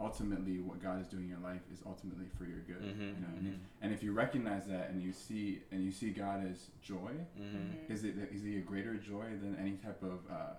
ultimately 0.00 0.58
what 0.60 0.82
God 0.82 1.00
is 1.02 1.08
doing 1.08 1.24
in 1.24 1.28
your 1.28 1.38
life 1.40 1.60
is 1.72 1.80
ultimately 1.86 2.24
for 2.38 2.44
your 2.44 2.60
good. 2.60 2.80
Mhm, 2.82 2.98
You 2.98 3.06
know 3.20 3.28
what 3.28 3.38
I 3.38 3.40
mean? 3.42 3.52
mhm. 3.52 3.82
And 3.82 3.92
if 3.92 4.02
you 4.02 4.12
recognize 4.12 4.66
that 4.66 4.88
and 4.90 5.02
you 5.02 5.12
see 5.12 5.60
and 5.70 5.84
you 5.84 5.90
see 5.90 6.10
God 6.10 6.46
as 6.46 6.70
joy, 6.82 7.12
Mm-hmm. 7.38 7.92
is 7.92 8.04
it 8.04 8.16
is 8.32 8.42
he 8.42 8.56
a 8.56 8.60
greater 8.62 8.96
joy 8.96 9.36
than 9.42 9.56
any 9.56 9.72
type 9.76 10.02
of 10.02 10.20
uh, 10.30 10.54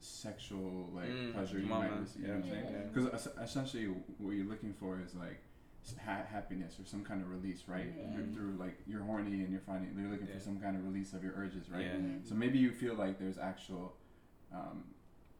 sexual 0.00 0.90
like 0.94 1.08
Mm, 1.08 1.32
pleasure 1.34 1.58
you 1.58 1.66
might 1.66 1.90
man. 1.90 2.00
receive? 2.00 2.22
You 2.22 2.28
know 2.28 2.34
what 2.34 2.44
I'm 2.44 2.48
Yeah. 2.48 2.62
saying? 2.62 2.74
Yeah. 2.74 2.86
Because 2.92 3.26
essentially 3.40 3.84
what 4.18 4.30
you're 4.30 4.46
looking 4.46 4.72
for 4.74 4.98
is 5.00 5.14
like 5.14 5.40
ha- 6.04 6.24
happiness 6.28 6.78
or 6.80 6.84
some 6.84 7.04
kind 7.04 7.22
of 7.22 7.30
release, 7.30 7.68
right? 7.68 7.92
Yeah. 7.96 8.12
Through, 8.14 8.32
through 8.32 8.52
like 8.56 8.76
you're 8.86 9.02
horny 9.02 9.42
and 9.42 9.50
you're 9.50 9.60
finding 9.60 9.96
you're 9.96 10.10
looking 10.10 10.26
Yeah. 10.26 10.34
for 10.34 10.40
some 10.40 10.58
kind 10.58 10.76
of 10.76 10.84
release 10.84 11.12
of 11.12 11.22
your 11.22 11.34
urges, 11.34 11.70
right? 11.70 11.84
Yeah. 11.86 11.94
Mm-hmm. 11.96 12.24
So 12.26 12.34
maybe 12.34 12.58
you 12.58 12.72
feel 12.72 12.94
like 12.94 13.18
there's 13.18 13.38
actual, 13.38 13.96
um, 14.52 14.84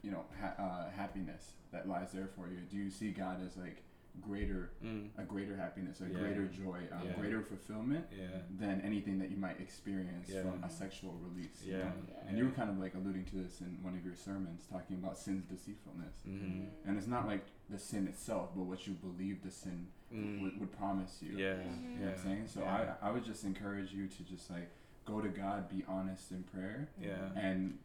you 0.02 0.10
know, 0.10 0.24
ha- 0.40 0.54
uh, 0.58 0.90
happiness 0.90 1.52
that 1.72 1.88
lies 1.88 2.12
there 2.12 2.28
for 2.36 2.48
you. 2.48 2.58
Do 2.70 2.76
you 2.76 2.90
see 2.90 3.10
God 3.10 3.44
as 3.44 3.56
like 3.56 3.82
greater, 4.20 4.70
Mm. 4.84 5.08
a 5.18 5.22
greater 5.22 5.56
happiness, 5.56 6.00
a 6.00 6.08
Yeah. 6.08 6.18
greater 6.18 6.46
joy, 6.48 6.80
um, 6.92 7.06
Yeah. 7.06 7.12
greater 7.14 7.42
fulfillment? 7.42 8.06
Yeah. 8.10 8.42
than 8.58 8.80
anything 8.82 9.18
that 9.20 9.30
you 9.30 9.36
might 9.36 9.58
experience 9.60 10.28
Yeah. 10.28 10.42
from 10.42 10.62
a 10.64 10.68
sexual 10.68 11.14
release. 11.14 11.64
you 11.64 11.72
Yeah. 11.74 11.84
know? 11.84 11.92
Yeah. 12.08 12.28
And 12.28 12.36
you 12.36 12.44
were 12.44 12.50
kind 12.50 12.68
of 12.68 12.78
like 12.78 12.94
alluding 12.94 13.24
to 13.26 13.36
this 13.36 13.60
in 13.60 13.80
one 13.82 13.94
of 13.94 14.04
your 14.04 14.14
sermons, 14.16 14.66
talking 14.66 14.96
about 14.96 15.16
sin's 15.16 15.44
deceitfulness. 15.44 16.22
Mm-hmm. 16.26 16.88
And 16.88 16.98
it's 16.98 17.06
not 17.06 17.26
like 17.26 17.44
the 17.70 17.78
sin 17.78 18.08
itself, 18.08 18.50
but 18.54 18.64
what 18.64 18.86
you 18.86 18.94
believe 18.94 19.42
the 19.42 19.50
sin 19.50 19.86
Mm. 20.12 20.42
would, 20.42 20.58
would 20.60 20.72
promise 20.72 21.22
you. 21.22 21.36
Yeah. 21.38 21.56
You 21.62 21.98
know 22.00 22.06
what 22.06 22.14
I'm 22.14 22.18
saying? 22.18 22.46
So 22.48 22.60
Yeah. 22.62 22.96
I, 23.00 23.08
I 23.08 23.10
would 23.12 23.24
just 23.24 23.44
encourage 23.44 23.92
you 23.94 24.08
to 24.08 24.22
just 24.24 24.50
like 24.50 24.68
go 25.04 25.20
to 25.20 25.28
God, 25.28 25.68
be 25.68 25.84
honest 25.88 26.32
in 26.32 26.42
prayer, 26.42 26.88
Yeah. 27.00 27.30
and 27.36 27.78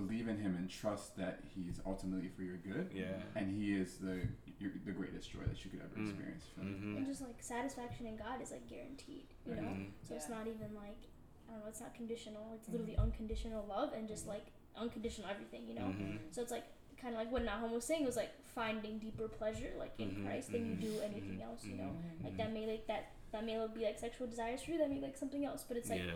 believe 0.00 0.26
in 0.28 0.38
Him 0.38 0.54
and 0.56 0.68
trust 0.70 1.16
that 1.16 1.40
He's 1.54 1.80
ultimately 1.86 2.28
for 2.36 2.42
your 2.42 2.56
good. 2.58 2.90
Yeah. 2.94 3.06
And 3.34 3.46
He 3.56 3.74
is 3.74 3.96
the 3.98 4.16
your, 4.60 4.72
the 4.84 4.92
greatest 4.92 5.30
joy 5.30 5.44
that 5.46 5.58
you 5.64 5.70
could 5.70 5.80
ever 5.80 5.94
Mm. 6.00 6.08
experience. 6.08 6.44
feel? 6.54 6.64
Mm-hmm. 6.64 6.96
And 6.96 7.06
just 7.06 7.20
like 7.22 7.36
satisfaction 7.40 8.06
in 8.06 8.16
God 8.16 8.42
is 8.42 8.50
like 8.50 8.66
guaranteed, 8.68 9.26
you 9.46 9.54
know. 9.54 9.62
Mhm. 9.62 9.90
So 10.02 10.14
it's 10.16 10.28
not 10.28 10.46
even 10.46 10.74
like 10.74 11.00
I 11.48 11.52
don't 11.52 11.60
know, 11.62 11.68
it's 11.68 11.80
not 11.80 11.94
conditional. 11.94 12.44
It's 12.56 12.68
literally 12.68 12.96
unconditional 12.96 13.64
love 13.68 13.92
and 13.96 14.06
just 14.08 14.26
like 14.26 14.46
unconditional 14.76 15.28
everything, 15.30 15.66
you 15.68 15.74
know. 15.74 15.88
Mhm. 15.94 16.18
So 16.30 16.42
it's 16.42 16.50
like 16.52 16.64
kind 17.00 17.14
of 17.14 17.20
like 17.20 17.30
what 17.30 17.44
Nahum 17.44 17.70
was 17.72 17.84
saying. 17.84 18.04
Was 18.04 18.16
like 18.16 18.32
finding 18.54 18.98
deeper 18.98 19.28
pleasure 19.28 19.70
like 19.78 19.94
in 19.98 20.10
Christ 20.24 20.50
than 20.52 20.62
you 20.68 20.74
do 20.74 20.92
anything 21.00 21.40
else, 21.42 21.64
you 21.64 21.76
know. 21.76 21.90
Like 22.24 22.36
that 22.36 22.52
may 22.52 22.66
like 22.66 22.86
that 22.88 23.12
that 23.32 23.44
may 23.44 23.54
be 23.74 23.84
like 23.84 23.98
sexual 23.98 24.26
desires 24.26 24.62
for 24.62 24.72
you. 24.72 24.78
That 24.78 24.88
may 24.90 24.96
be 24.96 25.06
like 25.10 25.16
something 25.16 25.44
else, 25.44 25.64
but 25.68 25.76
it's 25.76 25.88
like 25.90 26.02
yeah. 26.02 26.12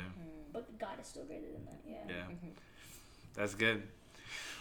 but 0.52 0.64
God 0.78 0.98
is 1.00 1.06
still 1.06 1.24
greater 1.24 1.50
than 1.52 1.64
that. 1.66 1.80
Yeah. 1.86 2.04
Yeah. 2.08 2.24
That's 3.34 3.54
good. 3.54 3.82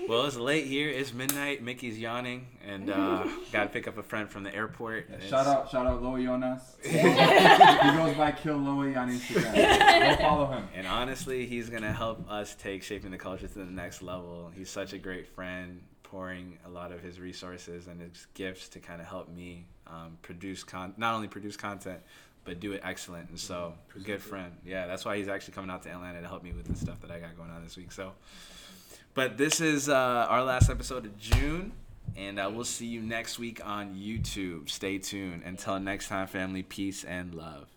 Well, 0.07 0.25
it's 0.25 0.35
late 0.35 0.65
here. 0.65 0.89
It's 0.89 1.13
midnight. 1.13 1.61
Mickey's 1.61 1.99
yawning, 1.99 2.47
and 2.67 2.89
uh, 2.89 3.27
got 3.51 3.63
to 3.63 3.69
pick 3.69 3.87
up 3.87 3.97
a 3.97 4.03
friend 4.03 4.27
from 4.29 4.43
the 4.43 4.53
airport. 4.53 5.07
Yeah, 5.09 5.27
shout 5.27 5.47
out, 5.47 5.69
shout 5.69 5.85
out 5.85 6.01
Loa 6.01 6.21
Jonas. 6.21 6.75
he 6.83 6.91
goes 6.91 8.15
by 8.15 8.33
Kill 8.35 8.57
Loa 8.57 8.93
on 8.95 9.11
Instagram. 9.11 10.17
Go 10.17 10.23
follow 10.23 10.45
him. 10.47 10.67
And 10.73 10.87
honestly, 10.87 11.45
he's 11.45 11.69
gonna 11.69 11.93
help 11.93 12.29
us 12.31 12.55
take 12.55 12.83
shaping 12.83 13.11
the 13.11 13.17
culture 13.17 13.47
to 13.47 13.53
the 13.53 13.65
next 13.65 14.01
level. 14.01 14.51
He's 14.55 14.69
such 14.69 14.93
a 14.93 14.97
great 14.97 15.27
friend, 15.27 15.81
pouring 16.03 16.57
a 16.65 16.69
lot 16.69 16.91
of 16.91 17.01
his 17.01 17.19
resources 17.19 17.87
and 17.87 18.01
his 18.01 18.27
gifts 18.33 18.69
to 18.69 18.79
kind 18.79 19.01
of 19.01 19.07
help 19.07 19.29
me 19.29 19.65
um, 19.87 20.17
produce 20.21 20.63
con, 20.63 20.93
not 20.97 21.13
only 21.13 21.27
produce 21.27 21.55
content, 21.55 21.99
but 22.43 22.59
do 22.59 22.71
it 22.73 22.81
excellent. 22.83 23.29
And 23.29 23.39
so, 23.39 23.75
Present 23.87 24.07
good 24.07 24.21
friend. 24.21 24.51
Yeah, 24.65 24.87
that's 24.87 25.05
why 25.05 25.17
he's 25.17 25.27
actually 25.27 25.53
coming 25.53 25.69
out 25.69 25.83
to 25.83 25.89
Atlanta 25.89 26.21
to 26.21 26.27
help 26.27 26.43
me 26.43 26.53
with 26.53 26.65
the 26.65 26.75
stuff 26.75 26.99
that 27.01 27.11
I 27.11 27.19
got 27.19 27.37
going 27.37 27.51
on 27.51 27.63
this 27.63 27.77
week. 27.77 27.91
So, 27.91 28.13
but 29.13 29.37
this 29.37 29.61
is 29.61 29.89
uh, 29.89 30.27
our 30.29 30.43
last 30.43 30.69
episode 30.69 31.05
of 31.05 31.17
June. 31.17 31.73
And 32.17 32.39
uh, 32.39 32.51
we'll 32.53 32.65
see 32.65 32.87
you 32.87 33.01
next 33.01 33.39
week 33.39 33.65
on 33.65 33.95
YouTube. 33.95 34.69
Stay 34.69 34.97
tuned. 34.97 35.43
Until 35.45 35.79
next 35.79 36.09
time, 36.09 36.27
family, 36.27 36.61
peace 36.61 37.05
and 37.05 37.33
love. 37.33 37.67